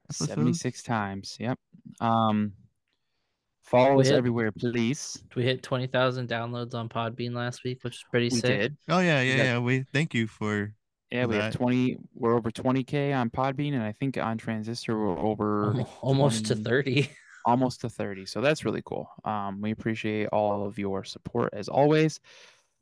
episodes. 0.09 0.31
76 0.31 0.82
times. 0.82 1.36
Yep. 1.40 1.59
Um 2.01 2.52
follow 3.62 3.94
We 3.97 4.02
us 4.02 4.09
hit- 4.09 4.16
everywhere, 4.16 4.52
please. 4.52 5.23
we 5.35 5.43
hit 5.43 5.62
twenty 5.62 5.86
thousand 5.86 6.28
downloads 6.28 6.74
on 6.74 6.89
Podbean 6.89 7.32
last 7.35 7.64
week, 7.64 7.82
which 7.82 7.97
is 7.97 8.05
pretty 8.10 8.27
We 8.27 8.40
sick. 8.40 8.60
did. 8.60 8.77
Oh 8.89 9.01
yeah, 9.01 9.23
We 9.23 9.28
yeah, 9.31 9.36
got- 9.36 9.43
yeah. 9.44 9.59
We 9.59 9.82
thank 9.93 10.14
you 10.14 10.27
for 10.27 10.73
Yeah, 11.10 11.23
for 11.24 11.28
we 11.31 11.35
have 11.36 11.52
that. 11.52 11.59
20 11.59 11.97
we're 12.14 12.35
over 12.36 12.51
20k 12.51 13.12
on 13.18 13.31
Podbean 13.31 13.73
and 13.74 13.82
I 13.82 13.93
think 13.93 14.18
on 14.18 14.36
Transistor 14.39 14.97
we're 14.98 15.18
over 15.18 15.68
Almo- 15.68 15.89
Almost 16.02 16.47
to 16.47 16.56
thirty. 16.56 17.10
almost 17.47 17.81
to 17.82 17.89
30. 17.89 18.27
So 18.27 18.40
that's 18.40 18.64
really 18.64 18.82
cool. 18.85 19.09
Um 19.24 19.60
we 19.62 19.70
appreciate 19.70 20.27
all 20.28 20.66
of 20.66 20.78
your 20.78 21.05
support 21.05 21.55
as 21.55 21.68
always. 21.68 22.20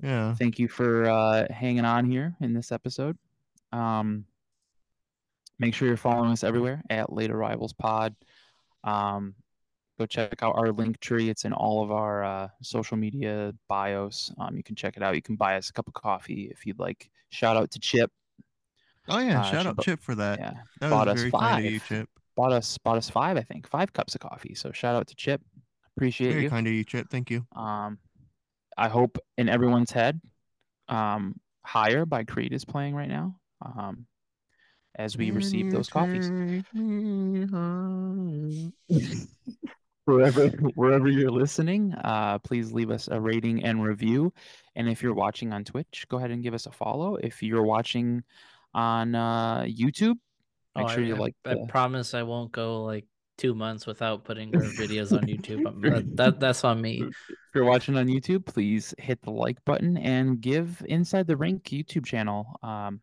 Yeah. 0.04 0.34
Thank 0.34 0.58
you 0.58 0.68
for 0.68 1.08
uh, 1.08 1.46
hanging 1.52 1.84
on 1.84 2.04
here 2.04 2.36
in 2.40 2.52
this 2.54 2.70
episode. 2.72 3.16
Um, 3.72 4.24
make 5.58 5.74
sure 5.74 5.88
you're 5.88 5.96
following 5.96 6.30
us 6.30 6.44
everywhere 6.44 6.82
at 6.90 7.12
Late 7.12 7.30
Arrivals 7.30 7.72
Pod. 7.72 8.14
Um, 8.84 9.34
go 9.98 10.06
check 10.06 10.42
out 10.42 10.56
our 10.56 10.70
link 10.72 11.00
tree. 11.00 11.30
It's 11.30 11.44
in 11.44 11.52
all 11.52 11.82
of 11.82 11.90
our 11.90 12.22
uh, 12.24 12.48
social 12.62 12.96
media 12.96 13.52
bios. 13.68 14.32
Um, 14.38 14.56
you 14.56 14.62
can 14.62 14.76
check 14.76 14.96
it 14.96 15.02
out. 15.02 15.14
You 15.14 15.22
can 15.22 15.36
buy 15.36 15.56
us 15.56 15.70
a 15.70 15.72
cup 15.72 15.88
of 15.88 15.94
coffee 15.94 16.48
if 16.52 16.66
you'd 16.66 16.78
like. 16.78 17.10
Shout 17.30 17.56
out 17.56 17.70
to 17.72 17.78
Chip. 17.80 18.10
Oh 19.08 19.18
yeah, 19.18 19.40
Uh, 19.40 19.50
shout 19.50 19.66
out 19.66 19.80
Chip 19.82 20.00
for 20.00 20.14
that. 20.14 20.38
Yeah, 20.38 20.52
That 20.80 20.90
bought 20.90 21.06
was 21.08 21.14
us 21.16 21.20
very 21.20 21.30
kind 21.32 21.66
of 21.66 21.72
you, 21.72 21.78
five. 21.80 21.88
Chip. 21.88 22.08
bought 22.36 22.52
us 22.52 22.78
bought 22.78 22.96
us 22.98 23.10
five, 23.10 23.36
I 23.36 23.42
think, 23.42 23.66
five 23.68 23.92
cups 23.92 24.14
of 24.14 24.20
coffee. 24.20 24.54
So 24.54 24.70
shout 24.72 24.94
out 24.96 25.06
to 25.08 25.14
Chip. 25.14 25.40
Appreciate 25.96 26.28
it. 26.28 26.32
Very 26.32 26.42
you. 26.44 26.50
kind 26.50 26.66
of 26.66 26.72
you, 26.72 26.84
Chip. 26.84 27.08
Thank 27.10 27.30
you. 27.30 27.46
Um, 27.54 27.98
I 28.76 28.88
hope 28.88 29.18
in 29.38 29.48
everyone's 29.48 29.90
head, 29.92 30.20
um, 30.88 31.38
"Higher" 31.64 32.04
by 32.06 32.24
Creed 32.24 32.52
is 32.52 32.64
playing 32.64 32.94
right 32.94 33.08
now. 33.08 33.36
Um, 33.62 34.06
as 34.96 35.16
we 35.16 35.30
receive 35.32 35.70
those 35.72 35.88
coffees, 35.88 36.28
wherever 40.04 40.48
wherever 40.74 41.08
you're 41.08 41.30
listening, 41.30 41.94
uh, 41.94 42.38
please 42.40 42.72
leave 42.72 42.90
us 42.90 43.08
a 43.10 43.20
rating 43.20 43.64
and 43.64 43.82
review. 43.82 44.32
And 44.76 44.88
if 44.88 45.02
you're 45.02 45.14
watching 45.14 45.52
on 45.52 45.64
Twitch, 45.64 46.06
go 46.08 46.18
ahead 46.18 46.30
and 46.30 46.42
give 46.42 46.54
us 46.54 46.66
a 46.66 46.72
follow. 46.72 47.16
If 47.16 47.42
you're 47.42 47.62
watching 47.64 48.22
on 48.74 49.14
uh, 49.14 49.62
YouTube, 49.62 50.16
make 50.76 50.86
Oh, 50.86 50.88
sure 50.88 51.04
I, 51.04 51.06
you 51.06 51.16
I- 51.16 51.18
like. 51.18 51.34
I 51.44 51.54
the- 51.54 51.66
promise 51.68 52.14
I 52.14 52.22
won't 52.22 52.52
go 52.52 52.84
like 52.84 53.06
two 53.36 53.54
months 53.54 53.86
without 53.86 54.24
putting 54.24 54.54
our 54.54 54.62
videos 54.62 55.12
on 55.12 55.22
YouTube. 55.26 55.64
That, 55.82 56.16
that 56.16 56.40
that's 56.40 56.64
on 56.64 56.80
me. 56.80 57.02
If 57.02 57.14
you're 57.54 57.64
watching 57.64 57.96
on 57.96 58.06
YouTube, 58.06 58.46
please 58.46 58.94
hit 58.98 59.20
the 59.22 59.30
like 59.30 59.64
button 59.64 59.96
and 59.96 60.40
give 60.40 60.84
Inside 60.88 61.26
the 61.26 61.36
Rink 61.36 61.64
YouTube 61.64 62.04
channel 62.06 62.58
um, 62.62 63.00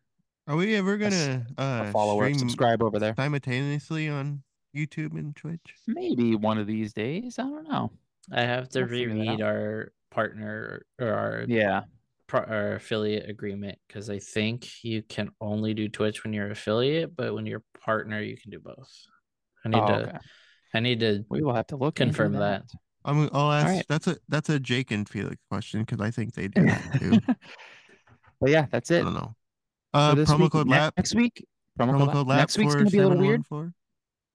Are 0.48 0.56
we 0.56 0.76
ever 0.76 0.96
a 0.96 1.04
s- 1.06 1.28
gonna 1.28 1.46
a 1.58 1.62
uh 1.62 1.92
follower, 1.92 2.26
stream 2.26 2.40
subscribe 2.40 2.82
over 2.84 3.00
there. 3.00 3.14
simultaneously 3.16 4.10
on 4.10 4.44
YouTube 4.76 5.18
and 5.18 5.36
Twitch? 5.36 5.76
Maybe 5.88 6.36
one 6.36 6.58
of 6.58 6.68
these 6.68 6.94
days. 6.94 7.38
I 7.40 7.44
don't 7.44 7.68
know. 7.68 7.92
I 8.32 8.42
have 8.44 8.70
to 8.70 8.80
We'll 8.82 8.90
reread 8.90 9.42
our 9.42 9.92
partner 10.12 10.86
or 11.00 11.08
our 11.08 11.46
Yeah. 11.48 11.82
pro- 12.28 12.44
our 12.44 12.74
affiliate 12.76 13.30
agreement 13.30 13.78
because 13.88 14.10
I 14.10 14.20
think 14.20 14.84
you 14.84 15.02
can 15.02 15.32
only 15.42 15.74
do 15.74 15.90
Twitch 15.90 16.24
when 16.24 16.32
you're 16.34 16.52
affiliate, 16.52 17.16
but 17.16 17.34
when 17.34 17.46
you're 17.46 17.64
partner, 17.84 18.22
you 18.22 18.38
can 18.38 18.52
do 18.52 18.60
both. 18.60 18.90
I 19.66 19.70
need 19.70 19.80
Oh, 19.80 19.88
to. 19.88 20.08
okay. 20.10 20.18
I 20.74 20.80
need 20.80 21.00
to. 21.02 21.26
We 21.30 21.42
will 21.42 21.54
have 21.54 21.68
to 21.68 21.76
look 21.78 21.96
confirm 21.96 22.34
that. 22.34 22.64
I'm. 23.04 23.30
I'll 23.34 23.52
ask. 23.52 23.68
right. 23.68 23.86
That's 23.90 24.08
a 24.08 24.18
that's 24.30 24.50
a 24.50 24.60
Jake 24.60 24.92
and 24.92 25.08
Felix 25.08 25.38
question 25.50 25.82
because 25.82 26.00
I 26.00 26.12
think 26.12 26.34
they 26.34 26.48
do 26.48 26.66
that 26.66 27.00
too. 27.00 27.20
but 28.40 28.50
yeah, 28.50 28.68
that's 28.72 28.92
it. 28.92 28.98
I 28.98 29.00
it. 29.00 29.04
don't 29.06 29.14
know. 29.14 29.36
Uh, 29.94 30.16
this 30.16 30.30
promo 30.32 30.40
week. 30.42 30.52
code 30.52 30.68
Ne- 30.68 30.72
lap. 30.72 30.94
Next 30.98 31.16
week. 31.16 31.46
Promo, 31.80 31.92
Promo 31.92 31.98
code, 32.00 32.12
code 32.14 32.28
lap. 32.28 32.28
lap 32.28 32.38
Next 32.40 32.58
week's 32.58 32.72
for 32.74 32.78
gonna 32.80 32.90
be 32.90 32.98
a 33.00 33.08
little 33.08 33.18
weird. 33.18 33.42
7114. 33.48 33.74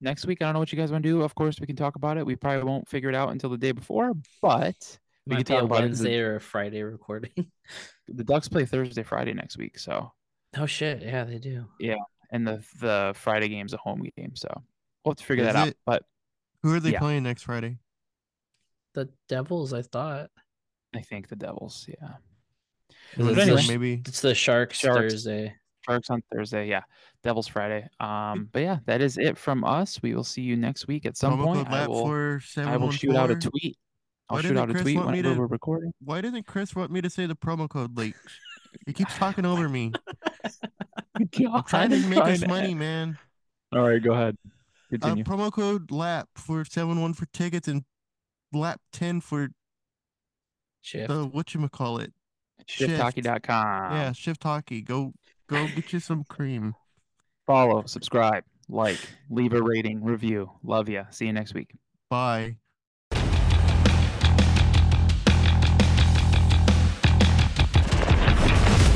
Next 0.03 0.27
week, 0.27 0.43
I 0.43 0.47
don't 0.47 0.53
know 0.55 0.59
what 0.59 0.71
you 0.73 0.79
guys 0.79 0.93
want 0.93 1.05
to 1.05 1.09
do. 1.09 1.23
Of 1.23 1.35
course, 1.35 1.59
we 1.59 1.67
can 1.67 1.77
talk 1.77 1.97
about 1.97 2.19
it. 2.19 2.27
We 2.27 2.37
probably 2.37 2.65
won't 2.65 2.87
figure 2.89 3.09
it 3.09 3.15
out 3.15 3.31
until 3.31 3.49
the 3.51 3.57
day 3.57 3.73
before, 3.73 4.13
but 4.43 4.99
we 5.27 5.37
Might 5.37 5.47
can 5.47 5.55
be 5.57 5.61
a 5.61 5.65
about 5.65 5.77
it. 5.85 5.89
'cause 5.89 6.01
Wednesday 6.01 6.19
or 6.21 6.37
a 6.37 6.41
Friday 6.41 6.83
recording. 6.83 7.31
The, 7.37 7.47
the 8.15 8.25
Ducks 8.25 8.49
play 8.49 8.67
Thursday, 8.67 9.03
Friday 9.03 9.33
next 9.33 9.57
week, 9.57 9.79
so 9.79 10.13
oh 10.59 10.67
shit! 10.67 11.03
Yeah, 11.03 11.25
they 11.25 11.39
do. 11.39 11.67
Yeah, 11.81 11.97
and 12.31 12.47
the 12.47 12.63
the 12.81 13.13
Friday 13.17 13.49
game's 13.49 13.73
a 13.73 13.79
home 13.79 14.03
game, 14.17 14.33
so 14.37 14.63
we'll 15.07 15.13
have 15.13 15.19
to 15.19 15.25
figure 15.25 15.45
Is 15.47 15.53
that 15.55 15.57
out. 15.59 15.69
it? 15.69 15.79
But 15.87 16.03
Who 16.63 16.75
are 16.75 16.81
they 16.81 16.91
Yeah. 16.93 16.99
playing 16.99 17.23
next 17.23 17.45
Friday? 17.45 17.79
The 18.95 19.09
Devils, 19.29 19.73
I 19.73 19.83
thought. 19.83 20.31
I 20.95 21.01
think 21.01 21.29
the 21.29 21.37
Devils, 21.37 21.87
yeah. 21.89 22.15
Is 23.13 23.19
Wanna 23.19 23.31
it 23.33 23.35
But 23.35 23.35
the 23.37 23.43
anyway. 23.43 23.63
maybe 23.69 24.03
It's 24.07 24.21
the 24.21 24.35
Sharks, 24.35 24.79
Sharks. 24.79 25.13
Thursday. 25.13 25.55
Sharks 25.87 26.11
on 26.11 26.23
Thursday, 26.33 26.69
yeah. 26.69 26.83
Devils 27.23 27.47
Friday. 27.47 27.89
Um, 28.01 28.49
but 28.51 28.63
yeah, 28.63 28.79
that 28.87 29.01
is 29.01 29.17
it 29.19 29.39
from 29.39 29.63
us. 29.65 30.03
We 30.03 30.15
will 30.15 30.25
see 30.25 30.43
you 30.43 30.57
next 30.57 30.89
week 30.89 31.07
at 31.07 31.17
some 31.17 31.39
promo 31.39 31.45
point. 31.45 31.69
I 31.69 31.87
will, 31.87 32.41
I 32.69 32.77
will 32.77 32.91
shoot 32.91 33.15
out 33.15 33.31
a 33.31 33.37
tweet. 33.37 33.77
I'll 34.29 34.37
Why 34.37 34.43
shoot 34.43 34.49
didn't 34.49 34.59
out 34.59 34.77
a 34.77 34.83
tweet 34.83 34.97
want 34.97 35.09
whenever 35.09 35.35
to- 35.35 35.41
we're 35.41 35.47
recording. 35.47 35.93
Why 36.03 36.21
didn't 36.21 36.45
Chris 36.49 36.75
want 36.75 36.91
me 36.91 37.01
to 37.03 37.11
say 37.11 37.27
the 37.27 37.37
promo 37.37 37.69
code 37.69 37.97
late? 37.97 38.17
He 38.87 38.93
keeps 38.93 39.17
talking 39.17 39.45
over 39.47 39.69
me. 39.69 39.93
I'm 41.15 41.29
trying 41.65 41.91
to 41.91 41.99
make 42.09 42.19
us 42.19 42.47
money, 42.47 42.75
man. 42.75 43.19
All 43.73 43.89
right, 43.89 44.03
go 44.03 44.13
ahead. 44.13 44.37
Uh, 44.93 45.15
promo 45.17 45.53
code 45.53 45.91
LAP 45.91 46.29
for 46.37 46.65
7 46.65 47.01
1 47.01 47.15
for 47.15 47.27
tickets 47.27 47.67
and 47.69 47.85
LAP 48.53 48.81
10 48.93 49.21
for 49.21 49.49
Shift. 50.81 51.09
the 51.09 51.25
what 51.25 51.53
you 51.55 51.69
call 51.69 51.99
it? 51.99 52.13
Shifthockey.com. 52.69 53.93
Yeah, 53.93 54.13
shift 54.13 54.43
hockey. 54.43 54.83
Go 54.83 55.13
go 55.49 55.67
get 55.75 55.93
you 55.93 56.01
some 56.01 56.25
cream. 56.25 56.75
Follow, 57.47 57.85
subscribe, 57.87 58.45
like, 58.69 58.99
leave 59.31 59.53
a 59.53 59.63
rating, 59.63 60.03
review. 60.03 60.51
Love 60.65 60.89
ya. 60.89 61.05
See 61.11 61.27
you 61.27 61.33
next 61.33 61.55
week. 61.55 61.73
Bye. 62.11 62.57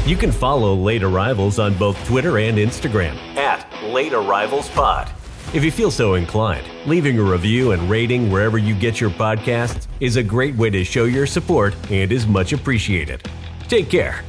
You 0.07 0.17
can 0.17 0.33
follow 0.33 0.75
Late 0.75 1.05
Arrivals 1.05 1.61
on 1.61 1.75
both 1.75 2.05
Twitter 2.07 2.39
and 2.39 2.59
Instagram 2.59 3.15
at 3.37 3.65
Late 3.85 4.13
Arrivals 4.13 4.69
Pod. 4.71 5.09
If 5.53 5.65
you 5.65 5.73
feel 5.73 5.91
so 5.91 6.15
inclined, 6.15 6.65
leaving 6.87 7.19
a 7.19 7.25
review 7.25 7.73
and 7.73 7.91
rating 7.91 8.31
wherever 8.31 8.57
you 8.57 8.73
get 8.73 9.01
your 9.01 9.11
podcasts 9.11 9.89
is 9.99 10.15
a 10.15 10.23
great 10.23 10.55
way 10.55 10.71
to 10.71 10.85
show 10.85 11.07
your 11.07 11.27
support 11.27 11.75
and 11.91 12.13
is 12.13 12.25
much 12.25 12.53
appreciated. 12.53 13.29
Take 13.67 13.91
care 13.91 14.23